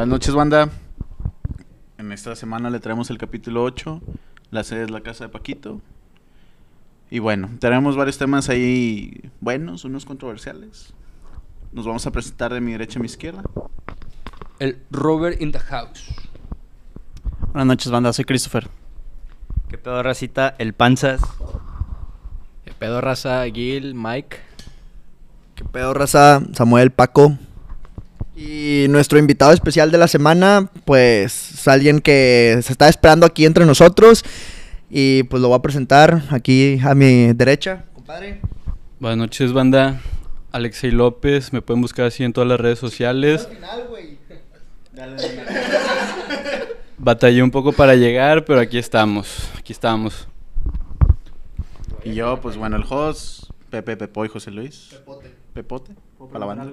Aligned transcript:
Buenas 0.00 0.12
noches, 0.12 0.34
banda. 0.34 0.70
En 1.98 2.10
esta 2.10 2.34
semana 2.34 2.70
le 2.70 2.80
traemos 2.80 3.10
el 3.10 3.18
capítulo 3.18 3.62
8. 3.62 4.00
La 4.50 4.64
sede 4.64 4.84
es 4.84 4.90
la 4.90 5.02
casa 5.02 5.24
de 5.24 5.28
Paquito. 5.28 5.82
Y 7.10 7.18
bueno, 7.18 7.50
tenemos 7.58 7.96
varios 7.98 8.16
temas 8.16 8.48
ahí 8.48 9.30
buenos, 9.42 9.84
unos 9.84 10.06
controversiales. 10.06 10.94
Nos 11.72 11.84
vamos 11.84 12.06
a 12.06 12.12
presentar 12.12 12.50
de 12.54 12.62
mi 12.62 12.72
derecha 12.72 12.98
a 12.98 13.02
mi 13.02 13.06
izquierda. 13.08 13.42
El 14.58 14.78
Robert 14.90 15.38
in 15.38 15.52
the 15.52 15.58
house. 15.58 16.06
Buenas 17.52 17.66
noches, 17.66 17.92
banda. 17.92 18.14
Soy 18.14 18.24
Christopher. 18.24 18.68
¿Qué 19.68 19.76
pedo, 19.76 20.02
racita? 20.02 20.54
El 20.56 20.72
Panzas. 20.72 21.20
¿Qué 22.64 22.72
pedo, 22.72 23.02
raza? 23.02 23.44
Gil, 23.50 23.94
Mike. 23.94 24.38
¿Qué 25.56 25.64
pedo, 25.66 25.92
raza? 25.92 26.40
Samuel, 26.54 26.90
Paco. 26.90 27.36
Y 28.40 28.86
nuestro 28.88 29.18
invitado 29.18 29.52
especial 29.52 29.90
de 29.90 29.98
la 29.98 30.08
semana, 30.08 30.70
pues 30.86 31.52
es 31.52 31.68
alguien 31.68 32.00
que 32.00 32.58
se 32.62 32.72
está 32.72 32.88
esperando 32.88 33.26
aquí 33.26 33.44
entre 33.44 33.66
nosotros. 33.66 34.24
Y 34.88 35.24
pues 35.24 35.42
lo 35.42 35.48
voy 35.48 35.58
a 35.58 35.62
presentar 35.62 36.22
aquí 36.30 36.80
a 36.82 36.94
mi 36.94 37.34
derecha, 37.34 37.84
compadre. 37.92 38.40
Buenas 38.98 39.18
noches, 39.18 39.52
banda. 39.52 40.00
Alexei 40.52 40.90
López. 40.90 41.52
Me 41.52 41.60
pueden 41.60 41.82
buscar 41.82 42.06
así 42.06 42.24
en 42.24 42.32
todas 42.32 42.48
las 42.48 42.58
redes 42.58 42.78
sociales. 42.78 43.46
Batallé 46.96 47.42
un 47.42 47.50
poco 47.50 47.72
para 47.72 47.94
llegar, 47.94 48.46
pero 48.46 48.60
aquí 48.60 48.78
estamos. 48.78 49.50
Aquí 49.58 49.74
estamos. 49.74 50.28
Y 52.04 52.14
yo, 52.14 52.40
pues 52.40 52.56
bueno, 52.56 52.76
el 52.76 52.84
host, 52.88 53.50
Pepe 53.68 53.98
Pepo 53.98 54.24
y 54.24 54.28
José 54.28 54.50
Luis. 54.50 54.88
Pepote. 54.92 55.30
Pepote, 55.52 55.94
para 56.18 56.38
la 56.38 56.46
banda. 56.46 56.72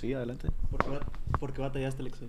Sí, 0.00 0.14
adelante. 0.14 0.48
¿Por 0.70 0.82
qué, 0.82 1.06
por 1.38 1.52
qué 1.52 1.60
batallaste, 1.60 2.00
Alexei? 2.00 2.28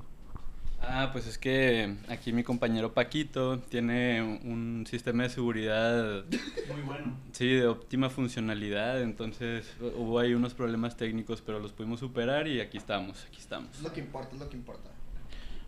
Ah, 0.81 1.09
pues 1.13 1.25
es 1.27 1.37
que 1.37 1.95
aquí 2.09 2.33
mi 2.33 2.43
compañero 2.43 2.91
Paquito 2.93 3.59
tiene 3.59 4.21
un 4.43 4.85
sistema 4.89 5.23
de 5.23 5.29
seguridad 5.29 6.25
Muy 6.67 6.81
bueno. 6.81 7.15
Sí, 7.31 7.47
de 7.49 7.67
óptima 7.67 8.09
funcionalidad, 8.09 9.01
entonces 9.01 9.71
hubo 9.79 10.19
ahí 10.19 10.33
unos 10.33 10.53
problemas 10.55 10.97
técnicos, 10.97 11.41
pero 11.45 11.59
los 11.59 11.71
pudimos 11.71 11.99
superar 11.99 12.47
y 12.47 12.59
aquí 12.59 12.77
estamos, 12.77 13.23
aquí 13.27 13.39
estamos. 13.39 13.69
Es 13.75 13.83
lo 13.83 13.93
que 13.93 13.99
importa, 14.01 14.33
es 14.33 14.39
lo 14.41 14.49
que 14.49 14.57
importa. 14.57 14.89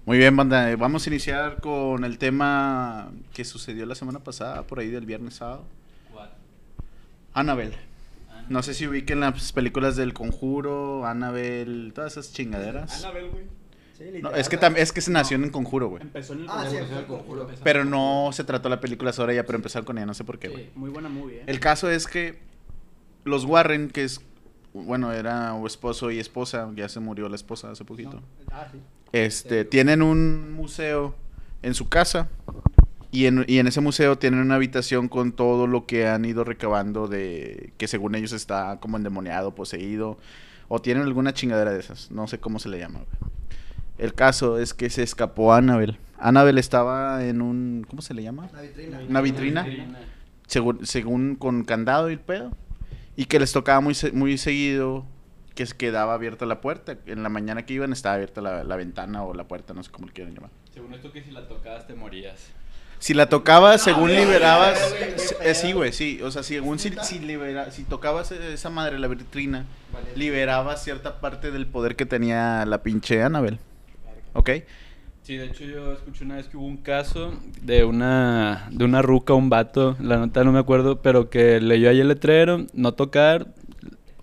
Muy 0.06 0.18
bien, 0.18 0.36
banda. 0.36 0.70
eh, 0.72 0.76
Vamos 0.76 1.06
a 1.06 1.10
iniciar 1.10 1.62
con 1.62 2.04
el 2.04 2.18
tema 2.18 3.12
que 3.34 3.46
sucedió 3.46 3.86
la 3.86 3.96
semana 3.96 4.20
pasada, 4.20 4.64
por 4.64 4.80
ahí 4.80 4.90
del 4.90 5.06
viernes 5.06 5.36
sábado. 5.36 5.64
Annabelle. 7.34 7.93
No 8.50 8.62
sé 8.64 8.74
si 8.74 8.88
ubiquen 8.88 9.20
las 9.20 9.52
películas 9.54 9.96
del 9.96 10.14
Conjuro, 10.14 11.06
Annabelle, 11.06 11.92
todas 11.94 12.14
esas 12.18 12.34
chingaderas. 12.34 13.04
Anabel, 13.04 13.30
güey. 13.30 13.64
No, 14.22 14.32
es 14.32 14.50
que 14.50 14.60
es 14.76 14.92
que 14.92 15.02
se 15.02 15.12
nació 15.12 15.36
en 15.36 15.46
el 15.46 15.52
Conjuro, 15.52 15.88
güey. 15.88 16.02
Empezó 16.02 16.34
en 16.34 16.42
el 16.42 16.48
Ah, 16.50 16.66
sí, 16.70 16.76
conjuro. 16.78 16.80
empezó 16.84 17.00
el 17.00 17.06
conjuro. 17.06 17.48
Pero 17.64 17.82
en 17.82 17.90
no 17.90 18.30
se 18.34 18.44
trató 18.44 18.68
la 18.68 18.80
película 18.82 19.14
sobre 19.14 19.34
ella, 19.34 19.46
pero 19.46 19.56
empezaron 19.58 19.86
con 19.86 19.98
ella, 19.98 20.06
no 20.08 20.14
sé 20.14 20.24
por 20.24 20.40
qué, 20.40 20.50
güey. 20.50 20.64
Sí, 20.66 20.72
muy 20.76 20.90
buena 20.90 21.10
movie, 21.10 21.38
¿eh? 21.38 21.44
El 21.48 21.60
caso 21.60 21.90
es 21.90 22.08
que 22.08 22.40
los 23.24 23.46
Warren, 23.46 23.90
que 23.90 24.04
es, 24.04 24.20
bueno, 24.74 25.14
era 25.14 25.56
esposo 25.66 26.12
y 26.12 26.20
esposa, 26.20 26.70
ya 26.76 26.90
se 26.90 27.00
murió 27.00 27.30
la 27.30 27.36
esposa 27.36 27.72
hace 27.72 27.86
poquito. 27.86 28.22
Ah, 28.52 28.68
sí. 28.72 28.80
Este, 29.14 29.64
tienen 29.64 30.02
un 30.02 30.52
museo 30.54 31.16
en 31.62 31.74
su 31.76 31.88
casa 31.88 32.28
y 33.14 33.28
en, 33.28 33.46
y 33.48 33.60
en 33.60 33.68
ese 33.68 33.80
museo 33.80 34.18
tienen 34.18 34.42
una 34.42 34.56
habitación 34.56 35.08
con 35.08 35.32
todo 35.32 35.68
lo 35.68 35.86
que 35.86 36.08
han 36.08 36.26
ido 36.26 36.44
recabando 36.44 37.08
de 37.08 37.72
que 37.78 37.88
según 37.88 38.16
ellos 38.16 38.34
está 38.34 38.80
como 38.82 38.98
endemoniado, 38.98 39.56
poseído 39.56 40.18
o 40.68 40.82
tienen 40.82 41.04
alguna 41.04 41.34
chingadera 41.34 41.72
de 41.72 41.80
esas, 41.80 42.12
no 42.12 42.28
sé 42.28 42.40
cómo 42.40 42.60
se 42.60 42.68
le 42.70 42.80
llama. 42.80 43.00
güey. 43.00 43.32
El 44.00 44.14
caso 44.16 44.58
es 44.58 44.74
que 44.74 44.90
se 44.90 45.04
escapó 45.04 45.54
Annabel. 45.54 45.98
Annabel 46.18 46.58
estaba 46.58 47.24
en 47.24 47.42
un 47.42 47.86
¿cómo 47.88 48.02
se 48.02 48.14
le 48.14 48.24
llama? 48.24 48.50
La 48.54 48.62
vitrina. 48.62 49.00
Una 49.08 49.22
vitrina. 49.22 49.68
Según, 50.48 50.86
según 50.86 51.36
con 51.36 51.64
candado 51.64 52.10
y 52.10 52.14
el 52.14 52.20
pedo 52.20 52.52
y 53.16 53.26
que 53.26 53.40
les 53.40 53.52
tocaba 53.54 53.80
muy 53.82 53.94
se- 53.94 54.12
muy 54.12 54.38
seguido 54.38 55.06
que 55.56 55.66
se 55.68 55.78
quedaba 55.78 56.16
abierta 56.16 56.46
la 56.48 56.62
puerta. 56.62 56.98
En 57.06 57.22
la 57.22 57.30
mañana 57.30 57.66
que 57.66 57.76
iban 57.76 57.94
estaba 57.94 58.16
abierta 58.16 58.42
la, 58.42 58.64
la 58.64 58.76
ventana 58.76 59.24
o 59.24 59.36
la 59.36 59.48
puerta, 59.48 59.74
no 59.76 59.84
sé 59.84 59.92
cómo 59.92 60.08
le 60.08 60.14
quieren 60.14 60.34
llamar. 60.34 60.50
Según 60.74 60.94
esto 60.96 61.12
que 61.12 61.22
si 61.22 61.30
la 61.32 61.48
tocabas 61.48 61.86
te 61.86 61.94
morías. 61.94 62.50
Si 63.04 63.14
la 63.14 63.28
tocabas, 63.28 63.82
según 63.82 64.16
liberabas... 64.16 64.80
eh, 65.44 65.54
sí, 65.56 65.74
güey, 65.74 65.92
sí. 65.92 66.22
O 66.24 66.32
sea, 66.32 66.42
según 66.42 66.80
si, 66.80 66.90
si, 67.04 67.20
libera- 67.20 67.70
si 67.70 67.84
tocabas 67.84 68.32
esa 68.32 68.70
madre, 68.70 68.98
la 68.98 69.10
vitrina, 69.10 69.66
liberabas 70.16 70.82
cierta 70.82 71.20
parte 71.20 71.52
del 71.52 71.68
poder 71.68 71.98
que 71.98 72.06
tenía 72.06 72.66
la 72.66 72.82
pinche 72.82 73.22
Annabel. 73.22 73.60
¿Ok? 74.32 74.52
Sí, 75.22 75.36
de 75.36 75.48
hecho 75.48 75.66
yo 75.66 75.92
escuché 75.92 76.24
una 76.24 76.36
vez 76.38 76.48
que 76.48 76.56
hubo 76.56 76.66
un 76.66 76.78
caso 76.78 77.34
de 77.62 77.84
una 77.84 78.70
de 78.72 78.86
una 78.86 79.02
ruca, 79.02 79.34
un 79.34 79.50
vato, 79.50 79.98
la 80.00 80.16
nota 80.16 80.46
no 80.46 80.54
me 80.54 80.60
acuerdo, 80.60 81.02
pero 81.02 81.30
que 81.30 81.60
leyó 81.60 81.90
ahí 81.90 82.00
el 82.00 82.08
letrero, 82.08 82.66
no 82.74 82.94
tocar, 82.94 83.48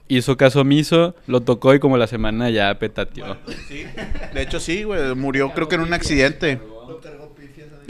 hizo 0.09 0.39
caso 0.39 0.63
omiso, 0.63 1.15
lo 1.27 1.43
tocó 1.43 1.75
y 1.75 1.81
como 1.81 1.99
la 1.99 2.07
semana 2.07 2.49
ya 2.49 2.79
petateó. 2.79 3.37
Sí. 3.69 3.85
De 4.33 4.41
hecho, 4.41 4.59
sí, 4.59 4.85
güey. 4.85 5.15
Murió 5.15 5.53
creo 5.53 5.69
que 5.69 5.75
en 5.75 5.83
un 5.83 5.93
accidente. 5.93 6.59
Lo 6.89 6.99
cargó. 6.99 7.30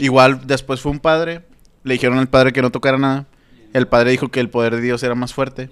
Igual 0.01 0.47
después 0.47 0.81
fue 0.81 0.91
un 0.91 0.99
padre. 0.99 1.43
Le 1.83 1.93
dijeron 1.93 2.17
al 2.17 2.27
padre 2.27 2.51
que 2.53 2.61
no 2.63 2.71
tocara 2.71 2.97
nada. 2.97 3.27
El 3.71 3.87
padre 3.87 4.09
dijo 4.09 4.29
que 4.29 4.39
el 4.39 4.49
poder 4.49 4.75
de 4.75 4.81
Dios 4.81 5.03
era 5.03 5.13
más 5.13 5.33
fuerte. 5.33 5.69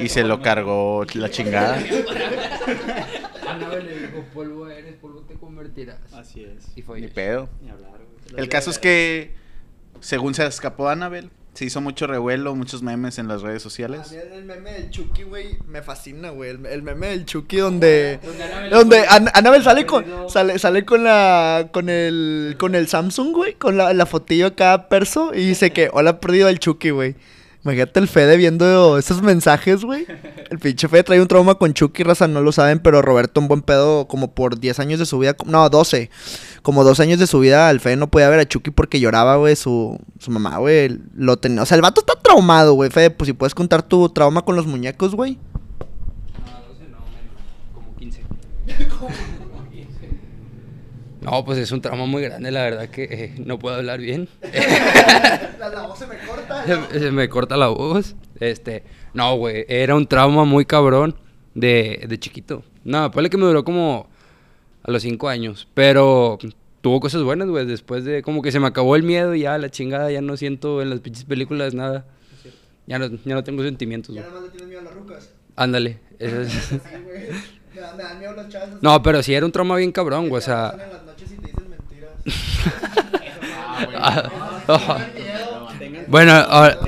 Y 0.00 0.08
se 0.08 0.24
lo 0.24 0.42
cargó 0.42 1.04
la 1.14 1.30
chingada. 1.30 1.76
Anabel 3.48 3.86
le 3.86 3.98
dijo, 4.08 4.24
polvo 4.34 4.68
eres, 4.68 4.96
polvo 4.96 5.20
te 5.20 5.34
convertirás. 5.34 6.12
Así 6.12 6.42
es. 6.42 6.72
Y 6.74 6.82
fue 6.82 7.00
Ni 7.00 7.06
pedo. 7.06 7.48
Ni 7.62 7.70
hablar. 7.70 7.92
El 8.36 8.48
caso 8.48 8.70
es 8.70 8.80
que, 8.80 9.34
según 10.00 10.34
se 10.34 10.44
escapó 10.46 10.88
Annabel, 10.88 11.30
se 11.54 11.64
hizo 11.64 11.80
mucho 11.80 12.06
revuelo, 12.06 12.54
muchos 12.54 12.82
memes 12.82 13.18
en 13.18 13.28
las 13.28 13.42
redes 13.42 13.62
A 13.62 13.64
sociales. 13.64 14.10
mí 14.10 14.18
el 14.36 14.44
meme 14.44 14.72
del 14.72 14.90
Chucky, 14.90 15.22
güey, 15.22 15.56
me 15.66 15.82
fascina, 15.82 16.30
güey. 16.30 16.50
El, 16.50 16.66
el 16.66 16.82
meme 16.82 17.08
del 17.08 17.24
Chucky 17.24 17.56
donde... 17.58 18.18
Donde 18.70 19.06
An- 19.08 19.30
Annabel 19.34 19.62
sale 19.62 19.86
con, 19.86 20.04
sale, 20.28 20.58
sale 20.58 20.84
con 20.84 21.04
la, 21.04 21.68
con 21.72 21.88
el, 21.88 22.56
con 22.58 22.74
el 22.74 22.88
Samsung, 22.88 23.32
güey, 23.32 23.54
con 23.54 23.76
la, 23.76 23.92
la 23.94 24.04
fotillo 24.06 24.46
acá 24.48 24.88
perso 24.88 25.32
y 25.32 25.46
dice 25.46 25.70
que, 25.72 25.88
hola, 25.92 26.20
perdido 26.20 26.48
el 26.48 26.58
Chucky, 26.58 26.90
güey. 26.90 27.14
Imagínate 27.64 27.98
el 27.98 28.08
Fede 28.08 28.36
viendo 28.36 28.98
esos 28.98 29.22
mensajes, 29.22 29.84
güey. 29.84 30.06
El 30.50 30.58
pinche 30.58 30.86
Fede 30.86 31.02
trae 31.02 31.22
un 31.22 31.28
trauma 31.28 31.54
con 31.54 31.72
Chucky, 31.72 32.02
raza, 32.02 32.28
no 32.28 32.42
lo 32.42 32.52
saben, 32.52 32.78
pero 32.78 33.00
Roberto 33.00 33.40
un 33.40 33.48
buen 33.48 33.62
pedo 33.62 34.06
como 34.06 34.34
por 34.34 34.60
10 34.60 34.80
años 34.80 34.98
de 34.98 35.06
su 35.06 35.18
vida, 35.18 35.34
no, 35.46 35.70
12. 35.70 36.10
Como 36.60 36.84
12 36.84 37.02
años 37.02 37.18
de 37.18 37.26
su 37.26 37.38
vida, 37.40 37.70
el 37.70 37.80
Fede 37.80 37.96
no 37.96 38.10
podía 38.10 38.28
ver 38.28 38.40
a 38.40 38.46
Chucky 38.46 38.70
porque 38.70 39.00
lloraba, 39.00 39.36
güey, 39.36 39.56
su, 39.56 39.98
su 40.18 40.30
mamá, 40.30 40.58
güey, 40.58 41.00
lo 41.14 41.38
tenía. 41.38 41.62
O 41.62 41.66
sea, 41.66 41.76
el 41.76 41.82
vato 41.82 42.02
está 42.02 42.20
traumado, 42.20 42.74
güey, 42.74 42.90
Fede, 42.90 43.08
pues 43.08 43.28
si 43.28 43.32
puedes 43.32 43.54
contar 43.54 43.82
tu 43.82 44.10
trauma 44.10 44.42
con 44.42 44.56
los 44.56 44.66
muñecos, 44.66 45.14
güey. 45.14 45.38
No, 46.44 46.68
12 46.68 46.84
no, 46.90 46.98
menos, 47.16 47.40
como 47.72 47.96
15. 47.96 48.24
No, 51.24 51.44
pues 51.44 51.58
es 51.58 51.72
un 51.72 51.80
trauma 51.80 52.06
muy 52.06 52.22
grande, 52.22 52.50
la 52.50 52.62
verdad 52.62 52.88
que 52.88 53.04
eh, 53.04 53.34
no 53.44 53.58
puedo 53.58 53.76
hablar 53.76 53.98
bien. 54.00 54.28
La, 55.58 55.86
voz 55.86 55.98
se 55.98 56.06
me 56.06 56.18
corta. 56.18 56.64
se, 56.66 56.98
se 57.00 57.10
me 57.10 57.28
corta 57.28 57.56
la 57.56 57.68
voz. 57.68 58.14
Este, 58.40 58.82
no, 59.14 59.36
güey, 59.36 59.64
era 59.68 59.94
un 59.94 60.06
trauma 60.06 60.44
muy 60.44 60.64
cabrón 60.66 61.16
de, 61.54 62.04
de 62.06 62.18
chiquito. 62.18 62.62
No, 62.84 63.10
ponle 63.10 63.30
que 63.30 63.38
me 63.38 63.46
duró 63.46 63.64
como 63.64 64.08
a 64.82 64.90
los 64.90 65.02
5 65.02 65.28
años, 65.28 65.66
pero 65.72 66.38
tuvo 66.82 67.00
cosas 67.00 67.22
buenas, 67.22 67.48
güey, 67.48 67.64
después 67.64 68.04
de 68.04 68.22
como 68.22 68.42
que 68.42 68.52
se 68.52 68.60
me 68.60 68.66
acabó 68.66 68.94
el 68.96 69.02
miedo 69.02 69.34
y 69.34 69.40
ya 69.40 69.56
la 69.56 69.70
chingada, 69.70 70.10
ya 70.10 70.20
no 70.20 70.36
siento 70.36 70.82
en 70.82 70.90
las 70.90 71.00
pinches 71.00 71.24
películas 71.24 71.72
nada. 71.72 72.04
Ya 72.86 72.98
no, 72.98 73.06
ya 73.08 73.34
no 73.34 73.42
tengo 73.42 73.62
sentimientos, 73.62 74.14
Ya 74.14 74.20
nada 74.20 74.34
más 74.34 74.42
le 74.42 74.48
tienes 74.50 74.68
miedo 74.68 74.80
a 74.80 74.84
las 74.84 74.94
rucas. 74.94 75.30
Ándale. 75.56 76.00
eso 76.18 76.42
es- 76.42 76.52
Sí, 76.52 76.76
güey. 77.02 77.28
Me 77.74 77.80
dan, 77.80 78.18
miedo 78.18 78.34
las 78.34 78.48
chavas. 78.50 78.68
No, 78.82 79.02
pero 79.02 79.22
sí 79.22 79.32
era 79.34 79.46
un 79.46 79.50
trauma 79.52 79.76
bien 79.76 79.90
cabrón, 79.90 80.28
güey, 80.28 80.38
o 80.38 80.44
sea... 80.44 80.76
Bueno, 86.08 86.32
ahora- 86.32 86.78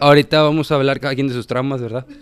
ahorita 0.00 0.42
vamos 0.42 0.70
a 0.70 0.74
hablar 0.76 1.00
cada 1.00 1.14
quien 1.14 1.28
de 1.28 1.34
sus 1.34 1.46
traumas, 1.46 1.80
¿verdad? 1.80 2.04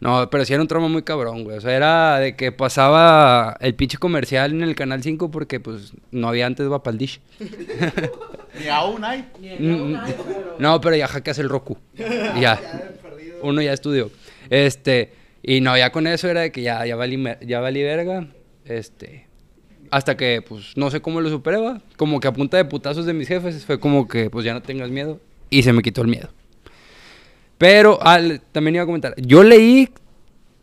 No, 0.00 0.30
pero 0.30 0.44
sí 0.44 0.52
era 0.52 0.62
un 0.62 0.68
trauma 0.68 0.86
muy 0.86 1.02
cabrón, 1.02 1.42
güey. 1.42 1.56
O 1.56 1.60
sea, 1.60 1.74
era 1.74 2.20
de 2.20 2.36
que 2.36 2.52
pasaba 2.52 3.56
el 3.58 3.74
pinche 3.74 3.98
comercial 3.98 4.52
en 4.52 4.62
el 4.62 4.76
Canal 4.76 5.02
5 5.02 5.28
porque, 5.28 5.58
pues, 5.58 5.92
no 6.12 6.28
había 6.28 6.46
antes 6.46 6.68
Vapaldish. 6.68 7.18
Ni 8.60 8.68
aún 8.68 9.02
hay. 9.04 9.24
Mm, 9.58 9.96
No, 10.60 10.80
pero 10.80 10.94
ya 10.94 11.08
hackeas 11.08 11.40
el 11.40 11.48
Roku. 11.48 11.78
Ya. 12.40 12.60
Uno 13.42 13.60
ya 13.60 13.72
estudió. 13.72 14.12
Este, 14.50 15.14
y 15.42 15.60
no, 15.60 15.76
ya 15.76 15.90
con 15.90 16.06
eso 16.06 16.28
era 16.28 16.42
de 16.42 16.52
que 16.52 16.62
ya, 16.62 16.86
ya, 16.86 16.94
valí, 16.94 17.20
ya 17.44 17.58
valí 17.58 17.82
verga. 17.82 18.28
Este, 18.66 19.26
hasta 19.90 20.16
que, 20.16 20.42
pues, 20.46 20.76
no 20.76 20.90
sé 20.90 21.00
cómo 21.00 21.20
lo 21.20 21.28
superé, 21.30 21.56
va. 21.58 21.80
Como 21.96 22.20
que 22.20 22.28
a 22.28 22.32
punta 22.32 22.56
de 22.56 22.64
putazos 22.64 23.06
de 23.06 23.12
mis 23.14 23.28
jefes 23.28 23.64
fue 23.64 23.78
como 23.80 24.06
que, 24.08 24.30
pues, 24.30 24.44
ya 24.44 24.54
no 24.54 24.62
tengas 24.62 24.90
miedo. 24.90 25.20
Y 25.50 25.62
se 25.62 25.72
me 25.72 25.82
quitó 25.82 26.02
el 26.02 26.08
miedo. 26.08 26.28
Pero, 27.58 27.98
ah, 28.02 28.20
también 28.52 28.74
iba 28.76 28.84
a 28.84 28.86
comentar. 28.86 29.14
Yo 29.16 29.42
leí, 29.42 29.88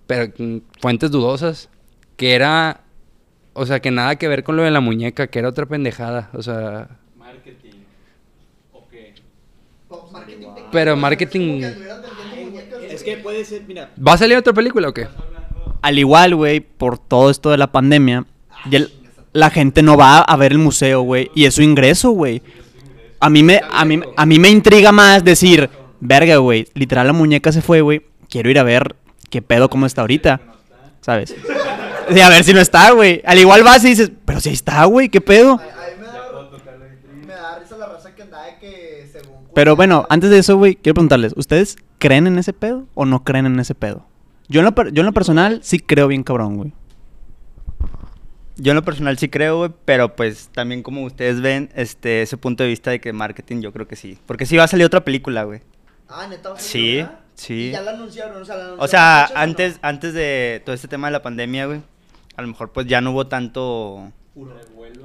pero 0.07 0.31
mm, 0.37 0.57
fuentes 0.79 1.11
dudosas, 1.11 1.69
que 2.17 2.33
era 2.33 2.81
O 3.57 3.65
sea, 3.65 3.79
que 3.79 3.89
nada 3.89 4.17
que 4.17 4.27
ver 4.27 4.43
con 4.43 4.57
lo 4.57 4.63
de 4.63 4.71
la 4.71 4.81
muñeca, 4.81 5.27
que 5.27 5.39
era 5.39 5.47
otra 5.47 5.65
pendejada. 5.65 6.29
O 6.33 6.41
sea, 6.43 6.89
Marketing. 7.17 7.71
¿O 8.73 8.85
qué? 8.89 9.13
Pero 10.73 10.97
marketing- 10.97 11.63
Es 12.89 13.01
que 13.03 13.17
puede 13.17 13.45
ser, 13.45 13.63
mira. 13.67 13.91
¿va 14.05 14.13
a 14.13 14.17
salir 14.17 14.35
otra 14.37 14.51
película 14.53 14.89
o 14.89 14.93
qué? 14.93 15.07
Al 15.81 15.97
igual, 15.99 16.35
güey, 16.35 16.59
por 16.59 16.97
todo 16.97 17.29
esto 17.29 17.49
de 17.49 17.57
la 17.57 17.71
pandemia, 17.71 18.25
ya 18.69 18.79
el- 18.79 18.91
la 19.35 19.49
gente 19.49 19.83
no 19.83 19.97
va 19.97 20.19
a 20.19 20.35
ver 20.37 20.53
el 20.53 20.57
museo, 20.59 21.01
güey, 21.01 21.29
y 21.35 21.43
es 21.43 21.55
su 21.55 21.61
ingreso, 21.61 22.11
güey. 22.11 22.41
A 23.19 23.29
mí 23.29 23.43
me 23.43 23.59
a 23.69 23.83
mí, 23.83 23.99
a 24.15 24.25
mí 24.25 24.39
me 24.39 24.49
intriga 24.49 24.91
más 24.93 25.23
decir, 25.25 25.69
verga, 25.99 26.37
güey, 26.37 26.67
literal 26.73 27.05
la 27.07 27.13
muñeca 27.13 27.51
se 27.51 27.61
fue, 27.61 27.81
güey. 27.81 28.01
Quiero 28.29 28.49
ir 28.49 28.57
a 28.59 28.63
ver 28.63 28.95
qué 29.29 29.41
pedo 29.41 29.69
cómo 29.69 29.85
está 29.85 30.01
ahorita. 30.01 30.39
¿Sabes? 31.01 31.35
Sí, 32.13 32.21
a 32.21 32.29
ver 32.29 32.43
si 32.45 32.53
no 32.53 32.61
está, 32.61 32.91
güey. 32.91 33.21
Al 33.25 33.37
igual 33.37 33.63
vas 33.63 33.83
y 33.83 33.89
dices, 33.89 34.11
pero 34.25 34.39
si 34.39 34.49
ahí 34.49 34.55
está, 34.55 34.85
güey, 34.85 35.09
qué 35.09 35.19
pedo. 35.21 35.53
A 35.53 35.57
mí 35.57 35.63
me 35.99 36.05
da, 36.05 37.27
me 37.27 37.33
da 37.33 37.59
risa 37.59 37.77
la 37.77 37.87
raza 37.87 38.15
que 38.15 38.21
andaba 38.23 38.45
de 38.45 38.57
que 38.59 39.09
según... 39.11 39.35
Pero 39.53 39.75
bueno, 39.75 40.05
antes 40.09 40.29
de 40.29 40.39
eso, 40.39 40.55
güey, 40.57 40.75
quiero 40.75 40.93
preguntarles, 40.95 41.33
¿ustedes 41.35 41.75
creen 41.97 42.25
en 42.27 42.37
ese 42.37 42.53
pedo 42.53 42.85
o 42.93 43.05
no 43.05 43.23
creen 43.23 43.45
en 43.47 43.59
ese 43.59 43.75
pedo? 43.75 44.05
Yo 44.47 44.61
en 44.61 44.65
lo, 44.65 44.73
per- 44.75 44.93
yo 44.93 45.01
en 45.01 45.05
lo 45.07 45.13
personal 45.13 45.59
sí 45.63 45.79
creo 45.79 46.07
bien 46.07 46.23
cabrón, 46.23 46.55
güey. 46.57 46.73
Yo 48.57 48.71
en 48.71 48.75
lo 48.75 48.83
personal 48.83 49.17
sí 49.17 49.27
creo, 49.27 49.57
güey, 49.57 49.71
pero 49.83 50.15
pues 50.15 50.49
también 50.53 50.81
como 50.81 51.03
ustedes 51.03 51.41
ven, 51.41 51.69
este, 51.75 52.21
ese 52.21 52.37
punto 52.37 52.63
de 52.63 52.69
vista 52.69 52.89
de 52.89 53.01
que 53.01 53.11
marketing 53.11 53.61
yo 53.61 53.73
creo 53.73 53.87
que 53.87 53.95
sí. 53.97 54.17
Porque 54.25 54.45
sí 54.45 54.55
va 54.55 54.63
a 54.63 54.67
salir 54.67 54.85
otra 54.85 55.03
película, 55.03 55.43
güey. 55.43 55.61
Ah, 56.07 56.27
neta. 56.29 56.49
¿va 56.49 56.55
a 56.55 56.59
salir 56.59 57.05
Sí, 57.05 57.07
sí. 57.35 57.53
Y 57.67 57.71
ya 57.71 57.81
la 57.81 57.91
anunciaron, 57.91 58.41
o 58.41 58.45
sea, 58.45 58.55
la 58.55 58.63
O 58.63 58.65
anunciaron 58.67 58.89
sea, 58.89 59.27
o 59.29 59.33
no? 59.33 59.39
antes, 59.41 59.79
antes 59.81 60.13
de 60.13 60.61
todo 60.63 60.73
este 60.73 60.87
tema 60.87 61.07
de 61.07 61.11
la 61.11 61.21
pandemia, 61.21 61.65
güey, 61.65 61.81
a 62.37 62.41
lo 62.41 62.47
mejor 62.47 62.71
pues 62.71 62.87
ya 62.87 63.01
no 63.01 63.11
hubo 63.11 63.27
tanto... 63.27 64.11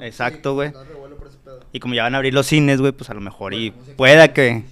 Exacto, 0.01 0.55
güey. 0.55 0.71
no 0.73 0.85
revuelo 0.85 1.17
por 1.17 1.29
ese 1.29 1.39
pedo. 1.39 1.61
Y 1.73 1.81
como 1.81 1.95
ya 1.95 2.05
van 2.05 2.15
a 2.15 2.19
abrir 2.19 2.35
los 2.35 2.47
cines, 2.47 2.81
güey, 2.81 2.93
pues 2.93 3.11
a 3.11 3.15
lo 3.15 3.21
mejor 3.21 3.55
y 3.55 3.71
pueda 3.97 4.33
que 4.33 4.65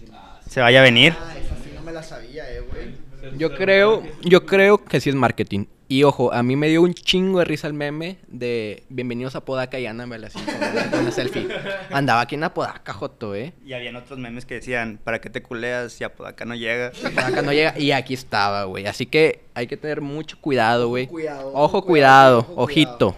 se 0.48 0.60
vaya 0.60 0.80
a 0.80 0.82
venir. 0.82 1.14
Ah, 1.20 1.34
esa 1.36 1.54
sí 1.62 1.70
no 1.74 1.82
me 1.82 1.92
la 1.92 2.02
sabía, 2.02 2.50
eh, 2.52 2.60
güey. 2.60 3.38
Yo 3.38 3.54
creo, 3.54 4.02
yo 4.22 4.46
creo 4.46 4.84
que 4.84 5.00
sí 5.00 5.10
es 5.10 5.16
marketing. 5.16 5.66
Y 5.90 6.02
ojo, 6.02 6.34
a 6.34 6.42
mí 6.42 6.54
me 6.54 6.68
dio 6.68 6.82
un 6.82 6.92
chingo 6.92 7.38
de 7.38 7.46
risa 7.46 7.66
el 7.66 7.72
meme 7.72 8.18
de 8.26 8.82
bienvenidos 8.90 9.36
a 9.36 9.46
Podaca 9.46 9.80
y 9.80 9.86
Annabelle 9.86 10.26
así 10.26 10.38
con 10.38 10.90
con 10.90 11.00
una 11.00 11.10
selfie. 11.10 11.48
Andaba 11.90 12.20
aquí 12.20 12.34
en 12.34 12.44
Apodaca, 12.44 12.92
Joto, 12.92 13.34
eh. 13.34 13.54
Y 13.64 13.72
habían 13.72 13.96
otros 13.96 14.18
memes 14.18 14.44
que 14.44 14.56
decían, 14.56 15.00
¿para 15.02 15.22
qué 15.22 15.30
te 15.30 15.42
culeas 15.42 15.94
si 15.94 16.04
a 16.04 16.14
Podaca 16.14 16.44
no 16.44 16.54
llega? 16.54 16.90
Podaca 16.90 17.40
no 17.40 17.54
llega 17.54 17.78
y 17.78 17.92
aquí 17.92 18.12
estaba, 18.12 18.64
güey. 18.64 18.84
Así 18.86 19.06
que 19.06 19.40
hay 19.54 19.66
que 19.66 19.78
tener 19.78 20.02
mucho 20.02 20.38
cuidado, 20.38 20.88
güey. 20.88 21.06
cuidado, 21.06 21.52
Ojo, 21.54 21.82
cuidado, 21.82 22.42
cuidado, 22.42 22.52
ojo, 22.52 22.62
ojito. 22.64 23.16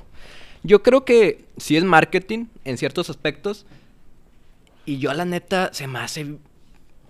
Yo 0.62 0.84
creo 0.84 1.04
que 1.04 1.46
sí 1.56 1.76
es 1.76 1.82
marketing 1.82 2.46
en 2.64 2.78
ciertos 2.78 3.10
aspectos. 3.10 3.66
Y 4.86 4.98
yo, 4.98 5.12
la 5.12 5.24
neta, 5.24 5.70
se 5.72 5.88
me 5.88 5.98
hace 5.98 6.36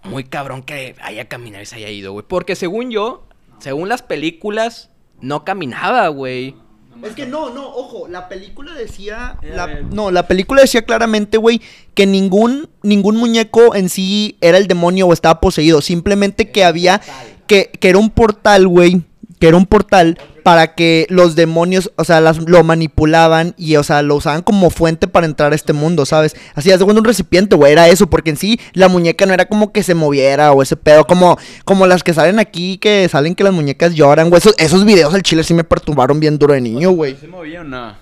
muy 0.05 0.25
cabrón 0.25 0.63
que 0.63 0.97
haya 1.03 1.29
caminado 1.29 1.63
y 1.63 1.67
se 1.67 1.77
haya 1.77 1.91
ido, 1.91 2.13
güey. 2.13 2.25
Porque 2.27 2.57
según 2.57 2.91
yo, 2.91 3.27
según 3.59 3.91
las 3.91 4.01
películas, 4.01 4.89
no 5.21 5.45
caminaba, 5.45 6.09
güey. 6.09 6.55
Es 7.03 7.15
que 7.15 7.25
no, 7.25 7.49
no, 7.49 7.67
ojo, 7.67 8.09
la 8.09 8.29
película 8.29 8.75
decía, 8.75 9.39
la- 9.43 9.67
no, 9.91 10.11
la 10.11 10.27
película 10.29 10.61
decía 10.61 10.83
claramente, 10.83 11.39
güey, 11.39 11.63
que 11.95 12.07
ningún, 12.07 12.69
ningún 12.83 13.17
muñeco 13.17 13.75
en 13.75 13.89
sí 13.89 14.37
era 14.43 14.59
el 14.59 14.67
demonio 14.67 15.07
o 15.07 15.13
estaba 15.15 15.41
poseído, 15.41 15.81
simplemente 15.81 16.51
que 16.51 16.63
había, 16.63 17.01
que, 17.47 17.71
que 17.81 17.89
era 17.89 17.97
un 17.99 18.11
portal, 18.11 18.69
güey, 18.69 19.01
que 19.41 19.49
era 19.49 19.57
un 19.57 19.67
portal 19.67 20.19
para 20.45 20.75
que 20.75 21.07
los 21.11 21.35
demonios, 21.35 21.91
o 21.97 22.05
sea, 22.05 22.21
las, 22.21 22.39
lo 22.39 22.63
manipulaban 22.63 23.55
y, 23.59 23.77
o 23.77 23.83
sea, 23.83 24.03
lo 24.03 24.15
usaban 24.17 24.43
como 24.43 24.71
fuente 24.71 25.09
para 25.09 25.27
entrar 25.27 25.53
a 25.53 25.55
este 25.55 25.73
mundo, 25.73 26.07
¿sabes? 26.07 26.37
Así, 26.55 26.71
haz 26.71 26.79
de 26.79 26.85
un 26.85 27.05
recipiente, 27.05 27.57
güey, 27.57 27.73
era 27.73 27.89
eso, 27.89 28.09
porque 28.09 28.31
en 28.31 28.37
sí 28.37 28.61
la 28.73 28.89
muñeca 28.89 29.27
no 29.27 29.35
era 29.35 29.47
como 29.47 29.73
que 29.73 29.83
se 29.83 29.95
moviera 29.95 30.53
o 30.53 30.63
ese 30.63 30.77
pedo, 30.77 31.07
como, 31.07 31.37
como 31.65 31.87
las 31.87 32.03
que 32.05 32.15
salen 32.15 32.39
aquí, 32.39 32.79
que 32.79 33.09
salen 33.09 33.35
que 33.35 33.43
las 33.45 33.53
muñecas 33.53 33.95
lloran, 33.95 34.29
güey, 34.31 34.39
esos, 34.39 34.55
esos 34.59 34.85
videos 34.85 35.13
al 35.15 35.23
chile 35.23 35.43
sí 35.43 35.55
me 35.55 35.65
perturbaron 35.65 36.21
bien 36.21 36.39
duro 36.39 36.55
de 36.55 36.61
niño, 36.61 36.91
güey. 36.91 37.17
¿Se 37.17 37.27
movía 37.27 37.63
o 37.63 37.65
no? 37.65 37.95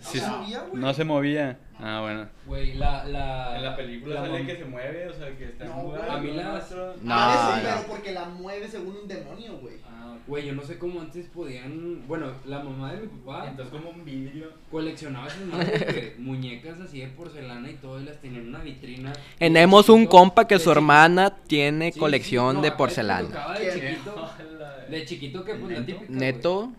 Sí, 0.00 0.18
se 0.18 0.26
movía, 0.26 0.64
güey. 0.70 0.82
No 0.82 0.94
se 0.94 1.04
movía. 1.04 1.58
Ah, 1.82 2.00
bueno. 2.02 2.26
Güey, 2.46 2.74
la, 2.74 3.04
la... 3.04 3.56
En 3.56 3.62
la 3.62 3.76
película 3.76 4.20
sale 4.20 4.44
que 4.46 4.56
se 4.56 4.64
mueve, 4.64 5.08
o 5.08 5.14
sea, 5.14 5.28
que 5.36 5.44
está 5.44 5.64
No, 5.66 5.72
jugando. 5.74 6.12
A 6.12 6.20
mí 6.20 6.30
otro- 6.30 6.94
No, 7.02 7.14
Parece, 7.14 7.44
no. 7.44 7.62
pero 7.62 7.86
porque 7.88 8.12
la 8.12 8.24
mueve 8.26 8.68
según 8.68 8.96
un 9.02 9.08
demonio, 9.08 9.58
güey. 9.62 9.74
Ah, 10.02 10.16
Güey, 10.26 10.46
yo 10.46 10.52
no 10.54 10.62
sé 10.62 10.78
cómo 10.78 11.00
antes 11.00 11.26
podían... 11.26 12.06
Bueno, 12.06 12.32
la 12.46 12.60
mamá 12.62 12.92
de 12.92 13.00
mi 13.02 13.06
papá 13.08 13.48
Entonces 13.48 13.72
como 13.74 13.90
un 13.90 14.04
vidrio. 14.04 14.52
coleccionaba 14.70 15.26
esas 15.26 15.40
madres, 15.46 16.18
muñecas 16.18 16.80
así 16.80 17.00
de 17.00 17.08
porcelana 17.08 17.68
y 17.70 17.74
todo, 17.74 18.00
y 18.00 18.04
las 18.04 18.20
tenía 18.20 18.38
en 18.40 18.48
una 18.48 18.60
vitrina. 18.60 19.12
Tenemos 19.38 19.88
un 19.88 20.06
compa 20.06 20.46
que 20.46 20.58
su 20.58 20.70
hermana 20.70 21.30
tiene 21.46 21.86
Sí, 21.88 21.92
sí, 21.94 21.98
colección 22.00 22.56
no, 22.56 22.62
de 22.62 22.72
porcelana. 22.72 23.28
De 23.58 23.72
chiquito, 23.72 24.30
de 24.90 25.04
chiquito 25.04 25.44
que 25.44 25.54
pues 25.54 25.78
la 25.78 25.84
típica, 25.86 26.06
güey. 26.06 26.18
Neto, 26.18 26.72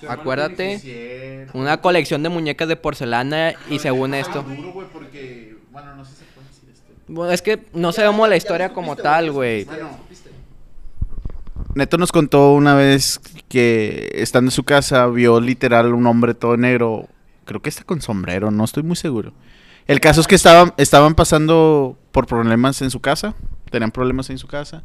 Su 0.00 0.10
Acuérdate. 0.10 0.78
tiene 0.78 1.46
17. 1.46 1.58
una 1.58 1.80
colección 1.80 2.22
de 2.22 2.28
muñecas 2.28 2.68
de 2.68 2.76
porcelana 2.76 3.54
y 3.70 3.78
según 3.78 4.14
esto... 4.14 4.42
Duro, 4.42 4.72
güey, 4.72 4.88
porque, 4.92 5.56
bueno, 5.70 5.94
no 5.96 6.04
sé 6.04 6.12
si 6.12 6.18
se 6.18 6.24
puede 6.32 6.48
decir 6.48 6.68
esto. 6.72 6.92
Bueno, 7.08 7.32
es 7.32 7.40
que 7.40 7.60
no 7.72 7.92
sabemos 7.92 8.28
la 8.28 8.36
historia 8.36 8.72
como 8.72 8.96
tal, 8.96 9.30
güey. 9.32 9.64
Bueno, 9.64 9.90
Neto 11.76 11.98
nos 11.98 12.10
contó 12.10 12.54
una 12.54 12.74
vez 12.74 13.20
que 13.50 14.08
estando 14.14 14.48
en 14.48 14.52
su 14.52 14.64
casa 14.64 15.06
vio 15.08 15.40
literal 15.40 15.92
un 15.92 16.06
hombre 16.06 16.32
todo 16.32 16.56
negro. 16.56 17.06
Creo 17.44 17.60
que 17.60 17.68
está 17.68 17.84
con 17.84 18.00
sombrero, 18.00 18.50
no 18.50 18.64
estoy 18.64 18.82
muy 18.82 18.96
seguro. 18.96 19.34
El 19.86 20.00
caso 20.00 20.22
es 20.22 20.26
que 20.26 20.36
estaban, 20.36 20.72
estaban 20.78 21.14
pasando 21.14 21.98
por 22.12 22.26
problemas 22.26 22.80
en 22.80 22.90
su 22.90 23.00
casa. 23.00 23.34
Tenían 23.70 23.90
problemas 23.90 24.30
en 24.30 24.38
su 24.38 24.46
casa. 24.48 24.84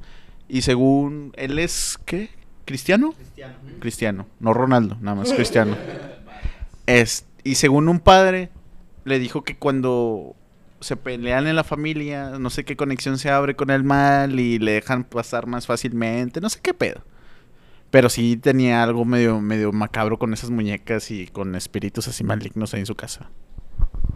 Y 0.50 0.64
según 0.64 1.32
él 1.38 1.60
es, 1.60 1.98
¿qué? 2.04 2.30
¿Cristiano? 2.66 3.14
Cristiano. 3.14 3.56
Cristiano. 3.80 4.28
No 4.42 4.54
Ronaldo, 4.54 4.98
nada 5.00 5.16
más 5.16 5.32
Cristiano. 5.32 5.78
Es, 6.88 7.26
y 7.46 7.56
según 7.56 7.88
un 7.88 8.02
padre, 8.02 8.50
le 9.06 9.18
dijo 9.18 9.44
que 9.44 9.56
cuando 9.56 10.36
se 10.81 10.98
pelean 10.98 11.48
en 11.48 11.56
la 11.56 11.63
familia, 11.63 12.31
no 12.39 12.50
sé 12.50 12.66
qué 12.66 12.75
conexión 12.75 13.18
se 13.18 13.30
abre 13.30 13.56
con 13.56 13.69
el 13.69 13.83
mal 13.83 14.39
y 14.39 14.60
le 14.60 14.74
dejan 14.74 15.04
pasar 15.04 15.45
más 15.45 15.68
fácilmente, 15.68 16.42
no 16.42 16.50
sé 16.50 16.60
qué 16.62 16.74
pedo. 16.74 17.01
Pero 17.92 18.10
sí 18.10 18.38
tenía 18.38 18.82
algo 18.84 19.06
medio, 19.06 19.39
medio 19.41 19.72
macabro 19.72 20.17
con 20.17 20.34
esas 20.34 20.50
muñecas 20.50 21.12
y 21.12 21.27
con 21.27 21.56
espíritus 21.56 22.08
así 22.08 22.24
malignos 22.24 22.74
ahí 22.74 22.79
en 22.79 22.86
su 22.86 22.96
casa. 22.96 23.29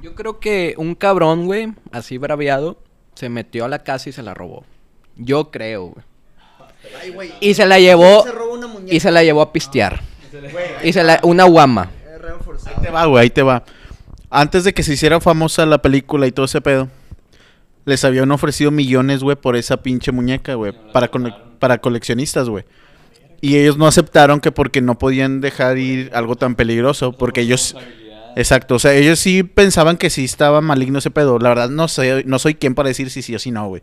Yo 0.01 0.15
creo 0.15 0.39
que 0.39 0.75
un 0.77 0.95
cabrón, 0.95 1.45
güey, 1.45 1.73
así 1.91 2.17
braviado, 2.17 2.81
se 3.15 3.29
metió 3.29 3.65
a 3.65 3.69
la 3.69 3.79
casa 3.79 4.09
y 4.09 4.11
se 4.11 4.23
la 4.23 4.33
robó. 4.33 4.65
Yo 5.15 5.51
creo, 5.51 5.87
güey. 5.87 6.05
Ay, 7.01 7.09
güey. 7.11 7.33
Y 7.39 7.53
se 7.53 7.65
la 7.65 7.79
llevó 7.79 8.23
Se 8.23 8.31
una 8.31 8.67
y 8.87 8.99
se 8.99 9.11
la 9.11 9.23
llevó 9.23 9.41
a 9.41 9.53
pistear. 9.53 10.01
Y 10.83 10.93
se 10.93 11.03
la 11.03 11.19
una 11.23 11.45
guama. 11.45 11.91
Ahí 12.65 12.75
te 12.81 12.91
va, 12.91 13.05
güey, 13.05 13.23
ahí 13.23 13.29
te 13.29 13.41
va. 13.41 13.63
Antes 14.37 14.63
de 14.65 14.73
que 14.73 14.83
se 14.83 14.93
hiciera 14.93 15.19
famosa 15.21 15.65
la 15.65 15.81
película 15.81 16.27
y 16.27 16.31
todo 16.31 16.45
ese 16.45 16.59
pedo, 16.61 16.89
les 17.85 18.03
habían 18.03 18.31
ofrecido 18.31 18.69
millones, 18.71 19.21
güey, 19.23 19.35
por 19.37 19.55
esa 19.55 19.81
pinche 19.81 20.11
muñeca, 20.11 20.55
güey, 20.55 20.73
para, 20.91 21.09
cole- 21.09 21.33
para 21.59 21.77
coleccionistas, 21.77 22.49
güey. 22.49 22.65
Y 23.41 23.57
ellos 23.57 23.77
no 23.77 23.87
aceptaron 23.87 24.39
que 24.41 24.51
porque 24.51 24.81
no 24.81 24.97
podían 24.97 25.39
dejar 25.39 25.77
ir 25.77 26.09
algo 26.13 26.35
tan 26.35 26.55
peligroso, 26.55 27.13
porque 27.13 27.41
ellos... 27.41 27.75
Exacto, 28.37 28.75
o 28.75 28.79
sea, 28.79 28.93
ellos 28.93 29.19
sí 29.19 29.43
pensaban 29.43 29.95
que 29.95 30.09
sí 30.09 30.25
estaba 30.25 30.59
maligno 30.59 30.99
ese 30.99 31.09
pedo. 31.11 31.39
La 31.39 31.47
verdad 31.49 31.69
no 31.69 31.87
sé, 31.87 32.23
no 32.25 32.37
soy 32.37 32.55
quien 32.55 32.75
para 32.75 32.89
decir 32.89 33.09
si 33.09 33.21
sí 33.21 33.33
o 33.33 33.39
si 33.39 33.51
no, 33.51 33.69
güey. 33.69 33.81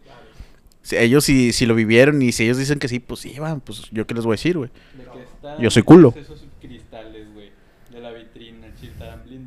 Si 0.83 0.97
ellos 0.97 1.25
si, 1.25 1.55
si 1.55 1.65
lo 1.65 1.75
vivieron 1.75 2.21
y 2.21 2.33
si 2.33 2.45
ellos 2.45 2.59
dicen 2.59 2.79
que 2.79 2.89
sí, 2.89 2.99
pues 2.99 3.21
sí, 3.21 3.35
van, 3.39 3.61
pues 3.63 3.85
yo 3.93 4.07
qué 4.07 4.13
les 4.15 4.25
voy 4.25 4.35
a 4.35 4.37
decir, 4.37 4.59
güey. 4.59 4.69
¿De 4.99 5.05
qué 5.05 5.23
están 5.23 5.59
Yo 5.59 5.71
soy 5.71 5.83
culo 5.85 6.13
cristales, 6.61 7.33
güey, 7.33 7.51
de 7.91 8.01
la 8.01 8.11
vitrina, 8.11 8.67
si 8.79 8.89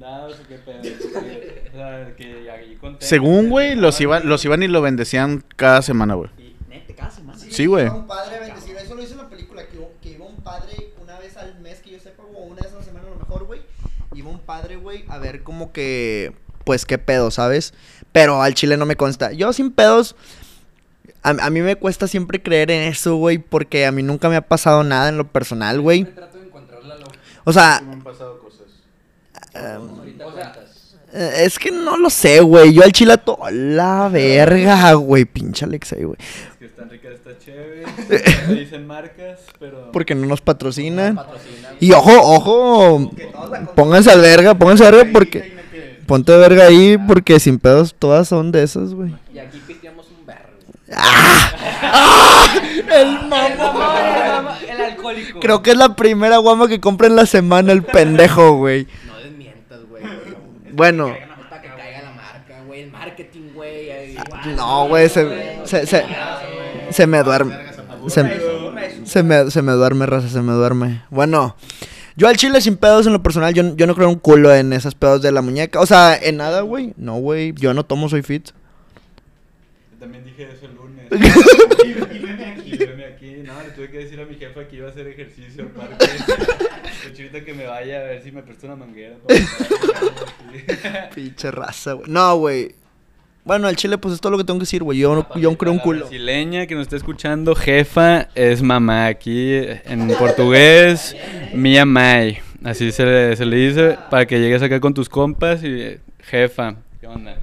o 0.06 0.48
qué 0.48 0.56
pedo. 0.58 0.82
Que- 0.82 1.70
o 1.74 1.78
sea, 1.78 2.16
que 2.16 2.50
ahí 2.52 2.76
contentos, 2.76 3.08
Según, 3.08 3.50
güey, 3.50 3.76
los 3.76 4.00
iban, 4.02 4.28
los 4.28 4.44
iban 4.46 4.64
y 4.64 4.68
lo 4.68 4.82
bendecían 4.82 5.44
cada 5.56 5.82
semana, 5.82 6.14
güey. 6.14 6.30
Neta, 6.70 6.94
cada 6.96 7.12
semana. 7.12 7.38
Sí, 7.40 7.66
güey. 7.66 7.86
iba 7.86 7.96
Un 7.96 8.08
padre 8.08 8.36
a 8.38 8.40
bendecir. 8.40 8.76
Eso 8.78 8.96
lo 8.96 9.02
hizo 9.04 9.14
en 9.14 9.18
la 9.20 9.30
película. 9.30 9.64
Que, 9.68 9.78
que 10.02 10.10
iba 10.12 10.26
un 10.26 10.38
padre 10.38 10.92
una 11.02 11.20
vez 11.20 11.36
al 11.38 11.60
mes, 11.60 11.80
que 11.80 11.92
yo 11.92 12.00
sepa, 12.00 12.24
o 12.24 12.44
una 12.44 12.62
vez 12.62 12.72
a 12.74 12.76
la 12.78 12.84
semana 12.84 13.08
a 13.08 13.10
lo 13.12 13.16
mejor, 13.18 13.46
güey. 13.46 13.62
Iba 14.14 14.30
un 14.30 14.40
padre, 14.40 14.76
güey, 14.78 15.06
a 15.10 15.18
ver 15.18 15.44
como 15.44 15.72
que. 15.72 16.34
Pues 16.64 16.86
qué 16.86 16.98
pedo, 16.98 17.30
¿sabes? 17.30 17.74
Pero 18.12 18.42
al 18.42 18.54
chile 18.56 18.76
no 18.78 18.86
me 18.86 18.96
consta. 18.96 19.32
Yo 19.34 19.54
sin 19.54 19.72
pedos. 19.72 20.16
A, 21.22 21.30
a 21.30 21.50
mí 21.50 21.62
me 21.62 21.76
cuesta 21.76 22.08
siempre 22.08 22.42
creer 22.42 22.72
en 22.72 22.84
eso, 22.84 23.16
güey, 23.16 23.38
porque 23.40 23.86
a 23.86 23.92
mí 23.92 24.02
nunca 24.04 24.30
me 24.30 24.36
ha 24.36 24.42
pasado 24.42 24.84
nada 24.84 25.10
en 25.10 25.18
lo 25.18 25.28
personal, 25.28 25.82
güey. 25.82 26.06
Trato 26.06 26.38
de 26.40 26.46
encontrar 26.46 26.84
la 26.84 26.96
lógica. 26.96 27.20
O 27.44 27.54
sea, 27.54 27.82
em, 29.56 30.26
O 30.26 30.32
sea, 30.34 30.54
Eh, 31.14 31.44
Es 31.46 31.58
que 31.60 31.72
no 31.72 31.98
lo 31.98 32.10
sé, 32.10 32.42
güey. 32.42 32.74
Yo 32.74 32.84
al 32.84 32.92
chile 32.92 33.14
a 33.14 33.52
la 33.52 34.10
verga, 34.12 34.94
güey. 34.94 35.26
Pinche 35.26 35.66
Alexei, 35.66 36.04
güey. 36.04 36.18
Es 36.20 36.58
que 36.58 36.66
están 36.66 36.90
ricas, 36.90 37.14
está 37.14 37.38
chévere. 37.38 37.86
No 38.48 38.54
dicen 38.54 38.88
marcas, 38.88 39.40
pero. 39.60 39.92
Porque 39.92 40.16
no 40.16 40.26
nos 40.28 40.42
patrocinan. 40.42 41.20
Y 41.80 41.92
ojo, 41.94 42.12
ojo. 42.12 43.12
Pónganse 43.76 44.12
al 44.12 44.22
verga, 44.22 44.56
pónganse 44.56 44.86
al 44.86 44.94
verga 44.96 45.12
porque. 45.14 45.56
Ponte 46.06 46.36
verga 46.38 46.66
ahí 46.66 46.98
porque 47.00 47.40
sin 47.40 47.58
pedos 47.58 47.96
todas 47.98 48.28
son 48.28 48.52
de 48.52 48.62
esas, 48.64 48.94
güey. 48.94 49.16
Y 49.34 49.40
aquí 49.40 49.60
pisteamos 49.66 50.06
un 50.10 50.24
berro. 50.26 50.50
El 52.94 53.28
mamón. 53.28 54.48
El 54.70 54.82
alcohólico. 54.82 55.40
Creo 55.40 55.62
que 55.64 55.72
es 55.72 55.78
la 55.78 55.96
primera 55.96 56.38
guama 56.38 56.68
que 56.68 56.80
compra 56.80 57.08
en 57.08 57.16
la 57.16 57.26
semana 57.26 57.72
el 57.72 57.82
pendejo, 57.84 58.58
güey. 58.58 58.88
Bueno. 60.76 61.08
Es 61.10 61.50
para 61.50 61.62
que 61.62 61.70
caiga 61.70 62.02
la 62.02 62.12
marca, 62.12 62.64
güey. 62.66 62.82
El 62.82 62.92
marketing, 62.92 63.54
güey. 63.54 63.92
ahí. 63.92 64.18
No, 64.56 64.88
güey, 64.88 65.10
se, 65.10 65.66
se, 65.66 65.88
se, 65.88 66.06
se 66.90 67.08
me 67.08 67.24
duerme. 67.24 67.56
Se, 68.08 68.24
se 69.06 69.24
me, 69.24 69.50
se 69.50 69.62
me 69.62 69.72
duerme, 69.72 70.06
raza, 70.06 70.30
se 70.30 70.42
me 70.42 70.54
duerme. 70.54 71.02
Bueno, 71.10 71.56
yo 72.18 72.28
al 72.28 72.38
chile 72.38 72.62
sin 72.62 72.78
pedos 72.78 73.08
en 73.08 73.14
lo 73.14 73.24
personal, 73.24 73.54
yo, 73.54 73.76
yo 73.76 73.88
no 73.88 73.96
creo 73.96 74.10
un 74.10 74.20
culo 74.20 74.54
en 74.54 74.74
esas 74.74 74.96
pedos 74.96 75.22
de 75.22 75.32
la 75.32 75.42
muñeca. 75.42 75.80
O 75.80 75.86
sea, 75.86 76.16
en 76.16 76.38
nada, 76.38 76.62
güey. 76.62 76.94
No, 76.98 77.16
güey, 77.16 77.54
yo 77.54 77.74
no 77.74 77.84
tomo, 77.84 78.10
soy 78.10 78.22
fit. 78.22 78.50
Yo 79.94 80.00
también 80.00 80.24
dije 80.24 80.50
eso 80.52 80.66
el 80.66 80.76
lunes. 80.76 81.08
y 81.86 82.20
veme 82.20 82.46
aquí, 82.46 82.74
y 82.74 82.78
veme 82.78 83.06
aquí. 83.06 83.15
No, 83.46 83.62
le 83.62 83.70
tuve 83.70 83.90
que 83.92 84.00
decir 84.00 84.20
a 84.20 84.26
mi 84.26 84.36
jefa 84.36 84.68
que 84.68 84.76
iba 84.78 84.88
a 84.88 84.92
hacer 84.92 85.08
ejercicio 85.08 85.64
al 85.64 85.70
parque. 85.70 85.96
Pues 85.98 87.20
ahorita 87.20 87.46
que 87.46 87.54
me 87.54 87.66
vaya 87.68 88.00
a 88.00 88.04
ver 88.04 88.24
si 88.24 88.32
me 88.32 88.42
presta 88.44 88.68
una 88.68 88.76
manguera. 88.76 89.16
Pinche 91.16 91.52
raza, 91.52 91.94
güey. 91.94 92.10
No, 92.10 92.38
güey. 92.38 92.74
Bueno, 93.44 93.68
al 93.68 93.76
chile, 93.76 93.98
pues 94.00 94.16
es 94.16 94.22
todo 94.22 94.32
lo 94.32 94.38
que 94.40 94.44
tengo 94.44 94.58
que 94.60 94.64
decir, 94.64 94.82
güey. 94.82 94.98
Yo, 94.98 95.14
no- 95.16 95.40
yo 95.40 95.56
creo 95.58 95.72
un 95.72 95.78
La 95.78 95.84
culo. 95.84 96.00
brasileña 96.02 96.66
que 96.66 96.74
nos 96.74 96.84
está 96.84 96.96
escuchando, 96.96 97.54
jefa, 97.54 98.30
es 98.34 98.62
mamá. 98.64 99.06
Aquí 99.06 99.54
en 99.86 100.08
portugués, 100.18 101.16
mia 101.54 101.86
mai. 101.86 102.40
Así 102.64 102.92
se 102.92 103.06
le, 103.06 103.36
se 103.36 103.46
le 103.46 103.56
dice 103.58 103.98
para 104.10 104.26
que 104.26 104.40
llegues 104.40 104.64
acá 104.64 104.80
con 104.80 104.96
tus 104.96 105.08
compas 105.08 105.64
y 105.64 105.98
jefa. 106.24 106.76
¿Qué 107.00 107.06
onda? 107.06 107.36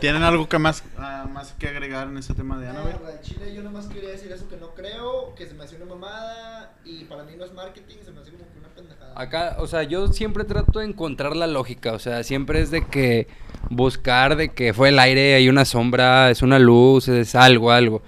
¿Tienen 0.00 0.22
algo 0.22 0.48
que 0.48 0.58
más, 0.58 0.84
ah, 0.98 1.26
más 1.32 1.54
que 1.58 1.68
agregar 1.68 2.08
en 2.08 2.18
ese 2.18 2.34
tema 2.34 2.58
de 2.58 2.68
Ana, 2.68 2.80
güey? 2.82 2.94
al 2.94 3.20
chile 3.22 3.54
yo 3.54 3.62
nomás 3.62 3.86
quería 3.86 4.10
decir 4.10 4.30
eso 4.30 4.46
que 4.48 4.56
no 4.56 4.74
creo, 4.74 5.34
que 5.34 5.46
se 5.46 5.54
me 5.54 5.64
hace 5.64 5.76
una 5.76 5.86
mamada 5.86 6.74
y 6.84 7.04
para 7.04 7.24
mí 7.24 7.32
no 7.38 7.44
es 7.44 7.52
marketing, 7.54 7.96
se 8.04 8.12
me 8.12 8.20
hace 8.20 8.30
como 8.32 8.44
que 8.52 8.58
una 8.58 8.68
pendejada. 8.68 9.12
Acá, 9.16 9.56
o 9.58 9.66
sea, 9.66 9.84
yo 9.84 10.08
siempre 10.08 10.44
trato 10.44 10.80
de 10.80 10.86
encontrar 10.86 11.34
la 11.34 11.46
lógica, 11.46 11.92
o 11.92 11.98
sea, 11.98 12.22
siempre 12.24 12.60
es 12.60 12.70
de 12.70 12.84
que 12.86 13.26
buscar 13.70 14.36
de 14.36 14.50
que 14.50 14.74
fue 14.74 14.90
el 14.90 14.98
aire, 14.98 15.34
hay 15.34 15.48
una 15.48 15.64
sombra, 15.64 16.30
es 16.30 16.42
una 16.42 16.58
luz, 16.58 17.08
es 17.08 17.34
algo, 17.34 17.70
algo. 17.72 18.02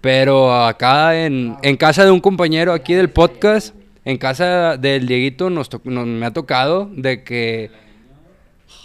Pero 0.00 0.54
acá 0.64 1.24
en, 1.24 1.56
en 1.62 1.76
casa 1.76 2.04
de 2.04 2.10
un 2.10 2.20
compañero 2.20 2.72
aquí 2.72 2.94
del 2.94 3.10
podcast, 3.10 3.74
en 4.04 4.16
casa 4.18 4.76
del 4.78 5.06
Dieguito, 5.06 5.50
nos, 5.50 5.68
to- 5.68 5.80
nos- 5.84 6.06
me 6.06 6.24
ha 6.26 6.32
tocado 6.32 6.90
de 6.94 7.22
que 7.22 7.70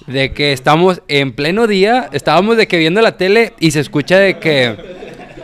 de 0.07 0.33
que 0.33 0.53
estamos 0.53 1.01
en 1.07 1.33
pleno 1.33 1.67
día, 1.67 2.09
estábamos 2.13 2.57
de 2.57 2.67
que 2.67 2.77
viendo 2.77 3.01
la 3.01 3.17
tele 3.17 3.53
y 3.59 3.71
se 3.71 3.79
escucha 3.79 4.17
de 4.17 4.39
que 4.39 4.75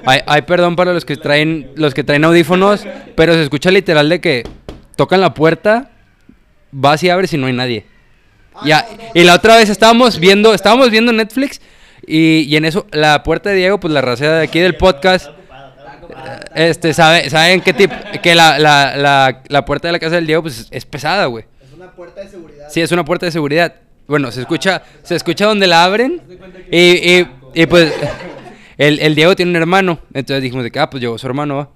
hay, 0.06 0.22
hay 0.26 0.42
perdón 0.44 0.76
para 0.76 0.94
los 0.94 1.06
que 1.06 1.18
traen 1.18 1.72
los 1.76 1.94
que 1.94 2.04
traen 2.04 2.24
audífonos, 2.24 2.86
pero 3.16 3.34
se 3.34 3.44
escucha 3.44 3.72
literal 3.72 4.10
de 4.10 4.22
que 4.22 4.44
tocan 4.96 5.22
la 5.22 5.34
puerta, 5.34 5.92
vas 6.72 7.04
y 7.04 7.10
abres 7.10 7.34
y 7.34 7.38
no 7.38 7.48
hay 7.48 7.54
nadie. 7.54 7.86
Ya, 8.64 8.88
y 9.14 9.24
la 9.24 9.36
otra 9.36 9.58
vez 9.58 9.70
estábamos 9.70 10.20
viendo, 10.20 10.54
estábamos 10.54 10.90
viendo 10.90 11.12
Netflix 11.12 11.60
y, 12.08 12.46
y 12.48 12.56
en 12.56 12.66
eso 12.66 12.88
la 12.92 13.22
puerta 13.24 13.50
de 13.50 13.58
Diego, 13.58 13.80
pues 13.80 13.94
la 13.94 14.02
raza 14.02 14.32
de 14.32 14.44
aquí 14.44 14.60
del 14.60 14.76
podcast 14.78 15.30
este, 16.56 16.94
sabe, 16.94 17.30
saben 17.30 17.62
qué 17.62 17.74
tipo, 17.74 17.94
que 18.24 18.36
la, 18.36 18.58
la, 18.58 18.96
la, 18.96 19.42
la 19.48 19.66
puerta 19.66 19.88
de 19.88 19.92
la 19.92 20.00
casa 20.00 20.16
del 20.16 20.26
Diego, 20.28 20.42
pues 20.44 20.68
es 20.72 20.86
pesada, 20.86 21.26
güey. 21.26 21.46
Es 21.62 21.74
una 21.74 21.92
puerta 21.92 22.22
de 22.22 22.30
seguridad. 22.30 22.68
Sí, 22.70 22.82
es 22.82 22.92
una 22.92 23.04
puerta 23.04 23.26
de 23.26 23.32
seguridad. 23.32 23.76
Bueno, 24.08 24.32
se 24.32 24.42
escucha, 24.42 24.84
se 25.04 25.16
escucha 25.16 25.46
donde 25.46 25.68
la 25.68 25.84
abren. 25.84 26.22
Y, 26.72 26.78
y, 26.78 27.28
y, 27.54 27.66
pues 27.66 27.94
el, 28.78 29.00
el 29.00 29.16
Diego 29.16 29.36
tiene 29.36 29.52
un 29.52 29.56
hermano. 29.56 30.00
Entonces 30.14 30.44
dijimos 30.44 30.64
de 30.64 30.72
que, 30.72 30.80
ah, 30.80 30.90
pues 30.90 31.02
llegó 31.02 31.18
su 31.18 31.28
hermano, 31.28 31.58
va. 31.58 31.70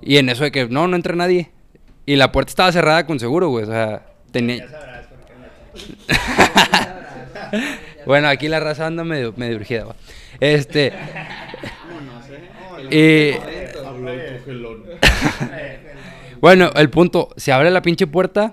Y 0.00 0.16
en 0.16 0.28
eso 0.28 0.44
de 0.44 0.50
que 0.50 0.66
no, 0.66 0.88
no 0.88 0.96
entra 0.96 1.14
nadie. 1.14 1.50
Y 2.04 2.16
la 2.16 2.32
puerta 2.32 2.50
estaba 2.50 2.72
cerrada 2.72 3.06
con 3.06 3.20
seguro, 3.20 3.48
güey. 3.48 3.64
O 3.64 3.68
sea, 3.68 4.06
tenía. 4.32 4.66
bueno, 8.06 8.28
aquí 8.28 8.48
la 8.48 8.58
raza 8.58 8.86
anda 8.86 9.04
medio, 9.04 9.32
medio 9.36 9.56
urgida, 9.56 9.84
va. 9.84 9.94
Este. 10.40 10.92
Y. 12.90 13.30
bueno, 16.40 16.70
el 16.74 16.90
punto, 16.90 17.28
se 17.36 17.52
abre 17.52 17.70
la 17.70 17.82
pinche 17.82 18.08
puerta 18.08 18.50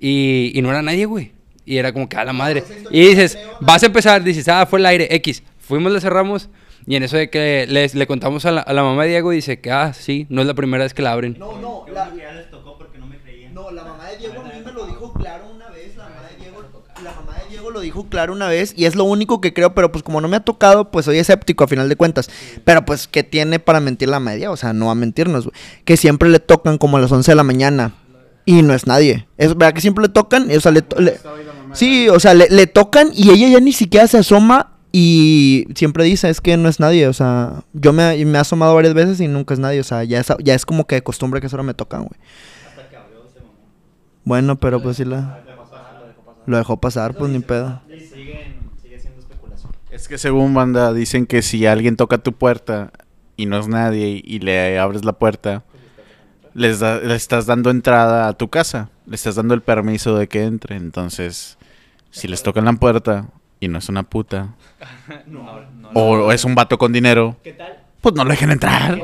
y, 0.00 0.50
y 0.54 0.62
no 0.62 0.70
era 0.70 0.82
nadie, 0.82 1.06
güey. 1.06 1.32
Y 1.64 1.78
era 1.78 1.92
como 1.92 2.08
que 2.08 2.16
a 2.16 2.24
la 2.24 2.32
madre. 2.32 2.64
Y 2.90 3.08
dices, 3.08 3.38
vas 3.60 3.82
a 3.82 3.86
empezar, 3.86 4.22
dices, 4.22 4.48
ah, 4.48 4.66
fue 4.66 4.78
el 4.78 4.86
aire, 4.86 5.08
X. 5.16 5.42
Fuimos, 5.58 5.92
le 5.92 6.00
cerramos. 6.00 6.48
Y 6.86 6.96
en 6.96 7.04
eso 7.04 7.16
de 7.16 7.30
que 7.30 7.66
les, 7.68 7.94
le 7.94 8.06
contamos 8.06 8.44
a 8.44 8.50
la, 8.50 8.60
a 8.62 8.72
la 8.72 8.82
mamá 8.82 9.04
de 9.04 9.10
Diego, 9.10 9.30
dice 9.30 9.60
que, 9.60 9.70
ah, 9.70 9.92
sí, 9.92 10.26
no 10.28 10.40
es 10.40 10.46
la 10.46 10.54
primera 10.54 10.82
vez 10.82 10.94
que 10.94 11.02
la 11.02 11.12
abren. 11.12 11.36
No, 11.38 11.60
no, 11.60 11.84
la, 11.92 12.10
no, 13.52 13.70
la 13.70 13.84
mamá 13.84 14.08
de 14.08 14.16
Diego 14.16 14.40
a 14.40 14.44
mí 14.44 14.62
me 14.64 14.72
lo 14.72 14.86
dijo 14.86 15.12
claro 15.12 15.44
una 15.54 15.68
vez, 15.68 15.96
la 15.96 16.08
mamá 16.08 16.28
de 16.28 16.36
Diego, 16.42 16.62
la 17.04 17.12
mamá 17.12 17.34
de 17.38 17.48
Diego 17.50 17.70
lo 17.70 17.80
dijo 17.80 18.08
claro 18.08 18.32
una 18.32 18.48
vez 18.48 18.74
y 18.76 18.86
es 18.86 18.96
lo 18.96 19.04
único 19.04 19.40
que 19.40 19.52
creo, 19.52 19.74
pero 19.74 19.92
pues 19.92 20.02
como 20.02 20.20
no 20.20 20.28
me 20.28 20.36
ha 20.36 20.40
tocado, 20.40 20.90
pues 20.90 21.04
soy 21.04 21.18
escéptico 21.18 21.64
a 21.64 21.68
final 21.68 21.88
de 21.88 21.96
cuentas. 21.96 22.30
Pero 22.64 22.84
pues, 22.84 23.06
¿qué 23.06 23.22
tiene 23.22 23.60
para 23.60 23.80
mentir 23.80 24.08
la 24.08 24.20
media? 24.20 24.50
O 24.50 24.56
sea, 24.56 24.72
no 24.72 24.86
va 24.86 24.92
a 24.92 24.96
mentirnos, 24.96 25.44
güey. 25.44 25.54
Que 25.84 25.96
siempre 25.96 26.28
le 26.28 26.40
tocan 26.40 26.78
como 26.78 26.96
a 26.96 27.00
las 27.00 27.12
11 27.12 27.30
de 27.30 27.36
la 27.36 27.44
mañana 27.44 27.92
y 28.44 28.62
no 28.62 28.74
es 28.74 28.86
nadie. 28.86 29.26
Es 29.36 29.48
verdad 29.56 29.72
que 29.74 29.80
siempre 29.80 30.02
le 30.02 30.08
tocan, 30.08 30.50
o 30.50 30.60
sea, 30.60 30.72
le, 30.72 30.82
to- 30.82 31.00
le- 31.00 31.18
Sí, 31.74 32.08
o 32.08 32.20
sea, 32.20 32.34
le, 32.34 32.48
le 32.50 32.66
tocan 32.66 33.10
y 33.14 33.30
ella 33.30 33.48
ya 33.48 33.60
ni 33.60 33.72
siquiera 33.72 34.06
se 34.06 34.18
asoma 34.18 34.72
y 34.92 35.66
siempre 35.74 36.04
dice, 36.04 36.28
es 36.28 36.40
que 36.42 36.56
no 36.58 36.68
es 36.68 36.80
nadie, 36.80 37.06
o 37.08 37.12
sea, 37.14 37.62
yo 37.72 37.92
me, 37.94 38.22
me 38.26 38.36
he 38.38 38.40
asomado 38.40 38.74
varias 38.74 38.92
veces 38.94 39.20
y 39.20 39.28
nunca 39.28 39.54
es 39.54 39.60
nadie, 39.60 39.80
o 39.80 39.84
sea, 39.84 40.04
ya 40.04 40.20
es, 40.20 40.26
ya 40.42 40.54
es 40.54 40.66
como 40.66 40.86
que 40.86 40.96
de 40.96 41.02
costumbre 41.02 41.40
que 41.40 41.48
solo 41.48 41.62
me 41.62 41.72
tocan, 41.72 42.00
güey. 42.04 42.20
Bueno, 44.24 44.56
pero 44.56 44.80
pues 44.82 44.96
sí 44.98 45.04
la... 45.04 45.42
Lo 46.46 46.56
dejó 46.56 46.80
pasar, 46.80 47.14
pues 47.16 47.30
ni 47.30 47.38
pedo. 47.38 47.80
Es 49.90 50.08
que 50.08 50.18
según 50.18 50.54
banda 50.54 50.92
dicen 50.92 51.26
que 51.26 51.42
si 51.42 51.66
alguien 51.66 51.96
toca 51.96 52.18
tu 52.18 52.32
puerta 52.32 52.92
y 53.36 53.46
no 53.46 53.58
es 53.58 53.68
nadie 53.68 54.08
y, 54.08 54.22
y 54.24 54.38
le 54.40 54.78
abres 54.78 55.04
la 55.04 55.12
puerta, 55.12 55.64
les 56.54 56.80
da- 56.80 56.98
le 57.00 57.14
estás 57.14 57.46
dando 57.46 57.70
entrada 57.70 58.28
a 58.28 58.32
tu 58.34 58.48
casa, 58.48 58.88
le 59.06 59.14
estás 59.16 59.34
dando 59.36 59.54
el 59.54 59.62
permiso 59.62 60.16
de 60.16 60.28
que 60.28 60.42
entre. 60.44 60.76
Entonces, 60.76 61.58
si 62.10 62.28
les 62.28 62.42
tocan 62.42 62.64
la 62.64 62.72
puerta 62.74 63.26
y 63.60 63.68
no 63.68 63.78
es 63.78 63.88
una 63.88 64.02
puta, 64.02 64.54
o, 65.94 66.00
o 66.02 66.32
es 66.32 66.44
un 66.44 66.54
vato 66.54 66.78
con 66.78 66.92
dinero, 66.92 67.36
¿Qué 67.42 67.52
tal? 67.52 67.78
pues 68.00 68.14
no 68.14 68.24
lo 68.24 68.30
dejen 68.30 68.50
entrar. 68.50 68.98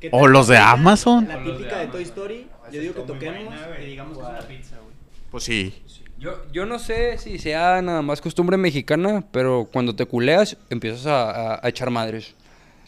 ¿Qué 0.00 0.10
O 0.12 0.28
los 0.28 0.46
de 0.48 0.56
Amazon. 0.58 1.26
La 1.26 1.42
típica 1.42 1.78
de 1.78 1.86
Toy 1.88 2.02
Story. 2.04 2.46
Yo 2.72 2.80
digo 2.80 2.94
que 2.94 3.00
toquemos 3.02 3.54
y 3.82 3.86
digamos 3.86 4.16
que 4.18 4.22
es 4.24 4.30
una 4.30 4.38
pizza, 4.40 4.76
güey. 4.76 4.94
Pues 5.30 5.44
sí. 5.44 5.82
Yo, 6.18 6.42
yo 6.52 6.66
no 6.66 6.78
sé 6.78 7.16
si 7.18 7.38
sea 7.38 7.80
nada 7.82 8.02
más 8.02 8.20
costumbre 8.20 8.56
mexicana, 8.56 9.24
pero 9.32 9.68
cuando 9.72 9.94
te 9.96 10.04
culeas 10.06 10.56
empiezas 10.70 11.06
a, 11.06 11.30
a- 11.54 11.60
a 11.62 11.68
echar 11.68 11.90
madres. 11.90 12.34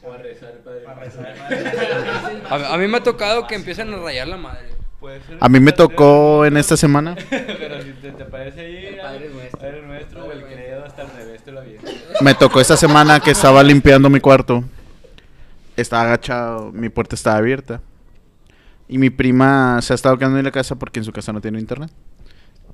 O 0.02 0.12
a 0.12 0.16
rezar, 0.18 0.54
padre. 0.64 0.84
A, 2.48 2.54
a 2.74 2.78
mí 2.78 2.88
me 2.88 2.96
ha 2.98 3.02
tocado 3.02 3.46
que 3.46 3.54
empiecen 3.54 3.92
a 3.92 3.98
rayar 3.98 4.28
la 4.28 4.36
madre. 4.36 4.70
A 5.40 5.48
mí 5.48 5.60
me 5.60 5.72
padre- 5.72 5.76
tocó 5.88 6.44
en 6.44 6.56
esta 6.56 6.76
semana. 6.76 7.16
Pero 7.30 7.82
si 7.82 7.92
te, 7.92 8.10
te 8.12 8.24
parece 8.24 8.60
ahí, 8.60 8.86
El 8.86 8.96
Padre 8.98 9.30
Nuestro. 9.30 9.58
Padre 9.60 9.82
nuestro 9.82 10.24
o 10.26 10.32
el 10.32 10.42
credo 10.44 10.84
hasta 10.84 11.02
el 11.02 11.08
revés 11.10 11.42
te 11.42 11.52
lo 11.52 11.60
aviento. 11.60 11.90
Me 12.20 12.34
tocó 12.34 12.60
esta 12.60 12.76
semana 12.76 13.20
que 13.20 13.30
estaba 13.30 13.62
limpiando 13.62 14.10
mi 14.10 14.20
cuarto. 14.20 14.64
Estaba 15.76 16.02
agachado, 16.02 16.70
mi 16.72 16.88
puerta 16.90 17.14
estaba 17.14 17.38
abierta. 17.38 17.80
Y 18.88 18.98
mi 18.98 19.08
prima 19.08 19.80
se 19.82 19.92
ha 19.92 19.96
estado 19.96 20.18
quedando 20.18 20.38
en 20.38 20.44
la 20.44 20.50
casa 20.50 20.74
porque 20.76 20.98
en 21.00 21.04
su 21.04 21.12
casa 21.12 21.32
no 21.32 21.40
tiene 21.40 21.58
internet. 21.60 21.90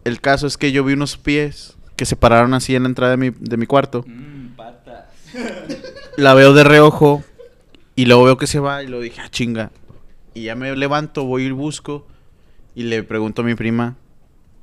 El 0.04 0.20
caso 0.20 0.46
es 0.46 0.56
que 0.56 0.72
yo 0.72 0.82
vi 0.84 0.94
unos 0.94 1.16
pies 1.16 1.76
que 1.94 2.06
se 2.06 2.16
pararon 2.16 2.54
así 2.54 2.74
en 2.74 2.84
la 2.84 2.88
entrada 2.88 3.12
de 3.12 3.16
mi, 3.18 3.30
de 3.38 3.56
mi 3.56 3.66
cuarto. 3.66 4.04
Mmm, 4.06 4.48
patas. 4.56 5.04
La 6.16 6.34
veo 6.34 6.54
de 6.54 6.64
reojo 6.64 7.22
y 7.94 8.06
luego 8.06 8.24
veo 8.24 8.36
que 8.38 8.46
se 8.46 8.58
va 8.58 8.82
y 8.82 8.86
lo 8.86 9.00
dije, 9.00 9.20
ah, 9.20 9.28
chinga. 9.30 9.70
Y 10.34 10.44
ya 10.44 10.54
me 10.54 10.74
levanto, 10.74 11.24
voy 11.24 11.44
y 11.44 11.50
busco 11.50 12.06
y 12.74 12.84
le 12.84 13.02
pregunto 13.02 13.42
a 13.42 13.44
mi 13.44 13.54
prima, 13.54 13.96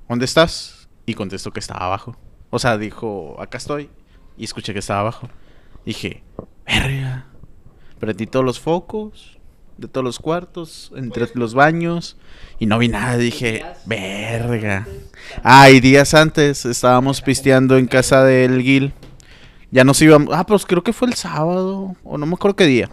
¿dónde 0.07 0.25
estás? 0.25 0.87
Y 1.05 1.15
contestó 1.15 1.51
que 1.51 1.59
estaba 1.59 1.85
abajo. 1.85 2.17
O 2.49 2.59
sea, 2.59 2.77
dijo, 2.77 3.35
acá 3.39 3.57
estoy. 3.57 3.89
Y 4.37 4.43
escuché 4.45 4.73
que 4.73 4.79
estaba 4.79 5.01
abajo. 5.01 5.29
Dije, 5.85 6.23
verga. 6.65 7.25
Prendí 7.99 8.27
todos 8.27 8.45
los 8.45 8.59
focos. 8.59 9.39
de 9.77 9.87
todos 9.87 10.05
los 10.05 10.19
cuartos, 10.19 10.91
entre 10.95 11.27
los 11.33 11.55
baños, 11.55 12.17
y 12.59 12.67
no 12.67 12.77
vi 12.77 12.87
nada. 12.87 13.17
Dije, 13.17 13.65
verga. 13.85 14.87
Ah, 15.43 15.69
y 15.71 15.79
días 15.79 16.13
antes 16.13 16.65
estábamos 16.65 17.21
pisteando 17.21 17.77
en 17.77 17.87
casa 17.87 18.23
del 18.23 18.61
Gil. 18.61 18.93
Ya 19.73 19.83
nos 19.83 19.99
íbamos. 20.03 20.29
Ah, 20.31 20.45
pues 20.45 20.67
creo 20.67 20.83
que 20.83 20.93
fue 20.93 21.07
el 21.07 21.15
sábado, 21.15 21.95
o 22.03 22.17
no 22.19 22.27
me 22.27 22.35
acuerdo 22.35 22.55
qué 22.55 22.67
día. 22.67 22.91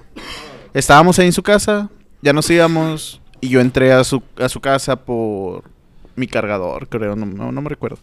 Estábamos 0.72 1.18
ahí 1.18 1.26
en 1.26 1.34
su 1.34 1.42
casa, 1.42 1.90
ya 2.22 2.32
nos 2.32 2.48
íbamos, 2.48 3.20
y 3.42 3.50
yo 3.50 3.60
entré 3.60 3.92
a 3.92 4.02
su, 4.02 4.22
a 4.38 4.48
su 4.48 4.60
casa 4.60 4.96
por 4.96 5.64
mi 6.16 6.26
cargador, 6.26 6.88
creo, 6.88 7.16
no, 7.16 7.52
no, 7.52 7.60
me 7.60 7.68
recuerdo. 7.68 7.98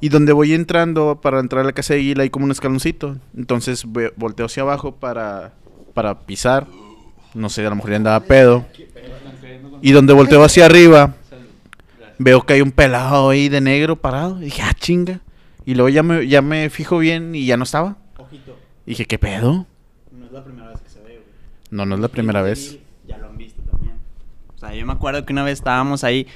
Y 0.00 0.08
donde 0.08 0.32
voy 0.32 0.54
entrando 0.54 1.20
para 1.20 1.40
entrar 1.40 1.60
a 1.60 1.66
la 1.66 1.72
casa 1.72 1.92
de 1.92 2.00
Gil 2.00 2.20
hay 2.20 2.30
como 2.30 2.46
un 2.46 2.52
escaloncito. 2.52 3.16
Entonces 3.36 3.84
volteo 4.16 4.46
hacia 4.46 4.62
abajo 4.62 4.92
para, 4.92 5.52
para 5.92 6.20
pisar. 6.20 6.66
No 7.34 7.50
sé, 7.50 7.66
a 7.66 7.68
lo 7.70 7.76
mejor 7.76 7.90
ya 7.90 7.96
andaba 7.96 8.20
pedo. 8.20 8.64
Y 9.82 9.92
donde 9.92 10.14
volteo 10.14 10.42
hacia 10.42 10.66
arriba, 10.66 11.14
veo 12.18 12.46
que 12.46 12.54
hay 12.54 12.60
un 12.62 12.72
pelado 12.72 13.28
ahí 13.28 13.50
de 13.50 13.60
negro 13.60 13.96
parado. 13.96 14.40
Y 14.40 14.46
dije, 14.46 14.62
ah, 14.62 14.72
chinga. 14.74 15.20
Y 15.66 15.74
luego 15.74 15.88
ya 15.88 16.02
me, 16.02 16.26
ya 16.26 16.42
me 16.42 16.68
fijo 16.70 16.98
bien 16.98 17.34
y 17.34 17.46
ya 17.46 17.56
no 17.56 17.64
estaba. 17.64 17.96
Ojito, 18.18 18.56
Y 18.86 18.90
dije, 18.90 19.06
¿qué 19.06 19.18
pedo? 19.18 19.66
no 20.12 20.26
es 20.26 20.32
la 20.32 20.44
primera 20.44 20.68
vez 20.68 20.80
que 20.80 20.88
se 20.90 20.98
ve, 21.00 21.14
güey. 21.14 21.24
No, 21.70 21.86
no 21.86 21.94
es 21.94 22.00
la 22.00 22.08
primera 22.08 22.42
vez. 22.42 22.78
Ya 23.06 23.18
lo 23.18 23.26
han 23.28 23.36
visto 23.36 23.62
también. 23.62 23.94
O 24.54 24.58
sea, 24.58 24.74
yo 24.74 24.84
me 24.86 24.92
acuerdo 24.92 25.24
que 25.24 25.32
una 25.32 25.42
vez 25.42 25.54
estábamos 25.54 26.04
ahí 26.04 26.26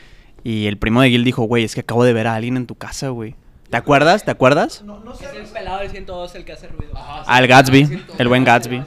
y 0.45 0.67
el 0.67 0.79
primo 0.79 1.03
de 1.03 1.11
Gil 1.11 1.25
dijo, 1.25 1.43
güey, 1.45 1.65
es 1.65 1.75
que 1.75 1.81
acabo 1.81 2.05
de 2.05 2.13
ver 2.13 2.27
a 2.27 2.35
alguien 2.35 2.57
en 2.57 2.67
tu 2.67 2.75
casa, 2.75 3.09
güey. 3.09 3.35
¿Te 3.71 3.77
acuerdas? 3.77 4.25
¿Te 4.25 4.31
acuerdas? 4.31 4.83
No, 4.83 4.99
no 5.01 5.15
sé. 5.15 5.27
Es 5.27 5.35
el 5.35 5.47
pelado 5.47 5.81
del 5.81 5.91
102 5.91 6.35
el 6.37 6.45
que 6.45 6.53
hace 6.53 6.69
ruido. 6.69 6.93
Al 7.27 7.47
Gatsby, 7.47 8.03
el 8.19 8.29
buen 8.29 8.45
Gatsby. 8.45 8.83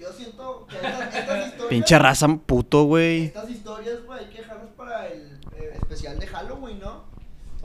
Yo 0.00 0.12
siento 0.12 0.66
que 0.68 0.76
estas, 0.76 1.14
estas 1.14 1.38
historias. 1.48 1.68
Pinche 1.68 1.98
raza 1.98 2.28
puto, 2.28 2.84
güey. 2.84 3.24
Estas 3.24 3.50
historias, 3.50 4.04
güey, 4.06 4.20
hay 4.20 4.26
que 4.30 4.38
dejarlas 4.38 4.68
para 4.76 5.08
el 5.08 5.38
eh, 5.56 5.72
especial 5.74 6.18
de 6.20 6.26
Halloween, 6.28 6.78
¿no? 6.78 6.97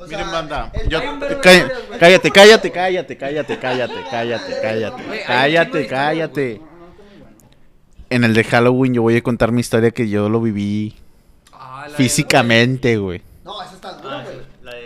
O 0.04 0.08
Miren, 0.08 0.20
sea, 0.26 0.32
banda. 0.32 0.72
yo- 0.90 1.00
cállate, 1.42 2.32
cállate, 2.32 2.32
cállate, 2.32 2.72
cállate, 2.72 3.18
cállate, 3.18 3.58
cállate, 3.58 4.54
cállate. 4.62 5.24
Cállate, 5.26 5.88
cállate. 5.88 6.62
En 8.10 8.24
el 8.24 8.34
de 8.34 8.44
Halloween 8.44 8.94
yo 8.94 9.02
voy 9.02 9.18
a 9.18 9.22
contar 9.24 9.52
mi 9.52 9.62
historia 9.62 9.92
que 9.92 10.10
yo 10.10 10.30
lo 10.30 10.40
viví 10.42 10.96
Ah, 11.52 11.88
físicamente, 11.96 12.98
güey. 12.98 13.22
No, 13.44 13.62
esa 13.64 13.74
está 13.76 13.94
dura, 13.94 14.24
güey. 14.24 14.36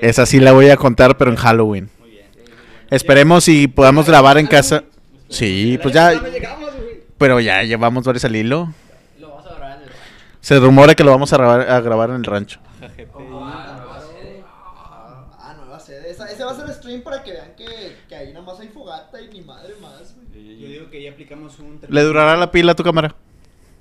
Esa 0.01 0.25
sí 0.25 0.39
la 0.39 0.51
voy 0.51 0.69
a 0.69 0.77
contar, 0.77 1.17
pero 1.17 1.31
en 1.31 1.37
Halloween. 1.37 1.89
Esperemos 2.89 3.43
si 3.43 3.67
podamos 3.67 4.07
grabar 4.07 4.37
en 4.37 4.47
casa. 4.47 4.83
Sí, 5.29 5.77
pues 5.81 5.93
ya. 5.93 6.13
Pero 7.17 7.39
ya 7.39 7.63
llevamos 7.63 8.05
varios 8.05 8.23
al 8.25 8.35
hilo. 8.35 8.71
Lo 9.19 9.29
vamos 9.29 9.45
a 9.47 9.55
grabar 9.55 9.77
en 9.79 9.83
el 9.83 9.89
Se 10.39 10.59
rumora 10.59 10.95
que 10.95 11.03
lo 11.03 11.11
vamos 11.11 11.33
a 11.33 11.37
grabar, 11.37 11.69
a 11.69 11.81
grabar 11.81 12.11
en 12.11 12.15
el 12.17 12.23
rancho. 12.23 12.59
Ah, 15.39 15.53
nueva 15.57 15.79
sede. 15.79 16.11
Esa, 16.11 16.26
ese 16.37 16.45
va 16.45 16.51
a 16.51 16.55
ser 16.55 16.69
stream 16.75 17.01
para 17.01 17.23
que 17.23 17.31
vean 17.31 17.55
que, 17.57 17.95
que 18.07 18.15
ahí 18.15 18.31
nada 18.31 18.45
más 18.45 18.59
hay 18.59 18.67
fogata 18.67 19.19
y 19.21 19.27
ni 19.29 19.41
madre 19.41 19.73
más, 19.81 20.15
güey. 20.15 20.59
Yo 20.59 20.67
digo 20.67 20.89
que 20.91 21.01
ya 21.01 21.11
aplicamos 21.11 21.57
un... 21.59 21.79
¿Le 21.89 22.01
durará 22.03 22.37
la 22.37 22.51
pila 22.51 22.73
a 22.73 22.75
tu 22.75 22.83
cámara? 22.83 23.15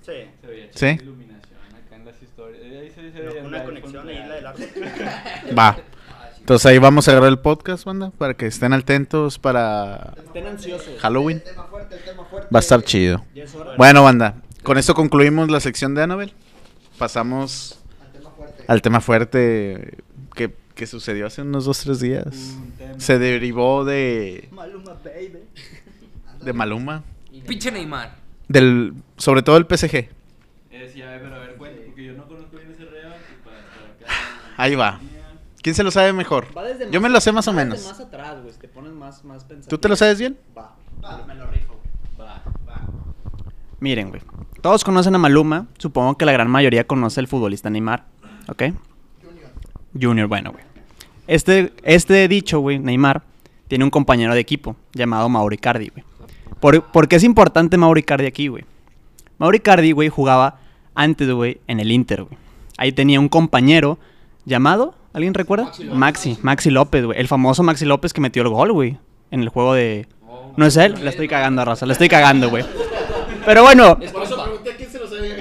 Sí. 0.02 0.12
Se 0.40 0.46
veía 0.46 0.68
¿Sí? 0.74 0.86
iluminación 1.02 1.58
acá 1.84 1.96
en 1.96 2.04
las 2.06 2.22
historias. 2.22 2.62
Eh, 2.64 2.80
Ahí 2.80 2.90
se, 2.90 3.12
se 3.12 3.20
veía 3.20 3.42
Una 3.44 3.58
el 3.58 3.64
conexión 3.64 4.08
ahí, 4.08 4.16
la 4.40 4.52
del 4.52 5.58
Va. 5.58 5.76
Entonces 6.38 6.66
ahí 6.66 6.78
vamos 6.78 7.06
a 7.08 7.12
grabar 7.12 7.28
el 7.28 7.38
podcast, 7.40 7.84
banda, 7.84 8.10
para 8.16 8.34
que 8.34 8.46
estén 8.46 8.72
atentos 8.72 9.38
para 9.38 10.14
Estén 10.16 10.46
ansiosos. 10.46 10.98
Halloween. 11.00 11.38
El 11.38 11.42
tema 11.42 11.64
fuerte, 11.64 11.96
el 11.96 12.04
tema 12.04 12.24
fuerte. 12.24 12.48
Va 12.54 12.58
a 12.58 12.60
estar 12.60 12.82
chido. 12.82 13.24
Bueno, 13.76 14.04
banda, 14.04 14.36
con 14.62 14.78
esto 14.78 14.94
concluimos 14.94 15.50
la 15.50 15.58
sección 15.60 15.94
de 15.94 16.02
Annabelle. 16.04 16.32
Pasamos 16.98 17.78
Al 18.00 18.12
tema 18.12 18.30
fuerte. 18.30 18.64
al 18.68 18.82
tema 18.82 19.00
fuerte 19.00 19.98
que, 20.76 20.86
sucedió 20.86 21.26
hace 21.26 21.42
unos 21.42 21.64
dos, 21.64 21.80
tres 21.80 22.00
días. 22.00 22.56
Se 22.98 23.18
derivó 23.18 23.84
de, 23.84 24.48
Maluma, 24.52 24.94
baby. 25.04 25.40
de 26.44 26.52
Maluma. 26.52 27.02
Pinche 27.46 27.70
Neymar. 27.70 28.16
Del, 28.48 28.94
sobre 29.16 29.42
todo 29.42 29.56
el 29.56 29.66
PSG. 29.66 29.94
Eh, 30.70 30.90
sí, 30.92 31.02
a 31.02 31.10
ver, 31.10 31.22
pero 31.22 31.34
a 31.34 31.38
ver, 31.38 31.56
cuenta, 31.56 31.82
porque 31.84 32.04
yo 32.04 32.12
no 32.12 32.26
conozco 32.26 32.56
bien 32.56 32.70
ese 32.70 32.84
reba. 32.84 33.16
Para, 33.44 33.56
para 33.56 34.12
acá. 34.12 34.52
Ahí 34.56 34.74
va. 34.74 35.00
¿Quién 35.62 35.74
se 35.74 35.82
lo 35.82 35.90
sabe 35.90 36.12
mejor? 36.12 36.46
Va 36.56 36.62
desde 36.62 36.90
Yo 36.92 37.00
me 37.00 37.08
lo 37.08 37.20
sé 37.20 37.32
más 37.32 37.48
o 37.48 37.50
va 37.50 37.56
menos. 37.56 37.84
más 37.84 37.98
atrás, 37.98 38.40
güey. 38.40 38.54
Te 38.54 38.68
pones 38.68 38.92
más, 38.92 39.24
más 39.24 39.42
pensativo. 39.44 39.68
¿Tú 39.68 39.78
te 39.78 39.88
lo 39.88 39.96
sabes 39.96 40.18
bien? 40.18 40.38
Va. 40.56 40.76
Va. 41.04 41.26
Me 41.26 41.34
lo 41.34 41.46
rifo, 41.48 41.74
güey. 41.74 42.28
Va. 42.28 42.42
Miren, 43.80 44.10
güey. 44.10 44.22
Todos 44.60 44.84
conocen 44.84 45.14
a 45.14 45.18
Maluma. 45.18 45.66
Supongo 45.78 46.16
que 46.16 46.24
la 46.24 46.32
gran 46.32 46.48
mayoría 46.48 46.86
conoce 46.86 47.18
al 47.18 47.26
futbolista 47.26 47.68
Neymar. 47.68 48.04
¿Ok? 48.48 48.62
Junior. 49.22 49.50
Junior, 50.00 50.28
bueno, 50.28 50.52
güey. 50.52 50.64
Este, 51.26 51.72
este 51.82 52.28
dicho, 52.28 52.60
güey, 52.60 52.78
Neymar, 52.78 53.22
tiene 53.68 53.84
un 53.84 53.90
compañero 53.90 54.34
de 54.34 54.40
equipo 54.40 54.76
llamado 54.92 55.28
Mauro 55.28 55.54
Icardi, 55.54 55.88
güey. 55.88 56.04
¿Por, 56.60 56.82
por 56.84 57.08
qué 57.08 57.16
es 57.16 57.24
importante 57.24 57.76
Mauro 57.76 57.98
Icardi 57.98 58.26
aquí, 58.26 58.48
güey? 58.48 58.64
Mauro 59.38 59.56
Icardi, 59.56 59.92
güey, 59.92 60.08
jugaba 60.08 60.60
antes, 60.94 61.30
güey, 61.30 61.60
en 61.66 61.80
el 61.80 61.90
Inter, 61.92 62.24
güey. 62.24 62.38
Ahí 62.78 62.92
tenía 62.92 63.20
un 63.20 63.28
compañero 63.28 63.98
llamado, 64.44 64.94
¿alguien 65.12 65.34
recuerda? 65.34 65.70
Maxi, 65.92 66.38
Maxi 66.42 66.70
López, 66.70 67.04
güey. 67.04 67.18
El 67.18 67.28
famoso 67.28 67.62
Maxi 67.62 67.84
López 67.84 68.12
que 68.12 68.20
metió 68.20 68.42
el 68.42 68.48
gol, 68.48 68.72
güey. 68.72 68.98
En 69.30 69.40
el 69.40 69.48
juego 69.48 69.74
de... 69.74 70.06
¿No 70.56 70.66
es 70.66 70.76
él? 70.76 70.94
Le 71.02 71.10
estoy 71.10 71.28
cagando 71.28 71.62
a 71.62 71.64
raza, 71.64 71.84
le 71.86 71.92
estoy 71.92 72.08
cagando, 72.08 72.48
güey. 72.48 72.64
Pero 73.44 73.62
bueno, 73.62 73.98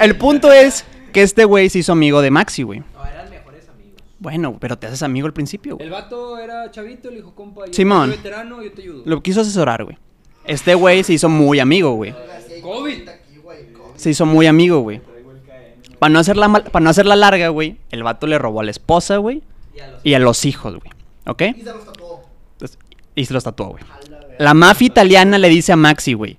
el 0.01 0.15
punto 0.17 0.51
es 0.51 0.85
que 1.11 1.21
este 1.21 1.45
güey 1.45 1.69
se 1.69 1.79
hizo 1.79 1.91
amigo 1.93 2.21
de 2.21 2.31
Maxi, 2.31 2.63
güey. 2.63 2.79
No, 2.79 3.05
eran 3.05 3.29
mejores 3.29 3.67
amigos. 3.69 4.01
Bueno, 4.19 4.57
pero 4.59 4.77
te 4.77 4.87
haces 4.87 5.03
amigo 5.03 5.27
al 5.27 5.33
principio, 5.33 5.75
güey. 5.75 5.85
El 5.87 5.91
vato 5.91 6.37
era 6.37 6.71
chavito, 6.71 7.09
le 7.09 7.17
dijo, 7.17 7.35
compa, 7.35 7.65
yo 7.67 7.73
Simón. 7.73 8.09
soy 8.09 8.17
veterano, 8.17 8.63
yo 8.63 8.71
te 8.71 8.81
ayudo. 8.81 9.03
Lo 9.05 9.21
quiso 9.21 9.41
asesorar, 9.41 9.83
güey. 9.83 9.97
Este 10.45 10.73
güey 10.75 11.03
se 11.03 11.13
hizo 11.13 11.27
muy 11.29 11.59
amigo, 11.59 11.91
güey. 11.93 12.13
COVID. 12.61 13.09
Aquí, 13.09 13.37
güey, 13.43 13.73
COVID. 13.73 13.95
Se 13.97 14.09
hizo 14.11 14.25
muy 14.25 14.47
amigo, 14.47 14.79
güey. 14.79 15.01
Para 15.99 16.09
no 16.13 16.19
hacerla 16.19 16.47
mal- 16.47 16.63
para 16.63 16.83
no 16.83 16.89
hacerla 16.89 17.15
larga, 17.15 17.47
güey, 17.49 17.77
el 17.91 18.03
vato 18.03 18.27
le 18.27 18.37
robó 18.37 18.59
a 18.61 18.63
la 18.63 18.71
esposa, 18.71 19.17
güey, 19.17 19.41
Y 19.75 19.79
a 19.79 19.87
los 19.87 20.05
y 20.05 20.13
a 20.13 20.19
los 20.19 20.45
hijos, 20.45 20.75
güey. 20.77 20.91
¿Ok? 21.25 21.41
Y 21.57 21.61
se 21.61 21.65
los 21.73 21.85
tatuó. 21.85 22.21
Y 23.15 23.25
se 23.25 23.33
los 23.33 23.43
tatuó, 23.43 23.67
güey. 23.69 23.83
La 24.37 24.53
mafia 24.53 24.87
italiana 24.87 25.37
le 25.37 25.47
dice 25.49 25.71
a 25.71 25.75
Maxi, 25.77 26.13
güey. 26.13 26.37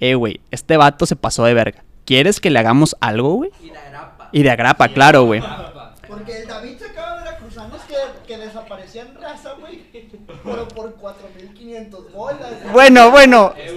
Eh, 0.00 0.14
güey, 0.14 0.40
este 0.50 0.76
vato 0.76 1.06
se 1.06 1.16
pasó 1.16 1.44
de 1.44 1.54
verga. 1.54 1.84
¿Quieres 2.04 2.40
que 2.40 2.50
le 2.50 2.58
hagamos 2.58 2.96
algo, 3.00 3.34
güey? 3.34 3.50
y 3.62 3.70
la 3.70 3.88
grapa. 3.88 4.28
Y 4.32 4.42
de 4.42 4.50
agrapa, 4.50 4.88
claro, 4.88 5.24
güey. 5.24 5.40
Porque 6.08 6.42
el 6.42 6.48
David 6.48 6.76
que, 8.28 8.38
desaparecían 8.38 9.14
raza, 9.20 9.54
güey. 9.58 9.82
Pero 10.44 10.68
por 10.68 10.94
4.500 10.96 12.12
bolas. 12.12 12.38
güey. 12.62 12.72
Bueno, 12.72 13.10
bueno. 13.10 13.54
Eh, 13.56 13.76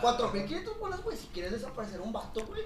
4.500 0.00 0.78
bolas, 0.80 1.02
güey. 1.02 1.16
Si 1.16 1.26
quieres 1.28 1.52
desaparecer 1.52 2.00
un 2.00 2.12
vato, 2.12 2.44
güey. 2.46 2.62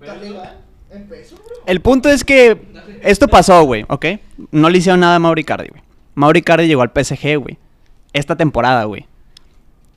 Está 0.00 0.14
legal. 0.16 0.60
En 0.90 1.08
pesos, 1.08 1.38
bro. 1.38 1.56
El 1.66 1.80
punto 1.80 2.08
es 2.10 2.22
que 2.24 2.60
esto 3.02 3.26
pasó, 3.28 3.62
güey, 3.64 3.84
¿ok? 3.88 4.06
No 4.50 4.68
le 4.68 4.76
hicieron 4.78 5.00
nada 5.00 5.16
a 5.16 5.18
Mauro 5.18 5.40
Icardi, 5.40 5.68
güey. 5.68 5.82
Mauro 6.14 6.38
Icardi 6.38 6.66
llegó 6.66 6.82
al 6.82 6.90
PSG, 6.90 7.36
güey. 7.38 7.56
Esta 8.12 8.36
temporada, 8.36 8.84
güey. 8.84 9.06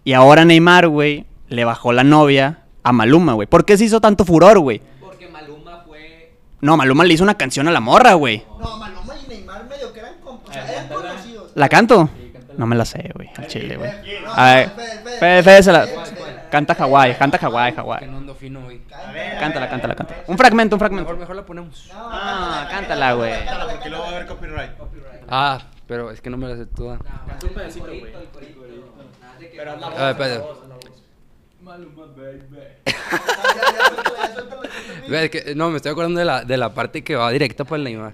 Y 0.05 0.13
ahora 0.13 0.45
Neymar, 0.45 0.88
güey, 0.88 1.25
le 1.49 1.65
bajó 1.65 1.91
la 1.91 2.05
novia 2.05 2.63
a 2.84 2.93
Maluma, 2.93 3.34
güey. 3.34 3.45
¿Por 3.47 3.65
qué 3.65 3.77
se 3.77 3.84
hizo 3.86 3.99
tanto 3.99 4.23
furor, 4.23 4.60
güey? 4.60 4.81
Porque 5.01 5.27
Maluma 5.27 5.84
fue. 5.86 6.31
No, 6.62 6.77
Maluma 6.77 7.03
le 7.03 7.13
hizo 7.13 7.23
una 7.23 7.36
canción 7.38 7.67
a 7.67 7.71
la 7.71 7.81
morra, 7.81 8.13
güey. 8.13 8.45
No, 8.58 8.77
Maluma 8.77 9.15
y 9.17 9.27
Neymar 9.27 9.65
medio 9.67 9.91
que 9.91 9.99
eran, 9.99 10.13
comp- 10.23 10.47
o 10.47 10.53
sea, 10.53 10.71
eran 10.71 10.88
conocidos. 10.88 11.44
¿La 11.55 11.67
canto? 11.69 12.09
No 12.57 12.65
me 12.65 12.75
la 12.75 12.85
sé, 12.85 13.11
güey, 13.15 13.29
al 13.37 13.47
chile, 13.47 13.75
güey. 13.77 13.91
A 14.27 14.53
ver, 14.55 14.69
Fede, 15.43 15.63
se 15.63 15.71
la... 15.71 15.87
Canta 16.49 16.73
Hawái, 16.75 17.15
canta 17.15 17.37
Hawái, 17.37 17.71
Que 17.73 17.77
Hawái. 17.81 18.09
Cántala, 19.39 19.69
cántala, 19.69 19.95
cántala. 19.95 20.23
Un 20.27 20.37
fragmento, 20.37 20.75
un 20.75 20.79
Mejor, 20.79 20.87
fragmento. 20.89 21.17
mejor 21.19 21.35
la 21.35 21.45
ponemos. 21.45 21.89
Ah, 21.93 22.67
cántala, 22.69 23.13
güey. 23.13 23.33
cántala, 23.33 23.67
Porque 23.73 23.89
luego 23.89 24.03
va 24.05 24.09
a 24.09 24.15
haber 24.15 24.27
copyright. 24.27 24.71
Ah, 25.27 25.59
pero 25.87 26.11
es 26.11 26.21
que 26.21 26.29
no 26.29 26.37
me 26.37 26.47
la 26.47 26.55
sé 26.55 26.65
toda. 26.67 26.97
Canta 26.97 27.45
un 27.47 27.53
pedacito, 27.53 27.87
güey. 27.87 28.13
A 28.13 30.03
ver, 30.03 30.11
espérate. 30.11 30.43
Maluma, 31.61 32.05
baby. 32.15 32.45
No, 35.55 35.69
me 35.71 35.77
estoy 35.77 35.91
acordando 35.91 36.19
de 36.19 36.25
la, 36.25 36.43
de 36.43 36.57
la 36.57 36.73
parte 36.73 37.03
que 37.03 37.15
va 37.15 37.29
directa 37.31 37.63
para 37.63 37.77
el 37.77 37.83
Neymar. 37.83 38.13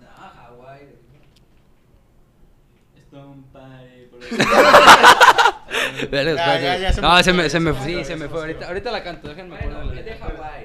Ya, 6.12 6.24
ya, 6.60 6.78
ya 6.78 6.94
se 6.94 7.02
no, 7.02 7.15
me 7.15 7.24
se 7.24 7.34
me, 7.34 7.50
se 7.50 7.60
me 7.60 7.72
se 7.72 7.78
fue, 7.80 7.86
me 7.86 7.86
sí, 7.86 7.94
fue, 7.96 8.06
se 8.06 8.15
me 8.15 8.28
fue. 8.28 8.39
Ahorita, 8.41 8.67
ahorita 8.67 8.91
la 8.91 9.04
canto, 9.04 9.28
déjenme. 9.30 9.56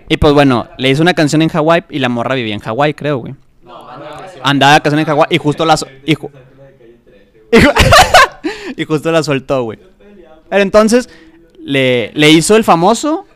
Y 0.08 0.16
pues 0.16 0.32
bueno, 0.32 0.68
le 0.78 0.88
hizo 0.90 1.02
una 1.02 1.14
canción 1.14 1.42
en 1.42 1.48
Hawái 1.48 1.84
y 1.90 1.98
la 1.98 2.08
morra 2.08 2.34
vivía 2.34 2.54
en 2.54 2.60
Hawái, 2.60 2.94
creo, 2.94 3.18
güey. 3.18 3.34
Andaba 4.42 4.74
de 4.74 4.80
canción 4.80 5.00
en 5.00 5.06
Hawái 5.06 5.26
y 5.30 5.38
justo 5.38 5.64
la... 5.64 5.74
Y, 6.04 6.14
ju- 6.14 6.30
y 7.52 7.56
ju- 7.58 7.74
y 8.76 8.84
justo 8.84 9.12
la 9.12 9.22
soltó, 9.22 9.62
güey. 9.64 9.78
Pero 10.48 10.62
entonces, 10.62 11.08
le, 11.60 12.10
le 12.14 12.30
hizo 12.30 12.56
el 12.56 12.64
famoso 12.64 13.26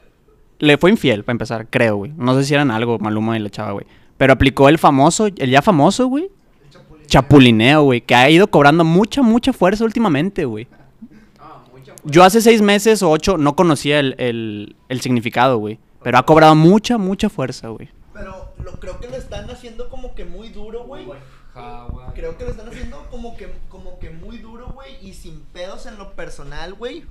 le 0.59 0.77
fue 0.77 0.91
infiel, 0.91 1.25
para 1.25 1.33
empezar, 1.33 1.67
creo, 1.71 1.97
güey. 1.97 2.13
No 2.17 2.35
sé 2.35 2.45
si 2.45 2.53
eran 2.55 2.71
algo, 2.71 2.99
Maluma 2.99 3.37
y 3.37 3.41
la 3.41 3.49
chava, 3.51 3.73
güey. 3.73 3.87
Pero 4.19 4.33
aplicó 4.35 4.69
el 4.69 4.79
famoso, 4.79 5.27
el 5.27 5.51
ya 5.51 5.63
famoso, 5.63 6.07
güey. 6.07 6.31
Chapulineo, 7.11 7.83
güey. 7.83 8.01
Que 8.01 8.15
ha 8.15 8.31
ido 8.31 8.47
cobrando 8.51 8.85
mucha, 8.85 9.21
mucha 9.21 9.53
fuerza 9.53 9.85
últimamente, 9.85 10.45
güey. 10.47 10.67
Yo 12.05 12.25
hace 12.25 12.41
seis 12.41 12.63
meses 12.63 13.03
o 13.03 13.11
ocho 13.11 13.37
no 13.37 13.55
conocía 13.55 14.01
el, 14.01 14.15
el- 14.19 14.77
el 14.89 15.01
significado, 15.03 15.59
güey. 15.59 15.79
Pero 16.03 16.17
ha 16.17 16.25
cobrado 16.25 16.55
mucha, 16.55 16.97
mucha 16.97 17.29
fuerza, 17.29 17.69
güey. 17.69 17.91
Pero 18.15 18.53
lo, 18.65 18.73
creo 18.81 18.99
que 18.99 19.09
lo 19.09 19.17
están 19.17 19.51
haciendo 19.51 19.91
como 19.91 20.15
que 20.15 20.25
muy 20.25 20.49
duro, 20.49 20.85
güey. 20.85 21.05
Creo 22.15 22.39
que 22.39 22.45
lo 22.45 22.51
están 22.53 22.69
haciendo 22.69 23.07
como 23.11 23.37
que, 23.37 23.53
como 23.69 23.99
que 23.99 24.09
muy 24.09 24.39
duro, 24.39 24.69
güey. 24.75 24.97
Y 25.07 25.13
sin 25.13 25.41
pedos 25.53 25.85
en 25.87 25.99
lo 25.99 26.13
personal, 26.13 26.73
güey. 26.75 27.05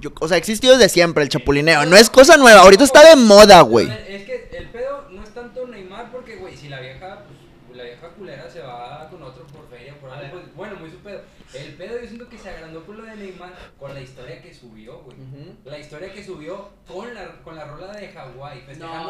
Yo, 0.00 0.10
o 0.20 0.28
sea, 0.28 0.36
ha 0.36 0.38
existido 0.38 0.74
desde 0.76 0.88
siempre 0.90 1.24
el 1.24 1.28
chapulineo. 1.28 1.84
No 1.86 1.96
es 1.96 2.08
cosa 2.08 2.36
nueva. 2.36 2.60
Ahorita 2.60 2.84
está 2.84 3.02
de 3.08 3.16
moda, 3.16 3.62
güey. 3.62 3.88
Es 4.08 4.22
que 4.24 4.48
el 4.56 4.68
pedo 4.68 5.06
no 5.10 5.22
es 5.24 5.30
tanto 5.30 5.66
Neymar 5.66 6.12
porque, 6.12 6.36
güey, 6.36 6.56
si 6.56 6.68
la 6.68 6.78
vieja, 6.80 7.24
pues, 7.66 7.76
la 7.76 7.82
vieja 7.84 8.08
culera 8.10 8.48
se 8.50 8.60
va 8.60 9.08
con 9.10 9.22
otro 9.24 9.44
por 9.48 9.66
feria, 9.68 9.94
por 10.00 10.10
algo, 10.10 10.40
pues, 10.40 10.49
bueno, 10.60 10.76
muy 10.78 10.90
su 10.90 10.98
pedo. 10.98 11.22
El 11.54 11.72
pedo 11.74 11.98
yo 12.00 12.06
siento 12.06 12.28
que 12.28 12.36
se 12.38 12.50
agrandó 12.50 12.84
con 12.84 12.98
lo 12.98 13.04
de 13.04 13.16
Neymar, 13.16 13.52
con 13.78 13.94
la 13.94 14.00
historia 14.02 14.42
que 14.42 14.52
subió, 14.52 14.98
güey. 15.00 15.16
La 15.64 15.78
historia 15.78 16.12
que 16.12 16.22
subió 16.22 16.68
con 16.86 17.14
la, 17.14 17.32
con 17.42 17.56
la 17.56 17.64
rola 17.64 17.92
de 17.92 18.08
Hawái, 18.08 18.60
festejando. 18.66 19.08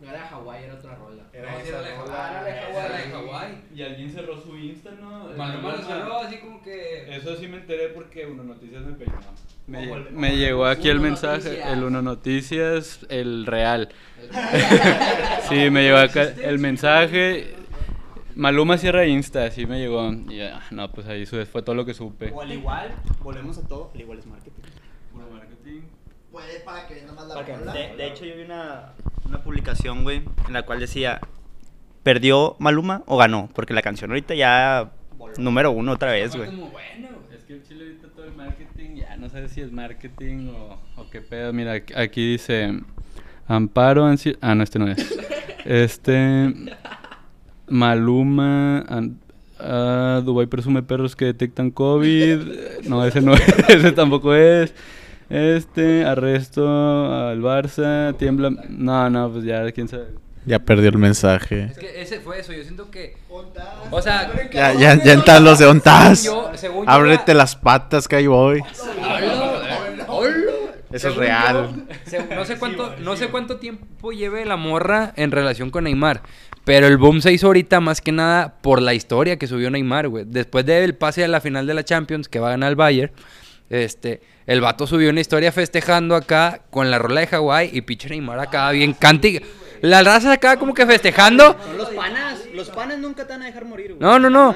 No, 0.00 0.06
no 0.06 0.10
era 0.14 0.26
Hawái, 0.28 0.64
era 0.64 0.74
otra 0.74 0.94
rola. 0.94 1.22
No, 1.24 1.38
era 1.38 1.52
la 1.52 1.58
de 1.58 1.94
Hawái, 1.96 2.30
era 2.30 2.44
de 2.44 2.52
Hawái, 2.52 2.88
la 2.88 2.96
de 2.98 3.10
Hawái. 3.12 3.62
Y 3.74 3.82
alguien 3.82 4.12
cerró 4.12 4.40
su 4.40 4.56
Insta, 4.56 4.92
¿no? 4.92 5.28
Maluma 5.36 5.72
lo 5.76 5.82
cerró 5.82 6.18
así 6.20 6.36
como 6.38 6.62
que... 6.62 7.16
Eso 7.16 7.36
sí 7.36 7.48
me 7.48 7.56
enteré 7.56 7.88
porque 7.88 8.24
Uno 8.26 8.44
Noticias 8.44 8.82
me 8.84 8.92
peinó. 8.92 9.18
Me, 9.66 9.80
lle- 9.86 10.10
me 10.10 10.36
llegó 10.36 10.66
aquí 10.66 10.88
el 10.88 11.00
mensaje, 11.00 11.48
Noticias. 11.50 11.72
el 11.72 11.84
Uno 11.84 12.00
Noticias, 12.02 13.00
el 13.08 13.44
real. 13.46 13.88
sí, 15.48 15.70
me 15.70 15.82
llegó 15.82 15.98
acá 15.98 16.22
el 16.22 16.58
mensaje. 16.58 17.54
Maluma 18.36 18.78
cierra 18.78 19.06
Insta, 19.06 19.44
así 19.44 19.66
me 19.66 19.78
llegó. 19.78 20.10
Y 20.12 20.36
ya, 20.38 20.60
no, 20.70 20.90
pues 20.92 21.06
ahí 21.06 21.26
su- 21.26 21.44
fue 21.46 21.62
todo 21.62 21.74
lo 21.74 21.84
que 21.84 21.94
supe. 21.94 22.30
O 22.32 22.40
al 22.40 22.52
igual, 22.52 22.92
volvemos 23.22 23.58
a 23.58 23.66
todo, 23.66 23.90
al 23.94 24.00
igual 24.00 24.18
es 24.18 24.26
marketing. 24.26 24.62
Puro 25.12 25.28
marketing. 25.30 25.80
Puede 26.30 26.60
para 26.60 26.86
que 26.88 26.94
venga 26.94 27.12
más 27.12 27.28
la 27.28 27.34
Porque 27.34 27.56
rola. 27.56 27.72
de, 27.72 27.96
de 27.96 28.06
hecho, 28.06 28.24
yo 28.24 28.36
vi 28.36 28.42
una, 28.42 28.92
una 29.26 29.42
publicación, 29.42 30.02
güey, 30.02 30.22
en 30.46 30.52
la 30.52 30.62
cual 30.62 30.80
decía: 30.80 31.20
¿Perdió 32.02 32.56
Maluma 32.58 33.02
o 33.06 33.16
ganó? 33.18 33.48
Porque 33.54 33.74
la 33.74 33.82
canción 33.82 34.10
ahorita 34.10 34.34
ya. 34.34 34.92
Número 35.38 35.70
uno 35.70 35.92
otra 35.92 36.10
vez, 36.12 36.34
güey. 36.34 36.50
Como 36.50 36.68
bueno, 36.70 37.08
Es 37.32 37.44
que 37.44 37.52
el 37.54 37.62
chile 37.62 37.84
ahorita 37.84 38.08
todo 38.08 38.24
el 38.24 38.34
marketing, 38.34 38.96
ya 38.96 39.16
no 39.16 39.28
sabes 39.30 39.52
si 39.52 39.60
es 39.60 39.70
marketing 39.70 40.48
o, 40.48 40.78
o 40.96 41.10
qué 41.10 41.20
pedo. 41.20 41.52
Mira, 41.52 41.72
aquí- 41.74 41.94
aquí 41.94 42.32
dice 42.32 42.80
Amparo 43.46 44.04
Ansi- 44.06 44.36
Ah, 44.40 44.54
no, 44.54 44.62
este 44.64 44.78
no 44.80 44.88
es. 44.88 45.18
Este. 45.64 46.52
Maluma. 47.72 48.84
ah, 49.58 50.20
Dubai 50.24 50.46
presume 50.46 50.82
perros 50.82 51.16
que 51.16 51.24
detectan 51.26 51.70
COVID. 51.70 52.84
No, 52.88 53.04
ese 53.04 53.20
no 53.20 53.34
es. 53.34 53.40
Ese 53.68 53.92
tampoco 53.92 54.34
es. 54.34 54.74
Este. 55.30 56.04
Arresto 56.04 56.66
al 57.12 57.40
Barça. 57.40 58.16
Tiembla. 58.16 58.50
No, 58.68 59.08
no, 59.10 59.30
pues 59.32 59.44
ya, 59.44 59.70
quién 59.72 59.88
sabe. 59.88 60.08
Ya 60.44 60.58
perdió 60.58 60.88
el 60.90 60.98
mensaje. 60.98 61.66
es 61.70 61.78
que 61.78 62.02
ese 62.02 62.18
fue 62.18 62.40
eso, 62.40 62.52
yo 62.52 62.64
siento 62.64 62.90
que... 62.90 63.16
O 63.92 64.02
sea... 64.02 64.28
Ya, 64.52 64.74
ya, 64.74 65.00
ya 65.00 65.12
entras 65.12 65.40
los 65.40 65.60
de 65.60 65.66
ontas. 65.66 66.24
Yo- 66.24 66.50
según 66.56 66.84
yo 66.84 66.90
Ábrete 66.90 67.32
la- 67.32 67.38
las 67.44 67.54
patas 67.54 68.08
que 68.08 68.16
ahí 68.16 68.26
voy. 68.26 68.60
Eso 70.90 71.08
es 71.08 71.16
real. 71.16 71.86
yo, 72.10 72.18
no 72.36 72.44
sé 72.44 72.58
cuánto, 72.58 72.94
no 72.98 73.16
sé 73.16 73.28
cuánto 73.28 73.56
tiempo 73.58 74.12
lleve 74.12 74.44
la 74.44 74.56
morra 74.56 75.12
en 75.16 75.30
relación 75.30 75.70
con 75.70 75.84
Neymar. 75.84 76.22
Pero 76.64 76.86
el 76.86 76.96
boom 76.96 77.20
se 77.20 77.32
hizo 77.32 77.48
ahorita 77.48 77.80
más 77.80 78.00
que 78.00 78.12
nada 78.12 78.54
por 78.62 78.80
la 78.80 78.94
historia 78.94 79.36
que 79.36 79.46
subió 79.48 79.70
Neymar, 79.70 80.08
güey. 80.08 80.24
Después 80.26 80.64
del 80.64 80.94
pase 80.94 81.24
a 81.24 81.28
la 81.28 81.40
final 81.40 81.66
de 81.66 81.74
la 81.74 81.84
Champions, 81.84 82.28
que 82.28 82.38
va 82.38 82.48
a 82.48 82.50
ganar 82.52 82.70
el 82.70 82.76
Bayern, 82.76 83.12
este, 83.68 84.20
el 84.46 84.60
vato 84.60 84.86
subió 84.86 85.10
una 85.10 85.20
historia 85.20 85.50
festejando 85.50 86.14
acá 86.14 86.62
con 86.70 86.90
la 86.90 86.98
rola 86.98 87.20
de 87.22 87.26
Hawái 87.26 87.70
y 87.72 87.80
pinche 87.80 88.08
Neymar 88.08 88.38
acá 88.38 88.70
bien 88.70 88.92
canti. 88.92 89.40
La 89.80 90.02
raza 90.04 90.32
acá 90.32 90.56
como 90.58 90.72
que 90.74 90.86
festejando. 90.86 91.56
Son 91.60 91.76
los 91.78 91.88
panas, 91.90 92.40
los 92.54 92.70
panas 92.70 92.98
nunca 92.98 93.26
te 93.26 93.32
van 93.32 93.42
a 93.42 93.46
dejar 93.46 93.64
morir, 93.64 93.88
güey. 93.94 93.98
No, 94.00 94.18
no, 94.20 94.30
no. 94.30 94.54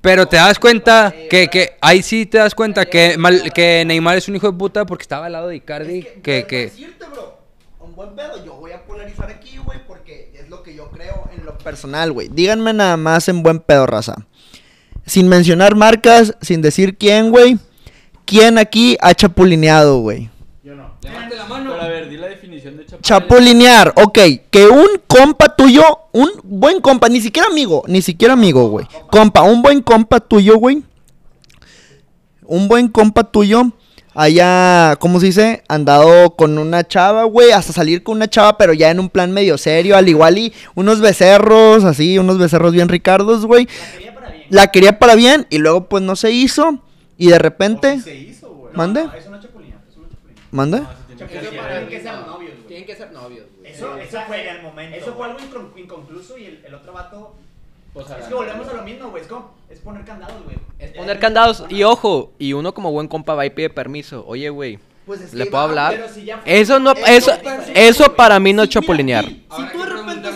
Pero 0.00 0.26
te 0.26 0.36
das 0.36 0.58
cuenta 0.58 1.14
que, 1.30 1.46
que 1.46 1.76
ahí 1.80 2.02
sí 2.02 2.26
te 2.26 2.38
das 2.38 2.54
cuenta 2.56 2.84
que, 2.86 3.16
mal- 3.16 3.52
que 3.52 3.84
Neymar 3.86 4.16
es 4.18 4.26
un 4.28 4.34
hijo 4.34 4.50
de 4.50 4.58
puta 4.58 4.84
porque 4.84 5.02
estaba 5.02 5.26
al 5.26 5.32
lado 5.32 5.48
de 5.48 5.56
Icardi. 5.56 6.02
Que, 6.22 6.44
que, 6.46 6.72
bro, 7.12 7.38
un 7.80 7.94
buen 7.94 8.16
pedo. 8.16 8.44
Yo 8.44 8.54
voy 8.56 8.72
a 8.72 8.82
polarizar 8.82 9.30
aquí, 9.30 9.58
güey, 9.58 9.78
porque 9.86 10.32
es 10.34 10.48
lo 10.48 10.62
que 10.64 10.74
yo 10.74 10.90
creo 10.90 11.23
personal, 11.64 12.12
güey. 12.12 12.28
Díganme 12.28 12.72
nada 12.72 12.96
más 12.96 13.28
en 13.28 13.42
buen 13.42 13.58
pedo, 13.58 13.86
raza. 13.86 14.26
Sin 15.06 15.28
mencionar 15.28 15.74
marcas, 15.74 16.36
sin 16.40 16.62
decir 16.62 16.96
quién, 16.96 17.30
güey. 17.30 17.58
¿Quién 18.24 18.58
aquí 18.58 18.96
ha 19.00 19.14
chapulineado, 19.14 19.98
güey? 20.00 20.30
Levante 21.02 21.36
la 21.36 21.44
mano. 21.44 21.72
Pero 21.72 21.82
a 21.82 21.88
ver, 21.88 22.08
di 22.08 22.16
la 22.16 22.28
definición 22.28 22.76
de 22.76 22.86
chapulín. 22.86 23.02
Chapulinear, 23.02 23.92
ok. 23.96 24.18
Que 24.50 24.66
un 24.66 24.88
compa 25.06 25.54
tuyo, 25.54 25.82
un 26.12 26.30
buen 26.42 26.80
compa, 26.80 27.08
ni 27.08 27.20
siquiera 27.20 27.48
amigo, 27.48 27.84
ni 27.86 28.00
siquiera 28.00 28.32
amigo, 28.32 28.68
güey. 28.68 28.86
Compa, 29.10 29.42
un 29.42 29.60
buen 29.60 29.82
compa 29.82 30.20
tuyo, 30.20 30.56
güey. 30.56 30.82
Un 32.46 32.68
buen 32.68 32.88
compa 32.88 33.24
tuyo 33.24 33.72
haya, 34.14 34.96
¿cómo 35.00 35.20
se 35.20 35.26
dice? 35.26 35.62
Andado 35.68 36.34
con 36.36 36.58
una 36.58 36.86
chava, 36.86 37.24
güey. 37.24 37.52
Hasta 37.52 37.72
salir 37.72 38.02
con 38.02 38.16
una 38.16 38.28
chava, 38.28 38.56
pero 38.56 38.72
ya 38.72 38.90
en 38.90 39.00
un 39.00 39.08
plan 39.10 39.32
medio 39.32 39.58
serio. 39.58 39.96
Al 39.96 40.08
igual 40.08 40.38
y 40.38 40.52
unos 40.74 41.00
becerros, 41.00 41.84
así, 41.84 42.18
unos 42.18 42.38
becerros 42.38 42.72
bien 42.72 42.88
ricardos, 42.88 43.46
güey. 43.46 43.68
La 44.50 44.68
quería 44.68 44.98
para 44.98 45.14
bien 45.14 45.46
y 45.50 45.58
luego 45.58 45.88
pues 45.88 46.02
no 46.02 46.16
se 46.16 46.30
hizo. 46.30 46.80
Y 47.18 47.28
de 47.28 47.38
repente... 47.38 48.00
¿Mande? 48.74 49.08
¿Mande? 50.50 50.82
Tienen 51.16 51.88
que 51.88 52.00
ser 52.00 52.14
novios, 52.26 52.52
güey. 52.54 52.66
Tienen 52.66 52.86
que 52.86 52.96
ser 52.96 53.12
novios, 53.12 53.46
güey. 53.58 53.72
Eso, 53.72 53.96
eso 53.98 54.18
fue 54.26 54.48
el 54.48 54.62
momento. 54.62 54.96
Eso 54.96 55.14
fue 55.14 55.26
algo 55.26 55.38
incon- 55.38 55.78
inconcluso 55.80 56.38
y 56.38 56.46
el, 56.46 56.64
el 56.66 56.74
otro 56.74 56.92
vato. 56.92 57.34
Pues, 57.94 58.06
es 58.10 58.26
que 58.26 58.34
volvemos 58.34 58.68
a 58.68 58.72
lo 58.74 58.82
mismo, 58.82 59.08
güey. 59.10 59.22
Es 59.22 59.28
como. 59.28 59.54
Es 59.70 59.78
poner 59.78 60.04
candados, 60.04 60.42
güey. 60.44 60.56
Es 60.78 60.90
Poner 60.92 61.18
candados 61.18 61.64
y 61.70 61.82
ojo, 61.84 62.32
y 62.38 62.52
uno 62.52 62.74
como 62.74 62.90
buen 62.92 63.08
compa 63.08 63.34
va 63.34 63.46
y 63.46 63.50
pide 63.50 63.70
permiso. 63.70 64.24
Oye, 64.26 64.50
güey, 64.50 64.78
Pues 65.06 65.20
es 65.20 65.32
¿le 65.34 65.44
que 65.44 65.50
puedo 65.50 65.62
va, 65.64 65.68
hablar? 65.70 65.92
pero 65.94 66.08
si 66.12 66.24
ya 66.24 66.38
fue- 66.38 66.60
Eso 66.60 66.78
no, 66.80 66.92
Eso- 66.92 67.32
eso, 67.32 67.32
eso 67.74 68.14
para 68.16 68.38
mí 68.40 68.52
no 68.52 68.64
es 68.64 68.68
chapulinear. 68.68 69.24
Si 69.24 69.34
tú 69.72 69.78
de 69.78 69.86
repente 69.86 70.28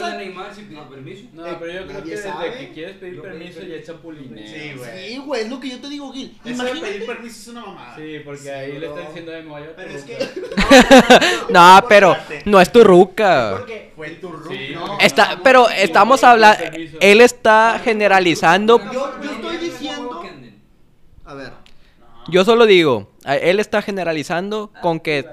No, 1.52 1.58
pero 1.58 1.72
yo 1.72 1.86
creo 1.86 2.04
que 2.04 2.10
desde 2.10 2.28
sabe. 2.28 2.58
que 2.58 2.72
quieres 2.72 2.96
pedir 2.96 3.14
Yo 3.14 3.22
pedí 3.22 3.38
permiso 3.38 3.62
ya 3.62 3.82
chapulineo. 3.82 4.46
Sí, 4.46 4.72
güey. 4.76 5.08
Sí, 5.08 5.18
güey, 5.18 5.42
es 5.42 5.48
lo 5.48 5.60
que 5.60 5.70
yo 5.70 5.80
te 5.80 5.88
digo, 5.88 6.12
Gil. 6.12 6.30
Eso 6.36 6.44
de 6.44 6.50
Imagínate. 6.50 6.86
pedir 6.86 7.06
permiso 7.06 7.40
es 7.40 7.48
una 7.48 7.60
mamada. 7.66 7.96
Sí, 7.96 8.18
porque 8.24 8.50
ahí 8.52 8.78
le 8.78 8.86
están 8.86 9.06
diciendo 9.06 9.32
de 9.32 9.42
Moya. 9.42 9.72
Pero 9.76 9.90
es 9.90 10.04
que. 10.04 10.18
No, 11.50 11.84
pero 11.88 12.16
no 12.44 12.60
es 12.60 12.70
tu 12.70 12.84
ruca. 12.84 13.56
Porque 13.58 13.92
Fue 13.96 14.10
tu. 14.10 14.28
Sí, 14.48 14.70
no. 14.74 14.98
Está, 15.00 15.40
pero 15.42 15.68
estamos 15.68 16.22
hablando, 16.24 16.62
él 17.00 17.20
está 17.20 17.80
generalizando. 17.82 18.78
Yo, 18.92 19.12
yo 19.22 19.30
estoy 19.32 19.56
diciendo. 19.58 20.22
A 21.24 21.34
ver. 21.34 21.52
Yo 22.28 22.44
solo 22.44 22.66
digo, 22.66 23.10
él 23.24 23.58
está 23.60 23.80
generalizando 23.82 24.70
con 24.82 25.00
que 25.00 25.26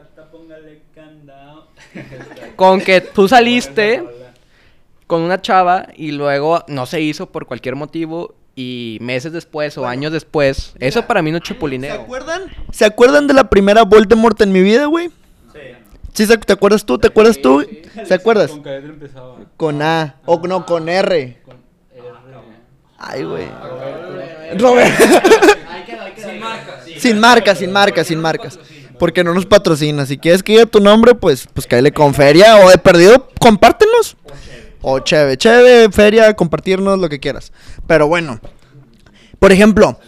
con 2.55 2.81
que 2.81 3.01
tú 3.01 3.27
saliste 3.27 4.03
con 5.07 5.21
una 5.21 5.41
chava 5.41 5.87
y 5.95 6.11
luego 6.11 6.63
no 6.67 6.85
se 6.85 7.01
hizo 7.01 7.27
por 7.31 7.45
cualquier 7.45 7.75
motivo 7.75 8.35
y 8.55 8.97
meses 9.01 9.31
después 9.33 9.77
o 9.77 9.85
años 9.85 10.11
después, 10.13 10.73
eso 10.79 11.05
para 11.05 11.21
mí 11.21 11.31
no 11.31 11.37
es 11.37 11.43
¿Se 11.45 11.53
chapulineo. 11.53 11.93
acuerdan? 11.93 12.43
¿Se 12.71 12.85
acuerdan 12.85 13.27
de 13.27 13.33
la 13.33 13.49
primera 13.49 13.83
Voldemort 13.83 14.39
en 14.41 14.51
mi 14.51 14.61
vida, 14.61 14.85
güey? 14.85 15.09
Sí. 16.13 16.25
se- 16.25 16.37
¿Te 16.37 16.53
acuerdas 16.53 16.85
tú? 16.85 16.97
¿Te 16.97 17.07
acuerdas 17.07 17.37
tú? 17.41 17.65
¿Se 18.05 18.13
acuerdas? 18.13 18.51
Con 18.51 18.63
qué 18.63 18.75
empezaba. 18.77 19.35
Con 19.57 19.81
A. 19.81 20.15
O 20.25 20.39
no, 20.47 20.65
con 20.65 20.87
R. 20.87 21.41
Con 21.45 21.57
R. 21.93 22.03
Ay, 22.97 23.23
güey. 23.23 23.45
Robert. 24.57 24.93
Ahí 25.69 25.83
quedó. 25.85 26.05
Sin 26.15 26.39
marcas. 26.39 26.85
sin 26.97 27.19
marcas, 27.19 27.57
sin 27.59 27.71
marcas, 27.71 28.07
sin 28.07 28.21
marcas. 28.21 28.59
Porque 28.97 29.23
no 29.23 29.33
nos 29.33 29.45
patrocina. 29.45 30.05
Si 30.05 30.17
quieres 30.17 30.41
que 30.41 30.53
diga 30.53 30.65
tu 30.65 30.79
nombre, 30.79 31.13
pues, 31.13 31.47
pues 31.53 31.67
cáele 31.67 31.91
con 31.91 32.13
feria. 32.13 32.57
O 32.59 32.69
de 32.69 32.77
perdido, 32.77 33.27
compártenos. 33.39 34.15
O 34.87 34.99
cheve, 34.99 35.35
cheve, 35.35 35.89
feria, 35.91 36.35
compartirnos, 36.35 36.99
lo 36.99 37.09
que 37.09 37.19
quieras. 37.19 37.51
Pero 37.87 38.07
bueno. 38.07 38.39
Por 39.39 39.51
ejemplo, 39.51 39.99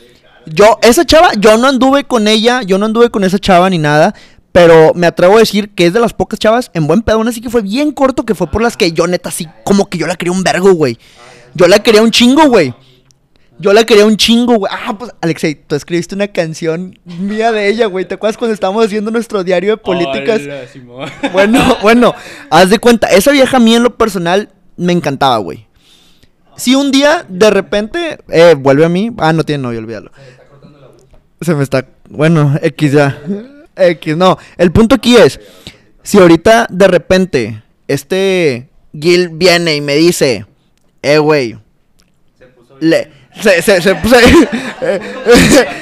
yo, 0.45 0.77
esa 0.83 1.03
chava, 1.03 1.31
yo 1.39 1.57
no 1.57 1.67
anduve 1.67 2.03
con 2.03 2.27
ella, 2.27 2.61
yo 2.61 2.77
no 2.77 2.85
anduve 2.85 3.09
con 3.09 3.23
esa 3.23 3.39
chava 3.39 3.71
ni 3.71 3.79
nada. 3.79 4.13
Pero 4.51 4.93
me 4.93 5.07
atrevo 5.07 5.37
a 5.37 5.39
decir 5.39 5.69
que 5.69 5.87
es 5.87 5.93
de 5.93 5.99
las 5.99 6.13
pocas 6.13 6.37
chavas 6.37 6.69
en 6.75 6.85
buen 6.85 7.01
pedo. 7.01 7.15
Aún 7.15 7.27
así 7.27 7.41
que 7.41 7.49
fue 7.49 7.63
bien 7.63 7.91
corto, 7.91 8.23
que 8.23 8.35
fue 8.35 8.51
por 8.51 8.61
las 8.61 8.77
que 8.77 8.91
yo, 8.91 9.07
neta, 9.07 9.29
así 9.29 9.47
como 9.63 9.89
que 9.89 9.97
yo 9.97 10.05
la 10.05 10.15
quería 10.15 10.31
un 10.31 10.43
vergo, 10.43 10.71
güey. 10.73 10.99
Yo 11.55 11.67
la 11.67 11.79
quería 11.79 12.03
un 12.03 12.11
chingo, 12.11 12.47
güey. 12.47 12.71
Yo 13.57 13.73
la 13.73 13.83
quería 13.83 14.05
un 14.05 14.15
chingo, 14.15 14.57
güey. 14.57 14.71
Ah, 14.71 14.95
pues, 14.95 15.11
Alexei, 15.21 15.55
tú 15.55 15.73
escribiste 15.73 16.13
una 16.13 16.27
canción 16.27 16.99
mía 17.03 17.51
de 17.51 17.67
ella, 17.67 17.87
güey. 17.87 18.05
¿Te 18.05 18.13
acuerdas 18.13 18.37
cuando 18.37 18.53
estábamos 18.53 18.85
haciendo 18.85 19.09
nuestro 19.09 19.43
diario 19.43 19.71
de 19.71 19.77
políticas? 19.77 20.41
Hola. 20.87 21.11
Bueno, 21.33 21.77
bueno, 21.81 22.13
haz 22.51 22.69
de 22.69 22.77
cuenta, 22.77 23.07
esa 23.07 23.31
vieja 23.31 23.57
a 23.57 23.59
mí 23.59 23.73
en 23.73 23.81
lo 23.81 23.97
personal 23.97 24.49
me 24.77 24.93
encantaba, 24.93 25.37
güey. 25.37 25.67
Si 26.55 26.75
un 26.75 26.91
día, 26.91 27.25
de 27.27 27.49
repente, 27.49 28.17
eh, 28.29 28.55
vuelve 28.57 28.85
a 28.85 28.89
mí. 28.89 29.11
Ah, 29.17 29.33
no 29.33 29.43
tiene 29.43 29.63
novio, 29.63 29.79
olvídalo. 29.79 30.11
Se 31.41 31.53
me 31.53 31.63
está. 31.63 31.85
Bueno, 32.09 32.55
X 32.61 32.91
ya. 32.91 33.21
X, 33.75 34.17
no. 34.17 34.37
El 34.57 34.71
punto 34.71 34.95
aquí 34.95 35.15
es: 35.17 35.39
si 36.01 36.17
ahorita 36.17 36.67
de 36.69 36.87
repente 36.87 37.63
este 37.87 38.69
Gil 38.99 39.29
viene 39.29 39.75
y 39.75 39.81
me 39.81 39.95
dice, 39.95 40.45
eh, 41.01 41.17
güey, 41.17 41.57
le. 42.79 43.11
Se, 43.41 43.61
se, 43.61 43.81
se, 43.81 43.91
eh, 43.91 43.97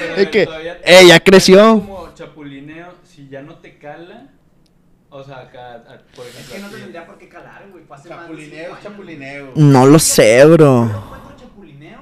es 0.18 0.28
que, 0.28 0.48
eh, 0.84 1.08
ya 1.08 1.20
creció. 1.22 1.80
Como 1.80 2.14
chapulineo, 2.14 2.96
si 3.04 3.30
ya 3.30 3.42
no 3.42 3.56
te 3.56 3.78
cala, 3.78 4.25
o 5.16 5.24
sea, 5.24 5.38
acá, 5.40 5.84
por 6.16 6.26
ejemplo. 6.26 6.42
Es 6.42 6.50
que 6.50 6.60
no 6.60 6.68
te 6.68 6.74
aquí- 6.76 6.82
tendría 6.84 7.06
por 7.06 7.18
qué 7.18 7.30
calar, 7.30 7.66
güey. 7.72 7.84
Chapulineo, 8.08 8.66
años, 8.66 8.80
chapulineo. 8.84 9.52
No 9.56 9.86
lo 9.86 10.00
sé, 10.00 10.46
bro. 10.46 10.90
Chapulineo 11.40 12.00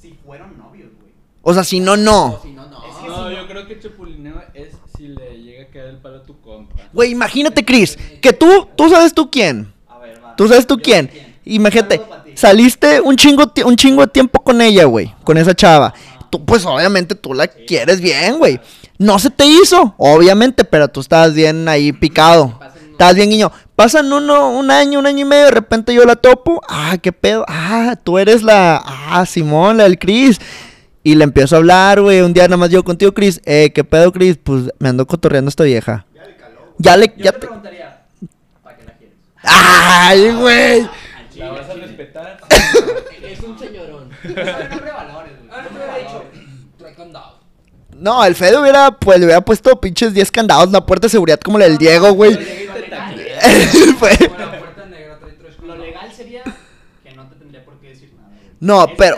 si 0.00 0.14
fueron 0.24 0.56
novios, 0.58 0.90
güey. 1.00 1.12
O 1.42 1.52
sea, 1.54 1.64
si 1.64 1.80
no, 1.80 1.96
no. 1.96 2.40
Si 2.42 2.52
no. 2.52 2.62
Es 2.62 3.36
yo 3.36 3.46
creo 3.48 3.66
que 3.66 3.78
chapulineo 3.80 4.40
es 4.54 4.74
si 4.96 5.08
le 5.08 5.42
llega 5.42 5.64
a 5.64 5.66
caer 5.66 5.86
el 5.86 5.96
palo 5.98 6.18
a 6.18 6.22
tu 6.22 6.40
compa. 6.40 6.76
Güey, 6.92 7.10
imagínate, 7.10 7.64
Chris, 7.64 7.98
que 8.20 8.32
tú, 8.32 8.68
tú 8.76 8.88
sabes 8.88 9.12
tú 9.12 9.30
quién. 9.30 9.72
A 9.88 9.98
ver, 9.98 10.22
va. 10.24 10.36
Tú 10.36 10.46
sabes 10.48 10.66
tú 10.66 10.78
quién. 10.78 11.10
Imagínate, 11.44 12.00
saliste 12.34 13.00
un 13.00 13.16
chingo, 13.16 13.52
un 13.64 13.76
chingo 13.76 14.02
de 14.02 14.12
tiempo 14.12 14.40
con 14.42 14.60
ella, 14.60 14.84
güey, 14.84 15.12
con 15.24 15.36
esa 15.36 15.54
chava. 15.54 15.92
Tú, 16.30 16.44
pues 16.44 16.64
obviamente 16.64 17.14
tú 17.16 17.34
la 17.34 17.46
quieres 17.48 18.00
bien, 18.00 18.38
güey. 18.38 18.58
No 18.98 19.18
se 19.18 19.30
te 19.30 19.44
hizo, 19.46 19.94
obviamente, 19.98 20.64
pero 20.64 20.88
tú 20.88 21.00
estabas 21.00 21.34
bien 21.34 21.68
ahí 21.68 21.92
picado. 21.92 22.58
Estabas 22.92 23.16
bien 23.16 23.30
guiño. 23.30 23.50
Pasan 23.74 24.12
uno, 24.12 24.50
un 24.50 24.70
año, 24.70 24.98
un 25.00 25.06
año 25.06 25.20
y 25.20 25.24
medio, 25.24 25.46
de 25.46 25.50
repente 25.50 25.92
yo 25.94 26.04
la 26.04 26.14
topo. 26.16 26.60
Ah, 26.68 26.96
qué 27.02 27.10
pedo. 27.12 27.44
Ah, 27.48 27.96
tú 28.02 28.18
eres 28.18 28.42
la. 28.42 28.80
Ah, 28.84 29.26
Simón, 29.26 29.78
la 29.78 29.84
del 29.84 29.98
Chris. 29.98 30.40
Y 31.02 31.16
le 31.16 31.24
empiezo 31.24 31.56
a 31.56 31.58
hablar, 31.58 32.00
güey. 32.00 32.20
Un 32.20 32.32
día 32.32 32.44
nada 32.44 32.58
más 32.58 32.70
yo 32.70 32.84
contigo, 32.84 33.12
Chris. 33.12 33.40
Eh, 33.44 33.72
¿qué 33.74 33.82
pedo, 33.82 34.12
Chris? 34.12 34.38
Pues 34.40 34.70
me 34.78 34.88
ando 34.90 35.04
cotorreando 35.06 35.48
a 35.48 35.50
esta 35.50 35.64
vieja. 35.64 36.06
Ya 36.78 36.96
le. 36.96 37.08
Yo 37.08 37.12
Ya 37.24 37.32
te 37.32 37.38
te... 37.40 37.46
preguntaría, 37.46 38.02
¿para 38.62 38.76
qué 38.76 38.84
la 38.84 38.92
quieres? 38.92 39.16
¡Ay, 39.42 40.30
güey! 40.32 40.88
¿La 41.36 41.50
vas 41.50 41.68
a 41.70 41.74
respetar? 41.74 42.38
Es 43.22 43.40
un 43.40 43.58
señorón. 43.58 44.10
Es 44.22 44.30
un 44.30 44.38
hombre 44.38 44.84
de 44.84 44.92
valores, 44.92 45.32
güey. 45.38 45.60
Un 45.60 45.66
hombre 45.66 45.82
de 45.82 45.90
valores. 46.04 46.40
Trae 46.78 46.94
candado. 46.94 47.40
No, 48.02 48.24
el 48.24 48.34
Fede 48.34 48.58
hubiera, 48.58 48.90
pues, 48.90 49.20
le 49.20 49.26
hubiera 49.26 49.40
puesto 49.42 49.80
pinches 49.80 50.12
10 50.12 50.30
candados 50.32 50.66
en 50.66 50.72
la 50.72 50.84
puerta 50.84 51.06
de 51.06 51.10
seguridad 51.10 51.38
como 51.38 51.56
la 51.58 51.66
del 51.66 51.78
Diego, 51.78 52.12
güey. 52.12 52.32
Lo 55.62 55.76
legal- 55.76 56.12
sería 56.14 56.42
que 57.04 57.12
no 57.14 57.28
te 57.28 57.36
tendría 57.36 57.64
por 57.64 57.78
qué 57.78 57.88
decir 57.90 58.12
nada. 58.16 58.30
No, 58.60 58.86
pero, 58.96 59.16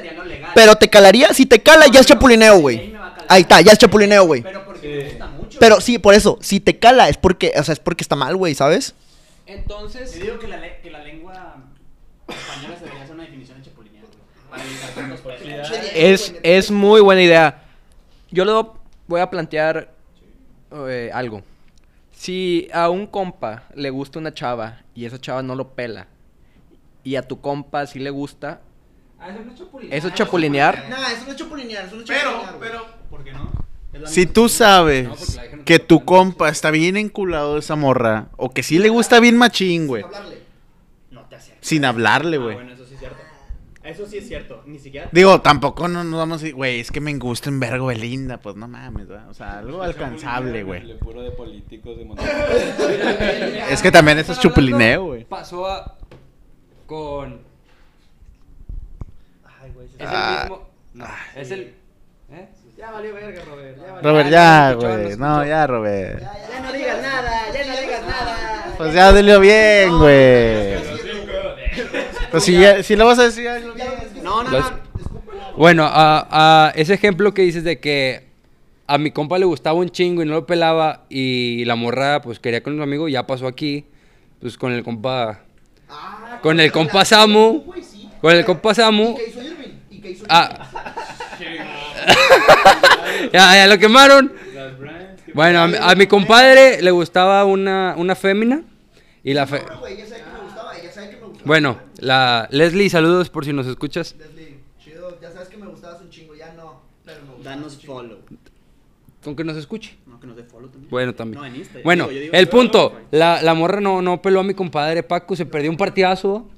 pero 0.55 0.77
te 0.77 0.88
calaría, 0.88 1.33
si 1.33 1.47
te 1.47 1.62
cala 1.62 1.87
ya 1.90 2.01
es 2.01 2.07
chapulineo, 2.07 2.59
güey. 2.59 2.94
Ahí 3.29 3.42
está, 3.42 3.61
ya 3.61 3.73
es 3.73 3.79
chapulineo, 3.79 4.25
güey. 4.27 4.42
Pero 4.42 4.64
porque 4.64 4.88
me 4.88 5.05
gusta 5.09 5.27
mucho. 5.29 5.59
Pero 5.59 5.81
sí, 5.81 5.99
por 5.99 6.14
eso, 6.14 6.38
si 6.42 6.61
te 6.61 6.79
cala 6.79 7.09
es 7.09 7.16
porque, 7.16 7.53
o 7.57 7.64
sea, 7.64 7.73
es 7.73 7.79
porque 7.81 8.03
está 8.05 8.16
mal, 8.16 8.37
güey, 8.37 8.55
¿sabes? 8.55 8.94
Entonces, 9.47 10.12
Te 10.12 10.20
digo 10.20 10.38
que 10.38 10.49
la, 10.49 10.59
le- 10.59 10.81
que 10.83 10.90
la 10.90 11.03
lengua 11.03 11.57
española 12.29 12.75
se 12.79 12.85
debería 12.85 13.03
hacer 13.05 13.14
una 13.14 13.25
definición 13.25 13.59
de 13.59 13.64
chapulineo, 13.64 14.03
güey. 14.03 14.18
Para 14.51 14.62
evitar 14.64 14.90
tantos 14.90 15.20
es, 15.94 16.35
es 16.42 16.70
muy 16.70 17.01
buena 17.01 17.23
idea. 17.23 17.63
Yo 18.35 18.44
le 18.44 18.53
voy 19.07 19.20
a 19.20 19.31
plantear 19.31 19.92
eh, 20.88 21.09
algo. 21.14 21.42
Si 22.11 22.68
a 22.73 22.88
un 22.90 23.07
compa 23.07 23.62
le 23.77 23.90
gusta 23.90 24.18
una 24.18 24.35
chava 24.35 24.81
y 24.92 25.05
esa 25.05 25.20
chava 25.20 25.40
no 25.44 25.55
lo 25.55 25.68
pela, 25.68 26.09
y 27.05 27.14
a 27.14 27.23
tu 27.23 27.40
compa 27.40 27.87
sí 27.87 28.01
le 28.01 28.11
gusta, 28.11 28.61
Ah, 29.20 29.29
eso 29.31 29.40
no 29.44 29.53
es 29.53 29.59
chapulinear. 29.59 29.99
¿eso 29.99 30.09
es 30.09 30.14
chapulinear? 30.14 30.87
No, 30.90 30.97
eso 30.97 31.25
no 31.27 31.31
es 31.31 31.37
chapulinear, 31.37 31.85
eso 31.87 31.94
no 31.94 32.03
es 32.03 32.09
Pero, 32.09 32.42
pero, 32.59 32.87
¿Por 33.09 33.23
qué 33.23 33.33
no? 33.33 33.49
Si 34.07 34.27
tú 34.27 34.49
sabes 34.49 35.07
No, 35.09 35.64
que 35.64 35.79
tu 35.79 36.05
compa 36.05 36.49
está 36.49 36.73
bien 36.73 36.97
enculado 36.97 37.55
de 37.55 37.61
esa 37.61 37.77
morra, 37.77 38.27
o 38.37 38.51
que 38.51 38.64
sí 38.64 38.81
le 38.81 38.88
gusta 38.88 39.20
bien 39.20 39.37
machín, 39.37 39.87
güey, 39.87 40.05
No 41.12 41.20
te 41.27 41.37
acerques. 41.37 41.64
sin 41.66 41.85
hablarle, 41.85 42.37
Ah, 42.38 42.40
güey. 42.40 42.55
bueno, 42.57 42.73
eso 43.85 44.07
sí 44.07 44.18
es 44.18 44.27
cierto. 44.27 44.62
Ni 44.66 44.79
siquiera. 44.79 45.09
Digo, 45.12 45.40
tampoco 45.40 45.87
no 45.88 46.03
nos 46.05 46.18
vamos 46.18 46.40
a 46.40 46.42
decir, 46.42 46.55
güey, 46.57 46.81
es 46.81 46.90
que 46.90 47.01
me 47.01 47.14
gusta 47.18 47.51
en 47.51 47.61
vergo 47.61 47.87
Belinda, 47.87 48.38
pues 48.38 48.57
no 48.57 48.66
mames, 48.66 49.07
¿verdad? 49.09 49.29
O 49.29 49.35
sea, 49.35 49.59
algo 49.59 49.83
alcanzable, 49.83 50.62
güey. 50.62 50.83
Le 50.85 50.94
puro 50.97 51.23
de 51.23 51.31
políticos 51.31 51.97
de 51.99 52.05
Monterrey. 52.05 53.62
Es 53.70 53.81
que 53.83 53.90
también 53.92 54.18
eso 54.18 54.33
es 54.33 54.40
chupulineo, 54.40 55.05
güey. 55.07 55.25
Pasó 55.25 55.66
a. 55.66 55.97
con. 56.87 57.40
Ay, 59.62 59.70
güey. 59.75 59.87
Es 59.99 60.07
Ah, 60.07 60.40
el 60.44 60.51
mismo. 60.51 60.68
No, 60.94 61.07
es 61.37 61.51
el. 61.51 61.61
¿Eh? 62.33 62.49
Ya 62.77 62.90
valió 62.90 63.14
verga, 63.14 63.42
Robert. 63.44 63.77
Ya 63.79 63.92
valió. 63.92 64.11
Robert, 64.11 64.27
Ah, 64.27 64.31
ya, 64.31 64.75
no 64.75 64.81
no 64.81 65.05
güey. 65.05 65.16
No, 65.16 65.44
ya, 65.47 65.66
Robert. 65.66 66.20
Ya 66.20 66.61
no 66.61 66.73
digas 66.73 67.03
nada, 67.03 67.40
ya 67.53 67.66
no 67.75 67.81
digas 67.81 68.03
nada. 68.07 68.75
Pues 68.77 68.94
ya 68.94 69.12
dilo 69.12 69.38
bien, 69.40 69.99
güey. 69.99 70.73
Pues 72.35 72.44
si, 72.47 72.59
ya- 72.59 72.83
si 72.83 72.97
lo 72.97 73.07
vas 73.07 73.16
a 73.20 73.25
decir, 73.25 73.49
hazlo 73.49 73.75
bien. 73.75 73.87
No, 74.25 74.42
no, 74.42 74.51
no. 74.51 74.64
Bueno, 75.57 75.85
a, 75.88 76.66
a 76.66 76.70
ese 76.75 76.94
ejemplo 76.94 77.33
que 77.33 77.42
dices 77.42 77.62
de 77.62 77.79
que 77.79 78.25
a 78.88 78.99
mi 78.99 79.12
compa 79.12 79.38
le 79.38 79.44
gustaba 79.44 79.79
un 79.79 79.88
chingo 79.88 80.20
y 80.20 80.27
no 80.27 80.33
lo 80.35 80.44
pelaba 80.47 81.05
y 81.09 81.64
la 81.64 81.77
morra 81.77 82.20
pues 82.23 82.40
quería 82.40 82.61
con 82.61 82.73
un 82.75 82.83
amigo, 82.83 83.09
ya 83.09 83.25
pasó 83.25 83.47
aquí, 83.47 83.85
pues 84.40 84.59
con 84.59 84.73
el 84.73 84.83
compa, 84.83 85.42
con 86.42 86.59
el 86.59 86.73
compa 86.73 87.05
Samu, 87.05 87.62
con 88.20 88.33
el 88.35 88.44
compa 88.44 88.75
Samu, 88.75 89.16
ah, 90.29 90.68
ya, 93.33 93.55
ya 93.55 93.66
lo 93.68 93.79
quemaron. 93.79 94.33
Bueno, 95.35 95.61
a, 95.62 95.68
mi- 95.68 95.77
a 95.81 95.94
mi 95.94 96.07
compadre 96.09 96.83
le 96.83 96.90
gustaba 96.90 97.44
una, 97.44 97.94
una 97.97 98.16
fémina 98.16 98.62
y 99.23 99.35
la 99.35 99.47
fe... 99.47 99.62
Bueno, 101.44 101.79
la 102.05 102.49
Leslie, 102.51 102.88
saludos 102.90 103.31
por 103.31 103.45
si 103.45 103.53
nos 103.53 103.67
escuchas. 103.67 104.14
Chido, 104.83 105.19
ya 105.21 105.31
sabes 105.33 105.49
que 105.49 105.57
me 105.57 105.67
gustabas 105.67 106.01
un 106.03 106.11
chingo, 106.11 106.35
ya 106.35 106.53
no. 106.55 106.81
Pero 107.05 107.21
me 107.38 107.45
Danos 107.45 107.75
un 107.77 107.81
follow. 107.83 108.19
Con 109.23 109.35
que 109.35 109.43
nos 109.45 109.57
escuche. 109.57 109.97
No, 110.07 110.21
que 110.21 110.27
nos 110.27 110.37
dé 110.37 110.45
follow 110.45 110.69
también. 110.69 110.90
Bueno, 110.90 111.14
también. 111.14 111.40
No, 111.40 111.47
en 111.47 111.57
Insta. 111.57 111.79
Bueno, 111.83 112.09
Digo, 112.09 112.21
digo- 112.21 112.35
el 112.35 112.49
punto, 112.49 113.01
la, 113.11 113.40
la 113.43 113.55
morra 113.55 113.81
no, 113.81 114.03
no 114.03 114.21
peló 114.23 114.40
a 114.40 114.45
mi 114.45 114.55
compadre 114.55 115.03
Paco, 115.03 115.35
se 115.35 115.47
perdió 115.47 115.71
un 115.71 115.77
partidazo. 115.77 116.49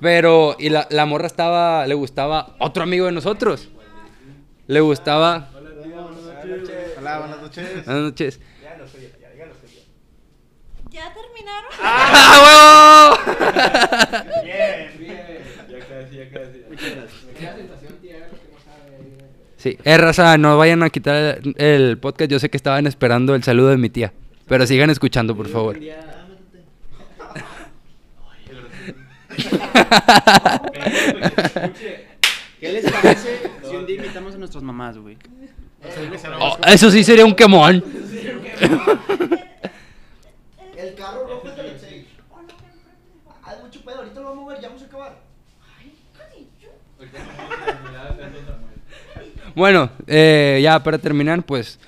Pero, 0.00 0.56
y 0.58 0.68
la, 0.68 0.86
la 0.90 1.06
morra 1.06 1.26
estaba, 1.26 1.86
le 1.86 1.94
gustaba 1.94 2.54
otro 2.60 2.82
amigo 2.82 3.06
de 3.06 3.12
nosotros. 3.12 3.68
Le 4.66 4.80
gustaba. 4.80 5.48
Hola, 6.98 7.18
buenas 7.20 7.40
noches. 7.42 7.84
Buenas 7.86 8.02
noches. 8.02 8.40
¿Ya 8.40 8.44
terminaron? 11.46 11.70
¡Ah, 11.82 13.16
huevo! 13.22 14.46
Ya 15.68 15.78
casi, 15.80 16.16
ya 16.16 16.30
casi. 16.30 16.62
Sí, 19.56 19.78
eh, 19.84 19.98
raza, 19.98 20.36
no 20.38 20.58
vayan 20.58 20.82
a 20.82 20.90
quitar 20.90 21.40
el, 21.42 21.54
el 21.56 21.98
podcast. 21.98 22.30
Yo 22.30 22.38
sé 22.38 22.50
que 22.50 22.56
estaban 22.56 22.86
esperando 22.86 23.34
el 23.34 23.42
saludo 23.42 23.68
de 23.68 23.78
mi 23.78 23.90
tía. 23.90 24.12
Pero 24.46 24.66
sigan 24.66 24.90
escuchando, 24.90 25.34
por 25.36 25.48
favor. 25.48 25.78
¿Qué 32.60 32.72
les 32.72 32.90
parece 32.90 33.50
si 33.68 33.76
un 33.76 33.86
día 33.86 33.96
invitamos 33.96 34.34
a 34.34 34.38
nuestras 34.38 34.62
mamás, 34.62 34.96
güey? 34.98 35.18
Oh, 36.40 36.56
eso 36.66 36.90
sí 36.90 37.04
sería 37.04 37.24
un 37.24 37.34
quemón. 37.34 37.84
El 40.76 40.94
carro 40.94 41.26
rojo 41.26 41.48
es 41.48 41.56
de 41.56 41.60
Alexei. 41.60 42.06
Ah, 43.44 43.54
es 43.54 43.62
mucho 43.62 43.80
ver, 44.56 44.62
ya 44.62 44.68
vamos 44.68 44.82
a 44.82 44.86
acabar. 44.86 45.18
Bueno, 49.54 49.90
eh, 50.06 50.60
ya 50.62 50.82
para 50.82 50.98
terminar, 50.98 51.42
pues 51.44 51.78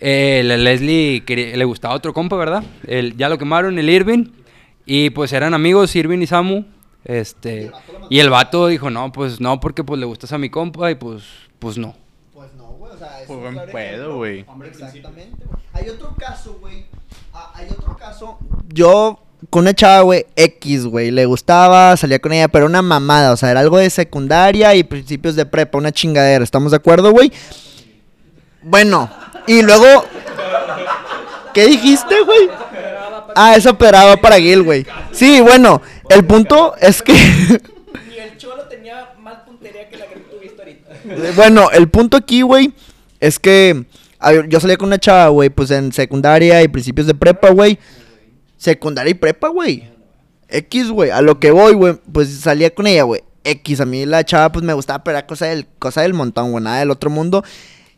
eh, 0.00 0.42
la 0.44 0.56
Leslie 0.56 1.24
quería- 1.24 1.56
le 1.56 1.64
gustaba 1.64 1.94
otro 1.94 2.12
compa, 2.12 2.36
¿verdad? 2.36 2.64
El, 2.86 3.16
ya 3.16 3.28
lo 3.28 3.38
quemaron, 3.38 3.78
el 3.78 3.88
Irving. 3.88 4.26
Y 4.84 5.10
pues 5.10 5.32
eran 5.32 5.54
amigos, 5.54 5.94
Irving 5.94 6.18
y 6.20 6.26
Samu. 6.26 6.64
Este, 7.04 7.70
y 8.10 8.18
el 8.18 8.30
vato 8.30 8.66
dijo, 8.66 8.90
no, 8.90 9.12
pues 9.12 9.40
no, 9.40 9.60
porque 9.60 9.84
pues 9.84 10.00
le 10.00 10.06
gustas 10.06 10.32
a 10.32 10.38
mi 10.38 10.50
compa 10.50 10.90
y 10.90 10.94
pues, 10.96 11.22
pues 11.58 11.78
no. 11.78 11.94
Pues 12.34 12.52
no, 12.54 12.64
güey, 12.70 12.92
o 12.92 12.98
sea, 12.98 13.20
es 13.20 13.26
Pues 13.26 13.36
un 13.36 13.42
buen 13.42 13.54
claro 13.54 13.72
pedo, 13.72 14.16
güey. 14.16 14.44
Exactamente, 14.66 15.44
güey. 15.46 15.62
Hay 15.72 15.88
otro 15.90 16.14
caso, 16.16 16.58
güey. 16.60 16.86
Ah, 17.32 17.52
hay 17.54 17.68
otro 17.70 17.96
caso. 17.96 18.38
Yo, 18.68 19.20
con 19.50 19.62
una 19.62 19.74
chava, 19.74 20.02
güey, 20.02 20.26
X, 20.36 20.86
güey. 20.86 21.10
Le 21.10 21.26
gustaba, 21.26 21.96
salía 21.96 22.18
con 22.18 22.32
ella, 22.32 22.48
pero 22.48 22.66
una 22.66 22.82
mamada. 22.82 23.32
O 23.32 23.36
sea, 23.36 23.50
era 23.50 23.60
algo 23.60 23.78
de 23.78 23.90
secundaria 23.90 24.74
y 24.74 24.82
principios 24.82 25.36
de 25.36 25.46
prepa, 25.46 25.78
una 25.78 25.92
chingadera. 25.92 26.42
¿Estamos 26.44 26.72
de 26.72 26.76
acuerdo, 26.76 27.12
güey? 27.12 27.32
Bueno, 28.62 29.10
y 29.46 29.62
luego. 29.62 30.04
¿Qué 31.54 31.66
dijiste, 31.66 32.14
güey? 32.24 32.50
Ah, 33.34 33.54
eso 33.56 33.70
operaba 33.70 34.16
para 34.16 34.38
Gil, 34.38 34.62
güey. 34.62 34.86
Sí, 35.12 35.40
bueno, 35.40 35.80
el 36.10 36.24
punto 36.24 36.74
es 36.80 37.02
que. 37.02 37.12
Y 37.12 38.18
el 38.18 38.36
cholo 38.36 38.64
tenía 38.64 39.14
más 39.20 39.40
puntería 39.46 39.88
que 39.88 39.96
la 39.96 40.06
que 40.06 40.16
tuviste 40.16 40.60
ahorita. 40.60 41.32
Bueno, 41.36 41.70
el 41.72 41.88
punto 41.88 42.16
aquí, 42.16 42.42
güey, 42.42 42.72
es 43.20 43.38
que 43.38 43.84
yo 44.48 44.60
salía 44.60 44.76
con 44.76 44.88
una 44.88 44.98
chava, 44.98 45.28
güey, 45.28 45.48
pues 45.48 45.70
en 45.70 45.92
secundaria 45.92 46.62
y 46.62 46.68
principios 46.68 47.06
de 47.06 47.14
prepa, 47.14 47.50
güey. 47.50 47.78
Secundaria 48.58 49.12
y 49.12 49.14
prepa, 49.14 49.48
güey. 49.48 49.88
X, 50.48 50.90
güey. 50.90 51.10
A 51.10 51.22
lo 51.22 51.40
que 51.40 51.50
voy, 51.50 51.72
güey, 51.74 51.94
pues 52.12 52.28
salía 52.40 52.74
con 52.74 52.86
ella, 52.86 53.04
güey. 53.04 53.22
X, 53.44 53.80
a 53.80 53.86
mí 53.86 54.04
la 54.04 54.24
chava, 54.24 54.52
pues 54.52 54.64
me 54.64 54.74
gustaba, 54.74 55.02
pero 55.02 55.16
era 55.16 55.26
cosa 55.26 55.46
del, 55.46 55.66
cosa 55.78 56.02
del 56.02 56.12
montón, 56.12 56.50
güey, 56.50 56.62
nada 56.62 56.80
del 56.80 56.90
otro 56.90 57.08
mundo. 57.08 57.42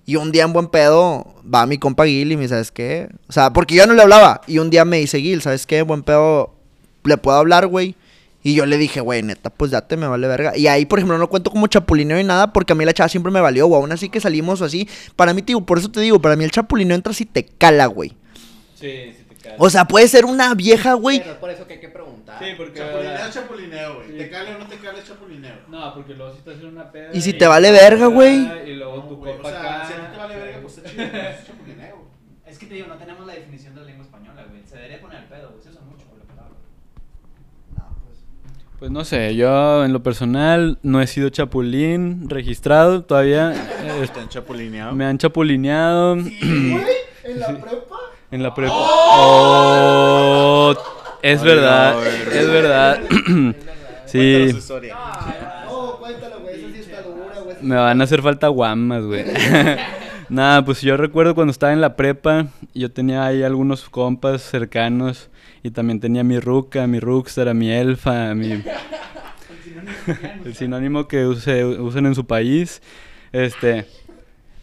Y 0.07 0.17
un 0.17 0.33
día 0.33 0.45
en 0.45 0.53
buen 0.53 0.69
pedo 0.69 1.35
va 1.53 1.67
mi 1.67 1.79
compa 1.79 2.07
Gil 2.07 2.33
y 2.33 2.37
me 2.37 2.43
dice, 2.43 2.55
¿sabes 2.55 2.71
qué? 2.71 3.09
O 3.29 3.33
sea, 3.33 3.53
porque 3.53 3.75
yo 3.75 3.87
no 3.87 3.95
le 3.95 4.03
hablaba. 4.03 4.43
Y 4.47 4.59
un 4.59 4.71
día 4.71 4.85
me 4.85 4.99
dice, 4.99 5.21
Gil, 5.21 5.43
¿sabes 5.43 5.67
qué? 5.67 5.79
En 5.79 5.87
buen 5.87 6.03
pedo 6.03 6.55
le 7.05 7.17
puedo 7.17 7.39
hablar, 7.39 7.67
güey. 7.67 7.97
Y 8.43 8.55
yo 8.55 8.65
le 8.65 8.79
dije, 8.79 9.01
güey, 9.01 9.23
neta, 9.23 9.51
pues 9.51 9.71
date, 9.71 9.97
me 9.97 10.07
vale 10.07 10.27
verga. 10.27 10.57
Y 10.57 10.67
ahí, 10.67 10.87
por 10.87 10.99
ejemplo, 10.99 11.19
no 11.19 11.29
cuento 11.29 11.51
como 11.51 11.67
chapulineo 11.67 12.17
ni 12.17 12.25
nada, 12.25 12.53
porque 12.53 12.73
a 12.73 12.77
mí 12.77 12.85
la 12.85 12.95
chava 12.95 13.09
siempre 13.09 13.31
me 13.31 13.41
valió, 13.41 13.67
güey. 13.67 13.81
Aún 13.81 13.93
así 13.93 14.09
que 14.09 14.21
salimos 14.21 14.61
o 14.63 14.65
así. 14.65 14.89
Para 15.15 15.35
mí, 15.35 15.43
tío, 15.43 15.61
por 15.61 15.79
eso 15.79 15.91
te 15.91 16.01
digo, 16.01 16.21
para 16.21 16.37
mí 16.37 16.45
el 16.45 16.51
chapulineo 16.51 16.95
entra 16.95 17.13
si 17.13 17.27
te 17.27 17.45
cala, 17.45 17.87
güey. 17.87 18.11
Sí, 18.75 19.13
sí. 19.17 19.30
O 19.59 19.71
sea, 19.71 19.85
puede 19.87 20.09
ser 20.09 20.25
una 20.25 20.55
vieja, 20.55 20.95
güey. 20.95 21.19
Pero 21.21 21.33
es 21.33 21.37
por 21.39 21.51
eso 21.51 21.67
que 21.67 21.75
hay 21.75 21.81
que 21.81 21.89
preguntar. 21.89 22.39
Sí, 22.39 22.47
porque. 22.57 22.79
Chapulineo, 22.81 23.31
chapulineo, 23.31 23.95
güey. 23.97 24.17
¿Te 24.19 24.31
cala 24.31 24.51
o 24.57 24.59
no 24.59 24.67
te 24.67 24.77
cala 24.77 24.99
el 24.99 25.05
chapulineo? 25.05 25.55
No, 25.69 25.95
porque 25.95 26.15
luego 26.15 26.33
si 26.33 26.39
estás 26.39 26.55
en 26.61 26.67
una 26.67 26.91
peda. 26.91 27.11
Y 27.13 27.21
si 27.21 27.33
te 27.35 27.47
vale 27.47 27.71
verga, 27.71 28.07
güey. 28.07 28.69
Y 28.71 28.75
luego 28.77 29.03
tu 29.05 29.17
Güey, 29.17 29.37
copa 29.37 29.49
o 29.49 29.51
sea, 29.51 29.61
acá. 29.77 29.87
si 29.87 29.93
a 29.93 29.97
ti 29.97 30.03
te 30.13 30.17
vale 30.19 30.37
verga, 30.37 30.59
pues 30.63 30.79
está 30.79 30.91
chido. 30.91 31.05
Es 31.05 31.47
chapulineo. 31.47 32.11
Es 32.47 32.59
que 32.59 32.67
te 32.67 32.75
digo, 32.75 32.87
no 32.89 32.97
tenemos 32.97 33.27
la 33.27 33.35
definición 33.35 33.75
de 33.75 33.81
la 33.83 33.87
lengua 33.87 34.05
española, 34.05 34.45
güey. 34.49 34.63
Se 34.67 34.77
debería 34.77 35.01
poner 35.01 35.19
al 35.19 35.25
pedo, 35.29 35.51
güey. 35.51 35.63
Se 35.63 35.69
usa 35.71 35.81
mucho, 35.83 36.07
güey, 36.09 36.19
la 36.21 36.35
palabra. 36.35 36.57
Pues 38.79 38.91
no 38.91 39.05
sé, 39.05 39.37
yo 39.37 39.85
en 39.85 39.93
lo 39.93 40.03
personal 40.03 40.79
no 40.83 41.03
he 41.03 41.07
sido 41.07 41.29
chapulín 41.29 42.29
registrado 42.31 43.05
todavía. 43.05 43.53
Eh, 43.53 44.01
Están 44.03 44.29
chapulineado. 44.31 44.93
me 44.95 45.05
han 45.05 45.19
chapulineado 45.19 46.15
¿En 46.17 47.39
la 47.39 47.49
prepa? 47.49 47.97
En 48.31 48.43
la 48.43 48.55
prepa. 48.55 48.73
Oh, 48.75 50.75
es 51.23 51.41
Ay, 51.41 51.47
verdad, 51.47 51.95
no, 51.95 51.99
güey. 52.01 52.39
es 52.39 52.47
verdad. 52.51 53.01
sí. 54.07 54.49
No, 55.67 55.97
cuéntalo, 55.99 56.41
güey. 56.41 56.55
Esa 56.57 56.69
sí 56.73 56.81
está 56.81 57.03
dura, 57.03 57.41
güey. 57.45 57.57
me 57.63 57.77
van 57.77 58.01
a 58.01 58.05
hacer 58.05 58.23
falta 58.23 58.49
guamas, 58.49 59.05
güey. 59.05 59.25
Nada, 60.29 60.65
pues 60.65 60.81
yo 60.81 60.97
recuerdo 60.97 61.35
cuando 61.35 61.51
estaba 61.51 61.73
en 61.73 61.81
la 61.81 61.97
prepa, 61.97 62.47
yo 62.73 62.91
tenía 62.93 63.25
ahí 63.27 63.43
algunos 63.43 63.89
compas 63.91 64.43
cercanos 64.43 65.29
y 65.65 65.73
también 65.73 65.99
tenía 65.99 66.23
mi 66.23 66.39
ruca, 66.39 66.87
mi 66.87 67.01
rockstar, 67.01 67.53
mi 67.55 67.73
elfa, 67.73 68.33
mi... 68.37 68.63
el 70.45 70.55
sinónimo 70.55 71.09
que 71.09 71.27
use- 71.27 71.65
usan 71.81 72.07
en 72.07 72.15
su 72.15 72.27
país. 72.27 72.81
Este, 73.33 73.87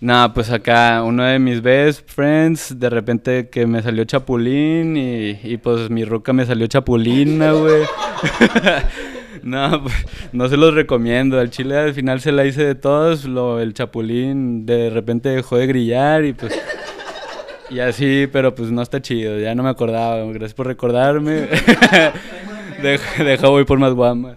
nada, 0.01 0.33
pues 0.33 0.49
acá 0.51 1.03
uno 1.03 1.23
de 1.23 1.39
mis 1.39 1.61
best 1.61 2.09
friends, 2.09 2.79
de 2.79 2.89
repente 2.89 3.49
que 3.49 3.65
me 3.65 3.81
salió 3.81 4.03
chapulín 4.05 4.97
y, 4.97 5.39
y 5.43 5.57
pues 5.57 5.89
mi 5.89 6.05
ruca 6.05 6.33
me 6.33 6.45
salió 6.45 6.67
chapulina, 6.67 7.51
güey. 7.51 7.83
No, 9.43 9.83
pues, 9.83 9.95
no 10.33 10.49
se 10.49 10.57
los 10.57 10.73
recomiendo. 10.73 11.39
Al 11.39 11.49
chile 11.49 11.77
al 11.77 11.93
final 11.93 12.19
se 12.19 12.33
la 12.33 12.45
hice 12.45 12.65
de 12.65 12.75
todos. 12.75 13.23
Lo, 13.23 13.61
el 13.61 13.73
chapulín 13.73 14.65
de 14.65 14.89
repente 14.89 15.29
dejó 15.29 15.57
de 15.57 15.67
grillar 15.67 16.25
y 16.25 16.33
pues. 16.33 16.59
Y 17.69 17.79
así, 17.79 18.27
pero 18.31 18.55
pues 18.55 18.71
no 18.71 18.81
está 18.81 19.01
chido. 19.01 19.39
Ya 19.39 19.55
no 19.55 19.63
me 19.63 19.69
acordaba. 19.69 20.17
Gracias 20.25 20.53
por 20.53 20.67
recordarme. 20.67 21.47
deja, 22.81 23.23
deja 23.23 23.47
voy 23.47 23.65
por 23.65 23.79
más 23.79 23.93
guamas. 23.93 24.35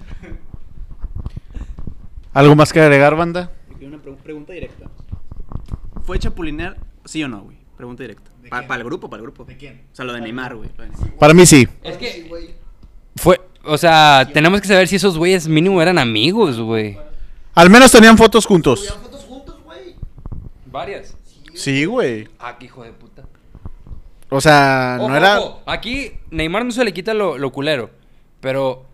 ¿Algo 2.33 2.55
más 2.55 2.73
que 2.73 2.81
agregar, 2.81 3.17
banda? 3.17 3.51
Una 3.81 3.99
pregunta 3.99 4.53
directa. 4.53 4.90
¿Fue 6.11 6.19
chapulinear, 6.19 6.77
sí 7.05 7.23
o 7.23 7.29
no, 7.29 7.43
güey? 7.43 7.57
Pregunta 7.77 8.03
directa. 8.03 8.33
Para 8.51 8.75
el 8.79 8.83
grupo, 8.83 9.09
para 9.09 9.21
el 9.21 9.27
grupo. 9.27 9.45
¿De 9.45 9.57
quién? 9.57 9.83
O 9.93 9.95
sea, 9.95 10.05
lo 10.05 10.13
de 10.13 10.21
Neymar, 10.21 10.57
güey. 10.57 10.69
Para 11.21 11.33
mí 11.35 11.47
sí. 11.47 11.69
Es 11.85 11.97
que 11.99 12.29
fue, 13.15 13.41
o 13.63 13.79
sea, 13.79 14.29
tenemos 14.35 14.61
que 14.61 14.67
saber 14.67 14.89
si 14.89 14.97
esos 14.97 15.17
güeyes 15.17 15.47
mínimo 15.47 15.81
eran 15.81 15.99
amigos, 15.99 16.59
güey. 16.59 16.99
Al 17.55 17.71
menos 17.71 17.93
tenían 17.93 18.19
fotos 18.19 18.45
juntos. 18.45 18.93
fotos 19.01 19.25
juntos, 19.25 19.61
güey. 19.65 19.95
Varias. 20.67 21.17
Sí, 21.55 21.85
güey. 21.85 22.27
Ah, 22.41 22.57
qué 22.59 22.65
hijo 22.65 22.83
de 22.83 22.91
puta. 22.91 23.23
O 24.31 24.41
sea, 24.41 24.97
no 24.99 25.17
era. 25.17 25.39
ojo, 25.39 25.63
Aquí 25.65 26.15
Neymar 26.33 26.65
no 26.65 26.73
se 26.73 26.85
le 26.85 26.93
quita 26.93 27.15
lo, 27.15 27.39
lo 27.39 27.53
culero, 27.53 27.89
pero 28.41 28.85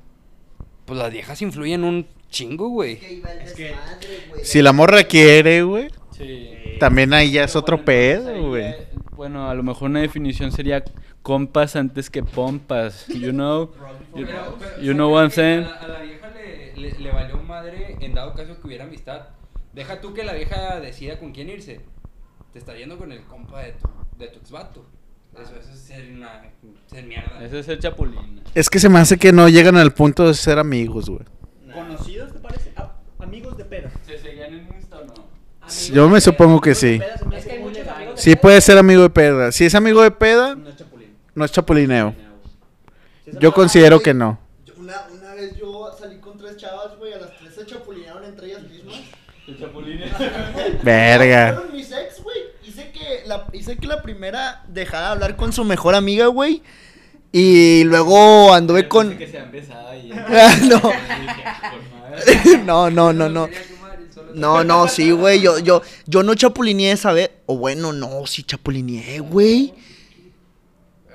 pues 0.84 0.98
las 0.98 1.10
viejas 1.10 1.40
influyen 1.40 1.82
un 1.82 2.06
chingo, 2.28 2.68
güey. 2.68 3.00
Si 4.42 4.60
la 4.60 4.74
morra 4.74 5.04
quiere, 5.04 5.62
güey. 5.62 5.88
Sí. 6.16 6.50
También 6.80 7.12
ahí 7.12 7.30
ya 7.32 7.44
es 7.44 7.56
otro 7.56 7.76
Bueno, 7.76 7.84
pedo, 7.84 8.48
güey. 8.48 8.74
Bueno, 9.16 9.48
a 9.50 9.54
lo 9.54 9.62
mejor 9.62 9.90
una 9.90 10.00
definición 10.00 10.52
sería 10.52 10.84
compas 11.22 11.76
antes 11.76 12.10
que 12.10 12.22
pompas. 12.22 13.06
You 13.08 13.32
know? 13.32 13.70
You, 14.14 14.26
you 14.80 14.94
know 14.94 15.12
what 15.12 15.24
I'm 15.24 15.30
saying? 15.30 15.64
A 15.64 15.68
la, 15.68 15.76
a 15.76 15.88
la 15.88 16.00
vieja 16.00 16.30
le, 16.30 16.74
le, 16.74 16.98
le 16.98 17.10
valió 17.10 17.36
madre 17.42 17.98
en 18.00 18.14
dado 18.14 18.32
caso 18.32 18.58
que 18.58 18.66
hubiera 18.66 18.84
amistad. 18.84 19.26
Deja 19.74 20.00
tú 20.00 20.14
que 20.14 20.24
la 20.24 20.32
vieja 20.32 20.80
decida 20.80 21.18
con 21.18 21.32
quién 21.32 21.50
irse. 21.50 21.82
Te 22.54 22.58
está 22.58 22.74
yendo 22.74 22.96
con 22.96 23.12
el 23.12 23.20
compa 23.24 23.60
de 23.60 23.72
tu, 23.72 23.88
de 24.16 24.28
tu 24.28 24.38
exvato. 24.38 24.86
Eso, 25.34 25.54
eso 25.54 25.70
es 25.70 25.78
ser 25.80 26.12
una 26.12 26.44
ser 26.86 27.04
mierda. 27.04 27.44
Ese 27.44 27.58
es 27.58 27.68
el 27.68 27.78
chapulín. 27.78 28.40
Es 28.54 28.70
que 28.70 28.78
se 28.78 28.88
me 28.88 28.98
hace 28.98 29.18
que 29.18 29.32
no 29.32 29.50
llegan 29.50 29.76
al 29.76 29.92
punto 29.92 30.26
de 30.26 30.32
ser 30.32 30.58
amigos, 30.58 31.10
güey. 31.10 31.26
¿Conocidos 31.74 32.32
te 32.32 32.38
parece? 32.38 32.72
Ah, 32.76 32.94
amigos 33.18 33.58
de 33.58 33.66
peda. 33.66 33.90
¿Se 34.06 34.16
seguían 34.16 34.54
en? 34.54 34.75
Yo 35.92 36.08
me 36.08 36.20
supongo 36.20 36.60
que 36.60 36.74
sí. 36.74 37.00
Es 37.34 37.44
que 37.44 37.52
hay 37.52 37.58
muchos 37.60 37.86
amigos. 37.88 38.20
Sí 38.20 38.36
puede 38.36 38.60
ser 38.60 38.78
amigo 38.78 39.02
de 39.02 39.10
peda. 39.10 39.52
Si 39.52 39.64
es 39.64 39.74
amigo 39.74 40.02
de 40.02 40.10
peda, 40.10 40.54
No 40.54 40.68
es 40.70 40.76
chapulín. 40.76 41.16
no 41.34 41.44
es 41.44 41.52
chapulineo. 41.52 42.14
Yo 43.40 43.52
considero 43.52 44.00
que 44.00 44.14
no. 44.14 44.38
Una, 44.76 45.06
una 45.12 45.34
vez 45.34 45.56
yo 45.58 45.90
salí 45.98 46.18
con 46.18 46.38
tres 46.38 46.56
chavas, 46.56 46.96
güey. 46.98 47.12
A 47.12 47.18
las 47.18 47.36
tres 47.36 47.54
se 47.54 47.66
chapulinearon 47.66 48.24
entre 48.24 48.46
ellas 48.46 48.62
mismas. 48.62 48.96
El 49.48 49.58
chapulín. 49.58 50.00
Verga. 50.82 51.54
Fueron 51.54 51.72
mis 51.72 51.90
ex, 51.92 52.22
güey. 52.22 52.36
Hice 52.64 52.90
que, 52.92 53.22
la, 53.26 53.46
hice 53.52 53.76
que 53.76 53.86
la 53.86 54.02
primera 54.02 54.62
dejara 54.68 55.06
de 55.06 55.12
hablar 55.12 55.36
con 55.36 55.52
su 55.52 55.64
mejor 55.64 55.94
amiga, 55.94 56.26
güey. 56.26 56.62
Y 57.32 57.84
luego 57.84 58.54
anduve 58.54 58.88
con. 58.88 59.18
que 59.18 59.26
se 59.26 59.38
han 59.38 59.50
besado 59.50 59.94
y 59.94 60.08
no. 60.68 60.80
no, 62.64 62.90
no, 62.90 63.12
no, 63.12 63.28
no. 63.28 63.48
No, 64.36 64.62
no, 64.64 64.86
sí, 64.88 65.10
güey. 65.12 65.40
Yo, 65.40 65.58
yo, 65.58 65.82
yo 66.06 66.22
no 66.22 66.34
chapulineé 66.34 66.92
esa 66.92 67.12
vez. 67.12 67.30
O 67.46 67.56
bueno, 67.56 67.92
no, 67.92 68.26
sí 68.26 68.42
chapulineé, 68.42 69.20
güey. 69.20 69.72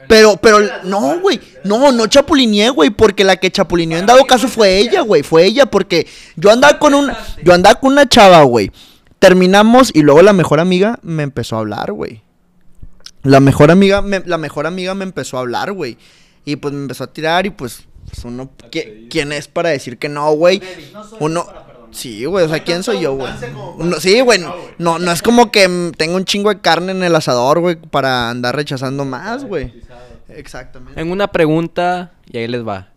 Pero, 0.08 0.36
pero, 0.38 0.60
no, 0.84 1.20
güey. 1.20 1.40
No, 1.64 1.92
no 1.92 2.08
chapulineé, 2.08 2.70
güey. 2.70 2.90
Porque 2.90 3.24
la 3.24 3.38
que 3.38 3.52
chapulineó 3.52 3.98
en 3.98 4.06
dado 4.06 4.26
caso 4.26 4.48
fue 4.48 4.78
ella, 4.80 5.02
güey. 5.02 5.24
Fue 5.24 5.46
ella, 5.46 5.68
porque 5.68 6.08
yo 6.36 6.52
andaba 6.52 6.80
con 6.80 6.94
una. 6.94 7.18
Yo 7.44 7.54
andaba 7.54 7.80
con 7.80 7.92
una 7.94 8.10
chava, 8.10 8.42
güey. 8.44 8.72
Terminamos 9.20 9.92
y 9.94 10.02
luego 10.02 10.22
la 10.24 10.34
mejor 10.34 10.60
amiga 10.60 11.00
me 11.04 11.24
empezó 11.24 11.56
a 11.56 11.60
hablar, 11.60 11.92
güey. 11.92 12.24
La 13.22 13.40
mejor 13.40 13.70
amiga, 13.70 14.02
me, 14.02 14.24
la 14.26 14.40
mejor 14.40 14.66
amiga 14.66 14.96
me 14.96 15.04
empezó 15.04 15.38
a 15.38 15.42
hablar, 15.42 15.72
güey. 15.74 15.98
Y 16.44 16.56
pues 16.56 16.74
me 16.74 16.82
empezó 16.82 17.04
a 17.04 17.14
tirar 17.14 17.46
y 17.46 17.52
pues, 17.52 17.84
pues 18.10 18.26
uno, 18.26 18.50
¿qui- 18.72 19.08
¿quién 19.12 19.32
es 19.32 19.48
para 19.48 19.70
decir 19.70 20.00
que 20.00 20.10
no, 20.10 20.32
güey? 20.34 20.60
Uno, 21.20 21.46
sí, 21.92 22.26
güey, 22.26 22.46
o 22.46 22.50
sea, 22.50 22.64
¿quién 22.64 22.84
soy 22.84 23.02
yo, 23.02 23.14
güey? 23.16 23.32
No, 23.78 24.00
sí, 24.00 24.20
güey, 24.22 24.40
no, 24.78 25.00
no 25.00 25.12
es 25.12 25.22
como 25.22 25.52
que 25.52 25.92
tengo 25.98 26.16
un 26.16 26.26
chingo 26.26 26.50
de 26.54 26.60
carne 26.62 26.92
en 26.92 27.04
el 27.04 27.16
asador, 27.16 27.60
güey, 27.60 27.76
para 27.76 28.30
andar 28.30 28.56
rechazando 28.56 29.06
más, 29.06 29.46
güey. 29.46 29.74
Exactamente. 30.30 31.00
En 31.00 31.12
una 31.12 31.28
pregunta, 31.28 32.14
y 32.32 32.38
ahí 32.38 32.48
les 32.48 32.66
va. 32.68 32.88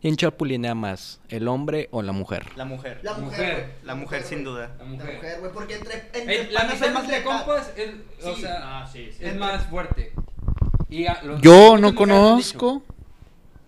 ¿Quién 0.00 0.16
chapulinea 0.16 0.74
más? 0.74 1.18
¿El 1.30 1.48
hombre 1.48 1.88
o 1.90 2.02
la 2.02 2.12
mujer? 2.12 2.44
La 2.56 2.66
mujer. 2.66 3.00
La 3.02 3.14
mujer, 3.14 3.74
La 3.84 3.94
mujer, 3.94 4.22
sin 4.22 4.44
duda. 4.44 4.70
La 4.78 4.84
La 4.84 4.90
mujer. 4.90 5.38
güey, 5.40 5.52
porque 5.52 5.74
entre, 5.76 6.10
entre 6.12 6.52
la 6.52 6.64
más 6.64 6.72
entre 6.74 6.90
lealtad. 6.90 7.24
compas 7.24 7.72
es, 7.74 7.90
o 8.22 8.34
Sí. 8.34 8.42
sea, 8.42 8.56
Ah, 8.62 8.86
sí, 8.92 9.10
sí. 9.16 9.24
es 9.24 9.34
más 9.36 9.64
fuerte. 9.66 10.12
Y 10.90 11.06
a- 11.06 11.22
los- 11.22 11.40
Yo 11.40 11.78
no 11.78 11.94
conozco 11.94 12.82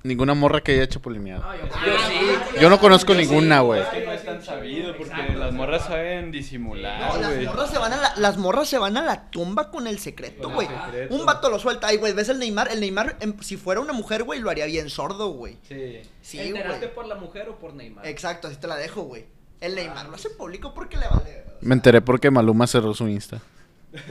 Ninguna 0.07 0.35
morra 0.35 0.61
que 0.61 0.73
haya 0.73 0.89
chapulineado. 0.89 1.43
Yo 1.85 1.93
sí. 2.09 2.61
Yo 2.61 2.71
no 2.71 2.79
conozco 2.79 3.13
ninguna, 3.13 3.61
güey. 3.61 3.81
Es 3.83 3.89
que 3.89 4.07
no 4.07 4.13
es 4.13 4.25
tan 4.25 4.41
sabido 4.41 4.97
porque 4.97 5.33
las 5.37 5.53
morras 5.53 5.85
saben 5.85 6.31
disimular, 6.31 7.01
No, 7.01 7.21
las 7.21 7.43
morras, 7.43 7.71
se 7.71 7.79
van 7.79 7.93
a 7.93 7.97
la, 7.97 8.13
las 8.17 8.39
morras 8.39 8.69
se 8.69 8.79
van 8.79 8.97
a 8.97 9.03
la 9.03 9.31
tumba 9.31 9.73
con 9.73 9.89
el 9.89 9.99
secreto, 9.99 10.49
güey. 10.51 10.69
Un 11.11 11.27
vato 11.27 11.51
lo 11.51 11.59
suelta. 11.59 11.89
Ay, 11.89 11.97
güey, 11.97 12.13
ves 12.13 12.29
el 12.29 12.39
Neymar. 12.39 12.71
El 12.71 12.81
Neymar, 12.81 13.17
em, 13.19 13.35
si 13.41 13.57
fuera 13.57 13.81
una 13.81 13.93
mujer, 13.93 14.23
güey, 14.23 14.39
lo 14.39 14.49
haría 14.49 14.67
bien 14.67 14.91
sordo, 14.91 15.31
güey. 15.31 15.59
Sí. 15.69 16.01
Sí, 16.23 16.39
¿Enteraste 16.39 16.87
por 16.87 17.07
la 17.07 17.17
mujer 17.17 17.49
o 17.49 17.59
por 17.59 17.75
Neymar? 17.75 18.07
Exacto, 18.07 18.47
así 18.47 18.59
te 18.59 18.69
la 18.69 18.77
dejo, 18.77 19.03
güey. 19.03 19.25
El 19.61 19.75
Neymar 19.75 20.09
lo 20.09 20.15
hace 20.15 20.31
público 20.31 20.73
porque 20.73 20.97
le 20.99 21.09
vale. 21.09 21.45
Me 21.63 21.75
enteré 21.75 22.01
porque 22.01 22.31
Maluma 22.31 22.69
cerró 22.69 22.95
su 22.95 23.09
Insta. 23.09 23.41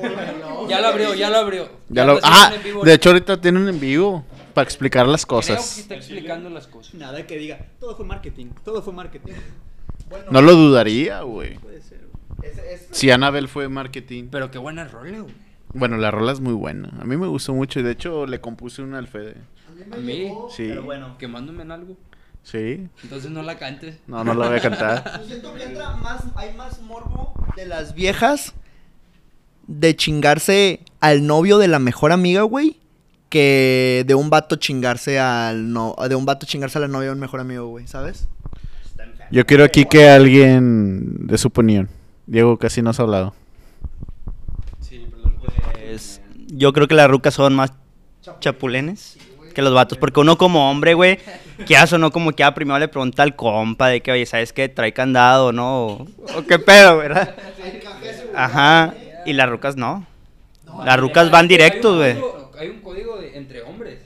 Ya 0.67 0.81
lo 0.81 0.87
abrió, 0.87 1.13
ya 1.13 1.29
lo 1.29 1.37
abrió. 1.37 1.69
Ya 1.89 2.05
lo... 2.05 2.19
Ah, 2.23 2.47
haciendo 2.47 2.55
en 2.55 2.63
vivo 2.63 2.83
de 2.83 2.93
hecho 2.93 3.09
ahorita 3.09 3.39
tienen 3.39 3.67
en 3.67 3.79
vivo 3.79 4.25
para 4.55 4.63
explicar 4.65 5.07
las 5.07 5.25
Creo 5.27 5.41
que 5.41 5.47
cosas. 5.47 5.77
está 5.77 5.93
explicando 5.95 6.49
las 6.49 6.65
cosas. 6.65 6.95
Nada 6.95 7.27
que 7.27 7.37
diga, 7.37 7.59
todo 7.79 7.95
fue 7.95 8.05
marketing, 8.05 8.47
todo 8.63 8.81
fue 8.81 8.93
marketing. 8.93 9.33
No 10.31 10.41
lo 10.41 10.53
dudaría, 10.53 11.21
güey. 11.21 11.59
Puede 11.59 11.81
ser. 11.81 12.07
Es- 12.41 12.57
es- 12.57 12.87
Si 12.91 13.11
Annabelle 13.11 13.47
fue 13.47 13.69
marketing. 13.69 14.29
Pero 14.31 14.49
qué 14.49 14.57
buena 14.57 14.85
rola, 14.87 15.19
güey. 15.19 15.33
Bueno, 15.73 15.97
la 15.97 16.09
rola 16.09 16.31
es 16.31 16.39
muy 16.39 16.53
buena. 16.53 16.89
A 16.99 17.05
mí 17.05 17.17
me 17.17 17.27
gustó 17.27 17.53
mucho 17.53 17.79
y 17.79 17.83
de 17.83 17.91
hecho 17.91 18.25
le 18.25 18.39
compuse 18.41 18.81
una 18.81 18.97
al 18.97 19.07
Fede. 19.07 19.35
A 19.91 19.97
mí, 19.97 20.31
Sí. 20.49 20.67
Pero 20.69 20.83
bueno. 20.83 21.17
quemándome 21.17 21.63
en 21.63 21.71
algo. 21.71 21.97
Sí. 22.43 22.87
Entonces 23.03 23.29
no 23.31 23.41
la 23.43 23.57
cantes. 23.57 23.97
No, 24.07 24.23
no 24.23 24.33
la 24.35 24.47
voy 24.47 24.57
a 24.57 24.61
cantar. 24.61 25.03
Yo 25.21 25.25
siento 25.27 25.53
que 25.55 25.63
entra 25.63 25.95
más, 25.97 26.23
hay 26.35 26.53
más 26.55 26.81
morbo 26.81 27.33
de 27.57 27.65
las 27.65 27.93
viejas 27.93 28.53
de 29.67 29.95
chingarse 29.95 30.81
al 30.99 31.25
novio 31.25 31.57
de 31.57 31.67
la 31.67 31.79
mejor 31.79 32.11
amiga, 32.11 32.43
güey, 32.43 32.77
que 33.35 34.05
de 34.07 34.15
un 34.15 34.29
vato 34.29 34.55
chingarse 34.55 35.19
al 35.19 35.73
no, 35.73 35.93
de 36.07 36.15
un 36.15 36.23
vato 36.23 36.45
chingarse 36.45 36.77
a 36.77 36.81
la 36.81 36.87
novia 36.87 37.07
de 37.07 37.15
un 37.15 37.19
mejor 37.19 37.41
amigo, 37.41 37.67
güey, 37.67 37.85
¿sabes? 37.85 38.29
Yo 39.29 39.45
quiero 39.45 39.65
aquí 39.65 39.83
que 39.83 40.07
alguien 40.07 41.27
de 41.27 41.37
su 41.37 41.49
opinión. 41.49 41.89
Diego 42.27 42.57
casi 42.57 42.81
no 42.81 42.91
has 42.91 42.99
hablado. 43.01 43.33
Sí, 44.79 45.05
pero 45.11 45.33
los 45.33 45.53
Pues, 45.73 46.21
yo 46.47 46.71
creo 46.71 46.87
que 46.87 46.95
las 46.95 47.09
rucas 47.09 47.33
son 47.33 47.55
más 47.55 47.73
chapulenes 48.39 49.17
que 49.53 49.61
los 49.61 49.73
vatos. 49.73 49.97
Porque 49.97 50.21
uno 50.21 50.37
como 50.37 50.71
hombre, 50.71 50.93
güey, 50.93 51.19
que 51.67 51.75
hace 51.75 51.95
o 51.95 51.97
no 51.97 52.11
como 52.11 52.31
que 52.31 52.45
ah, 52.45 52.53
primero 52.53 52.79
le 52.79 52.87
pregunta 52.87 53.21
al 53.21 53.35
compa 53.35 53.89
de 53.89 53.99
que, 53.99 54.13
oye, 54.13 54.25
¿sabes 54.25 54.53
qué? 54.53 54.69
¿Trae 54.69 54.93
candado 54.93 55.47
o 55.47 55.51
no? 55.51 55.87
O, 55.87 56.07
o 56.37 56.45
qué 56.47 56.57
pedo, 56.57 56.99
¿verdad? 56.99 57.35
Ajá. 58.33 58.93
Y 59.25 59.33
las 59.33 59.49
rucas 59.49 59.75
no. 59.75 60.07
Las 60.85 60.97
rucas 60.97 61.29
van 61.29 61.49
directos, 61.49 61.97
güey. 61.97 62.15
Hay 62.57 62.69
un 62.69 62.81
código 62.81 63.17
de- 63.19 63.37
entre 63.37 63.61
hombres. 63.61 63.99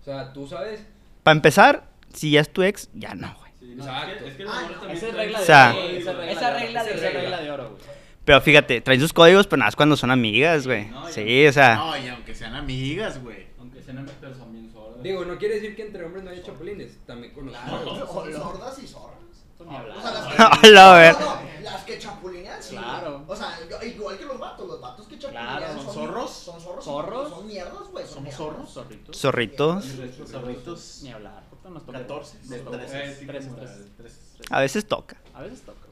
O 0.00 0.04
sea, 0.04 0.32
tú 0.32 0.46
sabes. 0.46 0.84
Para 1.22 1.36
empezar, 1.36 1.88
si 2.12 2.30
ya 2.32 2.40
es 2.40 2.50
tu 2.52 2.62
ex, 2.62 2.88
ya 2.94 3.14
no, 3.14 3.34
güey. 3.38 3.72
Exacto. 3.74 4.24
Es 4.26 4.34
que 4.34 4.44
también 4.44 4.90
Esa 4.96 5.06
es 5.08 5.14
regla 5.14 5.38
de 5.38 5.42
O 5.42 5.46
sea- 5.46 5.74
oro. 5.76 5.82
Esa 5.88 6.12
regla 6.12 6.32
Esa 6.32 6.50
regla 6.58 6.84
de 6.84 6.90
oro. 6.92 7.00
regla 7.20 7.40
de 7.42 7.50
oro, 7.50 7.70
güey. 7.70 7.82
Pero 8.24 8.40
fíjate, 8.42 8.80
traen 8.80 9.00
sus 9.00 9.12
códigos, 9.12 9.46
pero 9.46 9.58
nada 9.58 9.68
más 9.68 9.76
cuando 9.76 9.96
son 9.96 10.10
amigas, 10.10 10.66
güey. 10.66 10.88
Sí, 11.10 11.46
o 11.46 11.52
sea. 11.52 11.80
y 12.04 12.08
aunque 12.08 12.34
sean 12.34 12.54
amigas, 12.54 13.22
güey. 13.22 13.46
Aunque 13.58 13.82
sean 13.82 14.06
pero 14.20 14.34
son 14.36 14.52
bien 14.52 14.70
sordas. 14.72 15.02
Digo, 15.02 15.24
no 15.24 15.38
quiere 15.38 15.54
decir 15.56 15.74
que 15.74 15.82
entre 15.86 16.04
hombres 16.04 16.24
no 16.24 16.30
haya 16.30 16.42
chapulines. 16.42 16.98
También 17.06 17.32
con 17.32 17.46
los. 17.46 17.54
Son 17.54 18.32
sordas 18.32 18.78
y 18.82 18.86
zorras. 18.86 19.19
Ni 19.68 19.76
hablar. 19.76 19.96
O 19.96 20.00
sea, 20.02 20.10
las 20.12 20.58
que. 20.60 20.70
No, 20.72 20.92
no, 20.94 21.40
las 21.70 21.84
que 21.84 21.98
chapulinean, 21.98 22.62
sí. 22.62 22.76
Claro. 22.76 23.24
O 23.26 23.36
sea, 23.36 23.58
yo- 23.68 23.86
igual 23.86 24.18
que 24.18 24.24
los 24.24 24.38
vatos, 24.38 24.66
los 24.66 24.80
vatos 24.80 25.06
que 25.06 25.18
chapulinean 25.18 25.56
Claro, 25.58 25.74
son, 25.74 25.84
¿son 25.84 25.94
zorros? 25.94 26.30
Son 26.30 26.60
zorros. 26.60 26.84
¿Zorros? 26.84 27.28
Son 27.30 27.46
mierdas, 27.46 27.88
güey. 27.92 28.06
Son 28.06 28.22
mierdas. 28.22 28.68
Zorritos. 28.72 29.16
Zorritos. 29.20 29.84
Zorritos. 30.30 31.00
Ni 31.02 31.12
hablar. 31.12 31.42
nos 31.68 31.84
toca. 31.86 31.98
14. 31.98 32.38
De 32.48 32.56
Eh, 32.56 32.64
tres, 32.70 33.18
sí, 33.18 33.26
tres, 33.26 33.44
como 33.46 33.56
tres. 33.58 33.70
tal, 33.70 33.88
tres. 33.98 34.18
A 34.50 34.60
veces 34.60 34.86
toca. 34.86 35.16
A 35.34 35.42
veces 35.42 35.62
toca. 35.62 35.86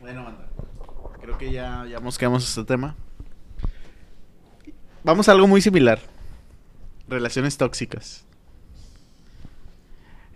Bueno, 0.00 0.24
banda. 0.24 0.46
Creo 1.20 1.38
que 1.38 1.52
ya, 1.52 1.86
ya 1.88 2.00
mosqueamos 2.00 2.46
este 2.48 2.64
tema. 2.64 2.94
Vamos 5.02 5.28
a 5.28 5.32
algo 5.32 5.46
muy 5.46 5.60
similar. 5.60 6.00
Relaciones 7.08 7.56
tóxicas. 7.58 8.24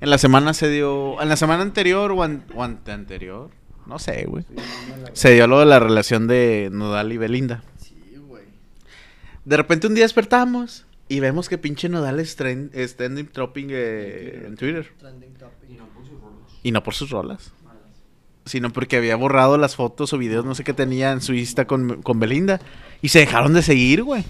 En 0.01 0.11
la 0.11 0.19
semana 0.19 0.55
se 0.55 0.71
dio. 0.71 1.21
En 1.21 1.29
la 1.29 1.37
semana 1.37 1.63
anterior 1.63 2.13
o, 2.13 2.23
an- 2.23 2.45
o 2.55 2.63
ante 2.63 2.93
anterior. 2.93 3.51
No 3.87 3.99
sé, 3.99 4.27
güey. 4.27 4.45
Se 5.13 5.33
dio 5.33 5.47
lo 5.47 5.61
de 5.61 5.67
la 5.67 5.79
relación 5.79 6.27
de 6.29 6.69
Nodal 6.73 7.13
y 7.13 7.17
Belinda. 7.17 7.63
Sí, 7.79 7.97
güey. 8.27 8.45
De 9.45 9.57
repente 9.57 9.87
un 9.87 9.95
día 9.95 10.05
despertamos 10.05 10.85
y 11.09 11.21
vemos 11.21 11.49
que 11.49 11.57
pinche 11.59 11.89
Nodal 11.89 12.21
es, 12.21 12.39
tren- 12.39 12.71
es 12.75 12.97
trending 12.97 13.27
topping 13.29 13.69
eh, 13.71 14.45
en 14.47 14.57
Twitter. 14.57 14.93
Trending 14.99 15.35
topic. 15.35 15.55
Y 16.63 16.71
no 16.73 16.83
por 16.83 16.95
sus 16.95 17.11
rolas. 17.11 17.53
Sino 18.45 18.71
porque 18.71 18.97
había 18.97 19.17
borrado 19.17 19.59
las 19.59 19.77
fotos 19.77 20.13
o 20.13 20.19
videos, 20.19 20.45
no 20.45 20.55
sé 20.55 20.65
qué 20.65 20.73
tenía 20.73 21.13
en 21.13 21.21
su 21.21 21.35
Insta 21.35 21.67
con, 21.67 22.03
con 22.03 22.19
Belinda. 22.21 22.61
Y 23.03 23.09
se 23.09 23.21
dejaron 23.21 23.53
de 23.55 23.63
seguir, 23.63 24.03
güey. 24.03 24.25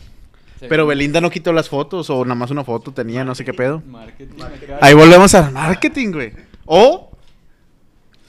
Pero 0.66 0.86
Belinda 0.86 1.20
no 1.20 1.30
quitó 1.30 1.52
las 1.52 1.68
fotos 1.68 2.10
o 2.10 2.24
nada 2.24 2.34
más 2.34 2.50
una 2.50 2.64
foto 2.64 2.92
tenía, 2.92 3.24
no 3.24 3.34
sé 3.34 3.44
qué 3.44 3.54
pedo. 3.54 3.82
Marketing. 3.86 4.42
Ahí 4.80 4.94
volvemos 4.94 5.34
al 5.34 5.52
marketing, 5.52 6.12
güey. 6.12 6.32
O 6.66 7.10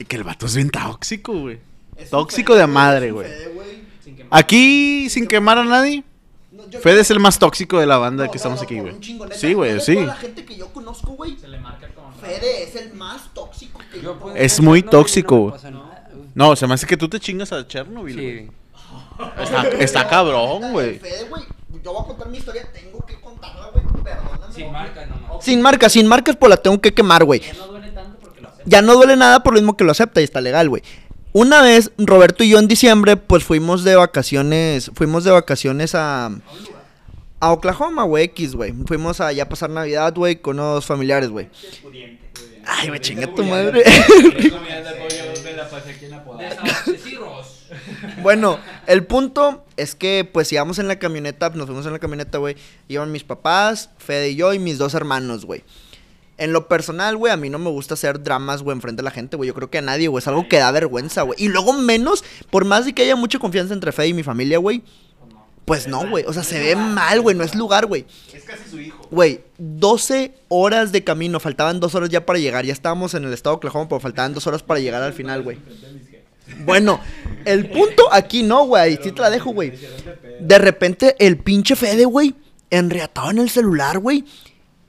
que 0.06 0.16
el 0.16 0.24
vato 0.24 0.46
es 0.46 0.54
bien 0.54 0.70
tóxico, 0.70 1.32
güey. 1.32 1.58
Tóxico 2.10 2.54
de 2.54 2.66
madre, 2.66 3.12
güey. 3.12 3.28
Aquí, 4.30 5.08
sin 5.10 5.26
quemar 5.26 5.58
a 5.58 5.64
nadie, 5.64 6.04
No, 6.52 6.64
Fede 6.80 7.00
es 7.00 7.10
el 7.10 7.20
más 7.20 7.38
tóxico 7.38 7.78
de 7.78 7.86
la 7.86 7.98
banda 7.98 8.24
No, 8.24 8.30
que 8.30 8.36
no, 8.36 8.36
estamos 8.36 8.58
no, 8.60 8.64
aquí, 8.64 8.78
güey. 8.78 8.94
Sí, 9.32 9.54
güey, 9.54 9.80
sí. 9.80 9.94
Toda 9.94 10.06
la 10.06 10.14
gente 10.14 10.44
que 10.44 10.56
yo 10.56 10.72
conozco, 10.72 11.12
güey, 11.12 11.36
se 11.36 11.48
le 11.48 11.58
marca. 11.58 11.88
Fede 12.20 12.62
es 12.64 12.76
el 12.76 12.94
más 12.94 13.32
tóxico 13.34 13.80
que 13.92 14.00
yo 14.00 14.18
conozco. 14.18 14.38
Es 14.38 14.60
muy 14.60 14.82
tóxico, 14.82 15.50
güey. 15.50 15.60
No, 16.34 16.54
se 16.54 16.66
me 16.66 16.74
hace 16.74 16.86
que 16.86 16.96
tú 16.96 17.08
te 17.08 17.18
chingas 17.18 17.52
a 17.52 17.66
Chernobyl, 17.66 18.14
güey. 18.14 18.38
Sí. 18.46 18.50
Está, 19.42 19.68
está 19.68 20.08
cabrón, 20.08 20.72
güey. 20.72 20.98
Fede, 20.98 21.24
güey, 21.28 21.42
yo 21.82 21.92
voy 21.92 22.02
a 22.02 22.06
contar 22.06 22.28
mi 22.28 22.38
historia, 22.38 22.66
tengo 22.72 23.04
que 23.06 23.14
contarla, 23.20 23.70
güey, 23.72 23.84
perdóname. 24.04 24.54
Sin 24.54 24.72
marca 24.72 25.06
nomás. 25.06 25.44
Sin 25.44 25.62
marcas, 25.62 25.92
sin 25.92 26.06
marcas, 26.06 26.36
pues 26.36 26.50
la 26.50 26.56
tengo 26.56 26.80
que 26.80 26.92
quemar, 26.92 27.24
güey. 27.24 27.40
Ya 27.40 27.52
no 27.54 27.66
duele 27.66 27.90
tanto 27.90 28.18
porque 28.20 28.40
lo 28.40 28.48
acepta. 28.48 28.70
Ya 28.70 28.82
no 28.82 28.94
duele 28.94 29.16
nada 29.16 29.42
por 29.42 29.54
lo 29.54 29.60
mismo 29.60 29.76
que 29.76 29.84
lo 29.84 29.92
acepta 29.92 30.20
y 30.20 30.24
está 30.24 30.40
legal, 30.40 30.68
güey. 30.68 30.82
Una 31.32 31.62
vez, 31.62 31.92
Roberto 31.96 32.42
y 32.42 32.50
yo 32.50 32.58
en 32.58 32.66
diciembre, 32.66 33.16
pues 33.16 33.44
fuimos 33.44 33.84
de 33.84 33.94
vacaciones, 33.94 34.90
fuimos 34.94 35.24
de 35.24 35.30
vacaciones 35.30 35.94
a... 35.94 36.30
A 37.42 37.52
Oklahoma, 37.52 38.02
güey, 38.02 38.24
X, 38.24 38.54
güey. 38.54 38.74
Fuimos 38.86 39.18
allá 39.22 39.44
a 39.44 39.48
pasar 39.48 39.70
Navidad, 39.70 40.12
güey, 40.14 40.36
con 40.36 40.60
unos 40.60 40.84
familiares, 40.84 41.30
güey. 41.30 41.48
Ay, 42.66 42.88
güey, 42.88 43.00
chinga 43.00 43.34
tu 43.34 43.42
madre. 43.44 43.82
Bueno, 48.22 48.58
el 48.86 49.04
punto 49.04 49.64
es 49.76 49.94
que 49.94 50.28
pues 50.30 50.52
íbamos 50.52 50.78
en 50.78 50.88
la 50.88 50.98
camioneta, 50.98 51.48
nos 51.50 51.66
fuimos 51.66 51.86
en 51.86 51.92
la 51.92 51.98
camioneta, 51.98 52.38
güey. 52.38 52.56
Iban 52.88 53.12
mis 53.12 53.24
papás, 53.24 53.90
Fede 53.98 54.30
y 54.30 54.36
yo 54.36 54.52
y 54.52 54.58
mis 54.58 54.78
dos 54.78 54.94
hermanos, 54.94 55.44
güey. 55.44 55.64
En 56.36 56.52
lo 56.52 56.68
personal, 56.68 57.16
güey, 57.16 57.32
a 57.32 57.36
mí 57.36 57.50
no 57.50 57.58
me 57.58 57.68
gusta 57.68 57.94
hacer 57.94 58.22
dramas, 58.22 58.62
güey, 58.62 58.74
enfrente 58.74 59.00
de 59.00 59.04
la 59.04 59.10
gente, 59.10 59.36
güey. 59.36 59.48
Yo 59.48 59.54
creo 59.54 59.70
que 59.70 59.78
a 59.78 59.82
nadie, 59.82 60.08
güey. 60.08 60.22
Es 60.22 60.28
algo 60.28 60.48
que 60.48 60.58
da 60.58 60.70
vergüenza, 60.70 61.22
güey. 61.22 61.42
Y 61.42 61.48
luego 61.48 61.74
menos, 61.74 62.24
por 62.50 62.64
más 62.64 62.86
de 62.86 62.94
que 62.94 63.02
haya 63.02 63.14
mucha 63.14 63.38
confianza 63.38 63.74
entre 63.74 63.92
Fede 63.92 64.08
y 64.08 64.14
mi 64.14 64.22
familia, 64.22 64.58
güey. 64.58 64.82
Pues 65.66 65.86
no, 65.86 66.08
güey. 66.08 66.24
O 66.26 66.32
sea, 66.32 66.42
se 66.42 66.58
ve 66.58 66.76
mal, 66.76 67.20
güey. 67.20 67.36
No 67.36 67.44
es 67.44 67.54
lugar, 67.54 67.86
güey. 67.86 68.06
Es 68.32 68.42
casi 68.44 68.68
su 68.68 68.80
hijo. 68.80 69.06
Güey, 69.10 69.42
12 69.58 70.34
horas 70.48 70.92
de 70.92 71.04
camino. 71.04 71.38
Faltaban 71.40 71.78
dos 71.78 71.94
horas 71.94 72.08
ya 72.08 72.24
para 72.24 72.38
llegar. 72.38 72.64
Ya 72.64 72.72
estábamos 72.72 73.14
en 73.14 73.24
el 73.24 73.32
estado 73.32 73.54
de 73.54 73.58
Oklahoma, 73.58 73.88
pero 73.88 74.00
faltaban 74.00 74.34
dos 74.34 74.46
horas 74.46 74.62
para 74.62 74.80
llegar 74.80 75.02
al 75.02 75.12
final, 75.12 75.42
güey. 75.42 75.58
Bueno, 76.64 77.00
el 77.44 77.68
punto 77.70 78.04
aquí 78.12 78.42
no, 78.42 78.64
güey. 78.66 78.98
Sí 79.02 79.12
te 79.12 79.20
la 79.22 79.30
dejo, 79.30 79.52
güey. 79.52 79.72
De 80.40 80.58
repente, 80.58 81.16
el 81.18 81.38
pinche 81.38 81.76
Fede, 81.76 82.04
güey, 82.04 82.34
enriatado 82.70 83.30
en 83.30 83.38
el 83.38 83.50
celular, 83.50 83.98
güey. 83.98 84.24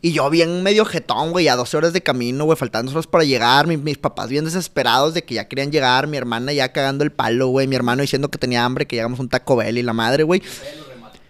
Y 0.04 0.14
yo 0.14 0.30
bien 0.32 0.64
medio 0.64 0.84
jetón, 0.84 1.30
güey, 1.32 1.48
a 1.48 1.56
12 1.56 1.78
horas 1.78 1.94
de 1.94 2.02
camino, 2.02 2.46
güey, 2.46 2.58
faltando 2.58 2.92
horas 2.92 3.06
para 3.06 3.24
llegar. 3.24 3.68
Mi- 3.68 3.78
mis 3.78 4.00
papás 4.00 4.30
bien 4.30 4.46
desesperados 4.46 5.14
de 5.14 5.24
que 5.24 5.36
ya 5.36 5.48
querían 5.48 5.72
llegar. 5.72 6.08
Mi 6.08 6.18
hermana 6.18 6.52
ya 6.54 6.72
cagando 6.72 7.04
el 7.04 7.12
palo, 7.12 7.48
güey. 7.50 7.68
Mi 7.68 7.76
hermano 7.76 8.02
diciendo 8.02 8.30
que 8.32 8.40
tenía 8.40 8.66
hambre, 8.66 8.88
que 8.88 8.96
llegamos 8.96 9.20
un 9.20 9.30
Taco 9.30 9.56
Bell 9.58 9.78
y 9.78 9.84
la 9.84 9.94
madre, 9.94 10.24
güey. 10.24 10.42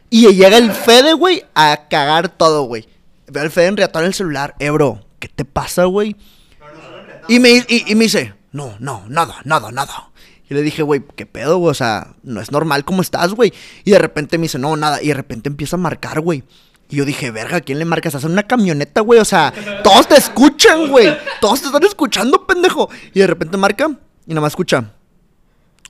Y 0.10 0.28
llega 0.34 0.58
el 0.58 0.72
Fede, 0.72 1.14
güey, 1.14 1.44
a 1.54 1.88
cagar 1.90 2.30
todo, 2.30 2.64
güey. 2.64 2.88
Veo 3.28 3.44
al 3.44 3.52
Fede 3.52 3.68
enriatado 3.68 4.06
en 4.06 4.08
el 4.10 4.14
celular. 4.14 4.56
Eh, 4.60 4.70
bro, 4.70 5.02
¿qué 5.20 5.28
te 5.28 5.44
pasa, 5.46 5.84
güey? 5.86 6.16
Y 7.28 7.40
me, 7.40 7.66
y 7.68 7.96
me 7.96 8.06
dice, 8.06 8.34
no, 8.52 8.76
no, 8.80 9.04
nada, 9.08 9.36
nada, 9.46 9.72
nada. 9.72 10.11
Y 10.52 10.54
le 10.54 10.64
dije, 10.64 10.84
güey, 10.84 11.02
¿qué 11.16 11.26
pedo, 11.26 11.60
güey? 11.60 11.72
O 11.72 11.74
sea, 11.74 12.14
no 12.24 12.42
es 12.42 12.52
normal 12.52 12.84
cómo 12.84 13.02
estás, 13.02 13.32
güey. 13.32 13.54
Y 13.86 13.92
de 13.92 14.00
repente 14.00 14.38
me 14.38 14.44
dice, 14.44 14.60
no, 14.60 14.76
nada. 14.76 15.02
Y 15.02 15.08
de 15.08 15.14
repente 15.14 15.48
empieza 15.48 15.78
a 15.78 15.80
marcar, 15.80 16.20
güey. 16.20 16.44
Y 16.90 16.98
yo 16.98 17.06
dije, 17.06 17.32
verga, 17.32 17.56
¿a 17.56 17.62
quién 17.62 17.80
le 17.80 17.86
marcas? 17.86 18.16
Estás 18.16 18.26
en 18.26 18.34
una 18.34 18.44
camioneta, 18.44 19.00
güey. 19.00 19.22
O 19.22 19.24
sea, 19.24 19.54
todos 19.86 20.10
te 20.10 20.18
escuchan, 20.18 20.90
güey. 20.90 21.18
Todos 21.40 21.62
te 21.62 21.68
están 21.68 21.86
escuchando, 21.86 22.46
pendejo. 22.46 22.90
Y 23.14 23.22
de 23.22 23.28
repente 23.28 23.56
marca 23.56 23.98
y 24.28 24.32
nada 24.32 24.42
más 24.42 24.52
escucha. 24.52 24.92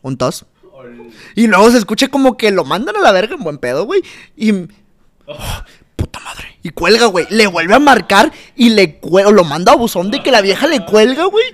Un 0.03 0.15
tos. 0.15 0.45
Y 1.33 1.47
luego 1.47 1.71
se 1.71 1.79
escucha 1.79 2.09
como 2.09 2.37
que 2.37 2.51
lo 2.51 2.63
mandan 2.63 2.95
a 2.97 2.99
la 2.99 3.11
verga 3.11 3.33
en 3.33 3.43
buen 3.43 3.57
pedo, 3.57 3.85
güey. 3.85 4.03
Y. 4.37 4.53
puta 5.95 6.19
madre. 6.19 6.59
Y 6.61 6.69
cuelga, 6.69 7.07
güey. 7.07 7.25
Le 7.31 7.47
vuelve 7.47 7.73
a 7.73 7.79
marcar 7.79 8.31
y 8.55 8.69
le 8.69 8.99
cuelga. 8.99 9.31
Lo 9.31 9.43
manda 9.43 9.71
a 9.71 9.75
buzón 9.75 10.11
de 10.11 10.21
que 10.21 10.29
la 10.29 10.41
vieja 10.41 10.67
le 10.67 10.85
cuelga, 10.85 11.25
güey. 11.25 11.45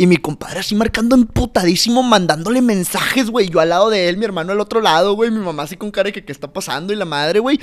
Y 0.00 0.06
mi 0.06 0.16
compadre 0.16 0.60
así 0.60 0.76
marcando 0.76 1.16
emputadísimo, 1.16 2.04
mandándole 2.04 2.62
mensajes, 2.62 3.30
güey. 3.30 3.48
Yo 3.48 3.58
al 3.58 3.70
lado 3.70 3.90
de 3.90 4.08
él, 4.08 4.16
mi 4.16 4.24
hermano 4.24 4.52
al 4.52 4.60
otro 4.60 4.80
lado, 4.80 5.14
güey. 5.14 5.32
Mi 5.32 5.40
mamá 5.40 5.64
así 5.64 5.76
con 5.76 5.90
cara 5.90 6.06
de 6.06 6.12
que 6.12 6.24
qué 6.24 6.30
está 6.30 6.52
pasando 6.52 6.92
y 6.92 6.96
la 6.96 7.04
madre, 7.04 7.40
güey. 7.40 7.58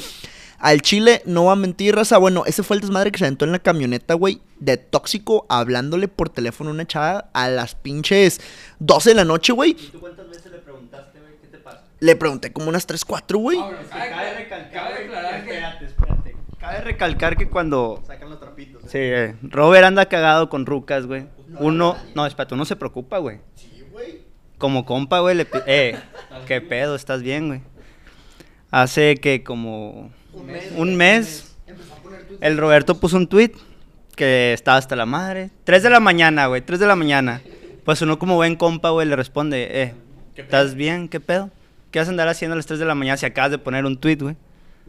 Al 0.59 0.81
chile, 0.81 1.21
no 1.25 1.45
va 1.45 1.53
a 1.53 1.55
mentir, 1.55 1.95
raza. 1.95 2.17
Bueno, 2.17 2.43
ese 2.45 2.61
fue 2.61 2.75
el 2.75 2.81
desmadre 2.81 3.11
que 3.13 3.19
se 3.19 3.23
aventó 3.23 3.45
en 3.45 3.53
la 3.53 3.59
camioneta, 3.59 4.15
güey. 4.15 4.41
De 4.59 4.75
tóxico, 4.75 5.45
hablándole 5.47 6.09
por 6.09 6.27
teléfono 6.27 6.71
a 6.71 6.73
una 6.73 6.85
chava 6.85 7.29
a 7.33 7.47
las 7.47 7.75
pinches 7.75 8.41
12 8.79 9.11
de 9.11 9.15
la 9.15 9.23
noche, 9.23 9.53
güey. 9.53 9.73
¿Tú 9.73 10.01
cuántas 10.01 10.27
veces 10.27 10.51
le 10.51 10.57
preguntaste, 10.57 11.17
güey, 11.19 11.31
qué 11.41 11.47
te 11.47 11.57
pasa? 11.59 11.83
Le 12.01 12.17
pregunté 12.17 12.51
como 12.51 12.67
unas 12.67 12.85
3, 12.85 13.05
4, 13.05 13.39
güey. 13.39 13.57
Cabe 13.57 14.33
recalcar, 14.35 14.91
Espérate, 14.91 15.85
espérate. 15.85 16.35
Cabe 16.59 16.81
recalcar 16.81 17.37
que 17.37 17.47
cuando... 17.47 18.03
Sacan 18.05 18.29
los 18.29 18.41
trapitos. 18.41 18.81
Sí, 18.83 18.97
eh, 18.97 19.35
Robert 19.41 19.85
anda 19.85 20.07
cagado 20.07 20.49
con 20.49 20.65
rucas, 20.65 21.05
güey. 21.05 21.27
Uno... 21.59 21.97
No, 22.13 22.25
espérate, 22.25 22.53
uno 22.53 22.65
se 22.65 22.75
preocupa, 22.75 23.17
güey. 23.17 23.39
Sí, 23.55 23.83
güey. 23.91 24.21
Como 24.57 24.85
compa, 24.85 25.19
güey, 25.19 25.35
le... 25.35 25.47
Eh, 25.67 25.97
¿qué 26.47 26.61
pedo? 26.61 26.95
¿Estás 26.95 27.21
bien, 27.21 27.47
güey? 27.47 27.61
Hace 28.71 29.17
que 29.17 29.43
como... 29.43 30.11
Un 30.75 30.95
mes... 30.95 31.55
El 32.41 32.57
Roberto 32.57 32.99
puso 32.99 33.17
un 33.17 33.27
tweet 33.27 33.51
que 34.15 34.53
estaba 34.53 34.77
hasta 34.77 34.95
la 34.95 35.05
madre. 35.05 35.51
3 35.63 35.83
de 35.83 35.89
la 35.89 35.99
mañana, 35.99 36.47
güey, 36.47 36.61
3 36.61 36.79
de 36.79 36.87
la 36.87 36.95
mañana. 36.95 37.41
Pues 37.83 38.01
uno 38.01 38.17
como 38.17 38.35
buen 38.35 38.55
compa, 38.55 38.89
güey, 38.89 39.07
le 39.07 39.15
responde, 39.15 39.81
eh, 39.81 39.93
¿estás 40.35 40.75
bien? 40.75 41.07
¿Qué 41.07 41.19
pedo? 41.19 41.51
¿Qué 41.91 41.99
vas 41.99 42.07
a 42.07 42.11
andar 42.11 42.27
haciendo 42.27 42.53
a 42.53 42.57
las 42.57 42.65
3 42.65 42.79
de 42.79 42.85
la 42.85 42.95
mañana 42.95 43.17
si 43.17 43.25
acabas 43.25 43.51
de 43.51 43.57
poner 43.57 43.85
un 43.85 43.97
tweet, 43.97 44.17
güey? 44.17 44.35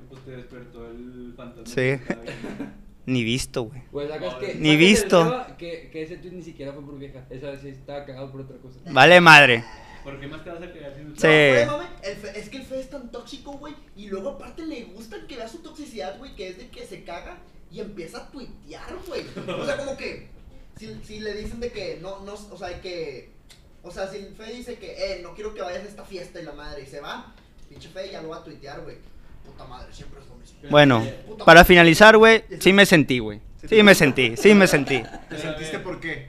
Pues 0.09 0.25
te 0.25 0.31
despertó 0.33 0.87
el 0.87 1.35
fantasma. 1.37 1.67
Sí. 1.67 2.01
que. 3.07 3.11
Ni 3.12 3.24
visto, 3.24 3.62
güey. 3.62 3.82
Pues 3.90 4.09
sacas 4.11 4.34
que. 4.34 4.54
Ni 4.57 4.68
sacas 4.70 4.78
visto. 4.78 5.46
Que, 5.59 5.88
que 5.90 6.02
ese 6.02 6.16
tweet 6.18 6.32
ni 6.32 6.42
siquiera 6.42 6.72
fue 6.72 6.84
por 6.84 6.98
vieja. 6.98 7.24
Esa 7.30 7.50
vez 7.52 7.61
sí 7.62 7.68
estaba 7.68 8.04
cagado 8.04 8.30
por 8.30 8.42
otra 8.42 8.57
cosa. 8.59 8.78
Vale 8.90 9.20
madre. 9.20 9.64
¿Por 10.04 10.20
qué 10.20 10.28
más 10.28 10.44
te 10.44 10.50
vas 10.50 10.62
a 10.62 10.72
quedar 10.72 10.94
sin 10.94 11.09
Sí. 11.16 11.22
Fede, 11.22 11.66
mame, 11.66 11.86
el 12.04 12.16
Fe- 12.16 12.38
es 12.38 12.48
que 12.48 12.59
el 12.59 12.62
Fede 12.64 12.80
es 12.80 12.90
tan 12.90 13.11
tóxico, 13.11 13.52
güey. 13.59 13.74
Y 13.96 14.07
luego 14.09 14.30
aparte 14.30 14.64
le 14.64 14.84
gusta 14.84 15.16
que 15.26 15.36
vea 15.36 15.48
su 15.48 15.59
toxicidad, 15.59 16.16
güey, 16.18 16.36
que 16.36 16.48
es 16.48 16.59
de 16.59 16.68
que 16.68 16.84
se 16.86 17.02
caga 17.02 17.38
y 17.72 17.80
empieza 17.80 18.18
a 18.18 18.30
tuitear, 18.30 18.94
güey. 19.09 19.24
O 19.59 19.64
sea, 19.64 19.76
como 19.78 19.96
que 19.96 20.28
si, 20.78 20.94
si 21.02 21.18
le 21.18 21.34
dicen 21.34 21.59
de 21.59 21.72
que 21.72 21.98
no, 22.00 22.20
no, 22.20 22.34
o 22.34 22.57
sea, 22.57 22.80
que... 22.80 23.30
O 23.82 23.90
sea, 23.90 24.07
si 24.09 24.18
el 24.18 24.34
Fede 24.36 24.52
dice 24.54 24.74
que, 24.76 24.92
eh, 24.92 25.20
no 25.24 25.34
quiero 25.34 25.54
que 25.54 25.62
vayas 25.62 25.82
a 25.84 25.88
esta 25.88 26.04
fiesta 26.04 26.40
y 26.40 26.44
la 26.44 26.52
madre 26.52 26.82
y 26.82 26.86
se 26.86 27.00
va, 27.00 27.34
pinche 27.68 27.88
Fede 27.88 28.12
ya 28.12 28.22
lo 28.22 28.28
va 28.28 28.36
a 28.38 28.44
tuitear, 28.44 28.82
güey. 28.82 28.96
Puta 29.47 29.64
madre, 29.64 29.92
siempre 29.92 30.20
es 30.20 30.26
lo 30.28 30.34
mismo. 30.36 30.59
Bueno, 30.70 31.05
para 31.44 31.64
finalizar, 31.64 32.16
güey, 32.16 32.44
sí 32.61 32.72
me 32.72 32.84
sentí, 32.86 33.18
güey. 33.18 33.40
Sí 33.68 33.82
me 33.82 33.94
sentí, 33.94 34.36
sí 34.36 34.55
me 34.55 34.66
sentí. 34.66 35.03
¿Te 35.28 35.38
sentiste 35.38 35.78
por 35.80 35.99
qué? 36.01 36.28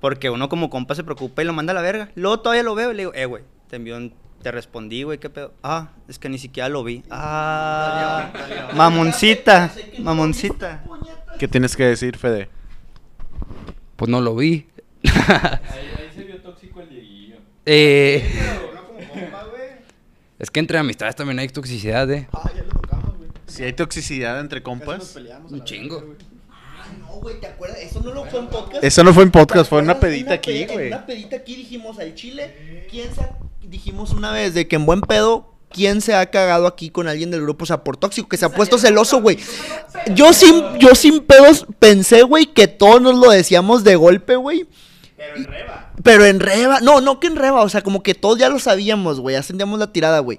Porque 0.00 0.30
uno 0.30 0.48
como 0.48 0.70
compa 0.70 0.94
se 0.94 1.04
preocupa 1.04 1.42
y 1.42 1.44
lo 1.44 1.52
manda 1.52 1.72
a 1.72 1.74
la 1.74 1.82
verga. 1.82 2.10
Luego 2.14 2.40
todavía 2.40 2.62
lo 2.62 2.74
veo 2.74 2.92
y 2.92 2.94
le 2.94 3.02
digo, 3.02 3.12
eh, 3.14 3.26
güey, 3.26 3.42
te 3.68 3.76
envió 3.76 3.96
un- 3.96 4.14
Te 4.42 4.52
respondí, 4.52 5.02
güey, 5.02 5.18
qué 5.18 5.28
pedo. 5.30 5.52
Ah, 5.64 5.88
es 6.06 6.16
que 6.20 6.28
ni 6.28 6.38
siquiera 6.38 6.68
lo 6.68 6.84
vi. 6.84 7.02
Ah, 7.10 8.30
mamoncita, 8.74 9.72
mamoncita. 9.98 10.84
¿Qué 11.40 11.48
tienes 11.48 11.76
que 11.76 11.82
decir, 11.84 12.16
Fede? 12.16 12.48
Pues 13.96 14.08
no 14.08 14.20
lo 14.20 14.36
vi. 14.36 14.68
Ahí, 15.04 15.10
ahí 15.28 16.10
se 16.14 16.22
vio 16.22 16.40
tóxico 16.40 16.80
el 16.80 16.88
Dieguillo. 16.88 17.36
eh, 17.66 18.30
Pero 18.32 18.74
no 18.74 18.84
como 18.86 18.98
compa, 19.08 19.44
güey. 19.50 19.70
Es 20.38 20.50
que 20.50 20.60
entre 20.60 20.78
amistades 20.78 21.16
también 21.16 21.38
hay 21.38 21.48
toxicidad, 21.48 22.10
eh. 22.10 22.28
Ah, 22.32 22.50
ya 22.56 22.62
lo 22.62 22.70
tocamos, 22.80 23.16
güey. 23.16 23.28
Si 23.46 23.62
hay 23.64 23.72
toxicidad 23.72 24.40
entre 24.40 24.60
nos 24.60 24.64
compas. 24.64 25.04
peleamos 25.08 25.50
Un 25.52 25.64
chingo. 25.64 26.00
güey. 26.00 26.16
Ah, 26.50 26.86
no, 27.00 27.06
güey, 27.20 27.40
¿te 27.40 27.46
acuerdas? 27.46 27.78
Eso 27.80 28.00
no 28.00 28.12
lo 28.12 28.24
fue 28.26 28.38
en 28.40 28.48
podcast. 28.48 28.84
Eso 28.84 29.04
no 29.04 29.12
fue 29.14 29.22
en 29.24 29.30
podcast, 29.30 29.68
fue 29.68 29.78
¿Te 29.80 29.84
una 29.84 29.98
pedita 30.00 30.34
aquí, 30.34 30.64
güey. 30.66 30.86
En 30.88 30.94
una 30.94 31.06
pedita 31.06 31.36
aquí 31.36 31.56
dijimos 31.56 31.98
al 31.98 32.14
chile. 32.14 32.86
¿Quién 32.90 33.14
se 33.14 33.20
ha- 33.22 33.36
Dijimos 33.62 34.12
una 34.12 34.32
vez 34.32 34.54
de 34.54 34.66
que 34.68 34.76
en 34.76 34.86
buen 34.86 35.00
pedo. 35.02 35.54
¿Quién 35.70 36.00
se 36.00 36.14
ha 36.14 36.24
cagado 36.30 36.66
aquí 36.66 36.88
con 36.88 37.08
alguien 37.08 37.30
del 37.30 37.42
grupo? 37.42 37.64
O 37.64 37.66
sea, 37.66 37.84
por 37.84 37.98
tóxico, 37.98 38.26
que 38.26 38.38
se 38.38 38.46
ha 38.46 38.48
puesto 38.48 38.78
celoso, 38.78 39.20
güey. 39.20 39.38
Yo 40.14 40.32
sin, 40.32 40.78
yo 40.78 40.94
sin 40.94 41.20
pedos 41.20 41.66
pensé, 41.78 42.22
güey, 42.22 42.46
que 42.46 42.68
todos 42.68 43.02
nos 43.02 43.18
lo 43.18 43.30
decíamos 43.30 43.84
de 43.84 43.94
golpe, 43.96 44.36
güey. 44.36 44.66
Pero 45.18 45.36
en 45.36 45.44
reba. 45.44 45.92
Pero 46.04 46.24
en 46.24 46.40
reba, 46.40 46.80
no, 46.80 47.00
no 47.00 47.18
que 47.18 47.26
en 47.26 47.34
reba, 47.34 47.62
o 47.62 47.68
sea, 47.68 47.82
como 47.82 48.04
que 48.04 48.14
todos 48.14 48.38
ya 48.38 48.48
lo 48.48 48.60
sabíamos, 48.60 49.18
güey, 49.18 49.34
ya 49.34 49.42
sentíamos 49.42 49.78
la 49.78 49.92
tirada, 49.92 50.20
güey. 50.20 50.38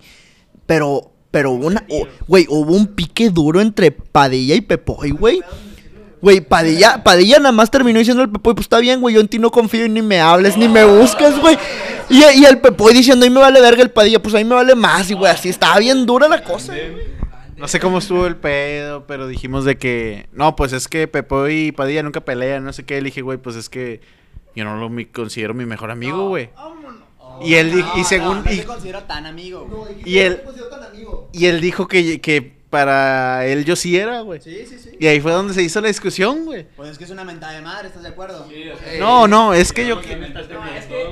Pero, 0.66 1.12
pero 1.32 1.52
hubo 1.52 1.68
una, 1.68 1.86
oh, 1.90 2.08
güey, 2.28 2.46
hubo 2.50 2.74
un 2.74 2.88
pique 2.88 3.30
duro 3.30 3.60
entre 3.60 3.92
Padilla 3.92 4.56
y 4.56 4.62
Pepoy, 4.62 5.12
güey. 5.12 5.42
Güey, 6.22 6.42
Padilla, 6.42 7.04
Padilla 7.04 7.40
nada 7.40 7.52
más 7.52 7.70
terminó 7.70 8.00
diciendo 8.00 8.24
al 8.24 8.32
Pepoy, 8.32 8.54
pues 8.54 8.66
está 8.66 8.80
bien, 8.80 9.02
güey, 9.02 9.16
yo 9.16 9.22
en 9.22 9.28
ti 9.28 9.38
no 9.38 9.52
confío 9.52 9.86
y 9.86 9.90
ni 9.90 10.02
me 10.02 10.22
hables, 10.22 10.56
ni 10.56 10.70
me 10.70 10.86
buscas, 10.86 11.38
güey. 11.40 11.58
Y, 12.10 12.24
y 12.24 12.46
el 12.46 12.60
Pepoy 12.60 12.94
diciendo, 12.94 13.26
ahí 13.26 13.30
me 13.30 13.42
vale 13.42 13.60
verga 13.60 13.82
el 13.82 13.92
Padilla, 13.92 14.22
pues 14.22 14.34
ahí 14.34 14.46
me 14.46 14.56
vale 14.56 14.76
más, 14.76 15.12
y 15.12 15.14
güey, 15.14 15.30
así 15.30 15.50
estaba 15.50 15.78
bien 15.80 16.06
dura 16.06 16.30
la 16.30 16.42
cosa, 16.42 16.74
güey. 16.74 17.20
No 17.58 17.68
sé 17.68 17.82
cómo 17.82 17.98
estuvo 17.98 18.26
el 18.26 18.38
pedo, 18.38 19.06
pero 19.06 19.28
dijimos 19.28 19.66
de 19.66 19.78
que. 19.78 20.30
No, 20.32 20.56
pues 20.56 20.72
es 20.72 20.88
que 20.88 21.10
Pepo 21.10 21.50
y 21.50 21.74
Padilla 21.74 22.02
nunca 22.02 22.22
pelean, 22.22 22.64
no 22.64 22.72
sé 22.72 22.86
qué. 22.86 23.02
Le 23.02 23.08
dije, 23.08 23.22
güey, 23.22 23.38
pues 23.38 23.58
es 23.58 23.68
que 23.68 24.00
yo 24.56 24.64
no 24.66 24.78
lo 24.78 24.90
mi- 24.90 25.06
considero 25.06 25.54
mi 25.54 25.66
mejor 25.66 25.92
amigo, 25.92 26.28
güey. 26.30 26.50
Y 27.42 27.54
él 27.56 27.72
dijo, 27.72 27.98
y 27.98 28.04
según. 28.04 28.44
No 28.44 28.52
y- 28.52 28.58
te 28.58 28.66
considero 28.66 29.04
tan 29.04 29.26
amigo. 29.26 29.66
güey. 29.70 29.96
Y 30.06 30.20
él- 30.20 30.42
Y 31.32 31.46
él 31.46 31.62
dijo 31.62 31.88
que, 31.88 32.20
que 32.20 32.60
para 32.70 33.46
él 33.48 33.64
yo 33.66 33.76
sí 33.76 33.98
era, 33.98 34.22
güey. 34.22 34.42
Sí, 34.42 34.66
sí, 34.68 34.78
sí. 34.78 34.92
Y 35.00 35.08
ahí 35.08 35.20
fue 35.22 35.32
donde 35.32 35.54
se 35.54 35.64
hizo 35.64 35.80
la 35.82 35.88
discusión, 35.88 36.46
güey. 36.46 36.68
Pues 36.76 36.90
es 36.92 36.98
que 36.98 37.06
es 37.06 37.10
una 37.10 37.24
mentada 37.24 37.54
de 37.54 37.62
madre, 37.62 37.88
¿estás 37.88 38.04
de 38.04 38.10
acuerdo? 38.10 38.46
No, 39.00 39.28
no, 39.28 39.54
es 39.54 39.72
que 39.74 39.88
yo. 39.88 39.96
No, 39.96 40.02
temiendo. 40.02 40.40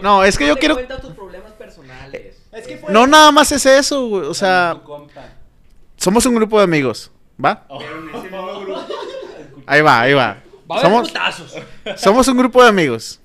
No, 0.02 0.24
es 0.24 0.38
que 0.38 0.46
yo 0.48 0.58
quiero. 0.58 0.76
tus 1.00 1.14
problemas 1.14 1.54
personales. 1.54 2.36
Es 2.52 2.68
que 2.68 2.78
fue. 2.78 2.92
No, 2.92 3.08
nada 3.08 3.32
más 3.32 3.52
es 3.54 3.66
eso, 3.66 4.08
güey. 4.08 4.26
O 4.26 4.34
sea, 4.34 4.80
somos 5.96 6.26
un 6.26 6.36
grupo 6.36 6.58
de 6.58 6.64
amigos, 6.66 7.12
¿va? 7.44 7.66
Ahí 9.66 9.82
va, 9.82 10.02
ahí 10.02 10.14
va. 10.14 10.38
Va 10.70 10.76
a 10.78 10.80
haber 10.80 10.82
Somos, 10.82 11.14
somos 11.98 12.28
un 12.28 12.38
grupo 12.38 12.62
de 12.64 12.70
amigos. 12.70 13.20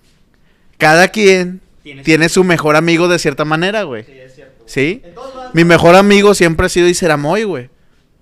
Cada 0.82 1.08
quien 1.08 1.60
tiene 2.02 2.28
su 2.28 2.42
mejor 2.42 2.74
amigo 2.74 3.06
de 3.06 3.20
cierta 3.20 3.44
manera, 3.44 3.84
güey. 3.84 4.04
Sí, 4.66 5.00
Mi 5.52 5.64
mejor 5.64 5.94
amigo 5.94 6.34
siempre 6.34 6.66
ha 6.66 6.68
sido 6.68 6.88
Iseramoy, 6.88 7.44
güey. 7.44 7.70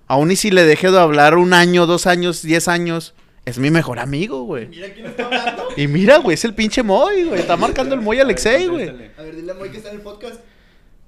Aún 0.05 0.29
y 0.29 0.35
si 0.35 0.51
le 0.51 0.63
deje 0.63 0.91
de 0.91 0.99
hablar 0.99 1.37
un 1.37 1.53
año, 1.53 1.87
dos 1.87 2.05
años, 2.05 2.43
diez 2.43 2.67
años, 2.67 3.15
es 3.45 3.57
mi 3.57 3.71
mejor 3.71 3.97
amigo, 3.97 4.43
güey. 4.43 4.67
Mira 4.67 4.93
quién 4.93 5.07
está 5.07 5.25
hablando. 5.25 5.69
Y 5.75 5.87
mira, 5.87 6.17
güey, 6.17 6.35
es 6.35 6.45
el 6.45 6.53
pinche 6.53 6.83
Moy, 6.83 7.23
güey. 7.23 7.39
Está 7.39 7.57
marcando 7.57 7.95
el 7.95 8.01
Moy 8.01 8.19
Alexei, 8.19 8.67
güey. 8.67 8.89
A 8.89 9.21
ver, 9.23 9.35
dile 9.35 9.53
a 9.53 9.55
Moy 9.55 9.71
que 9.71 9.77
está 9.77 9.89
en 9.89 9.95
el 9.95 10.01
podcast. 10.01 10.41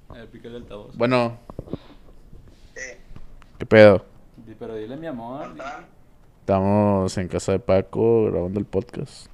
A 0.10 0.14
ver, 0.14 0.28
pícale 0.30 0.56
el 0.56 0.64
altavoz. 0.64 0.97
Bueno. 0.97 1.38
¿Qué 3.60 3.66
pedo? 3.68 4.06
Pero 4.58 4.76
dile 4.76 4.97
mi 4.97 5.06
amor. 5.06 5.54
Estamos 6.39 7.16
en 7.18 7.28
casa 7.28 7.51
de 7.51 7.60
Paco 7.60 8.26
grabando 8.32 8.60
el 8.60 8.66
podcast. 8.66 9.33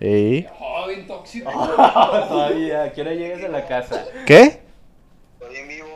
¿Y? 0.00 0.46
Oh, 0.60 0.86
bien 0.86 1.06
tóxico. 1.06 1.50
Todavía, 1.50 2.84
¿a 2.84 2.92
qué 2.92 3.00
hora 3.00 3.14
llegas 3.14 3.42
a 3.44 3.48
la 3.48 3.66
casa? 3.66 4.04
¿Qué? 4.26 4.62
Estoy 5.40 5.56
en 5.56 5.68
vivo. 5.68 5.88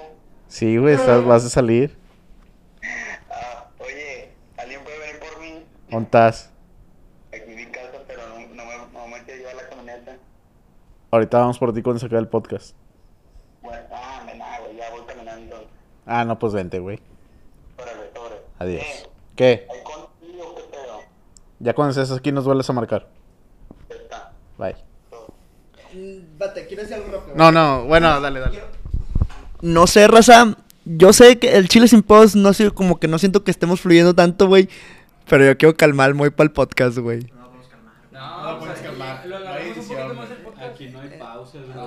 Sí, 0.48 0.76
güey, 0.76 0.94
estás, 0.94 1.24
vas 1.24 1.44
a 1.44 1.48
salir. 1.48 1.96
Ah, 3.30 3.68
oye, 3.78 4.32
¿alguien 4.59 4.82
puede 4.82 4.98
venir 4.98 5.20
por 5.20 5.40
mí? 5.40 5.64
¿Dónde 5.88 6.05
estás? 6.05 6.50
Aquí 7.32 7.50
en 7.50 7.57
mi 7.57 7.66
casa, 7.66 7.98
pero 8.07 8.22
no, 8.28 8.40
no 8.40 8.64
me, 8.64 8.76
no 8.92 9.09
me 9.09 9.22
quiero 9.24 9.38
llevar 9.38 9.55
la 9.55 9.68
camioneta. 9.68 10.16
Ahorita 11.12 11.38
vamos 11.38 11.59
por 11.59 11.72
ti 11.72 11.82
cuando 11.82 12.00
se 12.00 12.07
acabe 12.07 12.22
el 12.22 12.28
podcast. 12.28 12.74
Bueno, 13.62 13.84
ah, 13.92 14.22
me 14.26 14.34
nada, 14.34 14.59
güey, 14.61 14.76
ya 14.76 14.90
voy 14.90 15.03
caminando. 15.07 15.68
Ah, 16.07 16.24
no, 16.24 16.38
pues 16.38 16.53
vente, 16.53 16.80
güey. 16.80 16.98
Órale, 17.78 18.11
órale. 18.18 18.40
Adiós. 18.59 18.82
Eh, 18.82 19.09
¿Qué? 19.36 19.66
¿Hay 19.70 19.82
contigo 19.84 20.55
qué 20.57 20.62
pedo? 20.70 21.00
Ya 21.61 21.74
cuando 21.74 21.90
estés 21.90 22.16
aquí 22.16 22.32
nos 22.32 22.44
vuelves 22.44 22.68
a 22.68 22.72
marcar. 22.72 23.07
Bye. 24.62 24.76
Bate, 26.38 26.66
¿quieres 26.68 26.88
decir 26.88 27.02
algo 27.02 27.18
rápido? 27.18 27.36
No, 27.36 27.50
no, 27.50 27.84
bueno, 27.84 28.20
dale, 28.20 28.38
dale. 28.38 28.62
No 29.60 29.86
sé, 29.88 30.06
raza. 30.06 30.56
Yo 30.84 31.12
sé 31.12 31.38
que 31.38 31.56
el 31.56 31.68
chile 31.68 31.88
sin 31.88 32.02
pedos 32.02 32.36
no 32.36 32.52
sé, 32.52 32.70
como 32.70 32.98
que 33.00 33.08
no 33.08 33.18
siento 33.18 33.42
que 33.42 33.50
estemos 33.50 33.80
fluyendo 33.80 34.14
tanto, 34.14 34.46
güey. 34.46 34.68
Pero 35.28 35.44
yo 35.44 35.58
quiero 35.58 35.76
calmar 35.76 36.14
muy 36.14 36.30
para 36.30 36.46
el 36.46 36.52
podcast, 36.52 36.98
güey. 36.98 37.26
No, 38.12 38.58
puedes 38.60 38.78
calmar. 38.78 39.26
Lo 39.26 39.38
No 39.40 39.48
hay 39.50 39.70
alargamos 39.70 39.78
un 39.78 39.88
poquito 39.88 40.14
más 40.14 40.30
el 40.30 40.36
podcast. 40.36 40.72
Aquí 40.72 40.88
no 40.88 41.00
hay 41.00 41.08
pausas, 41.18 41.62
güey. 41.74 41.86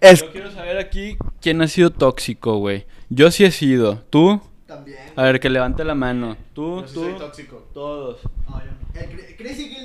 No, 0.00 0.12
Yo 0.12 0.32
quiero 0.32 0.50
saber 0.50 0.78
aquí 0.78 1.16
quién 1.40 1.62
ha 1.62 1.68
sido 1.68 1.90
tóxico, 1.90 2.58
güey. 2.58 2.86
Yo 3.08 3.30
sí 3.30 3.44
he 3.44 3.50
sido. 3.50 4.04
¿Tú? 4.10 4.40
También. 4.76 4.98
A 5.16 5.22
ver, 5.24 5.40
que 5.40 5.50
levante 5.50 5.84
la 5.84 5.94
mano. 5.94 6.36
¿Tú? 6.54 6.82
Yo 6.82 6.88
sí 6.88 6.94
¿Tú? 6.94 7.00
soy 7.04 7.12
tóxico. 7.18 7.68
Todos. 7.74 8.20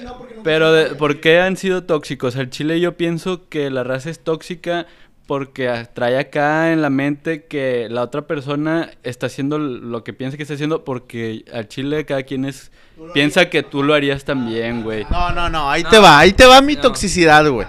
No, 0.03 0.17
porque 0.17 0.35
no. 0.35 0.43
Pero, 0.43 0.71
de- 0.71 0.95
¿por 0.95 1.19
qué 1.19 1.39
han 1.39 1.57
sido 1.57 1.83
tóxicos? 1.83 2.35
Al 2.35 2.49
chile 2.49 2.79
yo 2.79 2.97
pienso 2.97 3.47
que 3.49 3.69
la 3.69 3.83
raza 3.83 4.09
es 4.09 4.19
tóxica 4.19 4.85
porque 5.27 5.87
trae 5.93 6.17
acá 6.17 6.71
en 6.73 6.81
la 6.81 6.89
mente 6.89 7.45
que 7.45 7.87
la 7.89 8.01
otra 8.01 8.23
persona 8.23 8.89
está 9.03 9.27
haciendo 9.27 9.59
lo 9.59 10.03
que 10.03 10.13
piensa 10.13 10.35
que 10.37 10.43
está 10.43 10.55
haciendo 10.55 10.83
porque 10.83 11.45
al 11.53 11.67
chile 11.67 12.05
cada 12.05 12.23
quien 12.23 12.45
es 12.45 12.71
piensa 13.13 13.49
que 13.49 13.63
tú 13.63 13.83
lo 13.83 13.93
harías 13.93 14.25
también, 14.25 14.83
güey. 14.83 15.05
No, 15.09 15.31
no, 15.31 15.49
no, 15.49 15.69
ahí 15.69 15.83
te 15.83 15.99
va, 15.99 16.19
ahí 16.19 16.33
te 16.33 16.45
va 16.45 16.61
mi 16.61 16.75
toxicidad, 16.75 17.47
güey. 17.49 17.67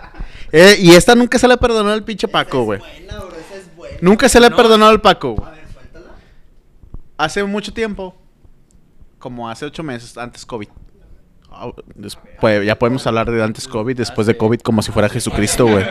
Eh, 0.50 0.76
y 0.80 0.90
esta 0.92 1.14
nunca 1.14 1.38
se 1.38 1.48
la 1.48 1.56
perdonó 1.56 1.90
al 1.90 2.04
pinche 2.04 2.28
Paco, 2.28 2.64
güey. 2.64 2.80
Es. 2.80 4.02
Nunca 4.02 4.28
se 4.28 4.40
la 4.40 4.50
perdonó 4.50 4.86
al 4.86 5.00
Paco, 5.00 5.34
güey. 5.34 5.51
Hace 7.16 7.44
mucho 7.44 7.72
tiempo, 7.72 8.16
como 9.18 9.48
hace 9.48 9.64
ocho 9.64 9.82
meses, 9.82 10.16
antes 10.18 10.44
COVID. 10.44 10.68
Ah, 11.50 11.70
Después, 11.94 12.64
ya 12.64 12.78
podemos 12.78 13.06
hablar 13.06 13.30
de 13.30 13.42
antes 13.42 13.68
COVID, 13.68 13.96
después 13.96 14.26
de 14.26 14.36
COVID, 14.36 14.60
como 14.60 14.82
si 14.82 14.90
fuera 14.90 15.08
Jesucristo, 15.08 15.66
güey. 15.66 15.84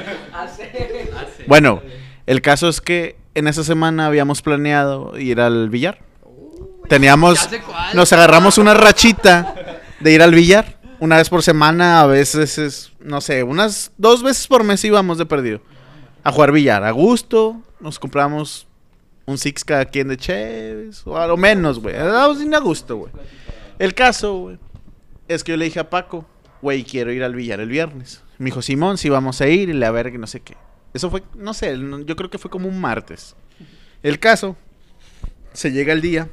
Bueno, 1.47 1.81
el 2.25 2.41
caso 2.41 2.67
es 2.67 2.81
que 2.81 3.15
en 3.35 3.47
esa 3.47 3.63
semana 3.63 4.07
habíamos 4.07 4.41
planeado 4.41 5.17
ir 5.17 5.39
al 5.39 5.69
billar. 5.69 5.99
Teníamos, 6.89 7.49
nos 7.93 8.11
agarramos 8.11 8.57
una 8.57 8.73
rachita 8.73 9.55
de 9.99 10.11
ir 10.11 10.21
al 10.21 10.33
billar. 10.33 10.77
Una 10.99 11.17
vez 11.17 11.29
por 11.29 11.41
semana, 11.41 12.01
a 12.01 12.05
veces 12.05 12.57
es, 12.57 12.91
no 12.99 13.21
sé, 13.21 13.43
unas 13.43 13.91
dos 13.97 14.21
veces 14.21 14.47
por 14.47 14.63
mes 14.63 14.83
íbamos 14.83 15.17
de 15.17 15.25
perdido. 15.25 15.61
A 16.23 16.31
jugar 16.31 16.51
billar, 16.51 16.83
a 16.83 16.91
gusto. 16.91 17.61
Nos 17.79 17.97
compramos 17.97 18.67
un 19.25 19.37
six 19.37 19.63
cada 19.63 19.85
quien 19.85 20.07
de 20.07 20.17
Cheves, 20.17 21.05
o 21.05 21.17
a 21.17 21.27
lo 21.27 21.37
menos, 21.37 21.79
güey. 21.79 21.95
Dábamos 21.95 22.39
bien 22.39 22.53
a 22.55 22.59
gusto, 22.59 22.97
güey. 22.97 23.11
El 23.79 23.93
caso, 23.93 24.37
güey, 24.37 24.59
es 25.27 25.43
que 25.43 25.51
yo 25.51 25.57
le 25.57 25.65
dije 25.65 25.79
a 25.79 25.89
Paco, 25.89 26.25
güey, 26.61 26.83
quiero 26.83 27.11
ir 27.11 27.23
al 27.23 27.35
billar 27.35 27.59
el 27.59 27.69
viernes. 27.69 28.23
Me 28.37 28.45
dijo, 28.45 28.61
Simón, 28.61 28.97
si 28.97 29.09
vamos 29.09 29.39
a 29.41 29.47
ir 29.47 29.69
y 29.69 29.73
le 29.73 29.85
a 29.85 29.91
ver 29.91 30.11
que 30.11 30.17
no 30.17 30.27
sé 30.27 30.39
qué. 30.41 30.55
Eso 30.93 31.09
fue, 31.09 31.23
no 31.35 31.53
sé, 31.53 31.77
no- 31.77 31.99
yo 32.01 32.15
creo 32.15 32.29
que 32.29 32.37
fue 32.37 32.51
como 32.51 32.67
un 32.67 32.79
martes. 32.81 33.35
El 34.03 34.19
caso, 34.19 34.57
se 35.53 35.71
llega 35.71 35.93
el 35.93 36.01
día 36.01 36.29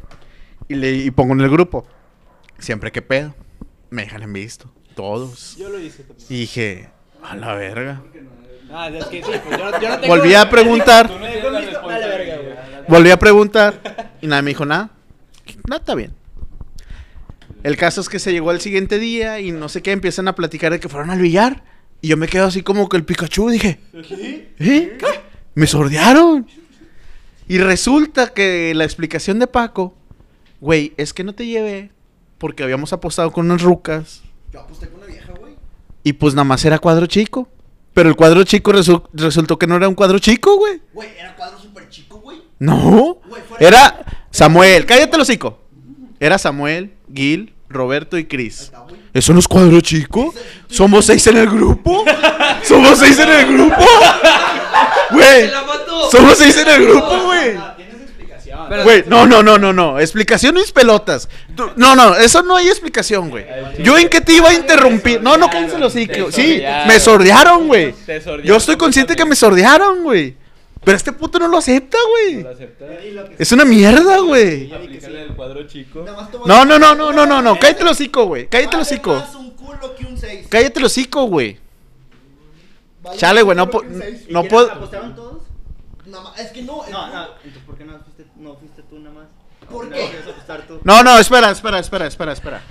y, 0.68 0.74
le, 0.74 0.92
y 0.92 1.10
pongo 1.10 1.34
en 1.34 1.40
el 1.40 1.50
grupo, 1.50 1.86
siempre 2.58 2.90
que 2.92 3.02
pedo, 3.02 3.34
me 3.90 4.02
dejan 4.02 4.22
en 4.22 4.32
visto, 4.32 4.70
todos. 4.94 5.56
Yo 5.56 5.68
lo 5.68 5.78
hice 5.78 6.02
también. 6.02 6.26
Y 6.30 6.40
dije, 6.40 6.88
a 7.22 7.36
la 7.36 7.54
verga. 7.54 8.02
Ah, 8.72 8.88
es 8.88 9.04
que 9.06 9.22
sí, 9.22 9.30
pues 9.44 9.58
yo 9.58 9.70
no, 9.70 9.80
yo 9.80 9.88
no 9.88 10.00
tengo... 10.00 10.14
Volví 10.14 10.34
a 10.34 10.48
preguntar, 10.50 11.10
volví 12.86 13.10
a 13.10 13.18
preguntar 13.18 14.14
y 14.20 14.26
nadie 14.26 14.42
me 14.42 14.50
dijo 14.50 14.66
nada. 14.66 14.90
Nada, 15.66 15.80
está 15.80 15.94
bien. 15.94 16.12
El 17.62 17.76
caso 17.76 18.00
es 18.00 18.08
que 18.08 18.18
se 18.18 18.32
llegó 18.32 18.50
al 18.50 18.60
siguiente 18.60 18.98
día 18.98 19.40
y 19.40 19.52
no 19.52 19.68
sé 19.68 19.82
qué, 19.82 19.92
empiezan 19.92 20.28
a 20.28 20.34
platicar 20.34 20.72
de 20.72 20.80
que 20.80 20.88
fueron 20.88 21.10
al 21.10 21.20
billar. 21.20 21.64
Y 22.00 22.08
yo 22.08 22.16
me 22.16 22.28
quedo 22.28 22.46
así 22.46 22.62
como 22.62 22.88
que 22.88 22.96
el 22.96 23.04
Pikachu, 23.04 23.48
dije, 23.48 23.80
¿qué? 23.92 24.52
¿Eh? 24.58 24.98
Me 25.54 25.66
sordearon. 25.66 26.46
Y 27.48 27.58
resulta 27.58 28.28
que 28.28 28.72
la 28.74 28.84
explicación 28.84 29.38
de 29.38 29.46
Paco, 29.46 29.94
güey, 30.60 30.92
es 30.96 31.12
que 31.12 31.24
no 31.24 31.34
te 31.34 31.46
llevé 31.46 31.90
porque 32.36 32.62
habíamos 32.62 32.92
apostado 32.92 33.32
con 33.32 33.46
unas 33.46 33.62
rucas 33.62 34.22
Yo 34.52 34.60
aposté 34.60 34.86
con 34.88 34.98
una 35.00 35.06
vieja, 35.06 35.32
güey. 35.32 35.54
y 36.04 36.12
pues 36.12 36.34
nada 36.34 36.44
más 36.44 36.64
era 36.64 36.78
cuadro 36.78 37.06
chico. 37.06 37.48
Pero 37.98 38.10
el 38.10 38.14
cuadro 38.14 38.44
chico 38.44 38.70
resu- 38.72 39.02
resultó 39.12 39.58
que 39.58 39.66
no 39.66 39.74
era 39.74 39.88
un 39.88 39.96
cuadro 39.96 40.20
chico, 40.20 40.56
güey. 40.56 40.80
Güey, 40.94 41.08
era 41.18 41.34
cuadro 41.34 41.58
súper 41.58 41.88
chico, 41.88 42.20
güey. 42.20 42.38
No. 42.60 43.16
Güey, 43.28 43.42
Era 43.58 44.22
Samuel. 44.30 44.86
Cállate 44.86 45.16
el 45.16 45.22
hocico. 45.22 45.58
Era 46.20 46.38
Samuel, 46.38 46.94
Gil, 47.12 47.54
Roberto 47.68 48.16
y 48.16 48.24
Chris. 48.26 48.70
¿Eso 49.12 49.32
no 49.32 49.40
es 49.40 49.48
cuadro 49.48 49.80
chico? 49.80 50.32
¿Somos 50.68 51.06
seis 51.06 51.26
en 51.26 51.38
el 51.38 51.50
grupo? 51.50 52.04
¿Somos 52.62 53.00
seis 53.00 53.18
en 53.18 53.30
el 53.30 53.46
grupo? 53.52 53.74
Güey. 55.10 55.50
Somos 56.12 56.38
seis 56.38 56.56
en 56.56 56.68
el 56.68 56.86
grupo, 56.86 57.22
güey. 57.24 57.56
Pero- 58.68 58.82
Güey, 58.84 59.04
no, 59.06 59.26
no, 59.26 59.42
no, 59.42 59.58
no, 59.58 59.72
no. 59.72 59.98
Explicación 59.98 60.54
mis 60.54 60.72
pelotas. 60.72 61.28
Tú- 61.56 61.70
no, 61.76 61.94
no, 61.96 62.14
eso 62.16 62.42
no 62.42 62.56
hay 62.56 62.68
explicación, 62.68 63.30
güey. 63.30 63.46
Yo 63.82 63.96
en 63.98 64.08
qué 64.08 64.20
te 64.20 64.32
iba 64.34 64.50
a 64.50 64.54
interrumpir. 64.54 65.22
No, 65.22 65.36
no, 65.36 65.48
cállense 65.50 65.78
los 65.78 65.94
hocico. 65.94 66.30
Sí, 66.32 66.62
me 66.86 66.98
sordearon, 67.00 67.66
güey. 67.66 67.92
Te 67.92 68.20
sordearon 68.20 68.46
Yo 68.46 68.56
estoy 68.56 68.76
consciente 68.76 69.16
que 69.16 69.24
me 69.24 69.34
sordearon, 69.36 70.02
güey. 70.02 70.36
Pero 70.84 70.96
este 70.96 71.12
puto 71.12 71.38
no 71.40 71.48
lo 71.48 71.58
acepta, 71.58 71.98
güey. 72.10 72.46
Es 73.38 73.50
una 73.52 73.64
mierda, 73.64 74.18
güey. 74.18 74.72
Aplícale 74.72 75.22
el 75.22 75.34
cuadro 75.34 75.66
chico. 75.66 76.02
Nada 76.04 76.16
más 76.16 76.30
te 76.30 76.36
voy 76.36 76.50
a 76.50 76.54
No, 76.54 76.64
no, 76.64 76.78
no, 76.78 76.94
no, 76.94 77.12
no, 77.12 77.26
no, 77.26 77.42
no. 77.42 77.58
Cállate 77.58 77.82
el 77.82 77.88
hocico, 77.88 78.26
güey. 78.26 78.46
Cállate 78.48 78.76
el 78.76 78.82
Vale 78.82 78.82
hocico. 78.82 79.14
más 79.14 79.34
un 79.34 79.50
culo 79.50 79.94
que 79.96 80.06
un 80.06 80.16
6. 80.16 80.46
Cállate 80.48 80.78
el 80.78 80.84
hocico, 80.84 81.24
güey. 81.24 81.58
Chale, 83.16 83.42
güey, 83.42 83.56
no 83.56 83.70
po- 83.70 83.82
no 84.28 84.44
puedo. 84.44 84.70
¿Apostaban 84.70 85.14
todos? 85.14 85.42
Nada 86.06 86.24
más, 86.24 86.38
es 86.40 86.52
que 86.52 86.62
no. 86.62 86.84
es- 86.84 86.90
No, 86.90 87.06
no. 87.08 87.22
Entonces, 87.36 87.62
¿por 87.66 87.76
qué 87.76 87.84
no 87.84 87.98
fuiste, 88.00 88.26
no 88.36 88.56
fuiste 88.56 88.82
tú 88.82 88.98
nada 88.98 89.14
más? 89.14 89.26
¿Por 89.70 89.86
No 89.86 89.96
qué? 89.96 90.08
No, 90.84 91.02
no, 91.02 91.18
espera, 91.18 91.50
espera, 91.50 91.78
espera, 91.78 92.06
espera, 92.06 92.32
espera. 92.32 92.62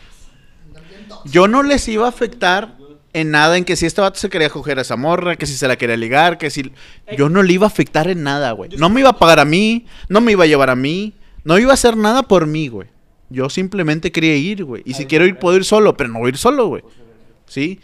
Yo 1.26 1.48
no 1.48 1.64
les 1.64 1.88
iba 1.88 2.06
a 2.06 2.10
afectar 2.10 2.76
en 3.14 3.32
nada 3.32 3.58
en 3.58 3.66
que 3.66 3.76
si 3.76 3.86
este 3.86 4.02
vato 4.02 4.20
se 4.20 4.30
quería 4.30 4.50
coger 4.50 4.80
a 4.80 4.82
esa 4.82 4.96
morra, 4.96 5.36
que 5.36 5.46
si 5.46 5.54
se 5.54 5.68
la 5.68 5.76
quería 5.76 5.98
ligar, 5.98 6.38
que 6.38 6.50
si... 6.50 6.72
Yo 7.18 7.30
no 7.30 7.44
le 7.44 7.54
iba 7.54 7.66
a 7.66 7.68
afectar 7.68 8.08
en 8.08 8.24
nada, 8.24 8.52
güey. 8.52 8.72
No 8.78 8.90
me 8.90 9.00
iba 9.02 9.10
a 9.10 9.18
pagar 9.18 9.40
a 9.40 9.46
mí, 9.46 9.86
no 10.10 10.22
me 10.22 10.34
iba 10.34 10.44
a 10.44 10.48
llevar 10.48 10.70
a 10.70 10.76
mí, 10.76 11.14
no 11.44 11.58
iba 11.58 11.72
a 11.72 11.74
hacer 11.74 11.98
nada 11.98 12.24
por 12.24 12.46
mí, 12.46 12.68
güey. 12.68 12.88
Yo 13.30 13.50
simplemente 13.50 14.12
quería 14.12 14.36
ir, 14.36 14.64
güey. 14.64 14.84
Y 14.86 14.94
si 14.94 15.06
quiero 15.06 15.26
ir, 15.26 15.38
puedo 15.38 15.58
ir 15.58 15.66
solo, 15.66 15.98
pero 15.98 16.10
no 16.10 16.20
voy 16.20 16.28
a 16.28 16.30
ir 16.30 16.38
solo, 16.38 16.68
güey. 16.68 16.84
¿Sí? 17.46 17.80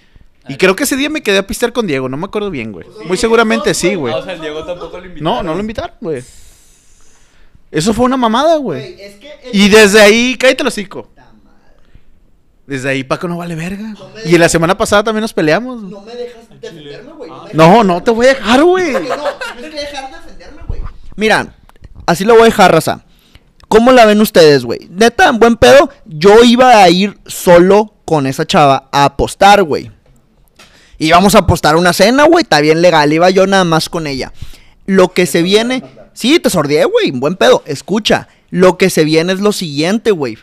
Y 0.48 0.58
creo 0.58 0.76
que 0.76 0.84
ese 0.84 0.98
día 0.98 1.10
me 1.10 1.24
quedé 1.24 1.38
a 1.38 1.48
pistear 1.48 1.72
con 1.72 1.88
Diego, 1.88 2.10
no 2.10 2.18
me 2.18 2.26
acuerdo 2.26 2.50
bien, 2.50 2.72
güey. 2.72 2.86
Muy 3.06 3.18
seguramente 3.18 3.74
sí, 3.74 3.96
güey. 3.96 4.14
O 4.14 4.22
sea, 4.24 4.34
el 4.34 4.42
Diego 4.42 4.64
tampoco 4.66 5.00
lo 5.00 5.06
invitó. 5.06 5.24
No, 5.24 5.42
no 5.42 5.54
lo 5.54 5.60
invitaron, 5.60 5.96
güey. 6.02 6.24
Eso 7.74 7.94
fue 7.94 8.06
una 8.06 8.18
mamada, 8.18 8.56
güey. 8.58 8.80
Güey, 8.94 9.02
es 9.02 9.16
que. 9.16 9.32
el- 9.44 9.56
Y 9.56 9.70
desde 9.70 10.02
ahí, 10.02 10.38
cállate 10.38 10.62
el 10.64 10.68
hocico. 10.68 11.10
Desde 12.66 12.90
ahí 12.90 13.04
Paco 13.04 13.28
no 13.28 13.38
vale 13.38 13.56
verga. 13.56 13.90
No 13.90 14.08
Y 14.26 14.38
la 14.38 14.48
semana 14.48 14.78
pasada 14.78 15.04
también 15.04 15.22
nos 15.24 15.34
peleamos. 15.34 15.84
No 15.84 16.02
me 16.02 16.16
dejas 16.16 16.50
defenderme, 16.62 17.12
güey. 17.12 17.30
No, 17.30 17.44
dejas- 17.44 17.54
No, 17.54 17.84
no 17.84 18.04
te 18.04 18.12
voy 18.12 18.26
a 18.28 18.30
dejar, 18.30 18.64
güey. 18.64 18.94
No, 18.94 19.00
tienes 19.00 19.72
que 19.76 19.80
dejar 19.82 20.10
de 20.12 20.18
defenderme, 20.18 20.62
güey. 20.68 20.82
Mira, 21.18 21.56
así 22.06 22.24
lo 22.24 22.34
voy 22.36 22.44
a 22.44 22.46
dejar, 22.46 22.72
raza. 22.72 23.04
¿Cómo 23.68 23.92
la 23.92 24.06
ven 24.06 24.22
ustedes, 24.22 24.64
güey? 24.64 24.88
Neta, 24.90 25.28
en 25.28 25.40
buen 25.40 25.58
pedo, 25.58 25.90
yo 26.06 26.44
iba 26.44 26.82
a 26.84 26.90
ir 26.90 27.18
solo 27.26 27.96
con 28.06 28.28
esa 28.28 28.46
chava 28.46 28.88
a 28.92 29.06
apostar, 29.06 29.64
güey. 29.64 29.92
Íbamos 31.00 31.36
a 31.36 31.40
apostar 31.40 31.76
una 31.76 31.92
cena, 31.92 32.24
güey, 32.26 32.44
está 32.44 32.62
bien 32.62 32.82
legal. 32.82 33.12
Iba 33.12 33.30
yo 33.30 33.46
nada 33.46 33.66
más 33.66 33.90
con 33.90 34.08
ella. 34.08 34.32
Lo 34.86 35.12
que 35.12 35.26
se 35.26 35.42
viene. 35.42 35.84
Sí, 36.14 36.40
te 36.40 36.50
sordeé, 36.50 36.86
güey, 36.86 37.10
en 37.10 37.20
buen 37.20 37.36
pedo. 37.36 37.64
Escucha, 37.66 38.28
lo 38.50 38.78
que 38.78 38.90
se 38.90 39.04
viene 39.04 39.34
es 39.34 39.40
lo 39.40 39.52
siguiente, 39.52 40.12
güey. 40.12 40.38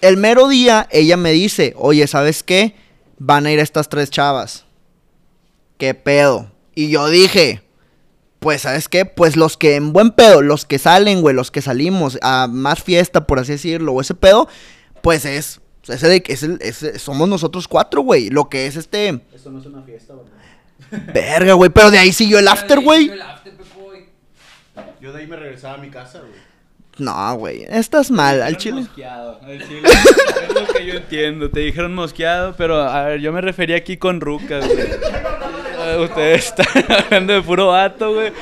El 0.00 0.16
mero 0.16 0.48
día, 0.48 0.86
ella 0.90 1.16
me 1.16 1.32
dice, 1.32 1.74
oye, 1.76 2.06
¿sabes 2.06 2.42
qué? 2.42 2.74
Van 3.18 3.46
a 3.46 3.52
ir 3.52 3.58
estas 3.58 3.88
tres 3.88 4.10
chavas. 4.10 4.64
¿Qué 5.78 5.94
pedo? 5.94 6.50
Y 6.74 6.90
yo 6.90 7.08
dije, 7.08 7.62
pues, 8.38 8.62
¿sabes 8.62 8.88
qué? 8.88 9.04
Pues 9.04 9.36
los 9.36 9.56
que 9.56 9.76
en 9.76 9.92
buen 9.92 10.10
pedo, 10.10 10.42
los 10.42 10.64
que 10.64 10.78
salen, 10.78 11.22
güey, 11.22 11.34
los 11.34 11.50
que 11.50 11.62
salimos 11.62 12.18
a 12.22 12.46
más 12.46 12.82
fiesta, 12.82 13.26
por 13.26 13.38
así 13.38 13.52
decirlo, 13.52 13.92
o 13.92 14.00
ese 14.00 14.14
pedo, 14.14 14.48
pues 15.02 15.24
es, 15.24 15.60
ese 15.88 16.08
de, 16.08 16.98
somos 16.98 17.28
nosotros 17.28 17.66
cuatro, 17.66 18.02
güey. 18.02 18.30
Lo 18.30 18.48
que 18.48 18.66
es 18.66 18.76
este, 18.76 19.20
Esto 19.34 19.50
no 19.50 19.58
es 19.58 19.66
una 19.66 19.82
fiesta, 19.82 20.14
güey. 20.14 20.28
verga, 21.12 21.54
güey, 21.54 21.70
pero 21.70 21.90
de 21.90 21.98
ahí 21.98 22.12
siguió 22.12 22.38
el 22.38 22.48
after, 22.48 22.80
güey. 22.80 23.10
Yo 25.00 25.12
de 25.12 25.20
ahí 25.20 25.26
me 25.26 25.36
regresaba 25.36 25.74
a 25.74 25.78
mi 25.78 25.90
casa, 25.90 26.20
güey. 26.20 26.32
No, 26.98 27.36
güey, 27.36 27.64
estás 27.68 28.10
mal, 28.10 28.40
al 28.42 28.56
chile. 28.56 28.80
Mosqueado, 28.80 29.38
al 29.42 29.68
chile. 29.68 29.82
es 29.86 30.54
lo 30.54 30.66
que 30.74 30.86
yo 30.86 30.94
entiendo. 30.94 31.50
Te 31.50 31.60
dijeron 31.60 31.94
mosqueado, 31.94 32.54
pero 32.56 32.80
a 32.80 33.02
ver, 33.04 33.20
yo 33.20 33.32
me 33.32 33.42
refería 33.42 33.76
aquí 33.76 33.98
con 33.98 34.20
rucas, 34.20 34.66
güey. 34.66 34.78
Eh, 34.80 35.98
Ustedes 36.02 36.46
están 36.46 36.66
hablando 37.04 37.34
de 37.34 37.42
puro 37.42 37.66
vato, 37.68 38.14
güey. 38.14 38.32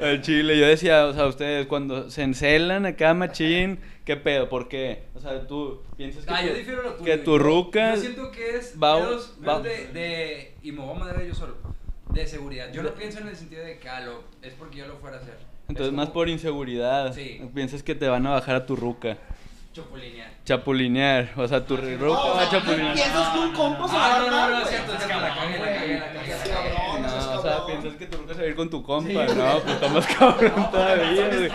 Al 0.00 0.20
chile, 0.22 0.56
yo 0.58 0.66
decía, 0.66 1.06
o 1.06 1.14
sea, 1.14 1.26
ustedes 1.26 1.66
cuando 1.66 2.08
se 2.10 2.22
encelan 2.22 2.86
acá, 2.86 3.12
machín, 3.14 3.80
¿qué 4.04 4.16
pedo? 4.16 4.48
¿Por 4.48 4.68
qué? 4.68 5.04
O 5.14 5.20
sea, 5.20 5.44
tú 5.46 5.82
piensas 5.96 6.24
que, 6.26 6.32
Ah, 6.32 6.40
tu- 6.42 6.46
yo 6.48 6.54
difiero 6.54 6.82
lo 6.82 6.92
tuyo. 6.92 7.04
que 7.04 7.16
tu 7.18 7.38
ruca... 7.38 7.94
Yo 7.96 8.00
siento 8.02 8.30
que 8.30 8.56
es 8.56 8.74
va- 8.80 8.98
pedos, 8.98 9.34
va- 9.46 9.60
de, 9.60 9.88
de. 9.88 10.54
Y 10.62 10.70
me 10.70 10.82
voy 10.82 10.94
a 10.96 10.98
madrear 11.00 11.24
yo 11.26 11.34
solo. 11.34 11.56
De 12.10 12.24
seguridad. 12.26 12.70
Yo 12.72 12.82
no 12.84 12.90
pienso 12.94 13.18
en 13.20 13.28
el 13.28 13.36
sentido 13.36 13.64
de 13.64 13.78
que 13.78 13.88
ah, 13.88 14.02
lo- 14.02 14.22
es 14.42 14.52
porque 14.54 14.78
yo 14.78 14.86
lo 14.86 14.96
fuera 14.98 15.16
a 15.16 15.20
hacer. 15.20 15.38
Entonces, 15.68 15.88
Es 15.88 15.92
más 15.92 16.10
por 16.10 16.28
inseguridad. 16.28 17.12
Sí. 17.12 17.40
Piensas 17.54 17.82
que 17.82 17.94
te 17.94 18.08
van 18.08 18.26
a 18.26 18.30
bajar 18.30 18.56
a 18.56 18.66
tu 18.66 18.76
ruca. 18.76 19.18
Chapulinear. 19.72 20.30
Chapulinear. 20.44 21.32
O 21.36 21.46
sea, 21.46 21.66
tu 21.66 21.76
ruca 21.76 22.06
va 22.06 22.42
a 22.42 22.50
chapulinear. 22.50 22.94
Piensas 22.94 23.28
que 23.28 23.38
un 23.40 23.52
compa 23.52 23.88
se 23.88 23.94
va 23.94 24.06
a 24.06 24.16
Ah, 24.16 24.18
no, 24.20 24.30
no, 24.30 24.50
no, 24.50 24.62
es 24.62 24.68
cierto, 24.70 24.92
es 24.94 25.04
cabrón, 25.04 27.02
No, 27.02 27.38
o 27.38 27.42
sea, 27.42 27.66
piensas 27.66 27.96
que 27.96 28.06
tu 28.06 28.16
ruca 28.16 28.32
se 28.32 28.40
va 28.40 28.46
a 28.46 28.48
ir 28.48 28.54
con 28.54 28.70
tu 28.70 28.82
compa, 28.82 29.26
no, 29.26 29.60
pues 29.60 29.74
está 29.74 29.88
más 29.88 30.06
cabrón 30.06 30.70
todavía, 30.70 31.28
güey. 31.28 31.50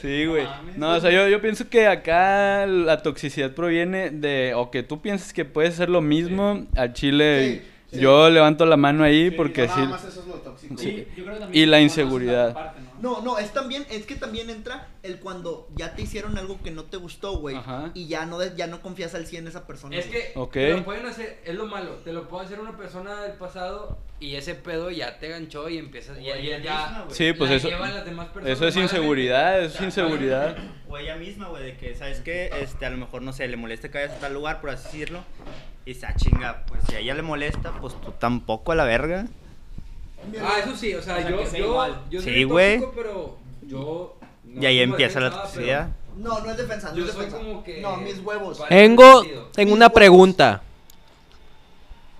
Sí, 0.00 0.26
güey. 0.26 0.48
No, 0.76 0.94
o 0.94 1.00
sea, 1.00 1.12
yo, 1.12 1.28
yo 1.28 1.40
pienso 1.40 1.68
que 1.68 1.86
acá 1.86 2.66
la 2.66 3.02
toxicidad 3.02 3.52
proviene 3.52 4.10
de, 4.10 4.54
o 4.56 4.70
que 4.72 4.82
tú 4.82 5.00
piensas 5.00 5.32
que 5.32 5.44
puedes 5.44 5.74
hacer 5.74 5.90
lo 5.90 6.00
mismo, 6.00 6.66
al 6.76 6.92
chile 6.92 7.62
Yo 7.92 8.30
levanto 8.30 8.66
la 8.66 8.76
mano 8.76 9.04
ahí 9.04 9.30
porque 9.30 9.68
sí. 9.68 11.04
Y 11.52 11.66
la 11.66 11.80
inseguridad. 11.80 12.74
¿No? 13.04 13.20
No, 13.20 13.38
es 13.38 13.52
también, 13.52 13.86
es 13.90 14.06
que 14.06 14.16
también 14.16 14.48
entra 14.48 14.88
el 15.02 15.20
cuando 15.20 15.68
ya 15.76 15.94
te 15.94 16.00
hicieron 16.00 16.38
algo 16.38 16.60
que 16.62 16.70
no 16.70 16.84
te 16.84 16.96
gustó, 16.96 17.36
güey. 17.36 17.54
Ajá. 17.54 17.90
Y 17.92 18.08
ya 18.08 18.24
no, 18.24 18.42
ya 18.42 18.66
no 18.66 18.80
confías 18.80 19.14
al 19.14 19.26
100 19.26 19.44
en 19.44 19.48
esa 19.48 19.66
persona. 19.66 19.94
Es 19.94 20.08
güey. 20.08 20.50
que 20.50 20.60
te 20.70 20.76
lo 20.78 20.84
pueden 20.84 21.04
hacer, 21.04 21.38
es 21.44 21.54
lo 21.54 21.66
malo, 21.66 21.96
te 21.96 22.14
lo 22.14 22.26
puede 22.28 22.46
hacer 22.46 22.58
una 22.60 22.76
persona 22.78 23.20
del 23.20 23.32
pasado 23.32 23.98
y 24.20 24.36
ese 24.36 24.54
pedo 24.54 24.90
ya 24.90 25.18
te 25.18 25.28
ganchó 25.28 25.68
y 25.68 25.76
empiezas, 25.76 26.16
ya, 26.16 26.38
ya, 26.38 26.58
ya 26.58 27.04
Sí, 27.10 27.34
pues 27.34 27.50
la 27.50 27.56
eso. 27.56 27.68
las 27.68 28.06
demás 28.06 28.28
personas 28.28 28.56
Eso 28.56 28.66
es 28.66 28.76
inseguridad, 28.76 29.60
eso 29.60 29.76
es 29.76 29.84
inseguridad. 29.84 30.56
O 30.88 30.96
ella 30.96 31.16
misma, 31.16 31.48
güey, 31.48 31.64
de 31.64 31.76
que, 31.76 31.94
¿sabes 31.96 32.20
qué? 32.20 32.50
Este, 32.60 32.86
a 32.86 32.90
lo 32.90 32.96
mejor, 32.96 33.20
no 33.20 33.32
sé, 33.32 33.48
le 33.48 33.56
molesta 33.56 33.90
que 33.90 33.98
vayas 33.98 34.16
a 34.16 34.20
tal 34.20 34.32
lugar, 34.32 34.60
por 34.60 34.70
así 34.70 34.84
decirlo. 34.84 35.24
Y 35.84 35.94
se 35.94 36.06
chinga, 36.16 36.64
pues 36.66 36.82
si 36.88 36.94
a 36.94 37.00
ella 37.00 37.14
le 37.14 37.22
molesta, 37.22 37.72
pues 37.80 38.00
tú 38.00 38.12
tampoco 38.12 38.72
a 38.72 38.76
la 38.76 38.84
verga. 38.84 39.26
Ah, 40.42 40.58
eso 40.62 40.76
sí, 40.76 40.94
o 40.94 41.02
sea, 41.02 41.16
O 41.16 41.20
sea, 41.20 41.30
yo, 42.10 42.20
soy 42.20 42.34
Sí, 42.34 42.44
güey. 42.44 42.80
tóxico, 42.80 42.92
pero 42.96 43.38
yo... 43.62 44.16
no 44.44 44.62
y 44.62 44.66
ahí 44.66 44.78
empieza 44.80 45.20
la 45.20 45.30
toxicidad. 45.30 45.88
No, 46.16 46.40
no 46.40 46.50
es 46.50 46.56
defensa, 46.56 46.90
no 46.90 46.96
Yo 46.96 47.04
es 47.06 47.12
soy 47.12 47.26
como 47.26 47.64
que... 47.64 47.80
No, 47.80 47.96
mis 47.96 48.18
huevos. 48.20 48.62
Tengo, 48.68 49.22
tengo 49.52 49.70
Mis 49.70 49.76
una 49.76 49.86
huevos. 49.86 49.92
pregunta. 49.92 50.62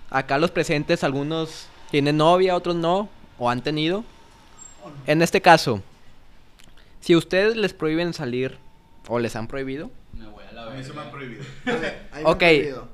Acá 0.09 0.37
los 0.37 0.51
presentes, 0.51 1.03
algunos 1.03 1.67
tienen 1.91 2.17
novia, 2.17 2.55
otros 2.55 2.75
no, 2.75 3.09
o 3.37 3.49
han 3.49 3.61
tenido. 3.61 4.03
En 5.07 5.21
este 5.21 5.41
caso, 5.41 5.81
si 6.99 7.15
ustedes 7.15 7.55
les 7.55 7.73
prohíben 7.73 8.13
salir, 8.13 8.57
o 9.07 9.19
les 9.19 9.35
han 9.35 9.47
prohibido, 9.47 9.89
Me 10.13 10.27
voy 10.27 10.43
a 10.45 10.51
la 10.51 10.67
A 10.67 10.69
mí 10.71 10.83
se 10.83 10.89
me 10.89 10.95
verga. 10.95 11.03
han 11.03 11.11
prohibido. 11.11 11.43
Me 11.65 11.73
han 12.19 12.25
Ok. 12.25 12.37
prohibido. 12.37 12.87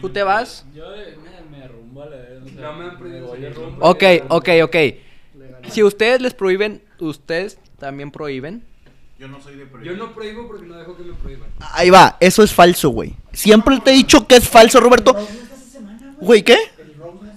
¿tú 0.00 0.10
te 0.10 0.22
vas? 0.22 0.64
Yo 0.74 0.84
me, 0.90 1.33
me 1.68 1.74
arrumbo 1.74 2.02
a 2.02 2.06
la 2.06 2.16
verga. 2.16 2.44
o 2.44 2.48
sea, 2.48 2.60
No 2.62 2.72
me 2.74 2.84
han 2.84 2.98
prohibido 2.98 3.30
salir. 3.30 3.54
rumbo. 3.54 3.86
Ok, 3.86 4.02
ok, 4.28 4.48
ok. 4.64 4.76
Si 5.70 5.82
ustedes 5.82 6.20
les 6.20 6.34
prohíben, 6.34 6.82
¿ustedes 7.00 7.58
también 7.78 8.10
prohíben? 8.10 8.62
Yo 9.18 9.28
no 9.28 9.40
soy 9.40 9.56
de 9.56 9.66
prohibir. 9.66 9.92
Yo 9.92 9.98
no 9.98 10.14
prohíbo 10.14 10.46
porque 10.46 10.66
no 10.66 10.76
dejo 10.76 10.96
que 10.96 11.04
me 11.04 11.14
prohíban. 11.14 11.48
Ahí 11.72 11.88
va, 11.90 12.16
eso 12.20 12.42
es 12.42 12.52
falso, 12.52 12.90
güey. 12.90 13.14
Siempre 13.32 13.80
te 13.80 13.90
he 13.92 13.94
dicho 13.94 14.26
que 14.26 14.36
es 14.36 14.48
falso, 14.48 14.80
Roberto. 14.80 15.16
Güey, 16.20 16.42
¿qué? 16.42 16.56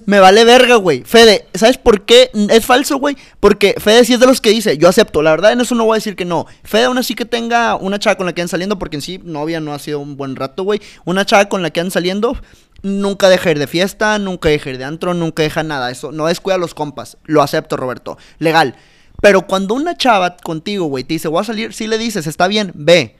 Me 0.05 0.21
vale 0.21 0.45
verga, 0.45 0.75
güey. 0.77 1.03
Fede, 1.03 1.47
¿sabes 1.53 1.77
por 1.77 2.03
qué 2.05 2.31
es 2.49 2.65
falso, 2.65 2.95
güey? 2.97 3.17
Porque 3.41 3.75
Fede 3.77 4.05
sí 4.05 4.13
es 4.13 4.21
de 4.21 4.25
los 4.25 4.39
que 4.39 4.51
dice, 4.51 4.77
yo 4.77 4.87
acepto. 4.87 5.21
La 5.21 5.31
verdad, 5.31 5.51
en 5.51 5.59
eso 5.59 5.75
no 5.75 5.83
voy 5.83 5.95
a 5.95 5.99
decir 5.99 6.15
que 6.15 6.23
no. 6.23 6.45
Fede 6.63 6.85
aún 6.85 6.97
así 6.97 7.13
que 7.13 7.25
tenga 7.25 7.75
una 7.75 7.99
chava 7.99 8.15
con 8.15 8.25
la 8.25 8.31
que 8.33 8.41
han 8.41 8.47
saliendo, 8.47 8.79
porque 8.79 8.95
en 8.95 9.01
sí 9.01 9.19
novia 9.21 9.59
no 9.59 9.73
ha 9.73 9.79
sido 9.79 9.99
un 9.99 10.15
buen 10.15 10.37
rato, 10.37 10.63
güey. 10.63 10.79
Una 11.03 11.25
chava 11.25 11.49
con 11.49 11.61
la 11.61 11.71
que 11.71 11.81
han 11.81 11.91
saliendo, 11.91 12.37
nunca 12.81 13.29
deja 13.29 13.51
ir 13.51 13.59
de 13.59 13.67
fiesta, 13.67 14.19
nunca 14.19 14.49
deja 14.49 14.69
ir 14.69 14.77
de 14.77 14.85
antro, 14.85 15.13
nunca 15.13 15.43
deja 15.43 15.63
nada. 15.63 15.91
Eso 15.91 16.11
no 16.11 16.27
descuida 16.27 16.55
a 16.55 16.59
los 16.59 16.73
compas. 16.73 17.17
Lo 17.25 17.41
acepto, 17.41 17.77
Roberto. 17.77 18.17
Legal. 18.39 18.75
Pero 19.21 19.47
cuando 19.47 19.73
una 19.73 19.97
chava 19.97 20.37
contigo, 20.37 20.85
güey, 20.85 21.03
te 21.03 21.15
dice, 21.15 21.27
voy 21.27 21.41
a 21.41 21.43
salir, 21.43 21.73
sí 21.73 21.87
le 21.87 21.97
dices, 21.97 22.27
está 22.27 22.47
bien, 22.47 22.71
ve. 22.75 23.15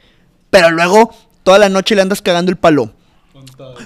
Pero 0.49 0.69
luego, 0.71 1.13
toda 1.43 1.59
la 1.59 1.69
noche 1.69 1.95
le 1.95 2.01
andas 2.01 2.21
cagando 2.21 2.51
el 2.51 2.57
palo. 2.57 2.93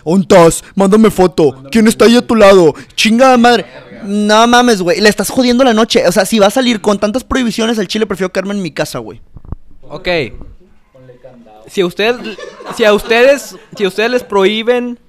¿Ontas? 0.04 0.64
Mándame 0.76 1.12
foto. 1.12 1.64
¿Quién 1.72 1.88
está 1.88 2.06
ahí 2.06 2.18
a 2.18 2.26
tu 2.26 2.36
lado? 2.36 2.74
Chingada 2.96 3.38
madre. 3.38 3.66
No 4.04 4.48
mames, 4.48 4.82
güey. 4.82 5.00
Le 5.00 5.10
estás 5.10 5.30
jodiendo 5.30 5.64
la 5.64 5.74
noche. 5.74 6.08
O 6.08 6.12
sea, 6.12 6.26
si 6.26 6.40
va 6.40 6.48
a 6.48 6.52
salir 6.52 6.82
con 6.82 7.00
tantas 7.00 7.24
prohibiciones 7.24 7.78
al 7.78 7.88
chile, 7.88 8.08
prefiero 8.08 8.32
quedarme 8.32 8.54
en 8.54 8.62
mi 8.62 8.72
casa, 8.72 9.00
güey. 9.00 9.22
Ok. 9.84 10.08
Si 11.68 11.84
ustedes, 11.84 12.38
si 12.76 12.84
a 12.84 12.94
ustedes, 12.94 13.56
si 13.78 13.84
a 13.84 13.88
ustedes 13.88 14.12
les 14.12 14.24
prohíben, 14.24 15.00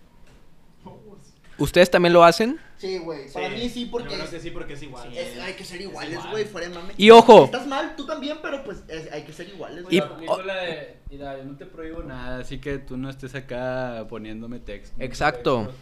¿ustedes 1.58 1.90
también 1.90 2.12
lo 2.12 2.24
hacen? 2.24 2.58
Sí, 2.78 2.98
güey. 2.98 3.30
Para 3.32 3.48
mí 3.50 3.68
sí, 3.68 3.88
Yo 3.90 3.98
creo 4.04 4.28
que 4.30 4.40
sí, 4.40 4.50
porque 4.50 4.72
es 4.74 4.82
igual. 4.82 5.08
hay 5.42 5.52
que 5.54 5.64
ser 5.64 5.80
iguales, 5.80 6.18
güey. 6.30 6.44
Fuera 6.44 6.68
de 6.68 6.74
mame. 6.74 6.92
Y 6.96 7.10
ojo. 7.10 7.44
Estás 7.44 7.66
mal, 7.66 7.94
tú 7.96 8.04
también, 8.06 8.38
pero 8.42 8.64
pues 8.64 8.78
es- 8.88 9.12
hay 9.12 9.22
que 9.22 9.32
ser 9.32 9.48
iguales. 9.48 9.84
Y- 9.88 10.00
güey. 10.00 10.26
De, 10.46 10.96
mira, 11.10 11.38
yo 11.38 11.44
no 11.44 11.56
te 11.56 11.66
prohíbo 11.66 12.02
nada, 12.02 12.40
así 12.40 12.58
que 12.58 12.78
tú 12.78 12.96
no 12.96 13.08
estés 13.08 13.34
acá 13.36 14.04
poniéndome 14.08 14.58
texto. 14.58 14.96
Exacto. 14.98 15.72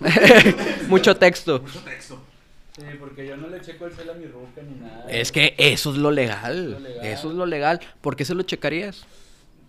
Mucho 0.89 1.17
texto. 1.19 1.65
Sí, 2.77 2.83
porque 2.99 3.27
yo 3.27 3.37
no 3.37 3.49
le 3.49 3.61
checo 3.61 3.87
el 3.87 3.93
cel 3.93 4.11
a 4.11 4.15
mi 4.15 4.27
ruca 4.27 4.63
ni 4.63 4.81
nada. 4.81 5.05
Es 5.11 5.33
que 5.33 5.55
eso 5.59 5.91
es 5.93 5.97
lo 5.97 6.11
legal. 6.11 6.73
Lo 6.73 6.81
legal. 6.81 7.05
Eso 7.07 7.29
es 7.31 7.35
lo 7.35 7.45
legal. 7.47 7.81
¿Por 8.01 8.15
qué 8.17 8.25
se 8.25 8.35
lo 8.35 8.43
checarías? 8.43 9.05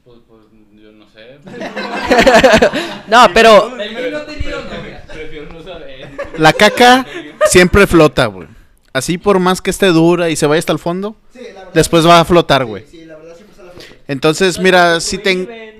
Pues, 0.05 0.19
pues, 0.27 0.41
yo 0.75 0.91
no 0.91 1.09
sé. 1.09 1.39
No, 3.07 3.27
pero 3.33 3.77
El 3.79 3.93
mío 3.95 4.11
no 4.11 4.17
ha 4.19 4.25
tenido 4.25 4.61
novia. 4.63 5.03
Prefiero 5.11 5.51
no 5.51 5.61
saber. 5.63 6.09
La 6.37 6.53
caca 6.53 7.05
siempre 7.49 7.87
flota, 7.87 8.25
güey. 8.27 8.47
Así 8.93 9.17
por 9.17 9.39
más 9.39 9.61
que 9.61 9.69
esté 9.69 9.87
dura 9.87 10.29
y 10.29 10.35
se 10.35 10.45
vaya 10.45 10.59
hasta 10.59 10.73
el 10.73 10.79
fondo, 10.79 11.15
Sí, 11.31 11.39
la 11.39 11.59
verdad, 11.59 11.73
después 11.73 12.05
va 12.05 12.19
a 12.19 12.25
flotar, 12.25 12.65
güey. 12.65 12.85
Sí, 12.89 13.05
la 13.05 13.15
verdad 13.15 13.35
siempre 13.35 13.55
sale 13.55 13.69
a 13.69 13.71
flote. 13.73 14.01
Entonces, 14.07 14.59
mira, 14.59 14.99
si 14.99 15.17
te... 15.17 15.79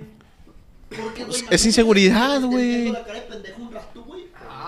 Porque, 0.90 1.26
güey, 1.26 1.44
Es 1.50 1.66
inseguridad, 1.66 2.42
güey. 2.42 2.94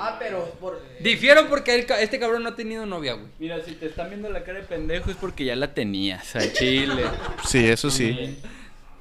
Ah, 0.06 0.18
pero 0.20 0.50
por 0.60 0.82
Difiero 1.00 1.48
porque 1.48 1.76
el 1.76 1.86
este 2.00 2.20
cabrón 2.20 2.44
no 2.44 2.50
ha 2.50 2.56
tenido 2.56 2.86
novia, 2.86 3.14
güey. 3.14 3.28
Mira, 3.40 3.64
si 3.64 3.74
te 3.74 3.88
están 3.88 4.10
viendo 4.10 4.30
la 4.30 4.44
cara 4.44 4.60
de 4.60 4.66
pendejo 4.66 5.10
es 5.10 5.18
porque 5.18 5.46
ya 5.46 5.56
la 5.56 5.74
tenías, 5.74 6.36
al 6.36 6.52
chile. 6.54 7.04
Sí, 7.48 7.66
eso 7.66 7.90
sí. 7.90 8.38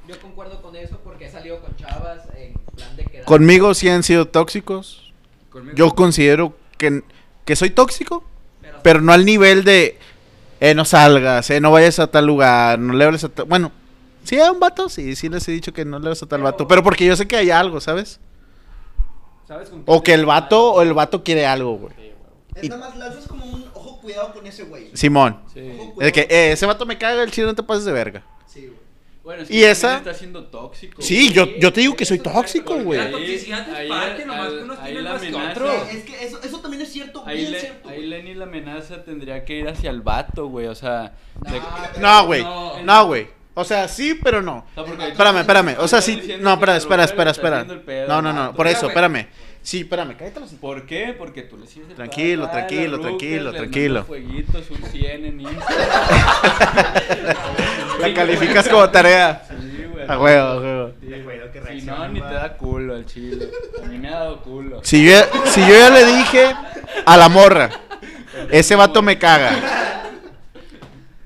Yo 0.09 0.19
concuerdo 0.21 0.61
con 0.63 0.75
eso 0.77 0.99
porque 1.03 1.27
he 1.27 1.31
salido 1.31 1.61
con 1.61 1.77
chavas 1.77 2.23
en 2.37 2.55
plan 2.77 2.97
de 2.97 3.05
quedar. 3.05 3.25
Conmigo 3.25 3.75
sí 3.75 3.89
han 3.89 4.03
sido 4.03 4.27
tóxicos. 4.27 5.13
Conmigo. 5.51 5.77
Yo 5.77 5.91
considero 5.95 6.57
que, 6.83 7.03
que 7.45 7.57
soy 7.57 7.71
tóxico, 7.71 8.25
pero 8.83 9.01
no 9.01 9.13
al 9.13 9.25
nivel 9.25 9.65
de, 9.65 9.99
eh, 10.61 10.75
no 10.75 10.85
salgas, 10.85 11.49
eh, 11.51 11.61
no 11.61 11.71
vayas 11.71 11.99
a 11.99 12.09
tal 12.09 12.27
lugar, 12.27 12.79
no 12.79 12.93
le 12.93 13.05
hables 13.05 13.25
a 13.25 13.29
tal... 13.29 13.47
Bueno, 13.47 13.73
sí 14.25 14.39
a 14.39 14.51
un 14.51 14.61
vato, 14.61 14.89
sí, 14.89 15.17
sí 15.17 15.29
les 15.29 15.47
he 15.49 15.53
dicho 15.53 15.73
que 15.73 15.85
no 15.85 15.99
le 15.99 16.07
hables 16.07 16.23
a 16.23 16.27
tal 16.27 16.43
vato, 16.43 16.69
pero 16.69 16.83
porque 16.83 17.07
yo 17.07 17.17
sé 17.17 17.27
que 17.27 17.37
hay 17.37 17.51
algo, 17.51 17.81
¿sabes? 17.81 18.21
¿Sabes 19.47 19.71
con 19.71 19.83
O 19.87 20.03
que 20.03 20.15
el 20.15 20.27
vato, 20.27 20.73
o 20.73 20.83
el 20.83 20.93
vato 20.95 21.23
quiere 21.25 21.47
algo, 21.47 21.77
güey. 21.79 21.95
Es 22.55 22.69
nada 22.69 22.89
más, 22.89 22.97
lanzas 22.99 23.27
como 23.27 23.47
un 23.47 23.65
ojo 23.75 24.01
cuidado 24.01 24.33
con 24.35 24.47
ese 24.47 24.65
güey. 24.65 24.91
Simón. 24.95 25.39
Sí. 25.55 25.77
Ojo, 25.81 26.03
Es 26.03 26.13
que, 26.13 26.23
eh, 26.23 26.53
ese 26.53 26.67
vato 26.67 26.85
me 26.85 26.99
caga, 26.99 27.23
el 27.23 27.31
chile 27.31 27.47
no 27.47 27.55
te 27.55 27.63
pases 27.63 27.85
de 27.85 27.93
verga. 27.93 28.23
Sí, 28.47 28.67
güey. 28.67 28.82
Bueno, 29.25 29.43
es 29.43 29.49
¿Y 29.51 29.53
que 29.53 29.55
también 29.61 29.71
esa? 29.71 29.97
está 29.99 30.15
siendo 30.15 30.45
tóxico. 30.47 31.01
Sí, 31.01 31.33
yo, 31.33 31.47
yo 31.59 31.73
te 31.73 31.81
digo 31.81 31.95
que 31.95 32.05
soy 32.05 32.19
tóxico, 32.19 32.75
La 32.77 32.83
güey. 32.83 33.11
toxicidad 33.13 33.81
es 33.81 33.89
parte, 33.89 34.27
nomás 34.27 34.49
que 34.51 34.63
unos 34.63 34.83
tienen 34.85 35.05
la 35.05 35.13
más 35.13 35.23
que 35.23 35.35
otros. 35.35 35.89
Es 35.93 36.05
que 36.05 36.25
eso, 36.25 36.41
eso 36.43 36.59
también 36.61 36.83
es 36.83 36.93
cierto, 36.93 37.23
Ahí, 37.25 37.39
bien 37.39 37.53
le- 37.53 37.61
cierto. 37.61 37.89
ahí 37.89 37.97
güey. 37.99 38.09
Lenny 38.09 38.35
la 38.35 38.45
amenaza 38.47 39.05
tendría 39.05 39.45
que 39.45 39.59
ir 39.59 39.69
hacia 39.69 39.91
el 39.91 40.01
vato, 40.01 40.47
güey, 40.49 40.67
o 40.67 40.75
sea... 40.75 41.13
de- 41.41 42.01
No, 42.01 42.27
güey. 42.27 42.43
No. 42.43 42.83
No, 42.83 43.07
güey. 43.07 43.29
O 43.55 43.65
sea, 43.65 43.87
sí, 43.87 44.19
pero 44.21 44.41
no. 44.43 44.65
O 44.71 44.75
sea, 44.75 44.85
porque- 44.85 45.09
Espérame, 45.09 45.37
espérame. 45.39 45.77
O 45.79 45.87
sea, 45.87 46.01
sí. 46.01 46.17
No, 46.41 46.55
espera, 46.55 46.77
espera, 46.77 47.05
espera, 47.05 47.31
espera. 47.31 47.65
No, 48.09 48.23
no, 48.23 48.33
no. 48.33 48.55
Por 48.55 48.67
eso, 48.67 48.89
espérame. 48.89 49.27
Sí, 49.63 49.81
espérame, 49.81 50.17
cállate 50.19 50.41
los 50.41 50.51
¿Por 50.55 50.87
qué? 50.87 51.15
Porque 51.17 51.43
tú 51.43 51.57
le 51.57 51.67
sigues 51.69 51.89
el 51.91 51.95
Tranquilo, 51.95 52.43
las 52.45 52.53
tranquilo, 52.53 52.97
rucas, 52.97 53.01
tranquilo, 53.03 53.53
tranquilo. 53.53 54.05
fueguitos, 54.05 54.71
un 54.71 54.83
100 54.83 55.25
en 55.25 55.41
Instagram. 55.41 55.89
La 58.01 58.15
calificas 58.15 58.69
como 58.69 58.89
tarea. 58.91 59.45
Sí, 59.49 59.85
güey. 59.91 60.05
A 60.09 60.19
huevo, 60.19 60.47
a 60.49 60.61
huevo. 60.61 60.93
Sí, 61.01 61.81
Si 61.81 61.87
no, 61.87 62.09
ni 62.09 62.21
te 62.21 62.35
da 62.35 62.57
culo 62.57 62.97
al 62.97 63.07
chile. 63.07 63.49
A 63.83 63.87
mí 63.87 63.99
me 63.99 64.09
ha 64.09 64.13
dado 64.13 64.43
culo. 64.43 64.81
Si 64.83 65.05
yo, 65.05 65.13
si 65.47 65.61
yo 65.61 65.69
ya 65.79 65.91
le 65.91 66.05
dije 66.07 66.55
a 67.07 67.17
la 67.17 67.29
morra, 67.29 67.71
ese 68.51 68.75
vato 68.75 69.01
me 69.01 69.19
caga. 69.19 69.53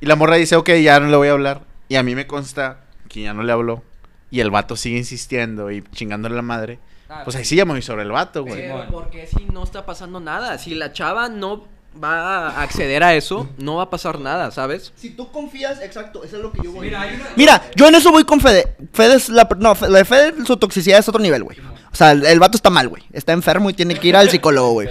Y 0.01 0.07
la 0.07 0.15
morra 0.15 0.37
dice, 0.37 0.57
ok, 0.57 0.71
ya 0.83 1.01
no 1.01 1.09
le 1.09 1.17
voy 1.17 1.29
a 1.29 1.33
hablar. 1.33 1.63
Y 1.89 1.97
a 1.97 2.03
mí 2.03 2.15
me 2.15 2.27
consta 2.27 2.81
que 3.09 3.23
ya 3.23 3.33
no 3.33 3.43
le 3.43 3.53
habló. 3.53 3.83
Y 4.31 4.41
el 4.41 4.51
vato 4.51 4.77
sigue 4.77 4.99
insistiendo 4.99 5.71
y 5.71 5.83
chingándole 5.93 6.37
la 6.37 6.43
madre. 6.43 6.79
Ah, 7.09 7.23
Pues 7.25 7.37
ahí 7.37 7.45
sí 7.45 7.57
ya 7.57 7.65
me 7.65 7.73
voy 7.73 7.83
sobre 7.83 8.03
el 8.03 8.11
vato, 8.11 8.43
güey. 8.43 8.63
Pero 8.63 8.87
¿por 8.89 9.11
qué 9.11 9.27
si 9.27 9.45
no 9.53 9.63
está 9.65 9.87
pasando 9.87 10.19
nada? 10.21 10.59
Si 10.59 10.75
la 10.75 10.93
chava 10.93 11.29
no 11.29 11.65
va 12.03 12.49
a 12.51 12.63
acceder 12.63 13.03
a 13.03 13.15
eso, 13.15 13.49
no 13.59 13.77
va 13.77 13.85
a 13.85 13.91
pasar 13.91 14.19
nada, 14.21 14.51
¿sabes? 14.51 14.93
Si 14.97 15.11
tú 15.11 15.31
confías, 15.31 15.81
exacto, 15.81 16.25
eso 16.25 16.37
es 16.37 16.43
lo 16.43 16.53
que 16.53 16.61
yo 16.63 16.73
voy 16.73 16.87
Mira, 16.89 17.01
hay 17.03 17.15
una- 17.15 17.25
Mira, 17.37 17.63
yo 17.75 17.89
en 17.89 17.95
eso 17.95 18.11
voy 18.13 18.25
con 18.25 18.41
Fede. 18.41 18.77
Fede 18.93 19.15
es 19.15 19.29
la. 19.29 19.49
No, 19.59 19.75
la 19.89 19.99
de 19.99 20.05
Fede, 20.05 20.35
su 20.45 20.57
toxicidad 20.57 20.99
es 20.99 21.09
otro 21.09 21.23
nivel, 21.23 21.45
güey. 21.45 21.59
O 21.93 21.95
sea, 21.97 22.11
el, 22.13 22.27
el 22.27 22.39
vato 22.41 22.57
está 22.59 22.69
mal, 22.71 22.89
güey. 22.89 23.03
Está 23.13 23.33
enfermo 23.33 23.71
y 23.71 23.75
tiene 23.75 23.95
que 23.99 24.09
ir 24.09 24.17
al 24.17 24.29
psicólogo, 24.29 24.73
güey. 24.73 24.89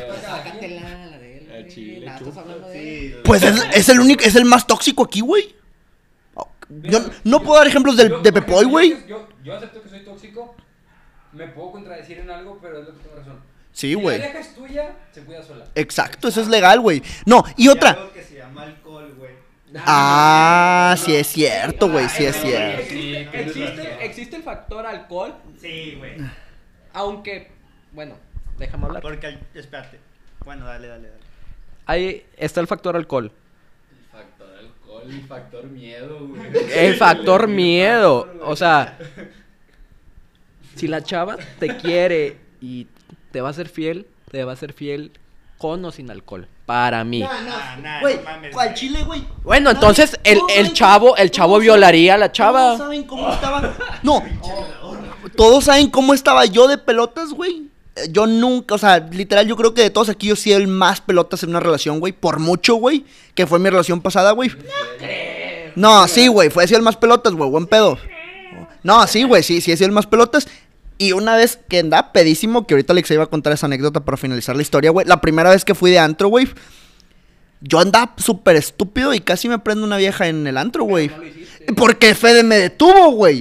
Pues 3.23 3.43
es, 3.43 3.63
es 3.73 3.89
el 3.89 3.99
único, 3.99 4.23
es 4.23 4.35
el 4.35 4.45
más 4.45 4.67
tóxico 4.67 5.03
aquí, 5.03 5.21
güey. 5.21 5.55
Yo 6.69 6.99
no 7.23 7.41
puedo 7.41 7.59
dar 7.59 7.67
ejemplos 7.67 7.95
de 7.95 8.09
por 8.09 8.21
Pepoy, 8.33 8.65
güey. 8.65 9.05
Yo, 9.07 9.27
yo 9.43 9.55
acepto 9.55 9.81
que 9.83 9.89
soy 9.89 9.99
tóxico. 10.03 10.55
Me 11.35 11.47
puedo 11.47 11.71
contradecir 11.71 12.19
en 12.19 12.29
algo, 12.31 12.57
pero 12.61 12.79
es 12.79 12.87
lo 12.87 12.93
que 12.93 12.99
tengo 13.03 13.15
razón. 13.17 13.39
Sí, 13.71 13.89
Si 13.89 13.93
güey. 13.95 14.17
la 14.19 14.25
vieja 14.25 14.39
es 14.39 14.55
tuya, 14.55 14.95
se 15.11 15.21
cuida 15.23 15.43
sola. 15.43 15.65
Exacto, 15.75 16.29
eso 16.29 16.41
es 16.41 16.47
legal, 16.47 16.79
güey. 16.79 17.03
No, 17.25 17.43
y 17.57 17.67
otra. 17.67 17.97
que 18.13 18.23
se 18.23 18.37
llama 18.37 18.63
alcohol, 18.63 19.13
güey. 19.17 19.31
Ah, 19.85 20.95
sí 20.97 21.13
es 21.15 21.27
cierto, 21.27 21.89
güey, 21.91 22.07
sí 22.07 22.25
es 22.25 22.35
cierto. 22.37 22.81
Existe, 22.81 23.41
existe, 23.41 24.05
existe 24.05 24.35
el 24.37 24.43
factor 24.43 24.85
alcohol, 24.85 25.35
Sí, 25.59 25.95
güey. 25.97 26.15
aunque, 26.93 27.51
bueno, 27.91 28.15
déjame 28.57 28.85
hablar. 28.85 29.01
Porque, 29.01 29.27
al- 29.27 29.39
espérate. 29.53 29.99
Bueno, 30.45 30.65
dale, 30.65 30.87
dale, 30.87 31.09
dale. 31.09 31.21
ahí 31.87 32.25
está 32.37 32.61
el 32.61 32.67
factor 32.67 32.95
alcohol. 32.95 33.31
Factor 34.11 34.47
alcohol 34.57 35.03
y 35.13 35.19
factor 35.23 35.65
miedo, 35.65 36.27
güey. 36.27 36.41
El 36.73 36.95
factor 36.95 37.47
miedo. 37.49 38.33
O 38.43 38.55
sea, 38.55 38.97
si 40.75 40.87
la 40.87 41.03
chava 41.03 41.37
te 41.59 41.77
quiere 41.77 42.37
y 42.61 42.87
te 43.31 43.41
va 43.41 43.49
a 43.49 43.53
ser 43.53 43.69
fiel, 43.69 44.07
te 44.31 44.43
va 44.43 44.53
a 44.53 44.55
ser 44.55 44.73
fiel 44.73 45.11
con 45.57 45.83
o 45.85 45.91
sin 45.91 46.09
alcohol. 46.11 46.47
Para 46.65 47.03
mí. 47.03 47.23
Güey, 48.01 48.19
¿cuál 48.51 48.73
chile, 48.73 49.03
güey? 49.03 49.23
Bueno, 49.43 49.69
entonces 49.71 50.19
el, 50.23 50.39
todos 50.39 50.51
el 50.55 50.73
chavo, 50.73 51.15
el 51.17 51.29
chavo 51.31 51.53
todos 51.53 51.61
violaría 51.61 52.15
a 52.15 52.17
la 52.17 52.25
Todos 52.31 52.35
chava. 52.37 52.77
saben 52.77 53.03
cómo 53.03 53.31
estaba. 53.31 53.73
No. 54.01 54.23
Todos 55.35 55.65
saben 55.65 55.89
cómo 55.89 56.13
estaba 56.13 56.45
yo 56.45 56.67
de 56.67 56.77
pelotas, 56.77 57.29
güey. 57.31 57.67
Eh, 57.95 58.07
Yo 58.09 58.25
nunca, 58.25 58.75
o 58.75 58.77
sea, 58.77 58.97
literal, 58.99 59.47
yo 59.47 59.55
creo 59.55 59.73
que 59.73 59.81
de 59.83 59.89
todos 59.89 60.09
aquí 60.09 60.27
yo 60.27 60.35
sí 60.35 60.51
el 60.51 60.67
más 60.67 61.01
pelotas 61.01 61.43
en 61.43 61.49
una 61.49 61.59
relación, 61.59 61.99
güey. 61.99 62.13
Por 62.13 62.39
mucho, 62.39 62.75
güey. 62.75 63.05
Que 63.35 63.45
fue 63.45 63.59
mi 63.59 63.69
relación 63.69 64.01
pasada, 64.01 64.31
güey. 64.31 64.51
No, 65.75 66.07
sí, 66.07 66.27
güey. 66.27 66.49
Fue 66.49 66.63
así 66.63 66.73
el 66.73 66.81
más 66.81 66.97
pelotas, 66.97 67.33
güey. 67.33 67.49
Buen 67.49 67.67
pedo. 67.67 67.97
No, 68.83 69.05
sí, 69.07 69.23
güey. 69.23 69.43
Sí, 69.43 69.61
sí, 69.61 69.71
he 69.71 69.77
sido 69.77 69.87
el 69.87 69.93
más 69.93 70.07
pelotas. 70.07 70.47
Y 70.97 71.11
una 71.11 71.35
vez 71.35 71.59
que 71.67 71.79
andaba 71.79 72.11
pedísimo, 72.13 72.65
que 72.65 72.73
ahorita 72.73 72.93
Alex 72.93 73.11
iba 73.11 73.23
a 73.23 73.27
contar 73.27 73.51
esa 73.53 73.65
anécdota 73.65 73.99
para 74.05 74.15
finalizar 74.17 74.55
la 74.55 74.61
historia, 74.61 74.91
güey. 74.91 75.05
La 75.05 75.19
primera 75.21 75.49
vez 75.49 75.65
que 75.65 75.75
fui 75.75 75.91
de 75.91 75.99
antro, 75.99 76.29
güey. 76.29 76.47
Yo 77.61 77.79
andaba 77.79 78.13
súper 78.17 78.55
estúpido 78.57 79.13
y 79.13 79.19
casi 79.21 79.49
me 79.49 79.57
prendo 79.59 79.85
una 79.85 79.97
vieja 79.97 80.27
en 80.27 80.45
el 80.45 80.57
antro, 80.57 80.83
güey. 80.83 81.09
Porque 81.75 82.13
Fede 82.13 82.43
me 82.43 82.57
detuvo, 82.57 83.11
güey. 83.11 83.39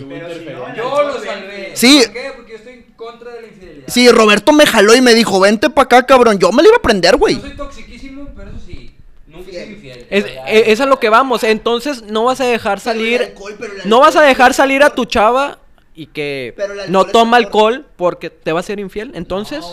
Yo 0.76 1.02
lo 1.02 1.22
salvé. 1.22 1.72
Sí. 1.74 2.00
¿Por 2.04 2.12
qué? 2.12 2.32
Porque 2.34 2.52
yo 2.52 2.56
estoy 2.58 2.72
en 2.74 2.82
contra 2.96 3.32
de 3.34 3.42
la 3.42 3.48
infidelidad. 3.48 3.84
Sí, 3.88 4.08
Roberto 4.08 4.52
me 4.52 4.66
jaló 4.66 4.94
y 4.94 5.00
me 5.02 5.14
dijo, 5.14 5.38
vente 5.40 5.68
pa' 5.70 5.82
acá, 5.82 6.06
cabrón. 6.06 6.38
Yo 6.38 6.50
me 6.52 6.62
la 6.62 6.68
iba 6.68 6.76
a 6.78 6.82
prender, 6.82 7.16
güey. 7.16 7.34
Yo 7.36 7.40
soy 7.42 7.56
toxiquísimo, 7.56 8.28
pero 8.34 8.50
eso 8.50 8.60
sí, 8.66 8.94
nunca 9.26 9.62
infiel. 9.64 10.06
Es, 10.10 10.24
O 10.24 10.26
sea, 10.26 10.34
ya- 10.46 10.50
e- 10.52 10.72
es 10.72 10.80
a 10.80 10.86
lo 10.86 10.98
que 10.98 11.08
vamos. 11.10 11.44
Entonces 11.44 12.02
no 12.02 12.24
vas 12.24 12.40
a 12.40 12.46
dejar 12.46 12.80
salir. 12.80 13.20
alcohol, 13.22 13.56
No 13.84 14.00
vas 14.00 14.16
a 14.16 14.22
dejar 14.22 14.54
salir 14.54 14.82
a 14.82 14.90
tu 14.90 15.04
chava 15.04 15.58
y 15.96 16.06
que 16.06 16.52
Pero 16.56 16.74
no 16.88 17.06
es 17.06 17.12
toma 17.12 17.36
alcohol 17.36 17.86
porque 17.96 18.28
te 18.30 18.52
va 18.52 18.60
a 18.60 18.62
ser 18.64 18.80
infiel. 18.80 19.12
Entonces, 19.14 19.64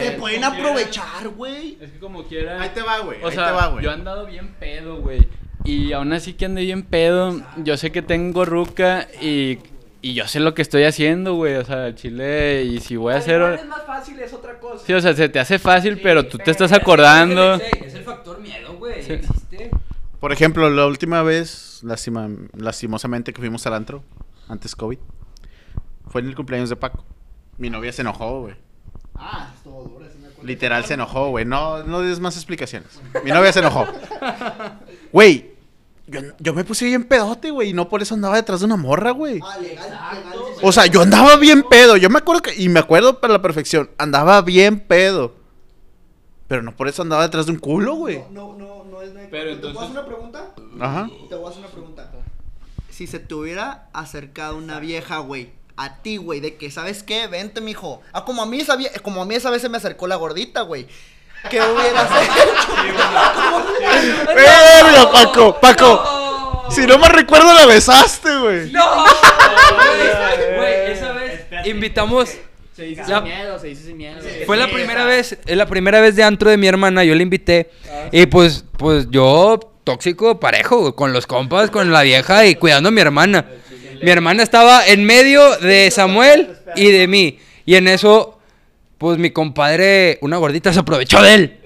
Se 0.00 0.12
pueden 0.12 0.44
aprovechar, 0.44 1.28
güey. 1.36 1.76
Es 1.80 1.90
que 1.92 1.98
como 1.98 2.24
quiera. 2.24 2.60
Ahí 2.60 2.70
te 2.74 2.82
va, 2.82 3.00
güey. 3.00 3.22
O 3.22 3.28
Ahí 3.28 3.34
sea, 3.34 3.46
te 3.48 3.52
va, 3.52 3.66
güey. 3.68 3.84
yo 3.84 3.90
he 3.90 3.94
andado 3.94 4.26
bien 4.26 4.54
pedo, 4.58 4.96
güey. 5.00 5.28
Y 5.64 5.92
aún 5.92 6.12
así 6.12 6.32
que 6.34 6.46
ande 6.46 6.62
bien 6.62 6.82
pedo, 6.82 7.42
yo 7.58 7.76
sé 7.76 7.92
que 7.92 8.00
tengo 8.00 8.44
ruca 8.46 9.06
y, 9.20 9.58
y 10.00 10.14
yo 10.14 10.26
sé 10.26 10.40
lo 10.40 10.54
que 10.54 10.62
estoy 10.62 10.84
haciendo, 10.84 11.34
güey. 11.34 11.56
O 11.56 11.64
sea, 11.64 11.94
Chile, 11.94 12.64
y 12.64 12.80
si 12.80 12.96
voy 12.96 13.12
a 13.12 13.18
hacer... 13.18 13.40
más 13.66 13.84
fácil, 13.84 14.18
es 14.20 14.32
otra 14.32 14.58
cosa. 14.58 14.82
Sí, 14.86 14.92
o 14.94 15.00
sea, 15.02 15.12
se 15.14 15.28
te 15.28 15.38
hace 15.38 15.58
fácil, 15.58 16.00
pero 16.02 16.26
tú 16.26 16.38
te 16.38 16.50
estás 16.50 16.72
acordando. 16.72 17.54
Es 17.56 17.94
el 17.94 18.04
factor 18.04 18.40
miedo, 18.40 18.74
güey. 18.78 19.02
Sí. 19.02 19.12
Existe. 19.14 19.70
Por 20.20 20.32
ejemplo, 20.32 20.70
la 20.70 20.86
última 20.86 21.22
vez, 21.22 21.80
lastima- 21.84 22.30
lastimosamente, 22.56 23.32
que 23.34 23.40
fuimos 23.40 23.66
al 23.66 23.74
antro, 23.74 24.02
antes 24.48 24.74
COVID, 24.74 24.98
fue 26.10 26.20
en 26.20 26.28
el 26.28 26.34
cumpleaños 26.36 26.68
de 26.68 26.76
Paco. 26.76 27.04
Mi 27.58 27.70
novia 27.70 27.92
se 27.92 28.02
enojó, 28.02 28.42
güey. 28.42 28.54
Ah, 29.14 29.50
estuvo 29.56 29.82
duro, 29.84 30.04
sí 30.10 30.18
me 30.20 30.28
acuerdo. 30.28 30.46
Literal 30.46 30.84
se 30.84 30.94
enojó, 30.94 31.30
güey. 31.30 31.44
No, 31.44 31.82
no 31.82 32.00
des 32.00 32.20
más 32.20 32.36
explicaciones. 32.36 33.00
Mi 33.24 33.30
novia 33.30 33.52
se 33.52 33.58
enojó. 33.60 33.86
Güey, 35.12 35.52
yo, 36.06 36.20
yo 36.38 36.52
me 36.54 36.64
puse 36.64 36.84
bien 36.84 37.04
pedote, 37.04 37.50
güey. 37.50 37.70
Y 37.70 37.72
no 37.72 37.88
por 37.88 38.02
eso 38.02 38.14
andaba 38.14 38.36
detrás 38.36 38.60
de 38.60 38.66
una 38.66 38.76
morra, 38.76 39.10
güey. 39.10 39.40
Ah, 39.42 39.56
legal, 39.58 39.90
legal. 39.90 40.38
O 40.62 40.70
sea, 40.70 40.86
yo 40.86 41.00
andaba 41.00 41.36
bien 41.36 41.62
pedo. 41.62 41.96
Yo 41.96 42.10
me 42.10 42.18
acuerdo 42.18 42.42
que. 42.42 42.54
Y 42.54 42.68
me 42.68 42.78
acuerdo 42.80 43.20
para 43.20 43.32
la 43.32 43.42
perfección. 43.42 43.90
Andaba 43.98 44.40
bien 44.42 44.80
pedo. 44.80 45.34
Pero 46.46 46.62
no 46.62 46.76
por 46.76 46.88
eso 46.88 47.02
andaba 47.02 47.22
detrás 47.22 47.46
de 47.46 47.52
un 47.52 47.58
culo, 47.58 47.94
güey. 47.94 48.22
No, 48.30 48.54
no, 48.56 48.84
no 48.84 49.02
es. 49.02 49.10
Pero 49.30 49.54
¿Te 49.54 49.56
puedo 49.60 49.68
entonces- 49.70 49.82
hacer 49.82 49.90
una 49.92 50.06
pregunta? 50.06 50.54
Ajá. 50.80 51.10
Te 51.28 51.34
voy 51.34 51.46
a 51.46 51.48
hacer 51.48 51.60
una 51.64 51.72
pregunta. 51.72 52.10
Si 52.90 53.06
se 53.06 53.18
te 53.18 53.34
hubiera 53.34 53.88
acercado 53.92 54.56
una 54.56 54.80
vieja, 54.80 55.18
güey, 55.18 55.52
a 55.78 55.96
ti, 56.02 56.16
güey, 56.18 56.40
de 56.40 56.56
que, 56.56 56.70
¿sabes 56.70 57.02
qué? 57.02 57.26
Vente, 57.28 57.60
mijo. 57.60 58.02
Ah, 58.12 58.24
como 58.24 58.42
a 58.42 58.46
mí 58.46 58.60
esa, 58.60 58.76
vie- 58.76 59.00
como 59.00 59.22
a 59.22 59.24
mí 59.24 59.34
esa 59.34 59.48
vez 59.50 59.62
se 59.62 59.68
me 59.68 59.76
acercó 59.78 60.06
la 60.06 60.16
gordita, 60.16 60.62
güey. 60.62 60.86
¿Qué 61.50 61.60
hubieras 61.62 62.10
hecho? 62.22 63.64
¡Verga, 64.26 65.10
Paco! 65.12 65.58
¡Paco! 65.60 66.66
Si 66.70 66.86
no 66.86 66.98
me 66.98 67.08
recuerdo, 67.08 67.52
la 67.54 67.66
besaste, 67.66 68.36
güey. 68.38 68.70
¡No! 68.72 69.04
Güey, 70.56 70.92
esa 70.92 71.12
vez 71.12 71.40
invitamos. 71.64 72.28
Se 72.76 72.82
dice 72.84 73.02
La- 73.08 73.16
sin 73.20 73.24
miedo, 73.24 73.58
se 73.58 73.66
dice 73.68 73.82
sin 73.84 73.96
miedo. 73.96 74.20
Fue 74.46 74.56
la 74.56 74.68
primera 74.68 75.04
vez, 75.04 75.38
es 75.46 75.56
la 75.56 75.66
primera 75.66 76.00
vez 76.00 76.14
de 76.16 76.22
antro 76.22 76.50
de 76.50 76.56
mi 76.56 76.66
hermana, 76.68 77.04
yo 77.04 77.14
la 77.14 77.22
invité. 77.22 77.70
Y 78.12 78.26
pues, 78.26 78.64
pues 78.76 79.06
yo, 79.10 79.58
tóxico, 79.84 80.38
parejo, 80.38 80.78
güey, 80.78 80.92
con 80.92 81.12
los 81.12 81.26
compas, 81.26 81.70
con 81.70 81.90
la 81.92 82.02
vieja 82.02 82.46
y 82.46 82.54
cuidando 82.56 82.88
a 82.90 82.92
mi 82.92 83.00
hermana. 83.00 83.46
Mi 84.02 84.10
hermana 84.10 84.42
estaba 84.42 84.86
en 84.86 85.04
medio 85.04 85.56
de 85.58 85.90
Samuel 85.90 86.56
y 86.76 86.90
de 86.90 87.06
mí. 87.06 87.38
Y 87.66 87.74
en 87.76 87.88
eso, 87.88 88.38
pues 88.98 89.18
mi 89.18 89.30
compadre, 89.30 90.18
una 90.22 90.36
gordita, 90.36 90.72
se 90.72 90.80
aprovechó 90.80 91.22
de 91.22 91.34
él. 91.34 91.56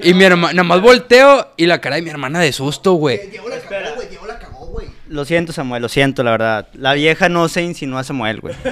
Y 0.00 0.14
mi 0.14 0.24
hermana, 0.24 0.52
nada 0.54 0.64
más 0.64 0.80
volteo 0.80 1.52
y 1.56 1.66
la 1.66 1.80
cara 1.80 1.96
de 1.96 2.02
mi 2.02 2.10
hermana 2.10 2.40
de 2.40 2.52
susto, 2.52 2.92
güey. 2.94 3.28
Diego 3.28 3.48
la 3.48 3.58
cagó, 3.58 3.94
güey. 3.96 4.08
Diego 4.08 4.26
la 4.26 4.38
cagó, 4.38 4.66
güey. 4.66 4.86
Lo 5.08 5.24
siento, 5.24 5.52
Samuel, 5.52 5.82
lo 5.82 5.88
siento, 5.88 6.22
la 6.22 6.30
verdad. 6.30 6.68
La 6.74 6.94
vieja 6.94 7.28
no 7.28 7.48
se 7.48 7.62
insinuó 7.62 7.98
a 7.98 8.04
Samuel, 8.04 8.40
güey. 8.40 8.54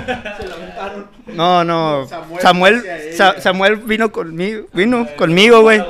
No, 1.26 1.64
no. 1.64 2.06
Samuel 2.08 2.40
Samuel. 2.42 2.82
Sa- 3.16 3.40
Samuel 3.40 3.76
vino 3.76 4.10
conmigo, 4.10 4.66
vino 4.72 5.06
conmigo, 5.16 5.60
güey. 5.60 5.80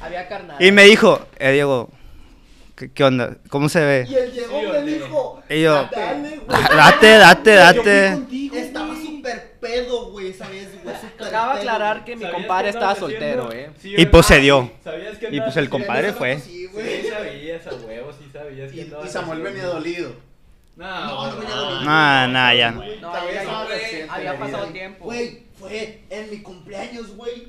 Había 0.00 0.26
carnal. 0.28 0.56
Y 0.60 0.72
me 0.72 0.84
dijo, 0.84 1.26
eh, 1.38 1.52
Diego, 1.52 1.90
¿qué, 2.78 2.92
qué 2.92 3.04
onda? 3.04 3.36
¿Cómo 3.50 3.68
se 3.68 3.80
ve? 3.84 4.06
Y 4.08 4.14
el 4.14 4.32
Diego 4.32 4.62
me 4.72 4.82
dijo, 4.82 5.42
Y 5.50 5.62
yo, 5.62 5.88
dale, 5.90 6.38
güey. 6.38 6.62
date, 6.76 7.18
date, 7.18 7.54
date. 7.54 8.18
Estaba 8.54 8.94
súper 8.94 9.56
pedo, 9.60 10.10
güey, 10.12 10.28
esa 10.28 10.48
vez, 10.48 10.68
güey. 10.82 10.94
súper 10.96 11.26
Acaba 11.26 11.54
de 11.54 11.60
aclarar 11.60 12.04
que 12.04 12.16
mi 12.16 12.30
compadre 12.30 12.68
estaba 12.70 12.94
soltero, 12.94 13.52
eh. 13.52 13.70
Y 13.82 14.06
pues 14.06 14.26
se 14.26 14.38
dio. 14.38 14.70
¿Sabías 14.84 15.18
que 15.18 15.28
Y 15.34 15.40
pues 15.40 15.56
el 15.56 15.68
compadre 15.68 16.12
fue. 16.12 16.38
Sí, 16.38 16.50
Sí, 16.52 16.66
güey. 16.66 17.08
sabías 17.08 17.66
a 17.66 17.74
huevo, 17.74 18.12
sí 18.12 18.30
sabías 18.32 18.70
que 18.70 18.80
Y, 18.80 19.08
Samuel 19.08 19.40
venía 19.42 19.66
dolido. 19.66 20.12
No, 20.76 21.32
No, 21.82 22.28
no 22.28 22.54
ya. 22.54 22.70
No, 22.70 22.82
Todavía 23.00 23.42
ya, 23.44 23.64
reciente, 23.64 24.06
había 24.08 24.38
pasado 24.38 24.66
tiempo. 24.66 25.04
Güey, 25.06 25.42
fue 25.58 26.04
en 26.08 26.30
mi 26.30 26.38
cumpleaños, 26.40 27.16
güey. 27.16 27.48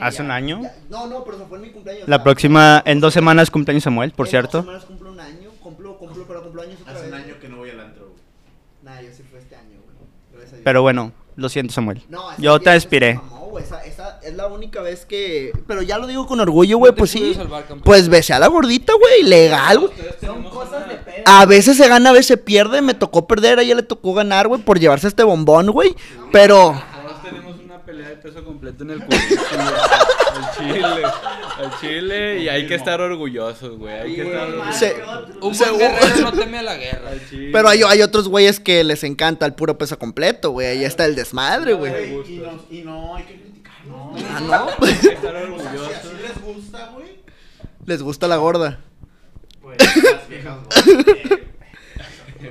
Hace 0.00 0.22
un 0.22 0.30
año. 0.30 0.60
Ya- 0.62 0.74
No, 0.90 1.06
no, 1.06 1.24
pero 1.24 1.38
se 1.38 1.44
fue 1.46 1.58
en 1.58 1.62
mi 1.64 1.70
cumpleaños. 1.70 2.08
La 2.08 2.22
próxima, 2.22 2.82
en 2.86 3.00
dos 3.00 3.14
semanas 3.14 3.50
cumpleaños 3.50 3.84
Samuel, 3.84 4.12
por 4.12 4.26
en 4.26 4.30
cierto. 4.30 4.58
dos 4.58 4.64
semanas 4.66 4.84
cumplo 4.84 5.12
un 5.12 5.20
año. 5.20 5.50
Cumplo, 5.62 5.96
cumplo, 5.98 6.24
pero 6.26 6.42
cumplo 6.42 6.62
años 6.62 6.80
otra 6.80 6.92
Hace 6.94 7.02
vez. 7.04 7.12
un 7.12 7.18
año 7.18 7.34
que 7.40 7.48
no 7.48 7.56
voy 7.58 7.70
al 7.70 7.80
antro, 7.80 8.08
güey. 8.08 8.14
Nah, 8.82 9.00
yo 9.00 9.08
sí 9.16 9.22
fue 9.30 9.38
este 9.40 9.56
año, 9.56 9.80
güey. 9.82 9.96
Gracias 10.32 10.52
a 10.52 10.56
Dios. 10.56 10.64
Pero 10.64 10.82
bueno, 10.82 11.12
lo 11.36 11.48
siento, 11.48 11.72
Samuel. 11.72 12.02
No, 12.08 12.30
esa 12.32 12.40
Yo 12.42 12.60
te 12.60 12.70
vieja 12.98 13.22
mamó, 13.22 13.46
güey, 13.46 13.64
esa, 13.64 13.82
esa 13.84 14.20
es 14.22 14.34
la 14.34 14.46
única 14.48 14.82
vez 14.82 15.06
que. 15.06 15.52
Pero 15.66 15.80
ya 15.82 15.96
lo 15.98 16.06
digo 16.06 16.26
con 16.26 16.38
orgullo, 16.40 16.76
güey, 16.78 16.92
te 16.92 16.98
pues 16.98 17.12
pude 17.12 17.28
sí. 17.30 17.34
salvar, 17.34 17.62
campeón. 17.62 17.80
Pues 17.82 18.08
besé 18.10 18.34
a 18.34 18.38
la 18.38 18.48
gordita, 18.48 18.92
güey, 18.92 19.22
legal, 19.22 19.78
güey. 19.78 19.92
Son 20.20 20.42
cosas 20.44 20.86
de 20.88 20.96
pedo. 20.96 21.22
A 21.24 21.46
veces 21.46 21.76
se 21.78 21.88
gana, 21.88 22.10
a 22.10 22.12
veces 22.12 22.26
se 22.26 22.36
pierde. 22.36 22.82
Me 22.82 22.92
tocó 22.94 23.26
perder, 23.26 23.58
a 23.58 23.62
ella 23.62 23.74
le 23.76 23.82
tocó 23.82 24.12
ganar, 24.12 24.48
güey, 24.48 24.60
por 24.60 24.78
llevarse 24.78 25.08
este 25.08 25.22
bombón, 25.22 25.70
güey. 25.70 25.94
Pero. 26.30 26.74
Una 27.84 27.92
pelea 27.98 28.08
de 28.08 28.16
peso 28.16 28.42
completo 28.44 28.82
en 28.84 28.90
el 28.92 29.04
currículum. 29.04 29.40
al 30.32 30.56
chile. 30.56 31.02
Al 31.58 31.80
chile. 31.80 32.38
Y 32.40 32.48
hay 32.48 32.66
que 32.66 32.74
estar 32.76 32.98
orgullosos, 33.00 33.76
güey. 33.76 33.92
Hay 33.94 34.14
que 34.14 34.22
estar 34.22 34.48
orgullosos. 34.48 34.76
se- 34.76 35.02
Un 35.42 35.58
buen 35.58 35.78
guerrero 35.78 36.20
no 36.22 36.32
teme 36.32 36.58
a 36.58 36.62
la 36.62 36.76
guerra. 36.76 37.10
Al 37.10 37.28
chile. 37.28 37.50
pero 37.52 37.68
hay, 37.68 37.82
hay 37.86 38.00
otros 38.02 38.28
güeyes 38.28 38.58
que 38.60 38.82
les 38.84 39.04
encanta 39.04 39.44
el 39.44 39.52
puro 39.54 39.76
peso 39.76 39.98
completo, 39.98 40.50
güey. 40.52 40.66
Ahí 40.68 40.84
está 40.84 41.04
el 41.04 41.14
desmadre, 41.14 41.74
güey. 41.74 42.14
Y 42.26 42.38
no, 42.38 42.64
y 42.70 42.80
no 42.82 43.16
hay 43.16 43.24
que 43.24 43.34
criticarlo. 43.40 44.12
Ah, 44.30 44.40
no. 44.40 44.86
Hay 44.86 44.94
que 44.94 45.08
estar 45.08 45.36
orgullosos. 45.36 45.90
Si 46.02 46.22
les 46.22 46.42
gusta, 46.42 46.90
güey. 46.94 47.18
Les 47.84 48.02
gusta 48.02 48.28
la 48.28 48.36
gorda. 48.36 48.80
Pues 49.60 49.76
las 49.78 50.28
viejas, 50.28 50.56
güey. 50.94 51.44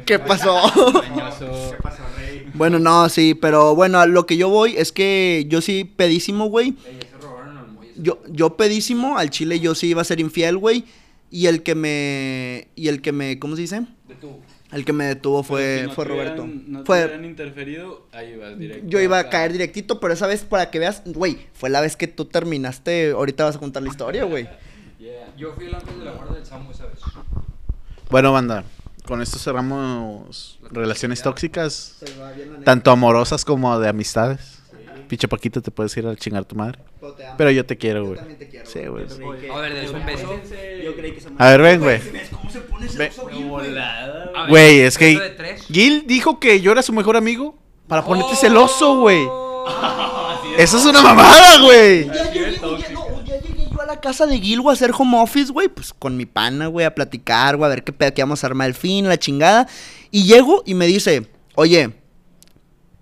¿Qué 0.05 0.19
pasó? 0.19 0.57
¿Qué 1.01 1.77
pasa, 1.81 2.05
rey? 2.17 2.47
bueno, 2.53 2.79
no, 2.79 3.09
sí, 3.09 3.33
pero 3.35 3.75
bueno, 3.75 3.99
a 3.99 4.05
lo 4.05 4.25
que 4.25 4.37
yo 4.37 4.49
voy 4.49 4.75
es 4.77 4.91
que 4.91 5.45
yo 5.47 5.61
sí 5.61 5.83
pedísimo, 5.83 6.45
güey. 6.47 6.75
Yo, 7.95 8.19
yo 8.29 8.57
pedísimo, 8.57 9.17
al 9.17 9.29
chile 9.29 9.59
yo 9.59 9.75
sí 9.75 9.87
iba 9.87 10.01
a 10.01 10.05
ser 10.05 10.19
infiel, 10.19 10.57
güey. 10.57 10.83
Y 11.29 11.47
el 11.47 11.63
que 11.63 11.75
me. 11.75 12.67
Y 12.75 12.87
el 12.89 13.01
que 13.01 13.11
me. 13.11 13.39
¿Cómo 13.39 13.55
se 13.55 13.61
dice? 13.63 13.81
De 14.07 14.15
tu- 14.15 14.39
El 14.71 14.85
que 14.85 14.93
me 14.93 15.05
detuvo 15.05 15.43
fue, 15.43 15.81
si 15.81 15.87
no 15.87 15.93
fue 15.93 16.05
Roberto. 16.05 16.43
hubieran- 16.43 16.63
No 16.71 16.79
te 16.79 16.85
fue. 16.87 17.03
hubieran 17.05 17.25
interferido, 17.25 18.07
ahí 18.11 18.35
vas 18.35 18.57
directo. 18.57 18.87
Yo 18.87 18.99
iba 18.99 19.19
a 19.19 19.29
caer 19.29 19.51
directito, 19.51 19.99
pero 19.99 20.13
esa 20.13 20.25
vez 20.27 20.41
para 20.43 20.69
que 20.71 20.79
veas, 20.79 21.03
güey, 21.05 21.37
fue 21.53 21.69
la 21.69 21.81
vez 21.81 21.95
que 21.95 22.07
tú 22.07 22.25
terminaste. 22.25 23.11
Ahorita 23.11 23.45
vas 23.45 23.55
a 23.55 23.59
contar 23.59 23.83
la 23.83 23.89
historia, 23.89 24.23
güey. 24.25 24.47
Yeah. 24.99 25.33
Yo 25.37 25.51
fui 25.53 25.65
el 25.65 25.75
ángel 25.75 25.99
de 25.99 26.05
la 26.05 26.11
guarda 26.13 26.35
del 26.35 26.45
Samu 26.45 26.71
esa 26.71 26.85
vez. 26.85 26.97
Bueno, 28.09 28.31
banda, 28.31 28.63
con 29.05 29.21
esto 29.21 29.37
cerramos 29.39 30.59
relaciones 30.71 31.21
tóxicas, 31.21 31.97
tanto 32.63 32.91
amorosas 32.91 33.43
como 33.45 33.77
de 33.79 33.89
amistades. 33.89 34.59
Pinche 35.07 35.27
Paquito, 35.27 35.61
te 35.61 35.69
puedes 35.69 35.95
ir 35.97 36.07
a 36.07 36.15
chingar 36.15 36.45
tu 36.45 36.55
madre. 36.55 36.79
Pero 36.99 37.13
te 37.13 37.25
amo. 37.25 37.35
Pero 37.37 37.51
yo 37.51 37.65
te 37.65 37.77
quiero, 37.77 37.99
Yo 37.99 38.05
güey. 38.07 38.17
también 38.17 38.39
te 38.39 38.47
quiero, 38.49 38.65
Sí, 38.65 38.79
güey. 38.87 39.05
A 39.51 39.59
ver, 39.59 39.73
de 39.73 39.83
eso 39.85 39.97
empezó. 39.97 40.33
Yo 40.83 40.95
creí 40.95 41.11
que 41.11 41.21
se 41.21 41.29
A 41.37 41.49
ver, 41.51 41.61
ven, 41.61 41.79
güey. 41.81 41.99
¿Ves 42.11 42.29
cómo 42.31 42.49
se 42.49 42.61
pone 42.61 42.87
Ve- 42.87 43.11
celoso 43.11 43.27
Gil, 43.27 43.49
güey? 44.49 44.79
Es 44.79 44.97
que. 44.97 45.35
Gil 45.67 46.05
dijo 46.07 46.39
que 46.39 46.61
yo 46.61 46.71
era 46.71 46.81
su 46.81 46.93
mejor 46.93 47.17
amigo 47.17 47.55
para 47.87 48.03
ponerte 48.03 48.35
celoso, 48.37 48.97
güey. 49.01 49.27
Eso 50.57 50.77
es 50.77 50.85
una 50.85 51.01
mamada, 51.01 51.59
güey. 51.61 52.09
Casa 54.03 54.27
de 54.27 54.37
Gil, 54.39 54.59
güey, 54.61 54.73
a 54.73 54.75
hacer 54.75 54.91
home 54.97 55.17
office, 55.19 55.51
güey, 55.51 55.69
pues 55.69 55.93
con 55.93 56.17
mi 56.17 56.25
pana, 56.25 56.67
güey, 56.67 56.85
a 56.85 56.93
platicar, 56.93 57.55
güey, 57.55 57.65
a 57.65 57.69
ver 57.75 57.83
qué 57.83 57.93
pedo 57.93 58.13
que 58.13 58.21
vamos 58.21 58.43
a 58.43 58.47
armar 58.47 58.67
el 58.67 58.73
fin, 58.75 59.07
la 59.07 59.17
chingada. 59.17 59.67
Y 60.11 60.25
llego 60.25 60.61
y 60.65 60.73
me 60.73 60.85
dice, 60.87 61.29
oye, 61.55 61.95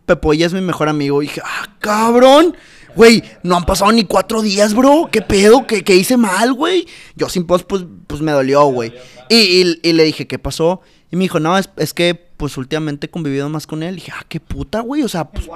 Pepo 0.06 0.34
ya 0.34 0.45
es 0.45 0.54
mi 0.54 0.62
mejor 0.62 0.89
amigo. 0.89 1.22
Y 1.22 1.28
dije, 1.28 1.41
ah, 1.43 1.76
cabrón. 1.80 2.56
Güey, 2.95 3.24
no 3.43 3.56
han 3.56 3.66
pasado 3.66 3.91
ni 3.93 4.04
cuatro 4.04 4.41
días, 4.41 4.74
bro. 4.74 5.08
¿Qué 5.12 5.22
pedo? 5.22 5.66
¿Qué, 5.66 5.84
qué 5.84 5.95
hice 5.95 6.18
mal, 6.18 6.54
güey? 6.54 6.86
Yo 7.16 7.30
sin 7.30 7.45
post, 7.47 7.66
pues, 7.66 7.84
pues 8.08 8.22
me 8.22 8.32
dolió, 8.34 8.66
güey. 8.66 8.93
Y, 9.30 9.36
y- 9.38 9.80
y 9.82 9.93
le 9.93 10.04
dije, 10.04 10.28
¿qué 10.28 10.38
pasó? 10.39 10.82
Y 11.10 11.16
me 11.16 11.24
dijo, 11.24 11.39
no, 11.39 11.58
es, 11.58 11.70
es 11.78 11.93
que, 11.93 12.16
pues 12.16 12.58
últimamente 12.58 13.08
he 13.08 13.10
convivido 13.10 13.47
más 13.49 13.66
con 13.66 13.82
él. 13.84 13.93
Y 13.93 13.95
dije, 13.97 14.12
ah, 14.14 14.26
qué 14.28 14.39
puta, 14.41 14.82
güey. 14.82 15.04
O 15.04 15.08
sea, 15.08 15.24
pues, 15.32 15.47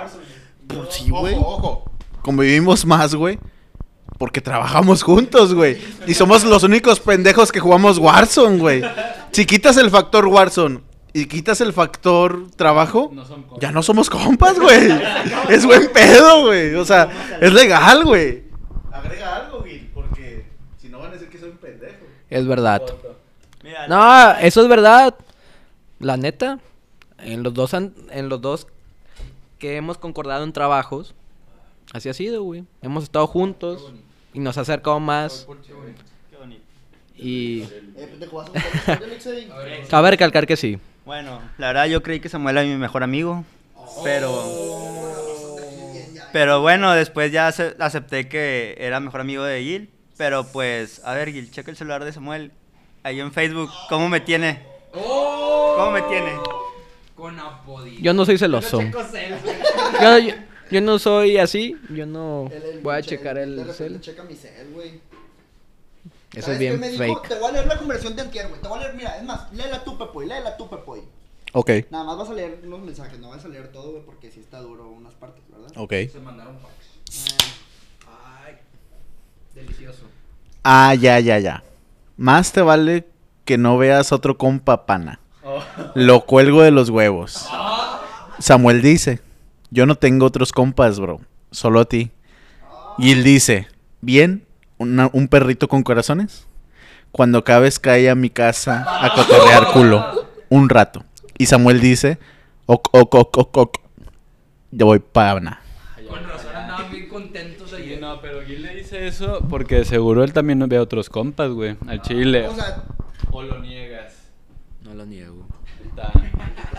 pues 0.67 0.87
sí, 0.91 1.09
güey. 1.09 1.35
Ojo, 1.35 1.55
ojo. 1.55 1.91
Convivimos 2.21 2.85
más, 2.85 3.13
güey. 3.13 3.37
Porque 4.17 4.39
trabajamos 4.39 5.03
juntos, 5.03 5.53
güey. 5.53 5.77
Y 6.07 6.13
somos 6.13 6.45
los 6.45 6.63
únicos 6.63 6.99
pendejos 6.99 7.51
que 7.51 7.59
jugamos 7.59 7.97
Warzone, 7.97 8.57
güey. 8.57 8.81
Si 9.31 9.45
quitas 9.45 9.75
el 9.77 9.89
factor 9.89 10.25
Warzone 10.27 10.79
y 11.13 11.25
quitas 11.25 11.59
el 11.59 11.73
factor 11.73 12.47
trabajo, 12.55 13.11
ya 13.59 13.71
no 13.71 13.83
somos 13.83 14.09
compas, 14.09 14.57
güey. 14.57 14.89
Es 15.49 15.65
buen 15.65 15.91
pedo, 15.91 16.45
güey. 16.45 16.75
O 16.75 16.85
sea, 16.85 17.37
es 17.41 17.51
legal, 17.51 18.05
güey. 18.05 18.45
Agrega 18.91 19.35
algo, 19.35 19.63
Gil, 19.63 19.91
porque 19.93 20.45
si 20.77 20.87
no 20.87 20.99
van 20.99 21.09
a 21.09 21.13
decir 21.13 21.29
que 21.29 21.37
soy 21.37 21.49
un 21.49 21.57
pendejo. 21.57 22.05
Es 22.29 22.47
verdad. 22.47 22.81
No, 23.89 24.31
eso 24.37 24.61
es 24.61 24.67
verdad. 24.69 25.15
La 25.99 26.15
neta, 26.15 26.59
en 27.19 27.43
los 27.43 27.53
dos 27.53 27.73
en 27.73 28.29
los 28.29 28.41
dos 28.41 28.67
que 29.59 29.75
hemos 29.75 29.97
concordado 29.97 30.43
en 30.43 30.53
trabajos, 30.53 31.15
así 31.93 32.07
ha 32.07 32.13
sido, 32.13 32.43
güey. 32.43 32.63
Hemos 32.81 33.03
estado 33.03 33.27
juntos 33.27 33.91
y 34.35 34.39
nos 34.39 34.57
ha 34.57 34.61
acercado 34.61 34.99
más 34.99 35.47
qué 35.65 35.73
bonito. 35.73 36.01
y 37.17 37.61
Eh, 37.97 39.85
cabe 39.89 40.11
recalcar 40.11 40.45
que 40.45 40.57
sí. 40.57 40.77
Bueno, 41.05 41.39
la 41.57 41.67
verdad 41.67 41.85
yo 41.85 42.03
creí 42.03 42.19
que 42.19 42.29
Samuel 42.29 42.57
era 42.57 42.67
mi 42.67 42.75
mejor 42.75 43.03
amigo, 43.03 43.43
pero... 44.03 44.43
Pero 46.33 46.59
bueno, 46.61 46.91
después 46.93 47.31
ya 47.31 47.47
ace- 47.47 47.75
acepté 47.79 48.27
que 48.27 48.75
era 48.77 48.99
mejor 48.99 49.21
amigo 49.21 49.43
de 49.43 49.61
Gil. 49.63 49.89
Pero 50.17 50.43
pues, 50.45 51.01
a 51.05 51.13
ver 51.13 51.31
Gil, 51.31 51.49
checa 51.49 51.71
el 51.71 51.77
celular 51.77 52.03
de 52.03 52.11
Samuel. 52.11 52.51
Ahí 53.03 53.19
en 53.21 53.31
Facebook, 53.31 53.69
¿cómo 53.87 54.09
me 54.09 54.19
tiene? 54.19 54.63
¿Cómo 54.91 55.91
me 55.91 56.01
tiene? 56.03 56.31
Con 57.15 57.39
apodito. 57.39 58.01
Yo 58.01 58.13
no 58.13 58.25
soy 58.25 58.37
celoso. 58.37 58.81
Yo, 60.01 60.17
yo, 60.19 60.33
yo 60.71 60.81
no 60.81 60.99
soy 60.99 61.37
así, 61.37 61.77
yo 61.89 62.05
no 62.05 62.51
voy 62.81 62.95
a 62.95 63.01
che- 63.01 63.09
checar 63.17 63.37
el 63.37 63.71
cel. 63.73 64.01
Checa 64.01 64.23
mi 64.23 64.35
cel, 64.35 64.71
güey. 64.73 64.99
Eso 66.31 66.39
es 66.39 66.45
¿Sabes 66.45 66.59
bien 66.59 66.79
me 66.79 66.89
dijo? 66.89 67.03
fake. 67.03 67.27
Te 67.29 67.35
voy 67.39 67.49
a 67.49 67.51
leer 67.53 67.67
la 67.67 67.77
conversación 67.77 68.15
de 68.15 68.21
antier, 68.23 68.49
güey. 68.49 68.59
Te 68.61 68.67
voy 68.67 68.77
a 68.79 68.81
leer, 68.83 68.95
mira, 68.95 69.17
es 69.17 69.23
más, 69.23 69.51
léela 69.53 69.83
tú, 69.83 69.97
Pepoy, 69.97 70.25
léela 70.27 70.57
tú, 70.57 70.69
Pepoy. 70.69 71.01
Ok, 71.53 71.69
Nada 71.89 72.03
más 72.03 72.17
vas 72.17 72.29
a 72.29 72.33
leer 72.33 72.59
unos 72.65 72.81
mensajes, 72.81 73.17
no 73.19 73.29
vas 73.29 73.45
a 73.45 73.47
leer 73.47 73.69
todo, 73.71 73.91
güey, 73.91 74.03
porque 74.03 74.29
sí 74.29 74.41
está 74.41 74.59
duro 74.59 74.89
unas 74.89 75.13
partes, 75.13 75.41
¿verdad? 75.49 75.71
ok. 75.77 75.93
Se 76.11 76.19
mandaron 76.19 76.57
packs. 76.57 77.35
Ay, 78.45 78.55
delicioso. 79.53 80.01
Ah, 80.63 80.93
ya, 80.95 81.19
ya, 81.21 81.39
ya. 81.39 81.63
Más 82.17 82.51
te 82.51 82.61
vale 82.61 83.07
que 83.45 83.57
no 83.57 83.77
veas 83.77 84.11
otro 84.11 84.37
compa 84.37 84.85
pana. 84.85 85.19
Lo 85.93 86.25
cuelgo 86.25 86.61
de 86.63 86.71
los 86.71 86.89
huevos. 86.89 87.47
Samuel 88.39 88.81
dice, 88.81 89.21
yo 89.75 89.85
no 89.85 89.95
tengo 89.95 90.25
otros 90.25 90.51
compas, 90.53 90.99
bro. 90.99 91.19
Solo 91.51 91.81
a 91.81 91.85
ti. 91.85 92.11
Gil 92.97 93.23
dice, 93.25 93.67
bien, 94.01 94.45
una- 94.77 95.09
un 95.11 95.27
perrito 95.27 95.67
con 95.67 95.83
corazones. 95.83 96.47
Cuando 97.11 97.43
cabes 97.43 97.77
cae 97.79 98.09
a 98.09 98.15
mi 98.15 98.29
casa 98.29 98.85
a 98.87 99.13
cotorrear 99.13 99.71
culo. 99.73 100.27
Un 100.49 100.69
rato. 100.69 101.03
Y 101.37 101.45
Samuel 101.47 101.81
dice, 101.81 102.17
ok, 102.65 102.87
ok, 102.93 103.15
ok, 103.15 103.37
ok, 103.37 103.57
ok. 103.57 103.77
Yo 104.71 104.85
voy 104.85 104.99
pana. 104.99 105.61
Con 106.07 106.23
razón 106.25 106.55
andaban 106.55 106.89
bien 106.91 107.09
contentos 107.09 107.69
Sí, 107.71 107.75
ayer. 107.75 107.99
no, 108.01 108.21
pero 108.21 108.41
Gil 108.45 108.61
le 108.61 108.75
dice 108.75 109.07
eso 109.07 109.39
porque 109.49 109.83
seguro 109.83 110.23
él 110.23 110.31
también 110.33 110.59
ve 110.69 110.77
a 110.77 110.81
otros 110.81 111.09
compas, 111.09 111.49
güey, 111.51 111.75
al 111.87 112.01
chile. 112.01 112.47
O 112.47 112.55
sea, 112.55 112.83
O 113.31 113.43
lo 113.43 113.59
niegas. 113.59 114.13
No 114.83 114.93
lo 114.93 115.05
niego. 115.05 115.44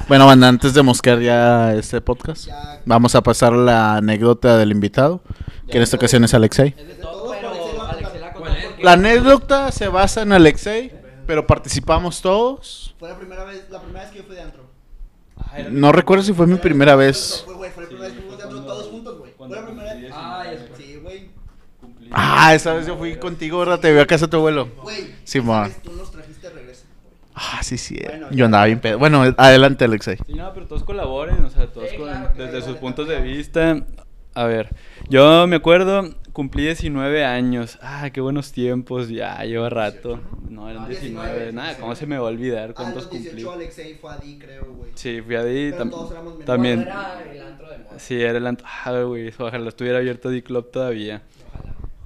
Bueno, 0.09 0.27
banda, 0.27 0.49
antes 0.49 0.73
de 0.75 0.83
mosquear 0.83 1.21
ya 1.21 1.75
este 1.75 2.01
podcast, 2.01 2.47
Ya. 2.47 2.81
vamos 2.85 3.15
a 3.15 3.23
pasar 3.23 3.53
la 3.53 3.97
anécdota 3.97 4.57
del 4.57 4.71
invitado, 4.71 5.21
que 5.69 5.79
en 5.79 5.83
esta 5.83 5.97
ocasión 5.97 6.23
es 6.25 6.33
Alexei. 6.35 6.71
de 6.71 6.95
todo, 6.95 7.33
pero 7.33 7.51
Alexei 7.89 8.21
la 8.83 8.93
anécdota 8.93 9.73
se 9.73 9.89
basa 9.89 10.23
en 10.23 10.33
Alexei, 10.33 10.93
pero 11.27 11.47
participamos 11.47 12.21
todos. 12.23 12.95
Fue 13.01 13.09
la 13.09 13.17
primera 13.17 13.43
vez, 13.45 13.65
la 13.71 13.81
primera 13.81 14.05
vez 14.05 14.13
que 14.13 14.19
yo 14.19 14.25
fui 14.25 14.37
de 14.37 14.43
antro. 14.43 14.67
No 15.71 15.91
recuerdo 15.93 16.23
si 16.23 16.33
fue 16.33 16.47
mi 16.47 16.57
primera 16.57 16.95
vez. 16.95 17.43
Fue, 17.45 17.55
güey, 17.55 17.71
fue 17.73 17.83
la 17.85 17.89
primera 17.89 18.09
vez 18.09 18.17
que 18.17 18.21
fuimos 18.23 18.39
de 18.39 18.45
antro 18.45 18.63
todos 18.63 18.87
juntos, 18.89 19.19
güey. 19.19 19.33
Fue 19.37 19.49
la 19.49 19.65
primera 19.65 19.95
vez. 19.95 20.13
Ah, 20.15 20.45
ya. 20.45 20.77
Sí, 20.77 20.97
güey. 21.03 21.31
Ah, 22.13 22.55
esa 22.55 22.75
vez 22.75 22.87
yo 22.87 22.97
fui 22.97 23.17
contigo, 23.17 23.59
¿verdad? 23.59 23.81
Te 23.81 23.93
vi 23.93 23.99
a 23.99 24.07
casa 24.07 24.27
de 24.27 24.31
tu 24.31 24.37
abuelo. 24.37 24.69
Güey. 24.83 25.15
Sí, 25.25 25.41
ma. 25.41 25.69
Tú 25.83 25.93
nos. 25.93 26.13
Ah, 27.39 27.61
sí, 27.63 27.77
sí. 27.77 27.99
Bueno, 28.03 28.29
Yo 28.31 28.37
ya. 28.39 28.45
andaba 28.47 28.65
bien 28.65 28.81
pedo. 28.81 28.99
Bueno, 28.99 29.23
adelante, 29.37 29.85
Alexei. 29.85 30.17
Sí, 30.27 30.33
no, 30.35 30.53
pero 30.55 30.67
todos 30.67 30.85
colaboren, 30.85 31.45
o 31.45 31.51
sea, 31.51 31.67
todos 31.67 31.91
Sí, 31.91 31.97
con- 31.97 32.07
claro, 32.09 32.29
desde 32.35 32.51
claro. 32.51 32.65
sus 32.65 32.77
puntos 32.79 33.07
de 33.09 33.21
vista. 33.21 33.85
A 34.35 34.45
ver, 34.45 34.75
yo 35.09 35.47
me 35.47 35.57
acuerdo, 35.57 36.15
cumplí 36.33 36.65
19 36.65 37.25
años. 37.25 37.79
Ah, 37.83 38.09
qué 38.11 38.21
buenos 38.23 38.53
tiempos, 38.53 39.09
ya 39.11 39.43
lleva 39.45 39.69
rato. 39.71 40.21
No, 40.49 40.69
eran 40.71 40.85
Ah, 40.85 40.89
19. 40.89 41.27
19, 41.29 41.53
Nada, 41.53 41.77
¿cómo 41.79 41.95
se 41.95 42.07
me 42.07 42.17
va 42.19 42.27
a 42.27 42.31
olvidar 42.31 42.71
A 42.71 42.75
cuántos 42.75 43.05
los 43.05 43.07
cumplí? 43.07 43.31
18 43.31 43.53
Alexei 43.53 43.95
fue 43.95 44.13
a 44.13 44.17
Di, 44.19 44.39
creo, 44.39 44.65
güey. 44.75 44.91
Sí, 44.95 45.21
fui 45.23 45.35
a 45.37 45.45
Di, 45.45 45.71
Pero 45.73 45.85
tam- 45.85 45.91
todos 45.91 46.11
éramos 46.13 46.33
menores. 46.39 46.47
también. 46.47 46.81
Era 46.83 47.23
el 47.33 47.43
antro 47.43 47.69
de 47.71 47.79
moda. 47.79 47.99
Sí, 47.99 48.21
era 48.23 48.39
el 48.39 48.45
ant- 48.47 48.63
ah, 48.65 49.01
güey, 49.03 49.33
ojalá 49.39 49.69
estuviera 49.69 49.99
abierto 49.99 50.29
D-Club 50.31 50.71
todavía. 50.71 51.23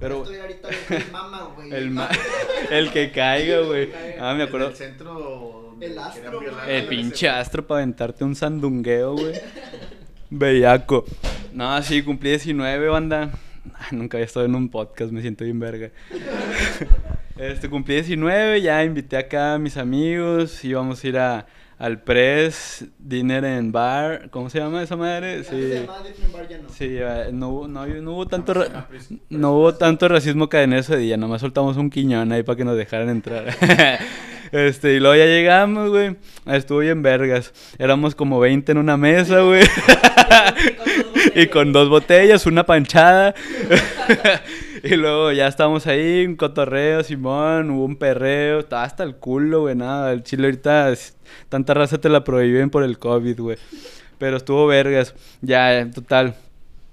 Pero 0.01 0.23
Estoy 0.23 0.37
ahorita 0.37 0.67
el 0.89 1.11
mama, 1.11 1.51
güey. 1.55 1.71
el, 1.71 1.91
ma- 1.91 2.09
el 2.71 2.91
que 2.91 3.11
caiga, 3.11 3.59
güey. 3.59 3.89
Ah, 4.19 4.33
me 4.33 4.43
acuerdo. 4.43 4.75
centro. 4.75 5.77
El 5.79 5.97
astro. 5.97 6.41
El 6.67 6.87
pinche 6.87 7.29
astro 7.29 7.65
para 7.65 7.81
aventarte 7.81 8.23
un 8.23 8.35
sandungueo, 8.35 9.13
güey. 9.15 9.35
Bellaco. 10.29 11.05
No, 11.53 11.81
sí, 11.83 12.01
cumplí 12.03 12.31
19, 12.31 12.87
banda. 12.89 13.31
Ay, 13.75 13.97
nunca 13.97 14.17
había 14.17 14.25
estado 14.25 14.45
en 14.45 14.55
un 14.55 14.69
podcast, 14.69 15.11
me 15.11 15.21
siento 15.21 15.43
bien 15.43 15.59
verga. 15.59 15.91
Este, 17.37 17.69
cumplí 17.69 17.95
19, 17.95 18.61
ya 18.61 18.83
invité 18.83 19.17
acá 19.17 19.55
a 19.55 19.59
mis 19.59 19.77
amigos, 19.77 20.63
íbamos 20.63 21.03
a 21.03 21.07
ir 21.07 21.17
a, 21.17 21.45
al 21.79 21.99
Press 22.01 22.85
Dinner 22.99 23.43
en 23.45 23.71
Bar, 23.71 24.29
¿cómo 24.29 24.49
se 24.49 24.59
llama 24.59 24.83
esa 24.83 24.95
madre? 24.95 25.43
Se 25.43 25.79
Sí. 25.81 25.85
Bar, 25.87 26.47
ya 26.47 26.57
no. 26.59 26.69
Sí, 26.69 26.97
no 27.33 27.49
hubo, 27.49 27.67
no, 27.67 27.85
no 27.87 28.11
hubo 28.13 28.27
tanto 28.27 28.53
ra- 28.53 28.87
no 29.29 29.53
hubo 29.53 29.73
tanto 29.73 30.07
racismo 30.07 30.49
cadenero 30.49 30.81
ese 30.81 30.97
día, 30.97 31.17
nomás 31.17 31.41
soltamos 31.41 31.77
un 31.77 31.89
quiñón 31.89 32.31
ahí 32.31 32.43
para 32.43 32.57
que 32.57 32.65
nos 32.65 32.77
dejaran 32.77 33.09
entrar. 33.09 33.45
Este, 34.51 34.95
y 34.95 34.99
luego 34.99 35.15
ya 35.15 35.23
llegamos, 35.27 35.89
güey. 35.91 36.17
Estuvo 36.45 36.79
bien 36.79 37.01
vergas. 37.01 37.53
Éramos 37.79 38.15
como 38.15 38.37
20 38.41 38.73
en 38.73 38.79
una 38.79 38.97
mesa, 38.97 39.39
güey. 39.43 39.63
y 41.35 41.47
con 41.47 41.71
dos 41.71 41.87
botellas, 41.89 42.45
una 42.45 42.65
panchada. 42.65 43.33
y 44.83 44.95
luego 44.95 45.31
ya 45.31 45.47
estábamos 45.47 45.87
ahí, 45.87 46.25
un 46.25 46.35
cotorreo, 46.35 47.03
Simón, 47.03 47.71
hubo 47.71 47.85
un 47.85 47.95
perreo, 47.95 48.59
estaba 48.59 48.83
hasta 48.83 49.03
el 49.03 49.15
culo, 49.15 49.61
güey, 49.61 49.75
nada. 49.75 50.11
El 50.11 50.23
chile 50.23 50.45
ahorita, 50.45 50.93
tanta 51.49 51.73
raza 51.73 51.99
te 51.99 52.09
la 52.09 52.23
prohíben 52.23 52.69
por 52.69 52.83
el 52.83 52.97
COVID, 52.97 53.39
güey. 53.39 53.57
Pero 54.17 54.37
estuvo 54.37 54.67
vergas. 54.67 55.15
Ya, 55.41 55.89
total. 55.93 56.35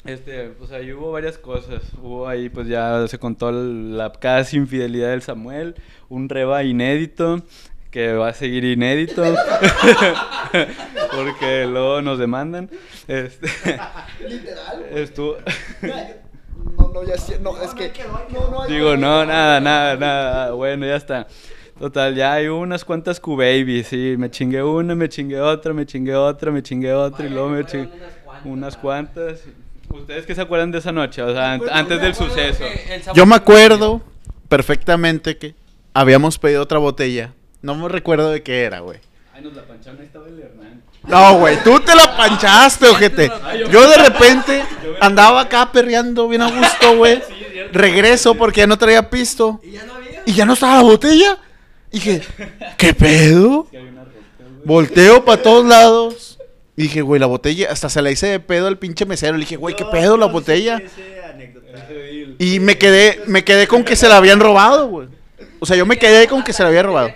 Este, 0.05 0.49
pues 0.59 0.70
ahí 0.72 0.93
hubo 0.93 1.12
varias 1.12 1.39
cosas. 1.39 1.82
Hubo 2.03 2.28
ahí, 2.28 2.49
pues 2.49 2.66
ya 2.68 3.07
se 3.09 3.18
contó 3.18 3.53
la 3.53 4.12
casi 4.12 4.57
infidelidad 4.57 5.11
del 5.11 5.22
Samuel. 5.22 5.74
Un 6.09 6.28
reba 6.28 6.64
inédito, 6.64 7.43
que 7.91 8.14
va 8.14 8.28
a 8.28 8.32
seguir 8.34 8.64
inédito. 8.64 9.22
porque 11.14 11.66
luego 11.66 12.01
nos 12.01 12.18
demandan. 12.18 12.70
Este, 13.07 13.49
Literal, 14.28 14.86
estuvo. 14.95 15.36
No, 16.77 16.89
no, 16.89 17.05
ya 17.05 17.17
sí, 17.17 17.35
no, 17.41 17.61
es 17.63 17.75
que. 17.75 17.93
No, 18.33 18.51
no, 18.51 18.67
Digo, 18.67 18.97
no, 18.97 19.25
nada, 19.25 19.61
nada, 19.61 19.97
nada. 19.97 20.53
Bueno, 20.53 20.87
ya 20.87 20.97
está. 20.97 21.27
Total, 21.79 22.15
ya 22.15 22.33
hay 22.35 22.49
unas 22.49 22.85
cuantas 22.85 23.21
Q-Babies, 23.21 23.87
sí. 23.87 24.17
Me 24.19 24.31
chingué 24.31 24.63
una, 24.63 24.95
me 24.97 25.09
chingué 25.09 25.41
otra, 25.41 25.73
me 25.73 25.87
chingué 25.87 26.15
otra, 26.17 26.51
me 26.51 26.63
chingué 26.63 26.93
otra 26.93 27.27
y 27.27 27.31
luego 27.31 27.49
me 27.51 27.65
chingué 27.65 27.89
unas 28.45 28.77
cuantas. 28.77 29.45
¿Ustedes 29.89 30.27
qué 30.27 30.35
se 30.35 30.41
acuerdan 30.43 30.71
de 30.73 30.79
esa 30.79 30.91
noche? 30.93 31.23
O 31.23 31.33
sea, 31.33 31.53
an- 31.53 31.63
antes 31.71 32.01
del 32.01 32.15
suceso. 32.15 32.65
Yo 33.15 33.25
me 33.27 33.37
acuerdo 33.37 34.03
perfectamente 34.49 35.39
que 35.39 35.55
habíamos 35.95 36.39
pedido 36.39 36.63
otra 36.63 36.79
botella. 36.79 37.33
No 37.63 37.75
me 37.75 37.89
recuerdo 37.89 38.31
de 38.31 38.43
qué 38.43 38.63
era, 38.65 38.81
güey. 38.81 38.99
Ay, 39.33 39.43
nos 39.45 39.55
la 39.55 39.63
pancharon, 39.63 40.01
ahí 40.01 40.07
estaba 40.07 40.27
el 40.29 40.39
Hernán. 40.41 40.83
No, 41.07 41.38
güey, 41.38 41.62
tú 41.62 41.80
te 41.80 41.94
la 41.94 42.16
panchaste, 42.16 42.86
ojete. 42.88 43.30
Yo 43.70 43.88
de 43.88 43.96
repente 43.96 44.62
andaba 45.01 45.42
acá 45.42 45.70
perreando 45.72 46.28
bien 46.28 46.42
a 46.42 46.51
gusto, 46.51 46.96
güey. 46.96 47.22
Regreso 47.72 48.34
porque 48.34 48.61
ya 48.61 48.66
no 48.66 48.76
traía 48.76 49.09
pisto. 49.09 49.61
Y 50.26 50.34
ya 50.34 50.44
no 50.44 50.53
estaba 50.55 50.76
la 50.76 50.82
botella. 50.82 51.38
Dije, 51.90 52.22
¿qué 52.76 52.92
pedo? 52.92 53.66
Volteo 54.64 55.24
para 55.24 55.42
todos 55.42 55.64
lados. 55.64 56.38
Y 56.76 56.82
dije, 56.82 57.01
güey, 57.03 57.18
la 57.18 57.26
botella, 57.26 57.72
hasta 57.72 57.88
se 57.88 58.03
la 58.03 58.11
hice 58.11 58.26
de 58.28 58.40
pedo 58.40 58.66
al 58.68 58.78
pinche 58.78 59.07
mesero. 59.07 59.32
Le 59.32 59.40
dije, 59.40 59.57
güey, 59.57 59.74
¿qué 59.74 59.84
pedo 59.86 60.16
la 60.16 60.26
botella? 60.26 60.80
Y 62.38 62.61
me 62.61 62.78
quedé, 62.78 63.22
me 63.26 63.42
quedé 63.44 63.66
con 63.66 63.82
que 63.82 63.96
se 63.96 64.09
la 64.09 64.18
habían 64.18 64.38
robado, 64.38 64.88
güey. 64.88 65.09
O 65.59 65.66
sea, 65.66 65.76
yo 65.76 65.86
me 65.86 65.99
quedé 65.99 66.28
con 66.28 66.44
que 66.44 66.53
se 66.53 66.62
la 66.62 66.68
había 66.68 66.82
robado. 66.82 67.11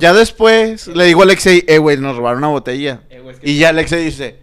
Ya 0.00 0.12
después 0.12 0.86
le 0.88 1.04
digo 1.04 1.20
a 1.20 1.24
Alexei, 1.24 1.64
eh, 1.68 1.78
güey, 1.78 1.96
nos 1.98 2.16
robaron 2.16 2.38
una 2.38 2.48
botella. 2.48 3.02
Eh, 3.10 3.20
güey, 3.20 3.34
es 3.34 3.40
que- 3.40 3.50
Y 3.50 3.58
ya 3.58 3.68
Alexei 3.68 4.04
dice, 4.04 4.38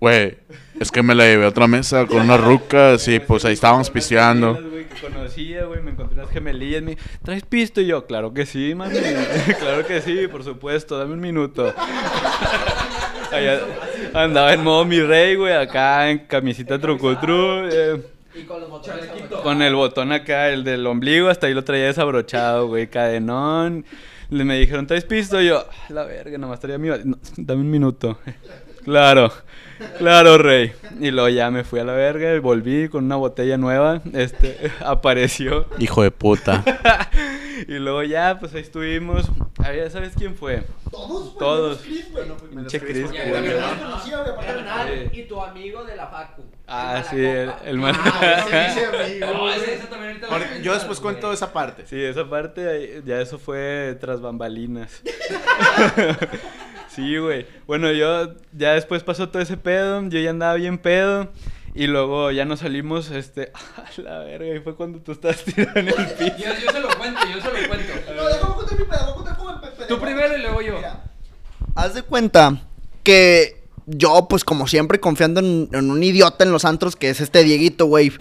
güey, 0.00 0.36
es 0.80 0.90
que 0.90 1.02
me 1.02 1.14
la 1.14 1.24
llevé 1.24 1.44
a 1.44 1.48
otra 1.48 1.66
mesa 1.66 2.04
con 2.06 2.20
unas 2.22 2.40
rucas 2.40 3.06
y 3.08 3.18
pues 3.20 3.44
ahí 3.44 3.54
estábamos 3.54 3.88
pisteando. 3.90 4.54
Gemelas, 4.54 4.70
güey, 4.72 4.84
que 4.88 5.00
conocía, 5.00 5.64
güey, 5.64 5.80
me 5.82 5.90
encontré 5.92 6.18
unas 6.20 6.30
gemelillas, 6.32 6.82
me 6.82 6.98
¿traes 7.22 7.44
pisto? 7.44 7.80
Y 7.80 7.86
yo, 7.86 8.06
claro 8.06 8.34
que 8.34 8.44
sí, 8.44 8.74
mami, 8.74 8.94
claro 9.58 9.86
que 9.86 10.00
sí, 10.02 10.26
por 10.28 10.42
supuesto, 10.44 10.98
dame 10.98 11.14
un 11.14 11.20
minuto. 11.20 11.72
Allá 13.32 13.60
andaba 14.14 14.52
en 14.52 14.62
modo 14.62 14.84
mi 14.84 15.00
rey, 15.00 15.34
güey, 15.36 15.52
acá 15.54 16.10
en 16.10 16.18
camisita 16.20 16.78
trucutru, 16.78 17.68
eh, 17.70 18.00
con 19.42 19.62
el 19.62 19.74
botón 19.74 20.12
acá, 20.12 20.48
el 20.50 20.62
del 20.64 20.86
ombligo, 20.86 21.28
hasta 21.28 21.46
ahí 21.46 21.54
lo 21.54 21.64
traía 21.64 21.86
desabrochado, 21.86 22.66
güey, 22.68 22.86
cadenón. 22.88 23.84
Le 24.30 24.44
me 24.44 24.58
dijeron, 24.58 24.86
¿traes 24.86 25.04
pisto? 25.04 25.40
Y 25.40 25.46
yo, 25.46 25.58
"Ah, 25.70 25.74
la 25.88 26.04
verga, 26.04 26.36
nomás 26.38 26.60
traía 26.60 26.78
mi... 26.78 26.88
no, 26.88 27.18
dame 27.36 27.60
un 27.60 27.70
minuto. 27.70 28.18
Claro, 28.86 29.32
claro, 29.98 30.38
rey. 30.38 30.70
Y 31.00 31.10
luego 31.10 31.28
ya 31.28 31.50
me 31.50 31.64
fui 31.64 31.80
a 31.80 31.84
la 31.84 31.92
verga 31.92 32.32
y 32.32 32.38
volví 32.38 32.88
con 32.88 33.04
una 33.04 33.16
botella 33.16 33.56
nueva. 33.58 34.00
Este, 34.12 34.70
apareció. 34.80 35.66
Hijo 35.80 36.04
de 36.04 36.12
puta. 36.12 36.62
y 37.66 37.72
luego 37.80 38.04
ya, 38.04 38.38
pues 38.38 38.54
ahí 38.54 38.60
estuvimos. 38.60 39.28
Ah, 39.58 39.72
ya 39.74 39.90
sabes 39.90 40.12
quién 40.16 40.36
fue. 40.36 40.62
Todos, 40.90 41.36
Todos. 41.36 41.80
Bueno, 42.12 42.36
Pinche 42.36 42.80
Chris, 42.80 43.04
porque 43.06 43.28
güey. 43.28 43.42
no 43.42 43.60
los 43.60 43.72
conocía, 43.78 44.18
güey, 44.22 45.10
y 45.12 45.22
tu 45.24 45.40
amigo 45.42 45.84
de 45.84 45.96
la 45.96 46.06
Facu. 46.06 46.44
Ah, 46.68 46.98
El 46.98 47.04
sí, 47.04 47.24
el, 47.24 47.52
el 47.64 47.78
mal- 47.78 47.94
Ah, 47.96 48.44
ese 48.46 48.80
dice 48.80 48.86
amigo, 48.86 49.26
No, 49.32 49.40
güey. 49.40 49.56
ese, 49.56 49.74
ese 49.74 49.86
también 49.86 50.20
ahorita 50.24 50.58
Yo 50.62 50.74
después 50.74 51.00
cuento 51.00 51.26
güey. 51.28 51.34
esa 51.34 51.52
parte. 51.52 51.86
Sí, 51.86 52.02
esa 52.02 52.28
parte, 52.28 53.02
ya 53.04 53.20
eso 53.20 53.38
fue 53.38 53.96
tras 54.00 54.20
bambalinas. 54.20 55.02
sí, 56.88 57.16
güey. 57.18 57.46
Bueno, 57.66 57.90
yo 57.92 58.34
ya 58.52 58.72
después 58.74 59.02
pasó 59.02 59.28
todo 59.28 59.42
ese 59.42 59.56
pedo, 59.56 60.02
yo 60.08 60.18
ya 60.18 60.30
andaba 60.30 60.54
bien 60.54 60.78
pedo. 60.78 61.30
Y 61.74 61.88
luego 61.88 62.30
ya 62.30 62.46
nos 62.46 62.60
salimos, 62.60 63.10
este, 63.10 63.52
a 63.76 64.00
la 64.00 64.18
verga, 64.20 64.54
y 64.54 64.60
fue 64.60 64.74
cuando 64.74 64.98
tú 65.00 65.12
estabas 65.12 65.44
tirado 65.44 65.78
en 65.78 65.88
el 65.88 65.94
piso. 65.94 66.34
Yo, 66.38 66.54
yo 66.64 66.72
se 66.72 66.80
lo 66.80 66.88
cuento, 66.96 67.20
yo 67.26 67.38
se 67.38 67.48
lo 67.60 67.68
cuento. 67.68 67.92
No, 68.16 68.26
déjame 68.28 68.54
contar 68.54 68.78
mi 68.78 68.84
pedo, 68.86 69.00
a 69.10 69.14
contar. 69.14 69.36
Tú 69.88 69.98
primero 70.00 70.36
y 70.36 70.40
luego 70.42 70.60
yo. 70.62 70.76
Mira, 70.76 71.04
haz 71.74 71.94
de 71.94 72.02
cuenta 72.02 72.62
que 73.02 73.62
yo, 73.86 74.26
pues 74.28 74.44
como 74.44 74.66
siempre, 74.66 74.98
confiando 75.00 75.40
en, 75.40 75.68
en 75.72 75.90
un 75.90 76.02
idiota 76.02 76.44
en 76.44 76.52
los 76.52 76.64
antros, 76.64 76.96
que 76.96 77.10
es 77.10 77.20
este 77.20 77.44
Dieguito, 77.44 77.86
güey. 77.86 78.12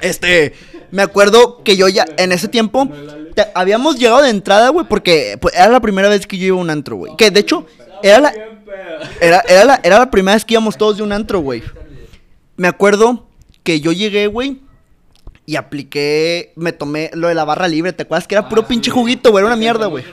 Este, 0.00 0.52
me 0.90 1.02
acuerdo 1.02 1.62
que 1.62 1.76
yo 1.76 1.88
ya, 1.88 2.04
en 2.16 2.32
ese 2.32 2.48
tiempo, 2.48 2.88
te- 3.34 3.46
habíamos 3.54 3.98
llegado 3.98 4.22
de 4.22 4.30
entrada, 4.30 4.68
güey, 4.70 4.86
porque 4.88 5.38
pues, 5.40 5.54
era 5.54 5.68
la 5.68 5.80
primera 5.80 6.08
vez 6.08 6.26
que 6.26 6.36
yo 6.36 6.46
iba 6.46 6.56
a 6.58 6.60
un 6.60 6.70
antro, 6.70 6.96
güey. 6.96 7.16
Que 7.16 7.30
de 7.30 7.40
hecho, 7.40 7.66
era 8.02 8.18
la, 8.20 8.34
era, 9.20 9.40
era 9.48 9.64
la, 9.64 9.80
era 9.82 9.98
la 10.00 10.10
primera 10.10 10.34
vez 10.34 10.44
que 10.44 10.54
íbamos 10.54 10.76
todos 10.76 10.96
de 10.96 11.02
un 11.02 11.12
antro, 11.12 11.40
güey. 11.40 11.62
Me 12.56 12.68
acuerdo 12.68 13.26
que 13.62 13.80
yo 13.80 13.92
llegué, 13.92 14.26
güey, 14.26 14.60
y 15.46 15.56
apliqué, 15.56 16.52
me 16.56 16.72
tomé 16.72 17.10
lo 17.14 17.28
de 17.28 17.34
la 17.34 17.44
barra 17.44 17.68
libre, 17.68 17.92
¿te 17.92 18.02
acuerdas? 18.02 18.26
Que 18.26 18.34
era 18.34 18.48
puro 18.48 18.66
pinche 18.66 18.90
juguito, 18.90 19.30
güey, 19.30 19.42
era 19.42 19.46
una 19.48 19.56
mierda, 19.56 19.86
güey. 19.86 20.04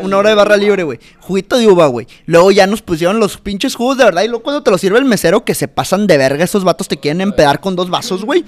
Una 0.00 0.18
hora 0.18 0.30
de 0.30 0.34
barra 0.36 0.56
libre, 0.56 0.82
güey. 0.82 0.98
Juguito 1.20 1.56
de 1.58 1.66
uva, 1.68 1.86
güey. 1.86 2.06
Luego 2.26 2.50
ya 2.50 2.66
nos 2.66 2.82
pusieron 2.82 3.18
los 3.20 3.38
pinches 3.38 3.74
jugos 3.74 3.98
de 3.98 4.04
verdad. 4.04 4.22
Y 4.22 4.28
luego 4.28 4.42
cuando 4.42 4.62
te 4.62 4.70
lo 4.70 4.78
sirve 4.78 4.98
el 4.98 5.04
mesero, 5.04 5.44
que 5.44 5.54
se 5.54 5.68
pasan 5.68 6.06
de 6.06 6.16
verga, 6.18 6.44
esos 6.44 6.64
vatos 6.64 6.88
te 6.88 6.98
quieren 6.98 7.20
empedar 7.20 7.60
con 7.60 7.76
dos 7.76 7.90
vasos, 7.90 8.24
güey. 8.24 8.44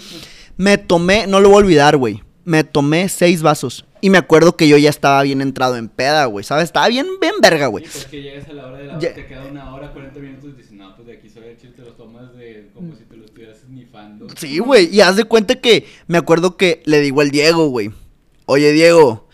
Me 0.57 0.79
tomé, 0.79 1.27
no 1.27 1.41
lo 1.41 1.49
voy 1.49 1.57
a 1.57 1.65
olvidar, 1.65 1.97
güey. 1.97 2.23
Me 2.45 2.65
tomé 2.65 3.09
seis 3.09 3.43
vasos. 3.43 3.85
Y 4.01 4.11
me 4.11 4.19
acuerdo 4.19 4.57
que 4.57 4.69
yo 4.69 4.77
ya 4.77 4.91
estaba 4.91 5.23
bien 5.23 5.41
entrado 5.41 5.77
en 5.77 5.89
peda, 5.89 6.27
güey. 6.27 6.45
¿Sabes? 6.45 6.65
Estaba 6.65 6.87
bien, 6.89 7.07
bien 7.21 7.35
verga, 7.43 7.67
güey. 7.67 7.85
Sí, 7.85 7.91
pues 7.93 8.05
que 8.07 8.23
llegas 8.23 8.49
a 8.49 8.53
la 8.53 8.67
hora 8.67 8.79
de 8.79 8.85
la 8.87 8.99
Ya- 8.99 9.15
te 9.15 9.27
queda 9.27 9.45
una 9.51 9.75
hora, 9.75 9.91
40 9.93 10.21
minutos 10.21 10.51
y 10.55 10.57
dices, 10.59 10.73
no, 10.73 10.95
pues 10.95 11.09
de 11.09 11.15
aquí 11.15 11.29
soy 11.29 11.45
el 11.45 11.57
chile, 11.59 11.73
te 11.75 11.83
los 11.83 11.97
tomas 11.97 12.33
de 12.37 12.69
como 12.75 12.95
si 12.95 13.03
te 13.05 13.17
lo 13.17 13.25
estuvieras 13.25 13.59
nifando. 13.69 14.27
Sí, 14.37 14.59
güey. 14.59 14.95
Y 14.95 15.01
haz 15.01 15.17
de 15.17 15.25
cuenta 15.25 15.57
que 15.57 15.87
me 16.07 16.19
acuerdo 16.19 16.57
que 16.57 16.83
le 16.85 17.01
digo 17.01 17.21
al 17.21 17.31
Diego, 17.31 17.69
güey. 17.69 17.91
Oye, 18.45 18.71
Diego, 18.73 19.26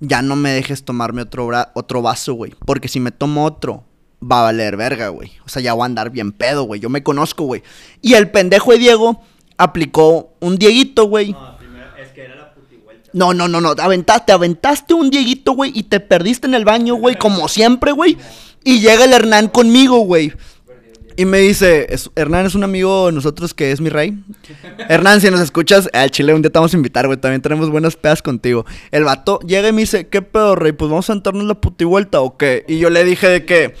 ya 0.00 0.22
no 0.22 0.36
me 0.36 0.50
dejes 0.50 0.84
tomarme 0.84 1.22
otro, 1.22 1.48
otro 1.74 2.02
vaso, 2.02 2.34
güey. 2.34 2.54
Porque 2.64 2.88
si 2.88 3.00
me 3.00 3.10
tomo 3.10 3.44
otro, 3.44 3.84
va 4.22 4.40
a 4.40 4.44
valer 4.44 4.76
verga, 4.76 5.08
güey. 5.08 5.32
O 5.44 5.48
sea, 5.48 5.62
ya 5.62 5.72
voy 5.72 5.82
a 5.82 5.86
andar 5.86 6.10
bien 6.10 6.32
pedo, 6.32 6.64
güey. 6.64 6.80
Yo 6.80 6.88
me 6.88 7.02
conozco, 7.02 7.44
güey. 7.44 7.62
Y 8.02 8.14
el 8.14 8.30
pendejo 8.30 8.72
de 8.72 8.78
Diego 8.78 9.22
aplicó 9.56 10.34
un 10.40 10.56
Dieguito, 10.56 11.06
güey. 11.06 11.32
No, 11.32 11.56
primero, 11.58 11.86
es 11.96 12.10
que 12.10 12.24
era 12.24 12.36
la 12.36 12.54
puti 12.54 12.76
vuelta. 12.76 13.10
No, 13.12 13.34
no, 13.34 13.48
no, 13.48 13.60
no. 13.60 13.74
Te 13.74 13.82
aventaste, 13.82 14.32
aventaste 14.32 14.94
un 14.94 15.10
Dieguito, 15.10 15.52
güey, 15.52 15.72
y 15.74 15.84
te 15.84 16.00
perdiste 16.00 16.46
en 16.46 16.54
el 16.54 16.64
baño, 16.64 16.94
güey, 16.96 17.16
como 17.16 17.48
siempre, 17.48 17.92
güey. 17.92 18.16
Y 18.64 18.80
llega 18.80 19.04
el 19.04 19.12
Hernán 19.12 19.48
conmigo, 19.48 20.00
güey. 20.00 20.32
Y 21.16 21.24
me 21.24 21.38
dice, 21.38 21.86
es- 21.88 22.10
Hernán 22.14 22.44
es 22.46 22.54
un 22.54 22.62
amigo 22.64 23.06
de 23.06 23.12
nosotros 23.12 23.54
que 23.54 23.72
es 23.72 23.80
mi 23.80 23.88
rey. 23.88 24.18
Hernán, 24.88 25.20
si 25.20 25.30
nos 25.30 25.40
escuchas, 25.40 25.88
al 25.92 26.10
Chile 26.10 26.34
un 26.34 26.42
día 26.42 26.50
te 26.52 26.58
vamos 26.58 26.74
a 26.74 26.76
invitar, 26.76 27.06
güey. 27.06 27.18
También 27.18 27.40
tenemos 27.40 27.70
buenas 27.70 27.96
pedas 27.96 28.20
contigo. 28.22 28.66
El 28.90 29.04
vato 29.04 29.38
llega 29.40 29.68
y 29.68 29.72
me 29.72 29.80
dice, 29.82 30.08
¿qué 30.08 30.20
pedo, 30.22 30.54
rey? 30.56 30.72
Pues 30.72 30.90
vamos 30.90 31.08
a 31.08 31.14
sentarnos 31.14 31.44
la 31.44 31.54
puti 31.54 31.84
vuelta 31.84 32.20
o 32.20 32.36
qué. 32.36 32.64
Y 32.68 32.78
yo 32.78 32.90
le 32.90 33.02
dije 33.04 33.28
de 33.28 33.44
que, 33.46 33.74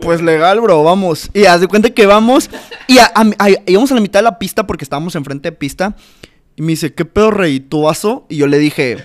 pues 0.00 0.20
legal, 0.22 0.60
bro, 0.60 0.82
vamos. 0.82 1.30
Y 1.32 1.44
haz 1.44 1.60
de 1.60 1.68
cuenta 1.68 1.90
que 1.90 2.04
vamos. 2.06 2.50
Y 2.88 2.98
a- 2.98 3.12
a- 3.14 3.48
íbamos 3.66 3.92
a 3.92 3.94
la 3.94 4.00
mitad 4.00 4.18
de 4.18 4.24
la 4.24 4.38
pista 4.38 4.66
porque 4.66 4.84
estábamos 4.84 5.14
enfrente 5.14 5.50
de 5.50 5.56
pista. 5.56 5.94
Y 6.56 6.62
me 6.62 6.68
dice, 6.72 6.92
¿qué 6.94 7.04
pedo, 7.04 7.30
rey? 7.30 7.60
¿Tu 7.60 7.82
vaso? 7.82 8.26
Y 8.28 8.36
yo 8.38 8.46
le 8.48 8.58
dije, 8.58 8.96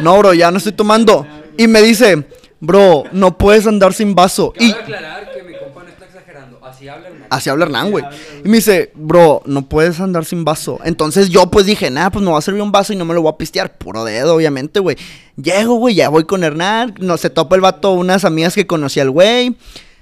no, 0.00 0.18
bro, 0.18 0.34
ya 0.34 0.50
no 0.50 0.58
estoy 0.58 0.72
tomando. 0.72 1.26
Y 1.56 1.68
me 1.68 1.80
dice, 1.80 2.26
bro, 2.60 3.04
no 3.12 3.38
puedes 3.38 3.66
andar 3.66 3.94
sin 3.94 4.14
vaso. 4.14 4.52
Y 4.58 4.72
que 4.72 5.42
mi 5.46 5.54
compa 5.58 5.84
no 5.84 5.88
está 5.88 6.04
exagerando. 6.06 6.58
Así 6.78 6.88
habla 6.88 7.08
Hernán. 7.08 7.26
así 7.30 7.50
habla 7.50 7.64
Hernán, 7.64 7.90
güey. 7.90 8.04
Y 8.44 8.48
me 8.48 8.58
dice, 8.58 8.92
bro, 8.94 9.42
no 9.46 9.68
puedes 9.68 9.98
andar 9.98 10.24
sin 10.24 10.44
vaso. 10.44 10.78
Entonces 10.84 11.28
yo 11.28 11.50
pues 11.50 11.66
dije, 11.66 11.90
nada, 11.90 12.10
pues 12.10 12.24
me 12.24 12.30
va 12.30 12.38
a 12.38 12.42
servir 12.42 12.62
un 12.62 12.70
vaso 12.70 12.92
y 12.92 12.96
no 12.96 13.04
me 13.04 13.14
lo 13.14 13.22
voy 13.22 13.32
a 13.32 13.36
pistear. 13.36 13.76
Puro 13.76 14.04
dedo, 14.04 14.36
obviamente, 14.36 14.78
güey. 14.78 14.96
Llego, 15.34 15.74
güey, 15.74 15.96
ya 15.96 16.08
voy 16.08 16.22
con 16.22 16.44
Hernán. 16.44 16.94
No, 17.00 17.16
se 17.16 17.30
topa 17.30 17.56
el 17.56 17.62
vato 17.62 17.90
unas 17.94 18.24
amigas 18.24 18.54
que 18.54 18.68
conocía 18.68 19.02
al 19.02 19.10
güey. 19.10 19.56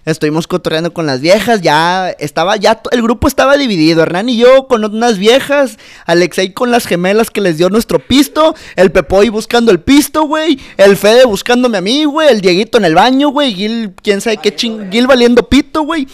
Estuvimos 0.05 0.47
cotorreando 0.47 0.93
con 0.93 1.07
las 1.07 1.20
viejas, 1.20 1.62
ya 1.62 2.11
estaba, 2.11 2.57
ya 2.57 2.81
el 2.93 3.03
grupo 3.03 3.27
estaba 3.27 3.57
dividido, 3.57 4.03
Hernán 4.03 4.29
y 4.29 4.37
yo 4.37 4.68
con 4.68 4.85
unas 4.85 5.18
viejas, 5.18 5.79
Alexei 6.05 6.53
con 6.53 6.70
las 6.70 6.87
gemelas 6.87 7.29
que 7.29 7.41
les 7.41 7.59
dio 7.59 7.70
nuestro 7.70 7.99
pisto, 7.99 8.55
el 8.77 8.93
Pepoy 8.93 9.31
buscando 9.31 9.72
el 9.72 9.81
pisto, 9.81 10.22
güey, 10.22 10.61
el 10.77 10.97
Fede 10.97 11.24
buscándome 11.24 11.79
a 11.79 11.81
mí, 11.81 12.05
güey, 12.05 12.29
el 12.29 12.41
Dieguito 12.41 12.79
en 12.79 12.85
el 12.85 12.95
baño, 12.95 13.31
güey, 13.31 13.53
Gil, 13.53 13.95
quién 14.01 14.20
sabe 14.20 14.37
qué 14.37 14.55
ching, 14.55 14.93
Gil 14.93 15.09
valiendo 15.09 15.49
pito, 15.49 15.83
güey, 15.83 16.07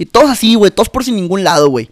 y 0.00 0.06
todos 0.06 0.30
así, 0.30 0.54
güey, 0.54 0.70
todos 0.70 0.88
por 0.88 1.04
sin 1.04 1.14
ningún 1.14 1.44
lado, 1.44 1.68
güey. 1.68 1.90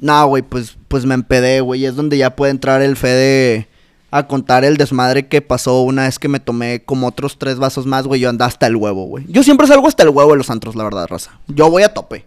No, 0.00 0.26
güey, 0.26 0.42
pues, 0.42 0.78
pues 0.88 1.04
me 1.04 1.12
empedé, 1.12 1.60
güey, 1.60 1.84
es 1.84 1.94
donde 1.94 2.16
ya 2.16 2.34
puede 2.34 2.50
entrar 2.50 2.80
el 2.80 2.96
Fede 2.96 3.68
a 4.10 4.26
contar 4.26 4.64
el 4.64 4.78
desmadre 4.78 5.28
que 5.28 5.42
pasó 5.42 5.82
una 5.82 6.04
vez 6.04 6.18
que 6.18 6.28
me 6.28 6.40
tomé 6.40 6.82
como 6.82 7.08
otros 7.08 7.38
tres 7.38 7.58
vasos 7.58 7.84
más, 7.84 8.06
güey. 8.06 8.22
Yo 8.22 8.30
andaba 8.30 8.48
hasta 8.48 8.66
el 8.66 8.76
huevo, 8.76 9.04
güey. 9.04 9.26
Yo 9.28 9.42
siempre 9.42 9.66
salgo 9.66 9.86
hasta 9.86 10.02
el 10.02 10.08
huevo 10.08 10.30
de 10.30 10.38
los 10.38 10.48
antros, 10.48 10.76
la 10.76 10.84
verdad, 10.84 11.06
raza. 11.06 11.40
Yo 11.46 11.70
voy 11.70 11.82
a 11.82 11.92
tope. 11.92 12.24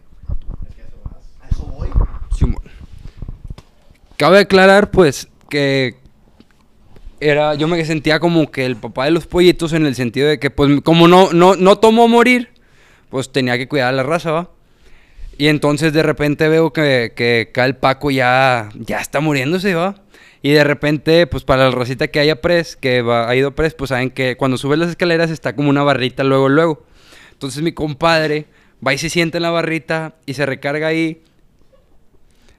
Simón. 2.38 2.62
Cabe 4.18 4.38
aclarar, 4.38 4.91
pues, 4.91 5.28
que 5.49 5.95
era, 7.20 7.56
yo 7.56 7.68
me 7.68 7.84
sentía 7.84 8.20
como 8.20 8.52
que 8.52 8.68
el 8.68 8.76
papá 8.76 9.06
de 9.06 9.12
los 9.12 9.26
pollitos 9.26 9.74
en 9.74 9.88
el 9.88 9.95
sentido 9.95 10.30
de 10.30 10.38
que, 10.38 10.52
pues, 10.52 10.82
como 10.82 11.08
no, 11.08 11.34
no, 11.34 11.56
no 11.56 11.80
tomó 11.80 12.08
morir, 12.08 12.49
pues 13.10 13.32
tenía 13.32 13.58
que 13.58 13.68
cuidar 13.68 13.88
a 13.88 13.98
la 13.98 14.04
raza, 14.04 14.30
¿va? 14.30 14.55
Y 15.38 15.48
entonces 15.48 15.91
de 15.94 16.03
repente 16.03 16.48
veo 16.48 16.72
que, 16.72 17.14
que 17.16 17.48
acá 17.49 17.66
el 17.66 17.76
Paco 17.76 18.10
ya, 18.12 18.70
ya 18.76 18.99
está 18.99 19.20
muriéndose, 19.20 19.76
¿va? 19.76 19.95
Y 20.41 20.52
de 20.52 20.64
repente, 20.64 21.28
pues 21.28 21.44
para 21.44 21.66
la 21.66 21.72
racita 21.72 22.07
que 22.07 22.20
haya 22.20 22.40
pres, 22.40 22.76
que 22.76 23.02
va, 23.02 23.30
ha 23.30 23.36
ido 23.36 23.56
pres, 23.56 23.74
pues 23.74 23.90
saben 23.90 24.12
que 24.12 24.38
cuando 24.38 24.57
subes 24.57 24.78
las 24.80 24.90
escaleras 24.90 25.32
está 25.32 25.56
como 25.56 25.70
una 25.70 25.84
barrita 25.84 26.24
luego, 26.24 26.49
luego. 26.49 26.86
Entonces 27.32 27.64
mi 27.64 27.74
compadre 27.74 28.45
va 28.86 28.94
y 28.94 28.98
se 28.98 29.10
sienta 29.10 29.40
en 29.40 29.44
la 29.44 29.49
barrita 29.49 30.16
y 30.26 30.36
se 30.36 30.45
recarga 30.45 30.88
ahí 30.88 31.22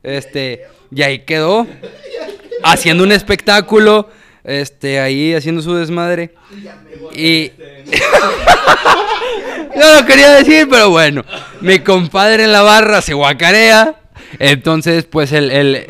Este, 0.02 0.64
y 0.90 1.02
ahí 1.02 1.20
quedó, 1.20 1.66
haciendo 2.62 3.04
un 3.04 3.12
espectáculo, 3.12 4.08
este, 4.46 5.00
ahí 5.00 5.34
haciendo 5.34 5.60
su 5.60 5.74
desmadre. 5.74 6.32
Y... 7.14 7.52
no 9.76 9.94
lo 9.96 10.06
quería 10.06 10.32
decir, 10.32 10.68
pero 10.70 10.90
bueno. 10.90 11.24
Mi 11.60 11.80
compadre 11.80 12.44
en 12.44 12.52
la 12.52 12.62
barra 12.62 13.02
se 13.02 13.14
guacarea. 13.14 13.96
Entonces, 14.38 15.04
pues 15.04 15.32
el, 15.32 15.50
el, 15.50 15.86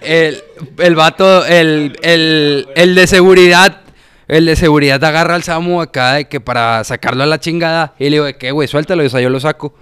el, 0.00 0.42
el 0.78 0.94
vato, 0.94 1.44
el, 1.44 1.98
el, 2.02 2.68
el 2.74 2.94
de 2.94 3.06
seguridad, 3.06 3.80
el 4.28 4.46
de 4.46 4.56
seguridad 4.56 5.02
agarra 5.04 5.34
al 5.34 5.42
Samu 5.42 5.80
acá 5.80 6.14
de 6.14 6.24
que 6.26 6.40
para 6.40 6.82
sacarlo 6.84 7.22
a 7.22 7.26
la 7.26 7.38
chingada. 7.38 7.94
Y 7.98 8.04
le 8.04 8.22
digo, 8.22 8.38
que, 8.38 8.50
güey, 8.52 8.68
suéltalo, 8.68 9.04
o 9.04 9.08
sea, 9.08 9.20
yo 9.20 9.30
lo 9.30 9.40
saco. 9.40 9.74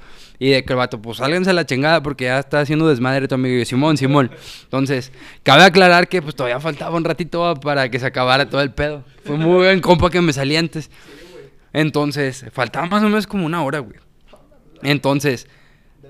Y 0.44 0.50
de 0.50 0.62
que 0.62 0.74
el 0.74 0.76
vato, 0.76 1.00
pues 1.00 1.16
sálganse 1.16 1.48
a 1.48 1.52
la 1.54 1.64
chingada 1.64 2.02
porque 2.02 2.24
ya 2.24 2.38
está 2.38 2.60
haciendo 2.60 2.86
desmadre 2.86 3.26
tu 3.26 3.34
amigo. 3.34 3.54
Y 3.54 3.60
yo, 3.60 3.64
Simón, 3.64 3.96
Simón. 3.96 4.30
Entonces, 4.64 5.10
cabe 5.42 5.62
aclarar 5.62 6.06
que 6.06 6.20
pues 6.20 6.34
todavía 6.34 6.60
faltaba 6.60 6.94
un 6.98 7.02
ratito 7.02 7.54
para 7.54 7.88
que 7.88 7.98
se 7.98 8.04
acabara 8.04 8.46
todo 8.50 8.60
el 8.60 8.70
pedo. 8.70 9.04
Fue 9.24 9.38
muy 9.38 9.64
buen 9.64 9.80
compa 9.80 10.10
que 10.10 10.20
me 10.20 10.34
salí 10.34 10.54
antes. 10.56 10.90
Entonces, 11.72 12.44
faltaba 12.52 12.84
más 12.84 13.02
o 13.02 13.06
menos 13.06 13.26
como 13.26 13.46
una 13.46 13.64
hora, 13.64 13.78
güey. 13.78 13.98
Entonces, 14.82 15.48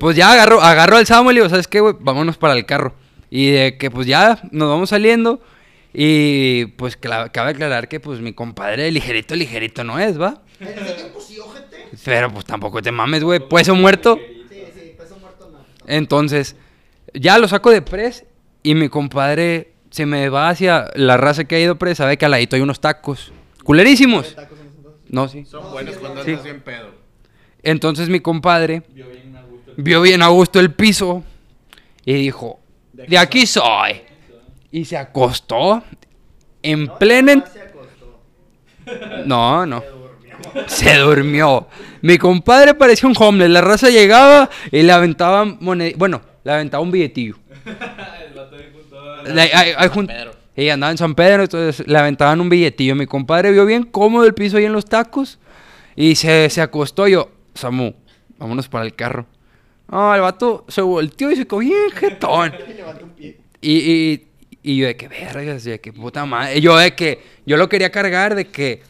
pues 0.00 0.16
ya 0.16 0.32
agarro, 0.32 0.60
agarro 0.60 0.96
al 0.96 1.06
Samuel 1.06 1.36
y 1.36 1.38
digo, 1.38 1.48
¿sabes 1.48 1.68
qué, 1.68 1.78
güey? 1.78 1.94
Vámonos 2.00 2.36
para 2.36 2.54
el 2.54 2.66
carro. 2.66 2.92
Y 3.30 3.52
de 3.52 3.78
que 3.78 3.88
pues 3.88 4.08
ya 4.08 4.40
nos 4.50 4.68
vamos 4.68 4.90
saliendo. 4.90 5.40
Y 5.92 6.66
pues 6.76 6.96
cabe 6.96 7.50
aclarar 7.50 7.86
que 7.86 8.00
pues 8.00 8.18
mi 8.18 8.32
compadre 8.32 8.90
ligerito, 8.90 9.36
ligerito 9.36 9.84
no 9.84 10.00
es, 10.00 10.20
¿va? 10.20 10.42
Pero 12.04 12.32
pues 12.32 12.44
tampoco 12.44 12.80
te 12.82 12.90
mames, 12.90 13.22
güey. 13.24 13.40
Peso 13.48 13.74
muerto. 13.74 14.18
Sí, 14.48 14.64
sí, 14.74 14.94
peso 14.98 15.16
muerto 15.20 15.50
no. 15.52 15.58
Entonces, 15.86 16.56
ya 17.12 17.38
lo 17.38 17.46
saco 17.48 17.70
de 17.70 17.82
pres 17.82 18.24
y 18.62 18.74
mi 18.74 18.88
compadre 18.88 19.72
se 19.90 20.06
me 20.06 20.28
va 20.28 20.48
hacia 20.48 20.90
la 20.94 21.16
raza 21.16 21.44
que 21.44 21.56
ha 21.56 21.60
ido 21.60 21.76
pres. 21.78 21.98
Sabe 21.98 22.16
que 22.16 22.24
al 22.24 22.30
ladito 22.32 22.56
hay 22.56 22.62
unos 22.62 22.80
tacos. 22.80 23.32
Culerísimos. 23.62 24.34
Tacos 24.34 24.58
en 24.60 24.66
ese 24.68 24.76
entonces. 24.76 25.02
No, 25.08 25.28
sí. 25.28 25.44
Son 25.44 25.70
buenos 25.72 25.96
cuando 25.96 26.20
andas 26.22 26.42
bien 26.42 26.60
pedo. 26.60 26.90
Entonces 27.62 28.08
mi 28.08 28.20
compadre 28.20 28.82
vio 29.76 30.02
bien 30.02 30.22
a 30.22 30.28
gusto 30.28 30.60
el 30.60 30.72
piso 30.72 31.22
y 32.04 32.12
dijo, 32.14 32.60
de 32.92 33.16
aquí 33.18 33.46
soy. 33.46 34.02
Y 34.70 34.84
se 34.84 34.96
acostó 34.96 35.82
en 36.62 36.88
plena... 36.98 37.32
en- 37.32 37.44
Se 37.46 37.60
acostó. 37.60 38.20
No, 39.26 39.64
no. 39.64 39.82
Se 40.66 40.94
durmió. 40.96 41.68
Mi 42.02 42.18
compadre 42.18 42.74
parecía 42.74 43.08
un 43.08 43.14
homeless. 43.18 43.50
La 43.50 43.60
raza 43.60 43.90
llegaba 43.90 44.50
y 44.70 44.82
le 44.82 44.92
aventaba 44.92 45.44
moned... 45.44 45.94
Bueno, 45.96 46.20
le 46.44 46.52
aventaba 46.52 46.82
un 46.82 46.90
billetillo. 46.90 47.36
Le- 49.26 49.50
ahí- 49.54 49.74
Y 50.56 50.68
andaba 50.68 50.90
en 50.92 50.98
San 50.98 51.14
Pedro, 51.14 51.42
entonces 51.44 51.86
le 51.86 51.98
aventaban 51.98 52.40
un 52.40 52.48
billetillo. 52.48 52.94
Mi 52.94 53.06
compadre 53.06 53.50
vio 53.52 53.64
bien 53.66 53.84
cómodo 53.84 54.24
el 54.26 54.34
piso 54.34 54.56
ahí 54.58 54.64
en 54.64 54.72
los 54.72 54.84
tacos 54.84 55.38
y 55.96 56.14
se, 56.14 56.48
se 56.50 56.60
acostó. 56.60 57.08
Yo, 57.08 57.30
Samu, 57.54 57.92
vámonos 58.38 58.68
para 58.68 58.84
el 58.84 58.94
carro. 58.94 59.26
No, 59.90 60.14
el 60.14 60.20
vato 60.20 60.64
se 60.68 60.80
volteó 60.82 61.30
y 61.30 61.36
se 61.36 61.46
quedó 61.46 61.58
bien 61.58 61.90
jetón. 61.94 62.52
Y, 63.66 63.72
y, 63.78 64.26
y 64.62 64.76
yo 64.76 64.86
de 64.86 64.94
que 64.94 65.08
vergas, 65.08 65.64
de 65.64 65.80
que 65.80 65.90
puta 65.90 66.26
madre. 66.26 66.60
Yo 66.60 66.76
de 66.76 66.94
que, 66.94 67.22
yo 67.46 67.56
lo 67.56 67.66
quería 67.70 67.90
cargar 67.90 68.34
de 68.34 68.44
que, 68.46 68.82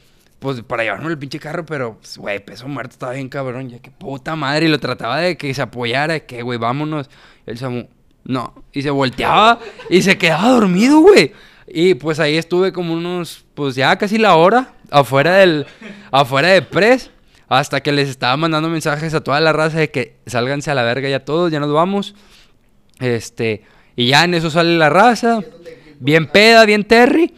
pues 0.45 0.61
para 0.61 0.83
llevarme 0.83 1.09
el 1.09 1.17
pinche 1.17 1.41
carro, 1.41 1.65
pero, 1.65 1.97
pues, 1.99 2.19
güey, 2.19 2.39
peso 2.39 2.69
muerto 2.69 2.93
estaba 2.93 3.13
bien 3.13 3.31
cabrón. 3.31 3.71
Ya 3.71 3.79
que 3.79 3.91
puta 3.91 4.37
madre. 4.37 4.67
Y 4.67 4.69
lo 4.69 4.79
trataba 4.79 5.19
de 5.19 5.39
que 5.39 5.55
se 5.55 5.63
apoyara, 5.63 6.13
de 6.13 6.27
que, 6.27 6.43
güey, 6.43 6.59
vámonos. 6.59 7.09
El 7.47 7.57
Samu, 7.57 7.89
no. 8.25 8.53
Y 8.71 8.83
se 8.83 8.91
volteaba 8.91 9.59
y 9.89 10.03
se 10.03 10.19
quedaba 10.19 10.51
dormido, 10.51 11.01
güey. 11.01 11.33
Y 11.67 11.95
pues 11.95 12.21
ahí 12.21 12.37
estuve 12.37 12.75
como 12.75 12.93
unos, 12.93 13.47
pues 13.55 13.75
ya 13.75 13.97
casi 13.97 14.19
la 14.19 14.37
hora, 14.37 14.75
afuera 14.91 15.37
del, 15.37 15.65
afuera 16.11 16.49
de 16.49 16.61
Pres. 16.61 17.11
Hasta 17.49 17.83
que 17.83 17.93
les 17.93 18.11
estaba 18.11 18.37
mandando 18.37 18.69
mensajes 18.69 19.15
a 19.15 19.23
toda 19.23 19.41
la 19.41 19.55
raza 19.55 19.79
de 19.79 19.91
que 19.91 20.17
sálganse 20.27 20.71
a 20.71 20.75
la 20.75 20.83
verga 20.83 21.09
ya 21.09 21.25
todos, 21.25 21.51
ya 21.51 21.59
nos 21.59 21.73
vamos. 21.73 22.15
Este, 23.01 23.63
y 23.97 24.09
ya 24.09 24.25
en 24.25 24.35
eso 24.35 24.51
sale 24.51 24.77
la 24.77 24.91
raza, 24.91 25.41
bien 26.01 26.27
peda, 26.27 26.67
bien 26.67 26.85
Terry. 26.85 27.33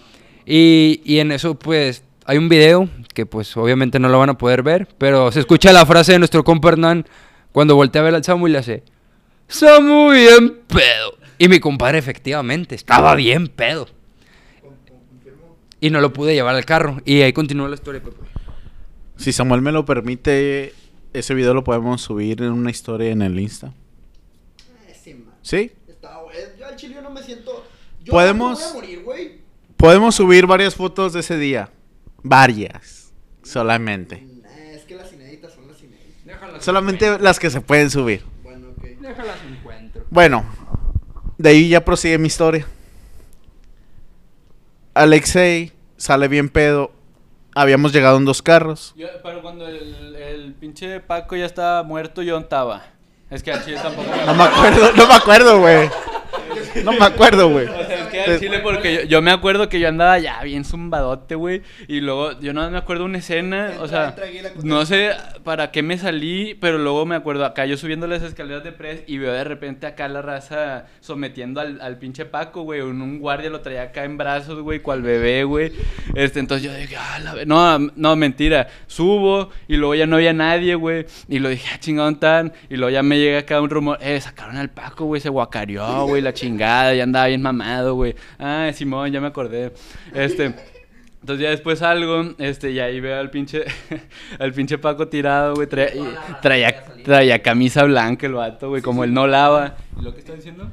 Y, 0.45 1.03
y 1.05 1.21
en 1.21 1.31
eso, 1.31 1.57
pues, 1.57 2.03
hay 2.27 2.39
un 2.39 2.49
video 2.49 2.89
que, 3.15 3.27
pues, 3.27 3.57
obviamente 3.57 3.99
no 3.99 4.09
lo 4.09 4.19
van 4.19 4.31
a 4.31 4.39
poder 4.39 4.63
ver, 4.63 4.89
pero 4.99 5.31
se 5.33 5.41
escucha 5.41 5.73
la 5.73 5.87
frase 5.87 6.13
de 6.13 6.19
nuestro 6.19 6.45
compa 6.45 6.69
Hernán 6.69 7.07
cuando 7.53 7.75
voltea 7.77 8.03
a 8.03 8.05
ver 8.05 8.15
al 8.15 8.25
Samu 8.25 8.49
y 8.49 8.51
le 8.53 8.59
hace: 8.59 8.83
Samu, 9.49 10.11
bien 10.11 10.61
pedo. 10.67 11.17
Y 11.39 11.49
mi 11.49 11.61
compadre, 11.61 11.99
efectivamente, 11.99 12.75
estaba 12.75 13.15
bien 13.15 13.49
pedo. 13.49 13.89
Y 15.81 15.91
no 15.91 16.01
lo 16.01 16.13
pude 16.13 16.35
llevar 16.35 16.55
al 16.55 16.65
carro. 16.65 17.01
Y 17.05 17.21
ahí 17.21 17.33
continuó 17.33 17.69
la 17.69 17.75
historia, 17.75 18.03
Pepe. 18.03 18.17
Si 19.17 19.33
Samuel 19.33 19.61
me 19.61 19.73
lo 19.73 19.85
permite, 19.85 20.73
ese 21.13 21.35
video 21.35 21.53
lo 21.55 21.65
podemos 21.65 22.01
subir 22.03 22.43
en 22.43 22.53
una 22.53 22.71
historia 22.71 23.11
en 23.11 23.23
el 23.23 23.39
Insta. 23.39 23.73
Sí. 25.43 25.71
Yo 26.59 26.67
al 26.67 26.77
chile 26.77 26.97
no 27.03 27.11
me 27.11 27.23
siento. 27.23 27.65
Yo 28.03 28.13
Podemos- 28.13 28.59
no 28.59 28.65
voy 28.65 28.71
a 28.71 28.75
morir, 28.75 29.03
güey. 29.05 29.39
Podemos 29.77 30.15
subir 30.15 30.47
varias 30.47 30.75
fotos 30.75 31.13
de 31.13 31.21
ese 31.21 31.37
día. 31.39 31.71
Varias. 32.23 33.13
Solamente. 33.43 34.27
Es 34.73 34.83
que 34.85 34.97
las 34.97 35.13
inéditas 35.13 35.53
son 35.53 35.69
las 35.69 35.81
inéditas. 35.83 36.65
Solamente 36.65 37.19
las 37.19 37.39
que 37.39 37.51
se 37.51 37.61
pueden 37.61 37.91
subir. 37.91 38.23
Bueno, 38.43 38.69
ok. 38.77 38.83
Déjalas 39.01 39.37
encuentro. 39.49 40.05
Bueno, 40.11 40.45
de 41.39 41.49
ahí 41.51 41.69
ya 41.69 41.85
prosigue 41.85 42.19
mi 42.19 42.27
historia. 42.27 42.67
Alexei 44.95 45.73
sale 45.97 46.29
bien 46.29 46.49
pedo. 46.49 46.93
Habíamos 47.55 47.93
llegado 47.93 48.19
en 48.19 48.25
dos 48.25 48.43
carros. 48.43 48.95
Yo- 48.97 49.07
pero 49.23 49.41
cuando 49.43 49.67
el, 49.69 50.15
el 50.17 50.55
pinche 50.55 51.01
Paco 51.01 51.37
ya 51.37 51.47
estaba 51.47 51.83
muerto, 51.83 52.23
yo 52.23 52.39
estaba. 52.39 52.83
Es 53.31 53.43
que 53.43 53.53
al 53.53 53.65
chile 53.65 53.79
tampoco 53.83 54.09
me 54.11 54.25
No 54.27 54.35
me 54.35 54.45
acuerdo, 54.45 54.93
no 54.93 55.07
me 55.07 55.15
acuerdo, 55.15 55.59
güey. 55.61 55.91
No 56.85 56.93
me 56.93 57.05
acuerdo, 57.05 57.49
güey. 57.51 57.67
Chile 58.39 58.61
porque 58.61 58.95
yo, 58.95 59.03
yo 59.03 59.23
me 59.23 59.31
acuerdo 59.31 59.69
que 59.69 59.81
yo 59.81 59.89
andaba 59.89 60.19
ya 60.19 60.43
bien 60.43 60.65
zumbadote, 60.65 61.35
güey. 61.35 61.63
Y 61.89 62.01
luego 62.01 62.39
yo 62.41 62.53
no 62.53 62.71
me 62.71 62.79
acuerdo 62.79 63.05
una 63.05 63.19
escena, 63.19 63.73
o 63.81 63.89
sea, 63.89 64.15
no 64.63 64.85
sé 64.87 65.13
para 65.45 65.71
qué 65.71 65.83
me 65.83 65.99
salí, 65.99 66.55
pero 66.55 66.79
luego 66.79 67.07
me 67.07 67.15
acuerdo 67.15 67.45
acá 67.45 67.67
yo 67.67 67.77
subiendo 67.77 68.07
las 68.07 68.23
escaleras 68.23 68.65
de 68.65 68.73
pres 68.73 69.03
y 69.07 69.19
veo 69.19 69.33
de 69.33 69.45
repente 69.45 69.87
acá 69.87 70.09
la 70.09 70.23
raza 70.23 70.87
sometiendo 71.01 71.61
al, 71.61 71.81
al 71.81 71.99
pinche 71.99 72.25
Paco, 72.25 72.63
güey. 72.63 72.81
Un, 72.81 73.01
un 73.03 73.19
guardia 73.19 73.51
lo 73.51 73.61
traía 73.61 73.83
acá 73.83 74.05
en 74.05 74.17
brazos, 74.17 74.61
güey, 74.61 74.81
cual 74.81 75.03
bebé, 75.03 75.45
güey. 75.45 75.73
Este, 76.15 76.41
entonces 76.41 76.71
yo 76.71 76.77
dije, 76.77 76.97
ah, 76.97 77.19
la 77.19 77.35
ve-". 77.35 77.47
No, 77.47 77.79
no, 77.79 78.17
mentira. 78.17 78.69
Subo 78.87 79.51
y 79.69 79.77
luego 79.77 79.95
ya 79.95 80.07
no 80.07 80.17
había 80.17 80.33
nadie, 80.33 80.75
güey. 80.75 81.07
Y 81.29 81.39
lo 81.39 81.49
dije, 81.49 81.69
ah, 81.73 81.79
chingón 81.81 82.19
tan. 82.19 82.53
Y 82.69 82.77
luego 82.77 82.91
ya 82.91 83.03
me 83.03 83.19
llega 83.19 83.41
acá 83.41 83.61
un 83.61 83.71
rumor, 83.71 83.99
eh, 84.01 84.21
sacaron 84.21 84.57
al 84.57 84.71
Paco, 84.71 85.05
güey, 85.05 85.21
se 85.21 85.29
guacareó, 85.29 86.07
güey, 86.07 86.23
la 86.23 86.33
chingada, 86.33 86.95
ya 86.95 87.03
andaba 87.05 87.27
bien 87.27 87.43
mamado, 87.43 87.95
güey. 87.95 88.06
Ah, 88.39 88.71
Simón, 88.75 89.11
ya 89.11 89.21
me 89.21 89.27
acordé. 89.29 89.73
Este. 90.15 90.55
Entonces 91.21 91.43
ya 91.43 91.51
después 91.51 91.81
salgo, 91.81 92.35
este, 92.39 92.71
y 92.71 92.79
ahí 92.79 93.01
veo 93.01 93.19
al 93.19 93.31
pinche, 93.31 93.65
al 94.39 94.53
pinche 94.53 94.79
Paco 94.79 95.09
tirado, 95.09 95.55
güey, 95.57 95.67
traía, 95.67 95.95
y- 95.97 96.41
traía, 96.41 96.85
traía 97.03 97.43
camisa 97.43 97.83
blanca 97.83 98.27
el 98.27 98.35
vato, 98.35 98.69
güey, 98.69 98.81
como 98.81 99.03
él 99.03 99.13
no 99.13 99.27
lava. 99.27 99.77
¿Y 99.99 100.03
lo 100.03 100.13
que 100.15 100.21
está 100.21 100.35
diciendo? 100.35 100.71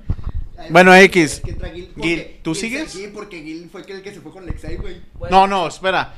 Bueno, 0.70 0.96
X. 0.96 1.42
Que 1.44 1.54
Gil. 1.54 1.92
Gil, 2.00 2.26
¿tú 2.44 2.54
Gil 2.54 2.62
sigues? 2.62 2.92
Sí, 2.92 3.10
porque 3.12 3.42
Gil 3.42 3.68
fue 3.72 3.82
el 3.82 4.02
que 4.04 4.14
se 4.14 4.22
fue 4.22 4.32
con 4.32 4.46
Lexei, 4.46 4.78
güey. 4.78 4.98
No, 5.32 5.48
no, 5.48 5.68
espera. 5.68 6.14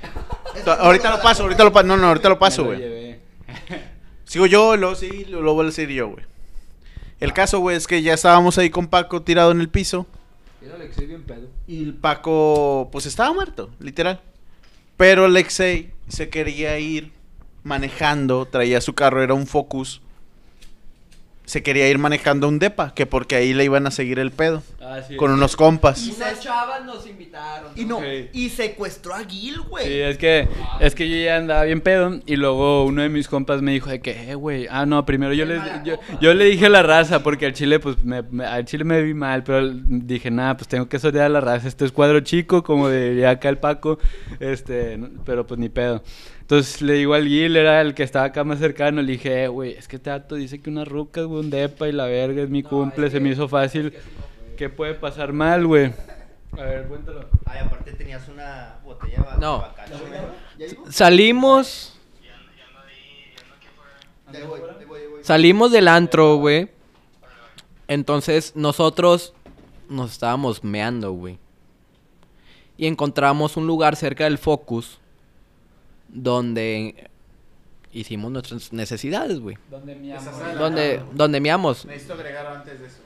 Ahorita 0.80 1.16
lo 1.16 1.22
paso, 1.22 1.44
ahorita 1.44 1.64
lo 1.64 1.72
paso. 1.72 1.88
No, 1.88 1.96
no, 1.96 2.08
ahorita 2.08 2.28
lo 2.28 2.38
paso, 2.38 2.66
güey. 2.66 3.16
Sigo 4.26 4.46
yo, 4.48 4.76
luego 4.76 4.96
sí, 4.96 5.26
lo, 5.30 5.42
lo 5.42 5.54
voy 5.54 5.64
a 5.64 5.66
decir 5.68 5.90
yo, 5.90 6.10
güey. 6.10 6.26
El 7.20 7.32
caso, 7.32 7.60
güey, 7.60 7.78
es 7.78 7.88
que 7.88 8.02
ya 8.02 8.14
estábamos 8.14 8.58
ahí 8.58 8.70
con 8.70 8.88
Paco 8.88 9.22
tirado 9.22 9.52
en 9.52 9.62
el 9.62 9.70
piso. 9.70 10.06
Y 11.68 11.84
el 11.84 11.94
Paco, 11.96 12.90
pues 12.92 13.06
estaba 13.06 13.34
muerto, 13.34 13.70
literal. 13.80 14.22
Pero 14.98 15.26
Alexei 15.26 15.92
se 16.08 16.30
quería 16.30 16.80
ir 16.80 17.12
manejando, 17.64 18.46
traía 18.46 18.80
su 18.82 18.94
carro, 18.94 19.24
era 19.24 19.34
un 19.34 19.48
Focus. 19.48 20.02
Se 21.46 21.62
quería 21.62 21.88
ir 21.90 22.00
manejando 22.00 22.48
un 22.48 22.58
depa, 22.60 22.94
que 22.96 23.06
porque 23.06 23.36
ahí 23.36 23.54
le 23.54 23.64
iban 23.64 23.86
a 23.86 23.92
seguir 23.92 24.18
el 24.20 24.32
pedo. 24.32 24.64
Ah, 24.82 25.00
sí. 25.08 25.16
Con 25.16 25.32
unos 25.32 25.56
compas. 25.56 26.08
Unas 26.08 26.40
chavas 26.42 26.84
nos 26.86 27.08
invitaron. 27.08 27.72
Y 27.76 27.86
no, 27.86 27.98
Ok. 27.98 28.04
y 28.34 28.50
secuestró 28.50 29.14
a 29.14 29.24
Gil, 29.24 29.62
güey. 29.62 29.86
Sí, 29.86 29.94
es 30.00 30.18
que, 30.18 30.48
es 30.80 30.96
que 30.96 31.10
yo 31.10 31.18
ya 31.18 31.38
andaba 31.38 31.64
bien 31.64 31.82
pedo 31.82 32.20
y 32.26 32.36
luego 32.36 32.86
uno 32.86 33.02
de 33.04 33.10
mis 33.10 33.28
compas 33.28 33.62
me 33.62 33.72
dijo 33.74 33.90
de 33.90 34.00
que, 34.02 34.32
eh, 34.32 34.36
güey, 34.36 34.68
ah, 34.70 34.86
no, 34.86 35.06
primero 35.06 35.34
yo 35.34 35.46
le, 35.46 35.60
yo, 35.84 35.96
yo 36.20 36.34
le 36.34 36.46
dije 36.46 36.66
a 36.66 36.70
la 36.70 36.84
raza 36.84 37.22
porque 37.24 37.46
al 37.46 37.54
chile, 37.54 37.80
pues, 37.80 38.04
me, 38.04 38.22
me- 38.24 38.46
al 38.46 38.66
chile 38.66 38.84
me 38.84 39.02
vi 39.02 39.14
mal, 39.14 39.44
pero 39.44 39.70
dije, 39.72 40.32
nada, 40.32 40.58
pues 40.58 40.68
tengo 40.68 40.88
que 40.90 40.98
sortear 41.00 41.26
a 41.26 41.30
la 41.30 41.42
raza, 41.42 41.68
este 41.68 41.86
es 41.86 41.92
cuadro 41.92 42.20
chico, 42.22 42.64
como 42.64 42.90
diría 42.90 43.30
acá 43.32 43.50
el 43.50 43.58
Paco, 43.60 44.00
este, 44.40 45.00
pero 45.26 45.46
pues 45.46 45.60
ni 45.60 45.70
pedo. 45.70 46.04
Entonces 46.46 46.84
le 46.84 46.94
digo 46.94 47.16
al 47.16 47.28
Gil, 47.28 47.56
era 47.56 47.82
el 47.82 47.96
que 47.96 48.04
estaba 48.04 48.26
acá 48.26 48.44
más 48.44 48.60
cercano, 48.60 49.02
le 49.02 49.14
dije, 49.14 49.46
eh, 49.46 49.48
güey, 49.48 49.72
es 49.72 49.88
que 49.88 49.96
este 49.96 50.12
dato 50.12 50.36
dice 50.36 50.62
que 50.62 50.70
unas 50.70 50.88
rucas, 50.88 51.26
güey, 51.26 51.40
un 51.40 51.50
depa 51.50 51.88
y 51.88 51.92
la 51.92 52.06
verga, 52.06 52.44
es 52.44 52.50
mi 52.52 52.62
cumple, 52.62 53.10
se 53.10 53.20
me 53.20 53.30
hizo 53.30 53.48
fácil. 53.48 53.96
¿Qué 54.56 54.70
puede 54.70 54.94
pasar 54.94 55.34
mal, 55.34 55.66
güey? 55.66 55.92
A 56.52 56.62
ver, 56.62 56.88
cuéntalo. 56.88 57.28
Ay, 57.46 57.62
aparte 57.66 57.94
tenías 57.94 58.28
una 58.30 58.76
botella 58.86 59.24
de 59.34 59.42
No. 59.42 59.58
bacacho, 59.58 60.00
güey. 60.08 60.70
Salimos. 60.92 61.98
Salimos 65.24 65.72
del 65.72 65.88
antro, 65.88 66.36
güey. 66.36 66.70
Entonces 67.88 68.56
nosotros 68.56 69.34
nos 69.90 70.12
estábamos 70.12 70.64
meando, 70.64 71.12
güey. 71.12 71.40
Y 72.78 72.86
encontramos 72.86 73.58
un 73.58 73.66
lugar 73.66 73.96
cerca 73.96 74.26
del 74.26 74.38
Focus 74.38 75.00
donde 76.10 77.10
hicimos 77.92 78.32
nuestras 78.32 78.74
necesidades, 78.74 79.40
güey. 79.40 79.58
¿Dónde 79.70 79.96
mi 79.96 80.12
Donde, 80.58 81.02
donde 81.14 81.40
meamos. 81.40 81.86
Necesito 81.86 82.14
agregar 82.14 82.48
antes 82.48 82.80
de 82.80 82.88
eso. 82.88 82.98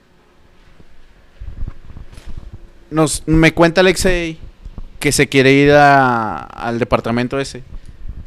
Nos, 2.91 3.23
me 3.27 3.53
cuenta 3.53 3.81
Alexei 3.81 4.37
que 4.99 5.11
se 5.11 5.27
quiere 5.29 5.51
ir 5.53 5.71
a- 5.71 6.37
al 6.39 6.79
departamento 6.79 7.39
ese. 7.39 7.63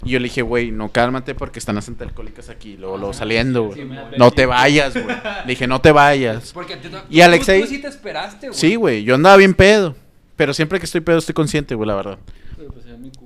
Y 0.05 0.11
yo 0.11 0.19
le 0.19 0.25
dije, 0.25 0.43
güey, 0.43 0.73
no 0.73 0.89
cálmate 0.91 1.35
porque 1.35 1.59
están 1.61 1.77
las 1.77 1.89
alcohólicas 1.89 2.49
aquí, 2.49 2.77
luego, 2.77 2.97
luego 2.97 3.13
saliendo, 3.13 3.65
güey. 3.65 3.83
sí, 3.83 3.89
No 4.19 4.31
te 4.33 4.47
vayas, 4.47 4.95
güey. 4.95 5.07
Le 5.07 5.47
dije, 5.47 5.67
no 5.69 5.81
te 5.81 5.93
vayas. 5.93 6.53
Porque 6.53 6.77
tú, 6.77 6.89
Y 7.09 7.21
Alexei- 7.21 7.61
Tú, 7.61 7.67
tú 7.67 7.71
sí 7.75 7.81
te 7.81 7.89
esperaste, 7.89 8.49
güey. 8.49 8.59
Sí, 8.59 8.75
güey, 8.77 9.05
yo 9.05 9.15
andaba 9.15 9.37
bien 9.37 9.55
pedo. 9.55 9.95
Pero 10.37 10.55
siempre 10.55 10.79
que 10.81 10.87
estoy 10.87 11.03
pedo 11.03 11.19
estoy 11.19 11.35
consciente, 11.35 11.75
güey, 11.75 11.87
la 11.87 11.95
verdad. 11.95 12.19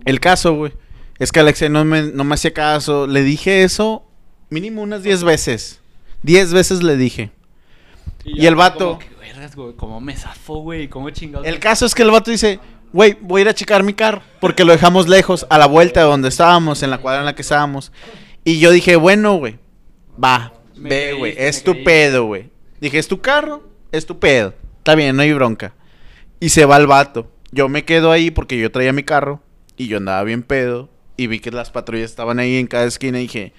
El 0.04 0.20
caso, 0.20 0.54
güey, 0.54 0.72
es 1.18 1.32
que 1.32 1.40
Alexei 1.40 1.68
no 1.68 1.84
me, 1.84 2.02
no 2.02 2.24
me 2.24 2.34
hacía 2.34 2.52
caso. 2.52 3.06
Le 3.06 3.22
dije 3.22 3.62
eso 3.62 4.04
mínimo 4.50 4.82
unas 4.82 5.02
10 5.02 5.24
veces. 5.24 5.80
10 6.22 6.52
veces 6.52 6.82
le 6.82 6.96
dije. 6.96 7.30
Y 8.24 8.46
el 8.46 8.54
vato- 8.56 8.94
como 8.94 8.98
que, 8.98 9.08
vergas, 9.20 9.54
güey, 9.54 9.74
¿Cómo 9.76 10.00
me 10.00 10.16
zafó, 10.16 10.56
güey? 10.58 10.88
¿Cómo 10.88 11.10
chingados? 11.10 11.46
El 11.46 11.58
caso 11.58 11.86
es 11.86 11.94
que 11.94 12.02
el 12.02 12.10
vato 12.10 12.30
dice, 12.30 12.58
güey, 12.92 13.16
voy 13.20 13.40
a 13.40 13.42
ir 13.42 13.48
a 13.48 13.54
checar 13.54 13.82
mi 13.82 13.94
carro. 13.94 14.22
Porque 14.40 14.64
lo 14.64 14.72
dejamos 14.72 15.08
lejos, 15.08 15.46
a 15.50 15.58
la 15.58 15.66
vuelta 15.66 16.00
de 16.00 16.06
donde 16.06 16.28
estábamos, 16.28 16.82
en 16.82 16.90
la 16.90 16.98
cuadra 16.98 17.20
en 17.20 17.26
la 17.26 17.34
que 17.34 17.42
estábamos. 17.42 17.92
Y 18.44 18.58
yo 18.58 18.70
dije, 18.70 18.96
bueno, 18.96 19.34
güey, 19.36 19.58
va, 20.22 20.52
Me 20.76 20.88
ve, 20.88 21.12
güey, 21.14 21.34
es 21.36 21.62
tu 21.64 21.82
pedo, 21.84 22.24
güey. 22.26 22.50
Dije, 22.80 22.98
es 22.98 23.08
tu 23.08 23.20
carro, 23.20 23.68
es 23.92 24.06
tu 24.06 24.18
pedo. 24.18 24.54
Está 24.78 24.94
bien, 24.94 25.16
no 25.16 25.22
hay 25.22 25.32
bronca. 25.32 25.74
Y 26.40 26.50
se 26.50 26.64
va 26.64 26.76
el 26.76 26.86
vato. 26.86 27.30
Yo 27.52 27.68
me 27.68 27.84
quedo 27.84 28.12
ahí 28.12 28.30
porque 28.30 28.58
yo 28.58 28.70
traía 28.70 28.92
mi 28.92 29.02
carro 29.02 29.40
y 29.76 29.86
yo 29.88 29.96
andaba 29.96 30.22
bien 30.24 30.42
pedo. 30.42 30.90
Y 31.16 31.26
vi 31.26 31.40
que 31.40 31.50
las 31.50 31.70
patrullas 31.70 32.10
estaban 32.10 32.38
ahí 32.38 32.56
en 32.56 32.66
cada 32.66 32.84
esquina 32.84 33.18
y 33.18 33.22
dije, 33.22 33.52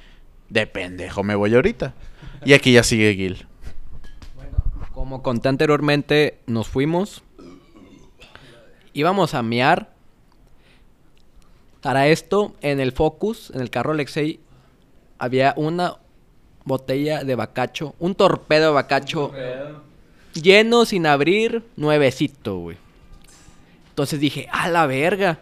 de 0.50 0.68
pendejo 0.68 1.24
me 1.24 1.36
voy 1.36 1.54
ahorita. 1.56 1.94
Y 2.46 2.54
aquí 2.54 2.74
ya 2.74 2.84
sigue 2.84 3.16
Gil. 3.16 3.48
Como 4.94 5.22
conté 5.22 5.50
anteriormente, 5.50 6.40
nos 6.48 6.68
fuimos. 6.68 7.24
Íbamos 8.94 9.34
a 9.34 9.44
mear. 9.44 9.94
Para 11.82 12.08
esto, 12.08 12.56
en 12.62 12.80
el 12.80 12.92
Focus, 12.92 13.52
en 13.52 13.62
el 13.62 13.70
carro 13.70 13.92
Alexei, 13.92 14.40
había 15.20 15.54
una 15.56 15.98
botella 16.64 17.24
de 17.24 17.36
bacacho, 17.36 17.96
un 18.00 18.14
torpedo 18.16 18.68
de 18.68 18.74
bacacho 18.74 19.32
lleno 20.42 20.86
sin 20.86 21.06
abrir, 21.06 21.64
nuevecito, 21.76 22.58
güey. 22.58 22.78
Entonces 23.90 24.20
dije, 24.20 24.48
a 24.52 24.70
la 24.70 24.86
verga. 24.86 25.40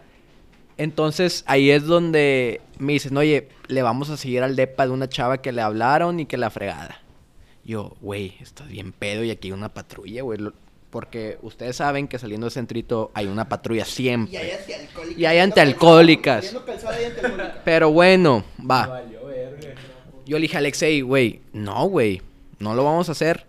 Entonces 0.78 1.42
ahí 1.46 1.70
es 1.70 1.84
donde 1.84 2.60
me 2.78 2.92
dicen, 2.92 3.16
oye, 3.16 3.48
le 3.68 3.82
vamos 3.82 4.10
a 4.10 4.16
seguir 4.16 4.42
al 4.42 4.56
depa 4.56 4.86
de 4.86 4.92
una 4.92 5.08
chava 5.08 5.38
que 5.38 5.52
le 5.52 5.62
hablaron 5.62 6.20
y 6.20 6.26
que 6.26 6.36
la 6.36 6.50
fregada. 6.50 7.00
Yo, 7.64 7.96
güey, 8.00 8.34
estás 8.40 8.68
bien 8.68 8.92
pedo 8.92 9.24
y 9.24 9.30
aquí 9.30 9.48
hay 9.48 9.52
una 9.52 9.72
patrulla, 9.72 10.22
güey. 10.22 10.38
Porque 10.90 11.38
ustedes 11.42 11.76
saben 11.76 12.08
que 12.08 12.18
saliendo 12.18 12.46
de 12.46 12.52
centrito 12.52 13.10
hay 13.14 13.26
una 13.26 13.48
patrulla 13.48 13.84
siempre. 13.84 14.38
Y 15.16 15.24
hay 15.24 15.38
antialcohólicas. 15.38 16.54
Pero 17.64 17.90
bueno, 17.90 18.44
va. 18.58 19.02
Yo 20.26 20.38
le 20.38 20.42
dije 20.42 20.56
a 20.56 20.58
Alexei, 20.58 21.00
güey, 21.00 21.40
no, 21.52 21.86
güey, 21.86 22.20
no 22.58 22.74
lo 22.74 22.84
vamos 22.84 23.08
a 23.08 23.12
hacer. 23.12 23.46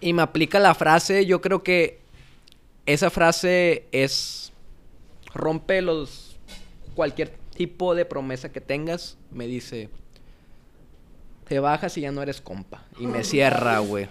Y 0.00 0.12
me 0.12 0.22
aplica 0.22 0.58
la 0.58 0.74
frase, 0.74 1.26
yo 1.26 1.40
creo 1.40 1.62
que 1.62 2.00
esa 2.86 3.10
frase 3.10 3.84
es 3.92 4.52
rompe 5.34 5.82
los 5.82 6.23
cualquier 6.94 7.36
tipo 7.54 7.94
de 7.94 8.04
promesa 8.04 8.50
que 8.50 8.60
tengas, 8.60 9.16
me 9.30 9.46
dice 9.46 9.90
te 11.46 11.60
bajas 11.60 11.96
y 11.98 12.02
ya 12.02 12.12
no 12.12 12.22
eres 12.22 12.40
compa 12.40 12.84
y 12.98 13.06
me 13.06 13.22
cierra, 13.22 13.78
güey. 13.80 14.08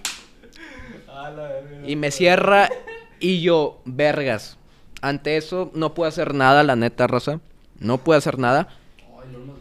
Y 1.86 1.96
me 1.96 2.12
cierra 2.12 2.70
y 3.20 3.42
yo, 3.42 3.82
vergas. 3.86 4.58
Ante 5.02 5.38
eso 5.38 5.72
no 5.74 5.94
puedo 5.94 6.08
hacer 6.08 6.34
nada, 6.34 6.64
la 6.64 6.76
neta, 6.76 7.08
raza. 7.08 7.40
No 7.80 7.98
puedo 7.98 8.18
hacer 8.18 8.40
nada. 8.40 8.70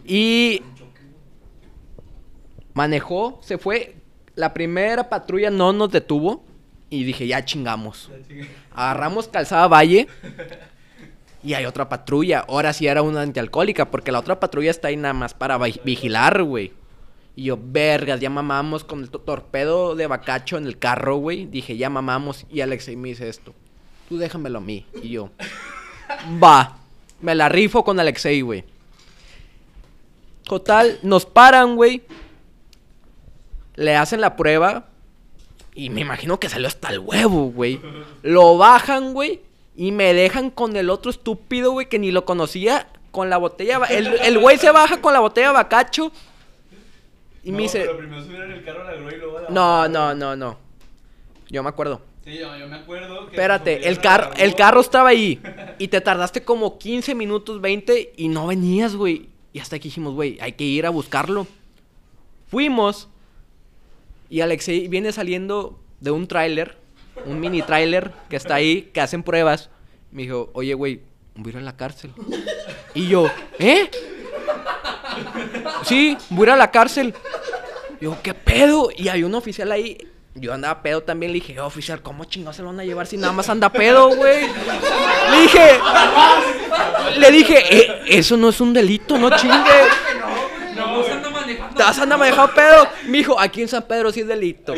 Y 0.05 0.62
manejó, 2.74 3.40
se 3.43 3.59
fue. 3.59 3.97
La 4.35 4.55
primera 4.55 5.09
patrulla 5.09 5.51
no 5.51 5.73
nos 5.73 5.90
detuvo. 5.90 6.44
Y 6.90 7.05
dije, 7.05 7.27
ya 7.27 7.44
chingamos. 7.44 8.11
Agarramos 8.70 9.28
Calzada 9.28 9.66
Valle. 9.69 10.09
Y 11.44 11.55
hay 11.55 11.64
otra 11.66 11.89
patrulla. 11.89 12.44
Ahora 12.48 12.73
sí 12.73 12.86
era 12.86 13.02
una 13.02 13.23
antialcohólica. 13.23 13.90
Porque 13.90 14.12
la 14.12 14.20
otra 14.20 14.39
patrulla 14.40 14.70
está 14.70 14.89
ahí 14.89 14.97
nada 14.97 15.14
más 15.14 15.35
para 15.35 15.59
vi- 15.59 15.81
vigilar, 15.85 16.43
güey. 16.43 16.73
Y 17.35 17.44
yo, 17.44 17.59
vergas, 17.60 18.20
ya 18.20 18.28
mamamos 18.31 18.85
con 18.85 19.01
el 19.01 19.10
to- 19.10 19.19
torpedo 19.20 19.94
de 19.97 20.06
bacacho 20.06 20.59
en 20.59 20.66
el 20.66 20.78
carro, 20.78 21.16
güey. 21.16 21.47
Dije, 21.47 21.77
ya 21.77 21.90
mamamos. 21.90 22.44
Y 22.51 22.60
Alexei 22.60 22.94
me 22.97 23.09
dice 23.09 23.28
esto. 23.28 23.55
Tú 24.09 24.19
déjamelo 24.19 24.59
a 24.59 24.60
mí. 24.60 24.86
Y 25.02 25.09
yo, 25.10 25.31
va. 26.43 26.77
Me 27.20 27.35
la 27.35 27.48
rifo 27.48 27.82
con 27.85 27.98
Alexei, 27.98 28.40
güey. 28.43 28.64
Total, 30.44 30.98
nos 31.02 31.24
paran, 31.24 31.77
güey. 31.77 32.02
Le 33.77 33.97
hacen 33.97 34.20
la 34.20 34.36
prueba. 34.36 34.89
Y 35.74 35.89
me 35.89 36.02
imagino 36.02 36.39
que 36.39 36.48
salió 36.51 36.66
hasta 36.69 36.90
el 36.90 36.98
huevo, 36.98 37.51
güey. 37.51 37.81
Lo 38.23 38.59
bajan, 38.59 39.14
güey. 39.14 39.40
Y 39.74 39.93
me 39.93 40.12
dejan 40.12 40.51
con 40.51 40.77
el 40.77 40.90
otro 40.90 41.11
estúpido, 41.11 41.73
güey, 41.73 41.89
que 41.89 41.99
ni 41.99 42.11
lo 42.11 42.24
conocía. 42.24 42.89
Con 43.11 43.28
la 43.28 43.36
botella. 43.36 43.78
El 43.90 44.07
el 44.07 44.39
güey 44.39 44.57
se 44.57 44.70
baja 44.70 45.01
con 45.03 45.12
la 45.12 45.20
botella 45.20 45.49
de 45.49 45.53
bacacho. 45.55 46.12
Y 47.44 47.53
me 47.53 47.62
dice. 47.62 47.81
Pero 47.81 47.99
primero 47.99 48.23
subieron 48.23 48.53
el 48.53 48.65
carro 48.65 48.82
a 48.82 48.93
la 48.93 48.94
grúa 48.94 49.12
y 49.12 49.16
luego 49.16 49.39
a 49.39 49.43
la 49.43 49.49
No, 49.51 49.89
no, 49.89 50.15
no, 50.15 50.36
no. 50.36 50.59
Yo 51.51 51.62
me 51.62 51.69
acuerdo. 51.69 52.01
Sí, 52.24 52.39
yo, 52.39 52.57
yo 52.57 52.69
me 52.69 52.77
acuerdo 52.77 53.27
que. 53.27 53.32
Espérate, 53.32 53.89
el, 53.89 53.99
carro 54.01 54.31
el 54.36 54.55
carro 54.55 54.81
estaba 54.81 55.09
ahí. 55.09 55.40
Y 55.78 55.89
te 55.89 56.01
tardaste 56.01 56.44
como 56.44 56.78
15 56.78 57.15
minutos, 57.15 57.61
20 57.61 58.12
y 58.16 58.28
no 58.28 58.47
venías, 58.47 58.94
güey. 58.94 59.28
Y 59.53 59.59
hasta 59.59 59.77
aquí 59.77 59.89
dijimos, 59.89 60.15
güey, 60.15 60.39
hay 60.40 60.53
que 60.53 60.65
ir 60.65 60.86
a 60.86 60.90
buscarlo. 60.90 61.47
Fuimos. 62.49 63.09
Y 64.31 64.40
Alexei 64.40 64.89
viene 64.89 65.12
saliendo 65.12 65.78
de 66.01 66.11
un 66.11 66.27
tráiler, 66.27 66.78
un 67.26 67.40
mini 67.40 67.62
tráiler 67.62 68.12
que 68.28 68.36
está 68.36 68.55
ahí, 68.56 68.90
que 68.93 69.01
hacen 69.01 69.22
pruebas. 69.22 69.70
Me 70.10 70.22
dijo, 70.22 70.51
oye, 70.55 70.74
güey, 70.74 71.02
voy 71.34 71.51
a 71.51 71.55
ir 71.55 71.59
a 71.59 71.62
la 71.62 71.76
cárcel. 71.76 72.12
Y 72.94 73.09
yo, 73.09 73.28
¿eh? 73.59 73.90
Sí, 75.84 76.16
voy 76.30 76.44
a 76.44 76.48
ir 76.48 76.51
a 76.51 76.56
la 76.56 76.70
cárcel. 76.70 77.14
Digo, 78.01 78.16
¿qué 78.22 78.34
pedo? 78.34 78.90
Y 78.97 79.09
hay 79.09 79.22
un 79.24 79.34
oficial 79.34 79.70
ahí. 79.72 79.97
Yo 80.34 80.52
andaba 80.55 80.82
pedo 80.82 81.02
también. 81.02 81.30
Le 81.32 81.36
dije, 81.40 81.60
"Oh, 81.60 81.66
oficial, 81.66 82.01
¿cómo 82.02 82.24
chingados 82.24 82.56
se 82.56 82.62
lo 82.62 82.68
van 82.68 82.80
a 82.80 82.84
llevar 82.84 83.06
si 83.06 83.16
nada 83.18 83.32
más 83.32 83.48
anda 83.51 83.68
pedo, 83.68 84.09
güey? 84.16 84.47
Le 85.30 85.40
dije, 85.43 85.78
le 87.18 87.30
dije, 87.30 87.76
"Eh, 87.76 88.02
eso 88.06 88.36
no 88.39 88.48
es 88.48 88.60
un 88.60 88.72
delito, 88.72 89.18
no 89.18 89.28
chingue. 89.36 89.55
No, 90.74 91.02
se 91.05 91.12
anda 91.12 91.28
manejando. 91.83 91.85
Te 91.85 91.89
vas 91.89 91.99
a 91.99 92.03
andar 92.03 92.19
manejando 92.19 92.55
pedo. 92.55 92.89
Me 93.09 93.19
dijo, 93.19 93.39
aquí 93.41 93.63
en 93.63 93.69
San 93.69 93.83
Pedro 93.83 94.13
sí 94.13 94.21
es 94.21 94.27
delito. 94.29 94.75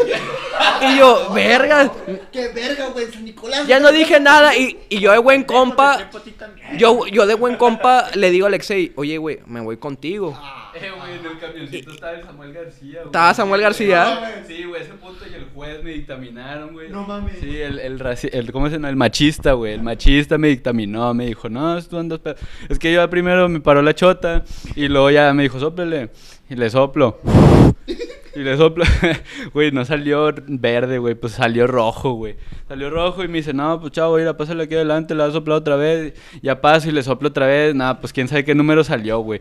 Y 0.83 0.99
yo, 0.99 1.31
verga. 1.35 1.91
¡Qué 2.33 2.49
verga, 2.49 2.89
güey! 2.89 3.11
San 3.13 3.25
Nicolás. 3.25 3.67
Ya 3.67 3.81
no 3.81 3.93
dije 3.93 4.21
nada. 4.21 4.57
Y, 4.57 4.79
y 4.89 5.01
yo 5.01 5.13
de 5.13 5.19
buen 5.19 5.45
compa. 5.45 6.11
Yo, 6.77 7.07
yo 7.07 7.27
de 7.27 7.35
buen 7.35 7.57
compa 7.57 8.07
le 8.15 8.31
digo 8.31 8.47
a 8.47 8.49
Alexei, 8.49 8.93
oye, 8.97 9.19
güey, 9.19 9.41
me 9.47 9.61
voy 9.61 9.77
contigo. 9.77 10.39
Eh, 10.75 10.91
güey, 10.99 11.19
en 11.19 11.27
el 11.27 11.39
camioncito 11.39 11.93
estaba 11.93 12.13
el 12.15 12.25
Samuel 12.25 12.53
García, 12.53 12.95
güey. 12.95 13.05
¿Estaba 13.07 13.35
Samuel 13.35 13.61
García? 13.61 14.43
Sí, 14.49 14.65
güey, 14.65 14.83
ese 14.83 14.93
punto 14.95 15.25
y 15.31 15.35
el 15.35 15.45
juez 15.55 15.85
me 15.85 15.91
dictaminaron, 15.93 16.73
güey. 16.73 16.89
No 16.89 17.07
mames. 17.07 17.39
Sí, 17.39 17.57
el, 17.61 17.79
el, 17.79 18.01
raci- 18.01 18.31
el 18.33 18.51
¿cómo 18.51 18.67
se 18.69 18.75
llama? 18.75 18.89
El 18.89 18.97
machista, 18.97 19.53
güey. 19.53 19.75
El 19.75 19.83
machista 19.83 20.37
me 20.37 20.49
dictaminó, 20.49 21.15
me 21.15 21.27
dijo, 21.27 21.49
no, 21.49 21.81
tú 21.85 21.99
andas 21.99 22.19
pedo". 22.19 22.35
Es 22.69 22.79
que 22.81 22.93
yo 22.93 23.09
primero 23.09 23.49
me 23.49 23.61
paró 23.61 23.83
la 23.83 23.95
chota 23.95 24.43
y 24.75 24.89
luego 24.89 25.11
ya 25.11 25.33
me 25.33 25.45
dijo, 25.45 25.61
sóplele. 25.61 26.11
Y 26.49 26.57
le 26.57 26.71
soplo. 26.71 27.21
Y 28.35 28.41
le 28.41 28.57
soplo. 28.57 28.85
Güey, 29.53 29.71
no 29.71 29.85
salió 29.85 30.35
verde, 30.47 30.99
güey, 30.99 31.15
pues 31.15 31.35
salió 31.35 31.67
rojo, 31.67 32.15
güey. 32.15 32.37
Salió 32.69 32.91
rojo 32.91 33.23
y 33.23 33.29
me 33.29 33.39
dice, 33.39 33.53
no, 33.53 33.81
pues 33.81 33.93
chavo, 33.93 34.19
ir 34.19 34.27
a 34.27 34.37
pasarle 34.37 34.65
aquí 34.65 34.75
adelante, 34.75 35.15
le 35.15 35.23
va 35.23 35.29
a 35.29 35.33
soplar 35.33 35.59
otra 35.59 35.77
vez. 35.77 36.15
Ya 36.43 36.61
paso 36.61 36.89
y 36.89 36.93
le 36.93 37.03
soplo 37.03 37.29
otra 37.29 37.47
vez. 37.47 37.75
Nada, 37.75 38.01
pues 38.01 38.13
quién 38.13 38.27
sabe 38.27 38.45
qué 38.45 38.55
número 38.55 38.83
salió, 38.83 39.21
güey. 39.21 39.41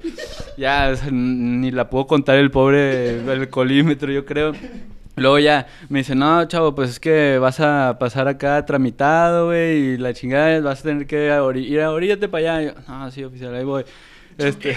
Ya, 0.57 0.93
ni 1.11 1.71
la 1.71 1.89
puedo 1.89 2.05
contar 2.05 2.38
el 2.38 2.51
pobre 2.51 3.21
alcoholímetro, 3.30 4.11
yo 4.11 4.25
creo. 4.25 4.53
Luego 5.15 5.38
ya 5.39 5.67
me 5.89 5.99
dice, 5.99 6.15
no, 6.15 6.45
chavo, 6.45 6.73
pues 6.73 6.91
es 6.91 6.99
que 6.99 7.38
vas 7.38 7.59
a 7.59 7.97
pasar 7.99 8.27
acá 8.27 8.65
tramitado, 8.65 9.47
güey, 9.47 9.93
y 9.93 9.97
la 9.97 10.13
chingada, 10.13 10.59
vas 10.59 10.80
a 10.80 10.84
tener 10.84 11.05
que 11.05 11.25
ir 11.25 11.81
a 11.81 11.91
oríllate 11.91 12.27
para 12.27 12.57
allá. 12.57 12.61
Y 12.61 12.65
yo, 12.67 12.73
no, 12.88 13.11
sí, 13.11 13.23
oficial, 13.23 13.53
ahí 13.53 13.63
voy. 13.63 13.84
Este, 14.38 14.75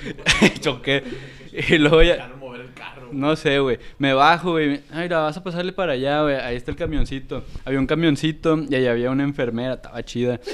choqué. 0.60 1.04
Y 1.70 1.78
luego 1.78 2.02
ya, 2.02 2.30
no 3.10 3.34
sé, 3.36 3.58
güey. 3.58 3.78
Me 3.98 4.12
bajo, 4.12 4.52
güey. 4.52 4.80
Ay, 4.92 5.04
mira, 5.04 5.20
vas 5.20 5.36
a 5.36 5.42
pasarle 5.42 5.72
para 5.72 5.92
allá, 5.94 6.22
güey. 6.22 6.36
Ahí 6.36 6.56
está 6.56 6.70
el 6.70 6.76
camioncito. 6.76 7.42
Había 7.64 7.78
un 7.78 7.86
camioncito 7.86 8.58
y 8.68 8.74
ahí 8.74 8.86
había 8.86 9.10
una 9.10 9.24
enfermera, 9.24 9.74
estaba 9.74 10.02
chida. 10.04 10.40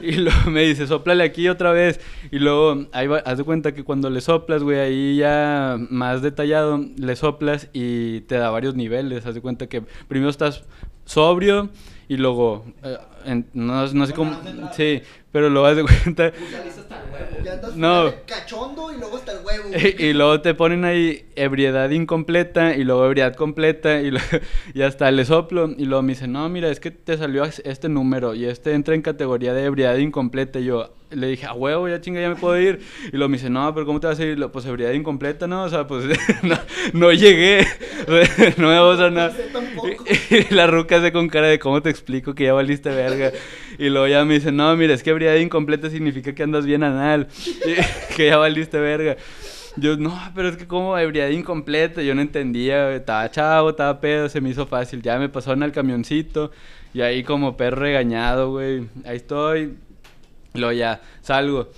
Y 0.00 0.12
luego 0.12 0.48
me 0.48 0.62
dice, 0.62 0.86
soplale 0.86 1.24
aquí 1.24 1.48
otra 1.48 1.72
vez. 1.72 2.00
Y 2.30 2.38
luego, 2.38 2.86
ahí 2.92 3.08
va, 3.08 3.18
haz 3.18 3.36
de 3.38 3.42
cuenta 3.42 3.74
que 3.74 3.82
cuando 3.82 4.10
le 4.10 4.20
soplas, 4.20 4.62
güey, 4.62 4.78
ahí 4.78 5.16
ya 5.16 5.76
más 5.90 6.22
detallado, 6.22 6.80
le 6.96 7.16
soplas 7.16 7.68
y 7.72 8.20
te 8.22 8.36
da 8.36 8.50
varios 8.50 8.76
niveles. 8.76 9.26
Haz 9.26 9.34
de 9.34 9.40
cuenta 9.40 9.66
que 9.66 9.82
primero 10.06 10.30
estás 10.30 10.62
sobrio 11.04 11.68
y 12.06 12.16
luego, 12.16 12.64
eh, 12.84 12.96
en- 13.24 13.46
no, 13.54 13.86
no 13.88 14.06
sé 14.06 14.12
cómo, 14.12 14.38
sí, 14.76 15.02
pero 15.32 15.48
luego 15.50 15.66
haz 15.66 15.76
de 15.76 15.82
cuenta... 15.84 16.32
Ya 17.44 17.52
andas 17.54 17.76
No. 17.76 18.12
cachondo 18.26 18.92
y 18.92 18.98
luego 18.98 19.16
hasta 19.16 19.32
el 19.32 19.38
huevo. 19.44 19.68
Y 19.98 20.12
luego 20.12 20.40
te 20.40 20.54
ponen 20.54 20.84
ahí 20.84 21.26
ebriedad 21.36 21.90
incompleta 21.90 22.74
y 22.76 22.84
luego 22.84 23.06
ebriedad 23.06 23.34
completa 23.34 24.00
y, 24.00 24.10
lo- 24.10 24.20
y 24.74 24.82
hasta 24.82 25.10
le 25.10 25.24
soplo 25.24 25.70
y 25.76 25.84
luego 25.84 26.02
me 26.02 26.12
dice, 26.14 26.26
no, 26.28 26.48
mira, 26.48 26.68
es 26.70 26.80
que 26.80 26.90
te 26.90 27.16
salió 27.16 27.44
este 27.44 27.88
número 27.88 28.34
y 28.34 28.46
este 28.46 28.72
entra 28.72 28.94
en 28.94 29.02
categoría 29.02 29.54
de 29.54 29.64
ebriedad 29.64 29.96
incompleta. 29.96 30.58
Y 30.60 30.64
yo 30.64 30.92
le 31.10 31.28
dije, 31.28 31.46
a 31.46 31.52
huevo, 31.52 31.88
ya 31.88 32.00
chinga, 32.00 32.20
ya 32.20 32.28
me 32.28 32.36
puedo 32.36 32.60
ir. 32.60 32.80
Y 33.12 33.16
luego 33.16 33.28
me 33.28 33.36
dice, 33.36 33.50
no, 33.50 33.72
pero 33.72 33.86
¿cómo 33.86 34.00
te 34.00 34.06
vas 34.06 34.18
a 34.18 34.24
ir? 34.24 34.46
Pues 34.48 34.66
ebriedad 34.66 34.92
incompleta, 34.92 35.46
¿no? 35.46 35.64
O 35.64 35.68
sea, 35.68 35.86
pues 35.86 36.04
no, 36.42 36.58
no 36.92 37.12
llegué, 37.12 37.66
no 38.56 38.68
me 38.68 38.78
vas 38.78 39.00
a 39.00 39.10
nada. 39.10 39.34
Y 40.30 40.54
la 40.54 40.66
ruca 40.66 40.96
hace 40.96 41.12
con 41.12 41.28
cara 41.28 41.46
de 41.46 41.58
cómo 41.58 41.80
te 41.82 41.90
explico 41.90 42.34
que 42.34 42.44
ya 42.44 42.52
valiste 42.52 42.90
verga. 42.90 43.32
Y 43.78 43.88
luego 43.88 44.06
ya 44.08 44.24
me 44.24 44.34
dice, 44.34 44.52
no, 44.52 44.74
mira, 44.76 44.94
es 44.94 45.02
que 45.02 45.10
ebriedad 45.10 45.36
incompleta 45.36 45.90
significa 45.90 46.34
que 46.34 46.42
andas 46.42 46.66
bien 46.66 46.82
anal. 46.82 47.28
Y 47.46 48.14
que 48.14 48.26
ya 48.26 48.36
valiste 48.36 48.78
verga. 48.78 49.16
Yo, 49.76 49.96
no, 49.96 50.18
pero 50.34 50.48
es 50.48 50.56
que 50.56 50.66
como 50.66 50.98
ebriedad 50.98 51.28
incompleta, 51.28 52.02
yo 52.02 52.14
no 52.14 52.20
entendía, 52.20 52.94
estaba 52.94 53.30
chavo, 53.30 53.70
estaba 53.70 54.00
pedo, 54.00 54.28
se 54.28 54.40
me 54.40 54.50
hizo 54.50 54.66
fácil. 54.66 55.02
Ya 55.02 55.18
me 55.18 55.28
pasaron 55.28 55.62
al 55.62 55.72
camioncito 55.72 56.50
y 56.92 57.00
ahí 57.00 57.22
como 57.22 57.56
perro 57.56 57.76
regañado, 57.82 58.50
güey, 58.50 58.88
ahí 59.04 59.16
estoy. 59.16 59.76
Luego 60.58 60.72
ya 60.72 61.00
salgo, 61.22 61.70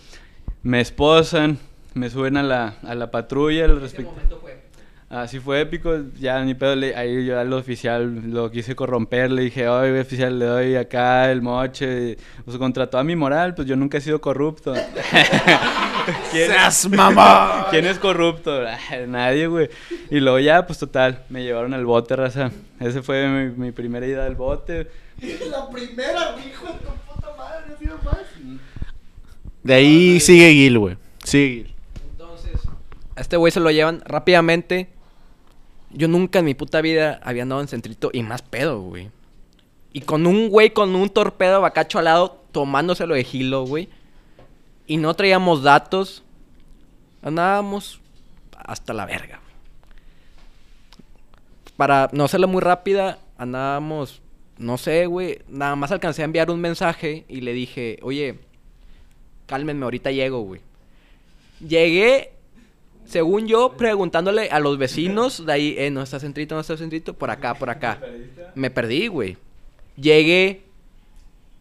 me 0.62 0.80
esposan, 0.80 1.58
me 1.94 2.10
suben 2.10 2.36
a 2.36 2.42
la, 2.42 2.74
a 2.86 2.94
la 2.94 3.10
patrulla. 3.10 3.64
al 3.64 3.80
respect- 3.80 4.08
Así 5.08 5.40
fue 5.40 5.60
épico, 5.62 5.90
ya 6.20 6.40
ni 6.44 6.54
pedo, 6.54 6.76
le- 6.76 6.94
ahí 6.94 7.26
yo 7.26 7.36
al 7.40 7.52
oficial 7.52 8.30
lo 8.30 8.48
quise 8.52 8.76
corromper, 8.76 9.32
le 9.32 9.42
dije, 9.42 9.68
oye 9.68 10.00
oficial, 10.00 10.38
le 10.38 10.44
doy 10.44 10.76
acá 10.76 11.32
el 11.32 11.42
moche, 11.42 12.16
pues 12.44 12.56
contrató 12.58 12.96
a 12.96 13.02
mi 13.02 13.16
moral, 13.16 13.56
pues 13.56 13.66
yo 13.66 13.74
nunca 13.74 13.98
he 13.98 14.00
sido 14.00 14.20
corrupto. 14.20 14.72
¿Quién, 16.30 16.46
¡Seas 16.50 16.88
mamón! 16.88 17.64
¿Quién 17.70 17.86
es 17.86 17.98
corrupto? 17.98 18.62
Nadie, 19.08 19.48
güey. 19.48 19.68
Y 20.10 20.20
luego 20.20 20.38
ya, 20.38 20.64
pues 20.64 20.78
total, 20.78 21.24
me 21.28 21.42
llevaron 21.42 21.74
al 21.74 21.84
bote, 21.84 22.14
raza. 22.14 22.50
Ese 22.78 23.02
fue 23.02 23.26
mi, 23.26 23.50
mi 23.64 23.72
primera 23.72 24.06
ida 24.06 24.24
al 24.26 24.36
bote. 24.36 24.88
La 25.50 25.68
primera, 25.70 26.36
hijo 26.46 26.66
de 26.66 26.72
tu 26.78 26.86
puta 27.12 27.34
madre, 27.36 27.74
ha 27.74 27.78
sido 27.78 27.96
más. 28.04 28.16
De 29.62 29.74
ahí 29.74 30.20
sigue 30.20 30.52
Gil, 30.52 30.78
güey. 30.78 30.96
Sigue 31.24 31.48
Gil. 31.48 31.74
Entonces, 32.10 32.60
a 33.16 33.20
este 33.20 33.36
güey 33.36 33.52
se 33.52 33.60
lo 33.60 33.70
llevan 33.70 34.02
rápidamente. 34.04 34.88
Yo 35.90 36.08
nunca 36.08 36.38
en 36.38 36.44
mi 36.44 36.54
puta 36.54 36.80
vida 36.80 37.20
había 37.22 37.42
andado 37.42 37.60
en 37.60 37.68
centrito 37.68 38.10
y 38.12 38.22
más 38.22 38.42
pedo, 38.42 38.80
güey. 38.80 39.10
Y 39.92 40.02
con 40.02 40.26
un 40.26 40.48
güey 40.48 40.70
con 40.70 40.94
un 40.94 41.10
torpedo 41.10 41.60
bacacho 41.60 41.98
al 41.98 42.04
lado 42.04 42.40
tomándoselo 42.52 43.14
de 43.14 43.24
gilo, 43.24 43.64
güey. 43.64 43.88
Y 44.86 44.96
no 44.96 45.14
traíamos 45.14 45.62
datos. 45.62 46.22
Andábamos 47.22 48.00
hasta 48.56 48.92
la 48.92 49.04
verga. 49.04 49.40
Para 51.76 52.08
no 52.12 52.24
hacerla 52.24 52.46
muy 52.46 52.60
rápida, 52.60 53.18
andábamos, 53.36 54.22
no 54.58 54.78
sé, 54.78 55.06
güey. 55.06 55.40
Nada 55.48 55.76
más 55.76 55.90
alcancé 55.90 56.22
a 56.22 56.26
enviar 56.26 56.50
un 56.50 56.60
mensaje 56.60 57.24
y 57.28 57.40
le 57.40 57.52
dije, 57.52 57.98
oye, 58.02 58.38
cálmenme, 59.50 59.82
ahorita 59.82 60.12
llego, 60.12 60.42
güey. 60.42 60.60
Llegué, 61.58 62.30
según 63.04 63.48
yo, 63.48 63.76
preguntándole 63.76 64.48
a 64.48 64.60
los 64.60 64.78
vecinos 64.78 65.44
de 65.44 65.52
ahí, 65.52 65.74
eh, 65.76 65.90
no 65.90 66.02
está 66.02 66.20
centrito, 66.20 66.54
no 66.54 66.60
está 66.60 66.76
centrito, 66.76 67.14
por 67.14 67.32
acá, 67.32 67.54
por 67.54 67.68
acá. 67.68 68.00
Me 68.54 68.70
perdí, 68.70 69.08
güey. 69.08 69.36
Llegué 69.96 70.62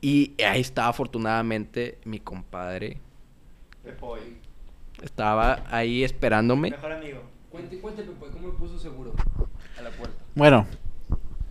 y 0.01 0.35
ahí 0.43 0.61
estaba 0.61 0.89
afortunadamente 0.89 1.97
mi 2.05 2.19
compadre. 2.19 2.97
Estaba 5.01 5.63
ahí 5.71 6.03
esperándome. 6.03 6.69
Mejor 6.69 6.91
amigo. 6.91 7.23
Cuente, 7.49 7.79
cuente, 7.79 8.03
Pepe, 8.03 8.27
¿cómo 8.31 8.49
me 8.49 8.53
puso 8.53 8.77
seguro 8.77 9.15
a 9.79 9.81
la 9.81 9.89
puerta? 9.89 10.15
Bueno, 10.35 10.67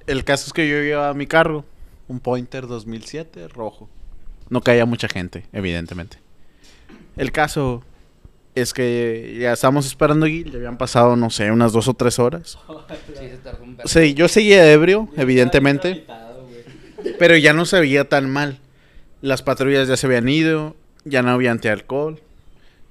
el 0.06 0.22
caso 0.22 0.46
es 0.46 0.52
que 0.52 0.68
yo 0.68 0.76
llevaba 0.76 1.12
mi 1.14 1.26
carro, 1.26 1.64
un 2.06 2.20
Pointer 2.20 2.68
2007 2.68 3.48
rojo. 3.48 3.88
No 4.50 4.60
caía 4.60 4.86
mucha 4.86 5.08
gente, 5.08 5.46
evidentemente. 5.52 6.27
El 7.18 7.32
caso 7.32 7.82
es 8.54 8.72
que 8.72 9.36
ya 9.40 9.52
estábamos 9.52 9.86
esperando 9.86 10.26
a 10.26 10.28
Gil, 10.28 10.50
ya 10.50 10.58
habían 10.58 10.78
pasado, 10.78 11.16
no 11.16 11.30
sé, 11.30 11.50
unas 11.50 11.72
dos 11.72 11.88
o 11.88 11.94
tres 11.94 12.18
horas. 12.18 12.58
Sí, 13.08 13.28
se 13.28 13.36
tardó 13.38 13.64
un 13.64 13.76
verbo. 13.76 13.88
Sí, 13.88 14.14
yo 14.14 14.28
seguía 14.28 14.70
ebrio, 14.72 15.08
evidentemente, 15.16 16.06
pero 17.18 17.36
ya 17.36 17.52
no 17.52 17.64
se 17.64 17.80
veía 17.80 18.08
tan 18.08 18.30
mal. 18.30 18.60
Las 19.20 19.42
patrullas 19.42 19.88
ya 19.88 19.96
se 19.96 20.06
habían 20.06 20.28
ido, 20.28 20.76
ya 21.04 21.22
no 21.22 21.30
había 21.30 21.50
antialcohol. 21.50 22.20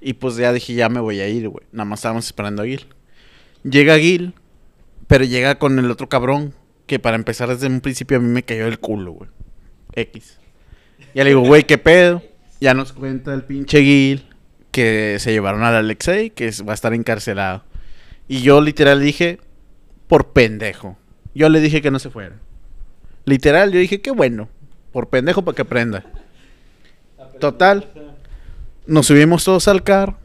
Y 0.00 0.14
pues 0.14 0.36
ya 0.36 0.52
dije, 0.52 0.74
ya 0.74 0.88
me 0.88 1.00
voy 1.00 1.20
a 1.20 1.28
ir, 1.28 1.48
güey. 1.48 1.66
Nada 1.72 1.86
más 1.86 2.00
estábamos 2.00 2.26
esperando 2.26 2.62
a 2.62 2.66
Gil. 2.66 2.86
Llega 3.64 3.98
Gil, 3.98 4.34
pero 5.06 5.24
llega 5.24 5.58
con 5.58 5.78
el 5.78 5.90
otro 5.90 6.08
cabrón, 6.08 6.54
que 6.86 6.98
para 6.98 7.16
empezar 7.16 7.48
desde 7.48 7.66
un 7.66 7.80
principio 7.80 8.18
a 8.18 8.20
mí 8.20 8.28
me 8.28 8.42
cayó 8.42 8.66
el 8.66 8.78
culo, 8.78 9.12
güey. 9.12 9.30
X. 9.94 10.38
Ya 11.14 11.24
le 11.24 11.30
digo, 11.30 11.40
güey, 11.40 11.64
¿qué 11.64 11.78
pedo? 11.78 12.22
Ya 12.60 12.74
nos 12.74 12.92
cuenta 12.92 13.32
el 13.34 13.42
pinche 13.44 13.82
Gil 13.82 14.24
que 14.70 15.16
se 15.20 15.32
llevaron 15.32 15.62
al 15.62 15.74
Alexei, 15.74 16.30
que 16.30 16.46
es- 16.48 16.66
va 16.66 16.72
a 16.72 16.74
estar 16.74 16.92
encarcelado. 16.94 17.64
Y 18.26 18.42
yo 18.42 18.60
literal 18.60 19.00
dije, 19.00 19.38
por 20.06 20.32
pendejo. 20.32 20.96
Yo 21.34 21.48
le 21.48 21.60
dije 21.60 21.80
que 21.82 21.90
no 21.90 21.98
se 21.98 22.10
fuera. 22.10 22.36
Literal, 23.24 23.72
yo 23.72 23.78
dije, 23.78 24.00
qué 24.00 24.10
bueno. 24.10 24.48
Por 24.92 25.08
pendejo 25.08 25.42
para 25.42 25.54
que 25.54 25.62
aprenda. 25.62 26.04
Total. 27.40 27.88
Nos 28.86 29.06
subimos 29.06 29.44
todos 29.44 29.68
al 29.68 29.82
carro. 29.82 30.18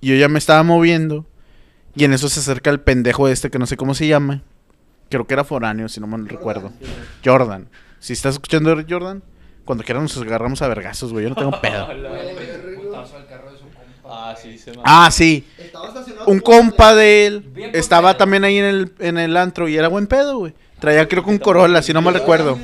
Yo 0.00 0.14
ya 0.14 0.28
me 0.28 0.38
estaba 0.38 0.62
moviendo. 0.62 1.26
Y 1.94 2.04
en 2.04 2.12
eso 2.12 2.28
se 2.28 2.40
acerca 2.40 2.70
el 2.70 2.80
pendejo 2.80 3.28
este 3.28 3.50
que 3.50 3.58
no 3.58 3.66
sé 3.66 3.76
cómo 3.76 3.94
se 3.94 4.06
llama. 4.06 4.42
Creo 5.08 5.26
que 5.26 5.34
era 5.34 5.44
foráneo, 5.44 5.88
si 5.88 6.00
no 6.00 6.06
me 6.06 6.16
recuerdo. 6.28 6.72
Jordan. 7.24 7.68
Si 7.98 8.12
estás 8.12 8.34
escuchando 8.34 8.76
Jordan, 8.88 9.22
cuando 9.66 9.84
quieran 9.84 10.04
nos 10.04 10.16
agarramos 10.16 10.62
a 10.62 10.68
vergazos, 10.68 11.12
güey. 11.12 11.24
Yo 11.24 11.28
no 11.30 11.36
tengo 11.36 11.50
pedo. 11.60 11.86
Compa. 11.86 13.04
Ah, 14.08 14.34
sí, 14.40 14.56
se. 14.56 14.72
Ah, 14.84 15.10
sí. 15.10 15.46
Estaba 15.58 15.88
estacionado 15.88 16.26
Un 16.30 16.38
compa 16.40 16.94
de 16.94 17.26
él 17.26 17.70
estaba 17.74 18.16
también 18.16 18.44
ahí 18.44 18.56
en 18.58 18.64
el, 18.64 18.92
en 19.00 19.18
el 19.18 19.36
antro 19.36 19.68
y 19.68 19.76
era 19.76 19.88
buen 19.88 20.06
pedo, 20.06 20.38
güey. 20.38 20.54
Traía 20.78 21.08
creo 21.08 21.24
que 21.24 21.30
un 21.30 21.38
Corolla, 21.38 21.82
si 21.82 21.92
no 21.92 22.00
mal 22.02 22.14
recuerdo. 22.14 22.58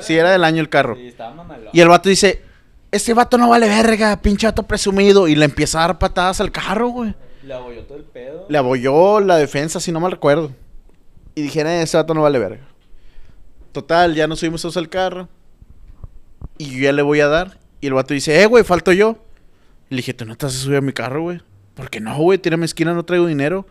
Sí, 0.00 0.16
era 0.16 0.30
del 0.32 0.44
año 0.44 0.60
el 0.60 0.68
carro. 0.68 0.96
Sí, 0.96 1.06
estaba 1.08 1.32
mamalón. 1.34 1.68
Y 1.72 1.80
el 1.80 1.88
vato 1.88 2.08
dice, 2.08 2.42
este 2.90 3.14
vato 3.14 3.38
no 3.38 3.48
vale 3.48 3.68
verga, 3.68 4.20
pinche 4.20 4.46
vato 4.46 4.64
presumido. 4.64 5.28
Y 5.28 5.34
le 5.36 5.44
empieza 5.44 5.78
a 5.78 5.86
dar 5.86 5.98
patadas 5.98 6.40
al 6.40 6.50
carro, 6.50 6.88
güey. 6.88 7.14
Le 7.42 7.54
abolló 7.54 7.82
todo 7.84 7.98
el 7.98 8.04
pedo. 8.04 8.46
Le 8.48 8.58
abolló 8.58 9.20
la 9.20 9.36
defensa, 9.36 9.78
si 9.78 9.92
no 9.92 10.00
mal 10.00 10.12
recuerdo. 10.12 10.52
Y 11.34 11.42
dije, 11.42 11.60
"Eh, 11.60 11.82
ese 11.82 11.96
vato 11.96 12.14
no 12.14 12.22
vale 12.22 12.38
verga. 12.38 12.66
Total, 13.72 14.14
ya 14.14 14.26
nos 14.26 14.38
subimos 14.40 14.62
todos 14.62 14.76
al 14.76 14.88
carro. 14.88 15.28
Y 16.58 16.70
yo 16.70 16.78
ya 16.84 16.92
le 16.92 17.02
voy 17.02 17.20
a 17.20 17.28
dar. 17.28 17.58
Y 17.80 17.86
el 17.88 17.94
vato 17.94 18.14
dice, 18.14 18.42
eh, 18.42 18.46
güey, 18.46 18.64
falto 18.64 18.92
yo. 18.92 19.18
Y 19.90 19.94
le 19.94 19.96
dije, 19.98 20.14
tú 20.14 20.24
no 20.24 20.36
te 20.36 20.46
vas 20.46 20.54
a 20.54 20.58
subir 20.58 20.78
a 20.78 20.80
mi 20.80 20.92
carro, 20.92 21.22
güey. 21.22 21.40
¿Por 21.74 21.90
qué 21.90 22.00
no, 22.00 22.16
güey? 22.16 22.38
Tírame 22.38 22.64
esquina, 22.64 22.94
no 22.94 23.04
traigo 23.04 23.26
dinero. 23.26 23.66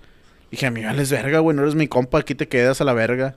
dije, 0.52 0.66
a 0.66 0.72
mí 0.72 0.82
me 0.82 0.88
vales 0.88 1.10
verga, 1.10 1.40
güey, 1.40 1.56
no 1.56 1.64
eres 1.64 1.76
mi 1.76 1.88
compa, 1.88 2.20
aquí 2.20 2.36
te 2.36 2.48
quedas 2.48 2.82
a 2.82 2.84
la 2.84 2.94
verga. 2.94 3.36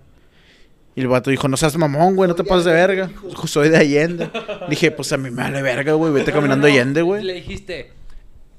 Y 0.94 1.02
el 1.02 1.08
vato 1.08 1.30
dijo, 1.30 1.46
no 1.48 1.56
seas 1.56 1.76
mamón, 1.76 2.16
güey, 2.16 2.28
no 2.28 2.34
te 2.34 2.42
pases 2.42 2.64
de 2.64 2.72
verga. 2.72 3.10
Soy 3.44 3.68
de 3.68 3.76
Allende. 3.76 4.30
dije, 4.68 4.90
pues 4.90 5.12
a 5.12 5.16
mí 5.16 5.30
me 5.30 5.42
vale 5.42 5.62
verga, 5.62 5.92
güey, 5.92 6.12
vete 6.12 6.32
caminando 6.32 6.66
Allende, 6.66 7.02
güey. 7.02 7.22
Le 7.22 7.34
dijiste, 7.34 7.92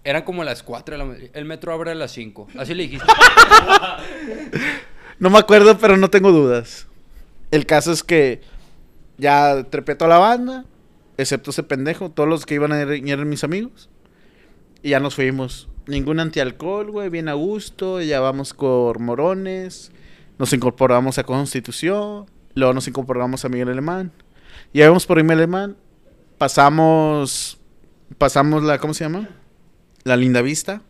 eran 0.04 0.22
como 0.22 0.44
las 0.44 0.64
4 0.64 0.94
de 0.94 0.98
la 1.00 1.06
mañana. 1.06 1.30
El 1.34 1.46
metro 1.46 1.74
abre 1.74 1.92
a 1.92 1.96
las 1.96 2.12
5. 2.12 2.48
Así 2.58 2.74
le 2.74 2.84
dijiste. 2.84 3.06
No 5.20 5.32
me 5.32 5.40
acuerdo, 5.40 5.78
pero 5.80 5.98
no 5.98 6.12
tengo 6.12 6.32
dudas. 6.32 6.86
El 7.50 7.66
caso 7.66 7.92
es 7.92 8.04
que 8.04 8.42
ya 9.18 9.64
trepé 9.70 9.96
toda 9.96 10.10
la 10.10 10.20
banda, 10.20 10.66
excepto 11.18 11.52
ese 11.52 11.64
pendejo, 11.64 12.12
todos 12.12 12.30
los 12.30 12.46
que 12.46 12.56
iban 12.56 12.72
a 12.72 12.82
ir 12.82 13.10
eran 13.10 13.30
mis 13.30 13.44
amigos. 13.44 13.90
Y 14.84 14.90
ya 14.90 15.00
nos 15.00 15.16
fuimos. 15.16 15.68
Ningún 15.88 16.20
antialcohol, 16.20 16.92
güey, 16.92 17.10
bien 17.10 17.30
a 17.30 17.34
gusto. 17.34 18.02
Ya 18.02 18.20
vamos 18.20 18.54
con 18.54 19.04
morones. 19.04 19.92
Nos 20.38 20.54
incorporamos 20.54 21.18
a 21.18 21.24
Constitución. 21.24 22.26
Luego 22.54 22.74
nos 22.74 22.88
incorporamos 22.88 23.44
a 23.46 23.50
Miguel 23.50 23.70
Alemán. 23.70 24.12
Llegamos 24.74 25.06
por 25.06 25.22
Miguel 25.24 25.40
Alemán. 25.40 25.78
Pasamos. 26.38 27.58
Pasamos 28.18 28.64
la. 28.64 28.78
¿Cómo 28.78 28.94
se 28.94 29.04
llama? 29.04 29.30
La 30.04 30.16
linda 30.16 30.42
vista. 30.42 30.82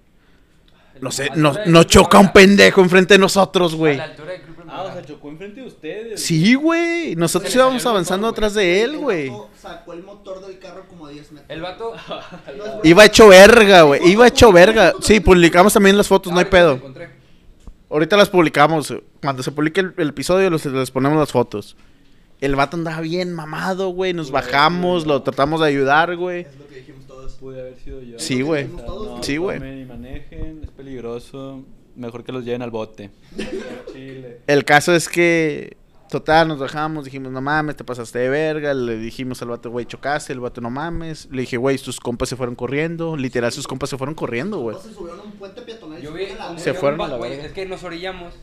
No 1.02 1.12
sé, 1.12 1.30
nos, 1.36 1.66
nos 1.68 1.86
choca 1.86 2.18
un 2.18 2.34
pendejo 2.34 2.82
enfrente 2.82 3.14
de 3.14 3.20
nosotros, 3.20 3.76
güey. 3.76 4.00
Ah, 4.78 4.84
o 4.84 4.94
sea, 4.94 5.04
chocó 5.06 5.30
enfrente 5.30 5.62
de 5.62 5.68
ustedes. 5.68 6.22
Sí, 6.24 6.54
güey. 6.56 7.16
Nosotros 7.16 7.52
Se 7.52 7.58
le 7.58 7.64
íbamos 7.64 7.82
el 7.84 7.88
avanzando 7.90 8.28
motor, 8.28 8.38
atrás 8.46 8.54
de 8.54 8.84
él, 8.84 8.92
El 8.92 8.98
güey. 9.00 9.30
vato 9.30 9.50
Sacó 9.60 9.94
el 9.94 10.04
motor 10.04 10.46
del 10.46 10.60
carro 10.60 10.86
como 10.88 11.08
a 11.08 11.10
10 11.12 11.32
metros. 11.32 11.50
El 11.52 11.62
vato. 11.62 11.94
Iba 12.84 13.06
hecho 13.06 13.28
verga, 13.30 13.82
güey. 13.84 14.08
Iba 14.10 14.28
hecho 14.28 14.52
verga. 14.52 14.94
Sí, 15.02 15.20
publicamos 15.20 15.74
también 15.74 15.98
las 15.98 16.08
fotos, 16.08 16.32
no 16.32 16.40
hay 16.40 16.46
Ahorita 16.46 16.58
lo 16.60 16.66
pedo. 16.66 16.76
encontré. 16.76 17.10
Ahorita 17.90 18.18
las 18.18 18.30
publicamos. 18.30 18.94
Cuando 19.22 19.44
se 19.44 19.52
publique 19.52 19.80
el, 19.82 19.94
el 19.98 20.10
episodio, 20.10 20.50
los- 20.50 20.66
les 20.66 20.92
ponemos 20.92 21.18
las 21.18 21.32
fotos. 21.32 21.76
El 22.40 22.56
vato 22.56 22.78
andaba 22.78 23.02
bien 23.02 23.34
mamado, 23.34 23.90
güey. 23.90 24.14
Nos 24.14 24.30
bajamos, 24.30 25.08
lo 25.08 25.24
tratamos 25.24 25.60
de 25.62 25.68
ayudar, 25.68 26.16
güey. 26.18 26.42
Es 26.42 26.56
lo 26.60 26.68
que 26.68 26.76
dijimos 26.76 27.06
todos. 27.08 27.34
Pude 27.34 27.62
haber 27.62 27.76
sido 27.80 28.02
yo. 28.02 28.20
Sí, 28.20 28.42
güey. 28.42 28.66
O 28.66 28.78
sea, 28.78 28.86
no, 28.86 29.24
Sí, 29.24 29.38
güey. 29.38 29.58
tomen 29.58 29.82
y 29.82 29.86
manejen, 29.86 30.62
es 30.64 30.70
peligroso. 30.72 31.64
Mejor 31.98 32.24
que 32.24 32.32
los 32.32 32.46
lleven 32.46 32.62
al 32.62 32.72
bote. 32.72 33.10
Chile. 33.92 34.42
El 34.48 34.64
caso 34.64 34.94
es 34.94 35.10
que, 35.10 35.78
total, 36.10 36.48
nos 36.48 36.60
bajamos, 36.60 37.06
dijimos, 37.06 37.32
no 37.32 37.42
mames, 37.42 37.76
te 37.76 37.84
pasaste 37.84 38.20
de 38.20 38.30
verga. 38.30 38.74
Le 38.74 38.98
dijimos 38.98 39.42
al 39.42 39.50
vato, 39.50 39.72
güey, 39.72 39.86
chocaste. 39.86 40.32
El 40.32 40.40
vato, 40.40 40.62
no 40.62 40.70
mames. 40.70 41.28
Le 41.32 41.42
dije, 41.42 41.58
güey, 41.58 41.78
tus 41.78 42.00
compas 42.00 42.30
se 42.30 42.36
fueron 42.36 42.56
corriendo. 42.56 43.18
Literal, 43.18 43.52
sus 43.52 43.68
compas 43.68 43.90
se 43.90 43.98
fueron 43.98 44.14
corriendo, 44.16 44.60
güey. 44.60 44.78
Se 44.82 44.94
subieron 44.94 45.20
a 45.20 45.24
un 45.24 45.32
puente 45.32 45.62
peatonal. 45.64 46.00
y 46.00 46.04
Yo 46.04 46.14
vi. 46.14 46.28
la 46.38 46.58
Se 46.58 46.74
fueron 46.74 47.02
a 47.02 47.08
la 47.08 47.18
verga. 47.18 47.46
Es 47.46 47.52
que 47.52 47.66
nos 47.66 47.84
orillamos. 47.84 48.34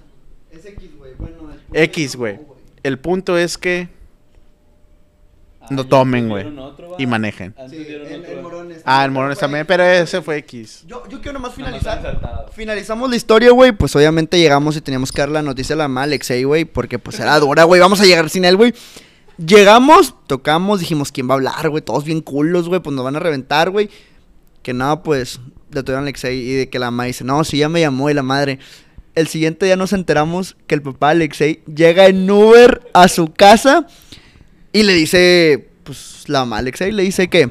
Es 0.51 0.65
X, 0.67 0.97
güey. 0.99 1.15
Bueno, 1.15 1.37
el 1.53 1.59
punto 1.59 1.79
X, 1.79 2.17
güey. 2.17 2.41
El 2.83 2.99
punto 2.99 3.39
es 3.39 3.57
que 3.57 3.89
No 5.71 5.83
ya 5.83 5.89
tomen, 5.89 6.29
güey. 6.29 6.47
y 6.99 7.07
manejen. 7.07 7.55
Antes 7.59 7.71
Sí, 7.87 7.93
el, 7.93 8.03
el 8.07 8.39
va. 8.39 8.43
Morones. 8.43 8.83
Ah, 8.85 9.05
el 9.05 9.11
Morones 9.11 9.39
también, 9.39 9.67
pero 9.67 9.83
ese 9.85 10.21
fue 10.23 10.37
X. 10.39 10.85
Yo, 10.87 11.03
yo 11.09 11.21
quiero 11.21 11.35
nomás 11.35 11.57
Nada 11.59 11.71
más 11.73 11.81
finalizar. 11.81 11.99
ensartado. 11.99 12.49
Finalizamos 12.53 13.09
la 13.11 13.17
historia, 13.17 13.51
güey. 13.53 13.73
Pues 13.73 13.95
obviamente 13.97 14.39
llegamos 14.39 14.77
y 14.77 14.81
teníamos 14.81 15.11
que 15.13 15.21
dar 15.23 15.31
la 15.31 15.43
noticia 15.43 15.75
a 15.75 15.79
la 15.79 15.89
mamá 15.89 16.03
Alexei, 16.03 16.45
güey. 16.45 16.65
Porque 16.65 16.99
pues 16.99 17.19
era 17.21 17.39
dura, 17.41 17.65
güey. 17.65 17.81
Vamos 17.81 18.01
a 18.01 18.05
llegar 18.05 18.29
sin 18.31 18.45
él, 18.45 18.57
güey. 18.57 18.75
Llegamos, 19.37 20.15
tocamos, 20.27 20.79
dijimos, 20.81 21.11
¿quién 21.11 21.29
va 21.29 21.33
a 21.33 21.37
hablar, 21.37 21.69
güey? 21.69 21.83
Todos 21.83 22.05
bien 22.05 22.21
culos, 22.21 22.69
güey. 22.69 22.81
Pues 22.81 22.95
nos 22.95 23.05
van 23.05 23.17
a 23.17 23.21
reventar, 23.21 23.71
güey. 23.71 23.91
Que 24.63 24.73
nada, 24.73 25.03
pues, 25.03 25.41
le 25.73 25.83
tuvieron 25.83 26.05
a 26.05 26.07
Alexei 26.07 26.39
y 26.39 26.53
de 26.55 26.69
que 26.71 26.79
la 26.79 26.91
mamá 26.91 27.05
dice, 27.05 27.25
no, 27.25 27.43
sí, 27.45 27.59
ya 27.59 27.69
me 27.69 27.81
llamó 27.81 28.09
y 28.11 28.15
la 28.15 28.23
madre. 28.23 28.59
El 29.15 29.27
siguiente 29.29 29.67
día 29.67 29.77
nos 29.77 29.93
enteramos 29.93 30.57
que 30.67 30.75
el 30.75 30.83
papá 30.83 31.09
de 31.09 31.13
Alexei 31.17 31.63
llega 31.73 32.07
en 32.07 32.31
Uber 32.31 32.81
a 32.95 33.09
su 33.09 33.33
casa 33.33 33.87
y 34.75 34.83
le 34.83 34.93
dice, 34.93 35.69
pues, 35.85 36.25
la 36.27 36.41
mamá 36.41 36.57
de 36.57 36.61
Alexei 36.63 36.91
le 36.91 37.05
dice 37.05 37.29
que... 37.29 37.49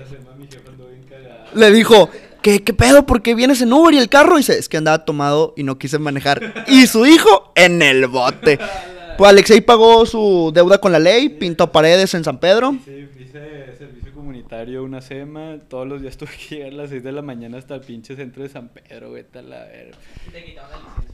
Le 1.55 1.71
dijo, 1.71 2.09
¿qué, 2.41 2.61
¿qué 2.63 2.73
pedo? 2.73 3.05
¿Por 3.05 3.21
qué 3.21 3.33
vienes 3.33 3.61
en 3.61 3.71
Uber 3.71 3.93
y 3.93 3.97
el 3.97 4.09
carro? 4.09 4.35
Y 4.35 4.39
dice, 4.39 4.59
es 4.59 4.67
que 4.67 4.75
andaba 4.75 5.05
tomado 5.05 5.53
y 5.55 5.63
no 5.63 5.77
quise 5.77 5.99
manejar. 5.99 6.65
Y 6.67 6.85
su 6.87 7.05
hijo 7.05 7.53
en 7.55 7.81
el 7.81 8.07
bote. 8.07 8.59
Pues 9.15 9.29
Alexei 9.29 9.61
pagó 9.61 10.07
su 10.07 10.51
deuda 10.55 10.79
con 10.79 10.91
la 10.91 10.97
ley, 10.97 11.29
pintó 11.29 11.71
paredes 11.71 12.15
en 12.15 12.23
San 12.23 12.39
Pedro. 12.39 12.75
Sí, 12.83 13.07
hice 13.19 13.75
servicio 13.77 14.11
comunitario, 14.11 14.83
una 14.83 15.01
SEMA. 15.01 15.59
Todos 15.69 15.87
los 15.87 16.01
días 16.01 16.17
tuve 16.17 16.31
que 16.31 16.55
llegar 16.55 16.71
a 16.71 16.75
las 16.75 16.89
6 16.89 17.03
de 17.03 17.11
la 17.11 17.21
mañana 17.21 17.59
hasta 17.59 17.75
el 17.75 17.81
pinche 17.81 18.15
centro 18.15 18.41
de 18.41 18.49
San 18.49 18.69
Pedro, 18.69 19.11
güey. 19.11 19.23
tal 19.23 19.51
la 19.51 19.65
verga. 19.65 19.99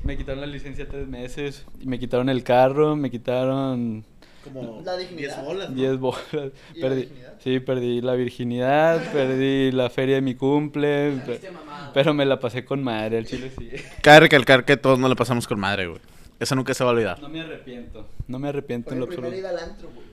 Me 0.06 0.16
quitaron 0.16 0.40
la 0.40 0.48
licencia 0.48 0.88
tres 0.88 1.10
meses. 1.10 1.66
Y 1.82 1.88
me 1.88 2.00
quitaron 2.00 2.30
el 2.30 2.42
carro, 2.44 2.96
me 2.96 3.12
quitaron 3.12 4.06
Como 4.54 4.82
La 4.86 4.98
dignidad. 4.98 5.36
10 5.36 5.46
bolas. 5.46 5.76
10 5.76 5.98
bolas. 6.00 6.24
¿Y 6.74 6.80
la 6.80 6.88
Perdí, 6.90 7.10
sí, 7.44 7.60
perdí 7.60 8.02
la 8.02 8.14
virginidad, 8.16 9.02
perdí 9.14 9.72
la 9.72 9.90
feria 9.90 10.16
de 10.16 10.22
mi 10.22 10.36
cumple. 10.36 11.12
pe- 11.26 11.42
Pero 11.94 12.14
me 12.14 12.26
la 12.26 12.40
pasé 12.40 12.66
con 12.66 12.84
madre, 12.84 13.18
el 13.20 13.26
chile 13.28 13.52
sí. 13.58 13.70
Cabe 14.02 14.22
recalcar 14.22 14.66
que 14.66 14.78
todos 14.78 15.00
no 15.00 15.08
le 15.10 15.16
pasamos 15.16 15.48
con 15.48 15.60
madre, 15.60 15.88
güey. 15.88 16.02
Eso 16.40 16.56
nunca 16.56 16.74
se 16.74 16.84
va 16.84 16.92
a 16.92 16.94
olvidar. 16.94 17.20
No 17.22 17.28
me 17.30 17.42
arrepiento, 17.42 18.08
no 18.28 18.40
me 18.40 18.48
arrepiento 18.50 18.94
en 18.94 19.00
lo 19.00 19.06
absoluto. 19.06 19.48
al 19.48 19.60
antro, 19.60 19.90
güey. 19.94 20.08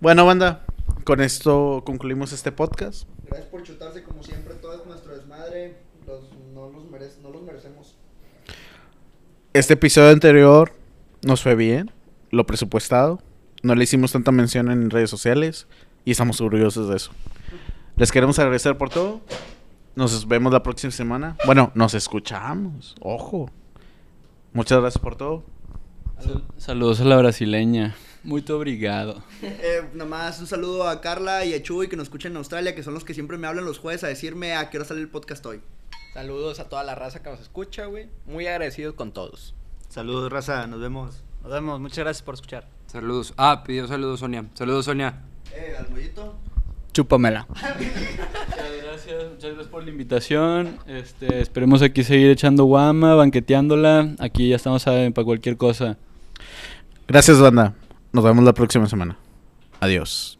Bueno, 0.00 0.24
banda, 0.24 0.64
con 1.04 1.20
esto 1.20 1.82
concluimos 1.84 2.32
este 2.32 2.50
podcast. 2.52 3.06
Gracias 3.26 3.48
por 3.50 3.62
chutarse 3.62 4.02
como 4.02 4.22
siempre 4.22 4.54
todo 4.54 4.80
es 4.80 4.86
nuestro 4.86 5.14
desmadre. 5.14 5.76
Los, 6.06 6.22
no, 6.54 6.70
los 6.70 6.84
merece- 6.90 7.20
no 7.22 7.28
los 7.30 7.42
merecemos. 7.42 7.94
Este 9.52 9.74
episodio 9.74 10.10
anterior 10.10 10.72
nos 11.22 11.42
fue 11.42 11.54
bien, 11.54 11.90
lo 12.30 12.46
presupuestado. 12.46 13.20
No 13.62 13.74
le 13.74 13.84
hicimos 13.84 14.12
tanta 14.12 14.32
mención 14.32 14.70
en 14.70 14.90
redes 14.90 15.10
sociales 15.10 15.66
y 16.04 16.12
estamos 16.12 16.40
orgullosos 16.40 16.88
de 16.88 16.96
eso. 16.96 17.12
Les 17.96 18.10
queremos 18.10 18.38
agradecer 18.38 18.78
por 18.78 18.88
todo. 18.88 19.20
Nos 19.94 20.26
vemos 20.26 20.52
la 20.52 20.62
próxima 20.62 20.90
semana. 20.90 21.36
Bueno, 21.44 21.72
nos 21.74 21.94
escuchamos. 21.94 22.94
Ojo. 23.00 23.50
Muchas 24.52 24.80
gracias 24.80 25.02
por 25.02 25.16
todo. 25.16 25.44
Saludos 26.56 27.00
a 27.00 27.04
la 27.04 27.16
brasileña. 27.16 27.94
Muy 28.22 28.44
obrigado. 28.50 29.22
Eh, 29.42 29.82
nada 29.94 30.08
más 30.08 30.40
un 30.40 30.46
saludo 30.46 30.88
a 30.88 31.00
Carla 31.00 31.44
y 31.44 31.54
a 31.54 31.62
Chuy 31.62 31.88
que 31.88 31.96
nos 31.96 32.04
escuchan 32.04 32.32
en 32.32 32.38
Australia, 32.38 32.74
que 32.74 32.82
son 32.82 32.94
los 32.94 33.04
que 33.04 33.14
siempre 33.14 33.38
me 33.38 33.46
hablan 33.46 33.64
los 33.64 33.78
jueves 33.78 34.04
a 34.04 34.08
decirme 34.08 34.54
a 34.54 34.70
qué 34.70 34.78
hora 34.78 34.86
sale 34.86 35.00
el 35.00 35.08
podcast 35.08 35.44
hoy. 35.46 35.60
Saludos 36.14 36.60
a 36.60 36.68
toda 36.68 36.82
la 36.82 36.94
raza 36.94 37.22
que 37.22 37.30
nos 37.30 37.40
escucha, 37.40 37.86
güey. 37.86 38.08
Muy 38.26 38.46
agradecidos 38.46 38.94
con 38.94 39.12
todos. 39.12 39.54
Saludos, 39.88 40.30
raza. 40.30 40.66
Nos 40.66 40.80
vemos. 40.80 41.22
Nos 41.42 41.52
vemos, 41.52 41.80
muchas 41.80 41.98
gracias 41.98 42.22
por 42.22 42.34
escuchar. 42.34 42.68
Saludos. 42.86 43.32
Ah, 43.36 43.62
pidió 43.66 43.86
saludos 43.86 44.20
Sonia. 44.20 44.44
Saludos 44.54 44.84
Sonia. 44.84 45.22
Eh, 45.54 45.74
al 45.78 45.88
mollito. 45.90 46.36
Chúpamela. 46.92 47.46
Muchas 47.48 47.76
gracias, 48.82 49.30
muchas 49.30 49.50
gracias 49.50 49.66
por 49.68 49.84
la 49.84 49.90
invitación. 49.90 50.78
Este, 50.86 51.40
esperemos 51.40 51.82
aquí 51.82 52.02
seguir 52.02 52.30
echando 52.30 52.64
guama, 52.64 53.14
banqueteándola. 53.14 54.16
Aquí 54.18 54.48
ya 54.48 54.56
estamos 54.56 54.82
saben, 54.82 55.12
para 55.12 55.24
cualquier 55.24 55.56
cosa. 55.56 55.96
Gracias, 57.06 57.40
banda. 57.40 57.74
Nos 58.12 58.24
vemos 58.24 58.44
la 58.44 58.52
próxima 58.52 58.86
semana. 58.88 59.16
Adiós. 59.80 60.38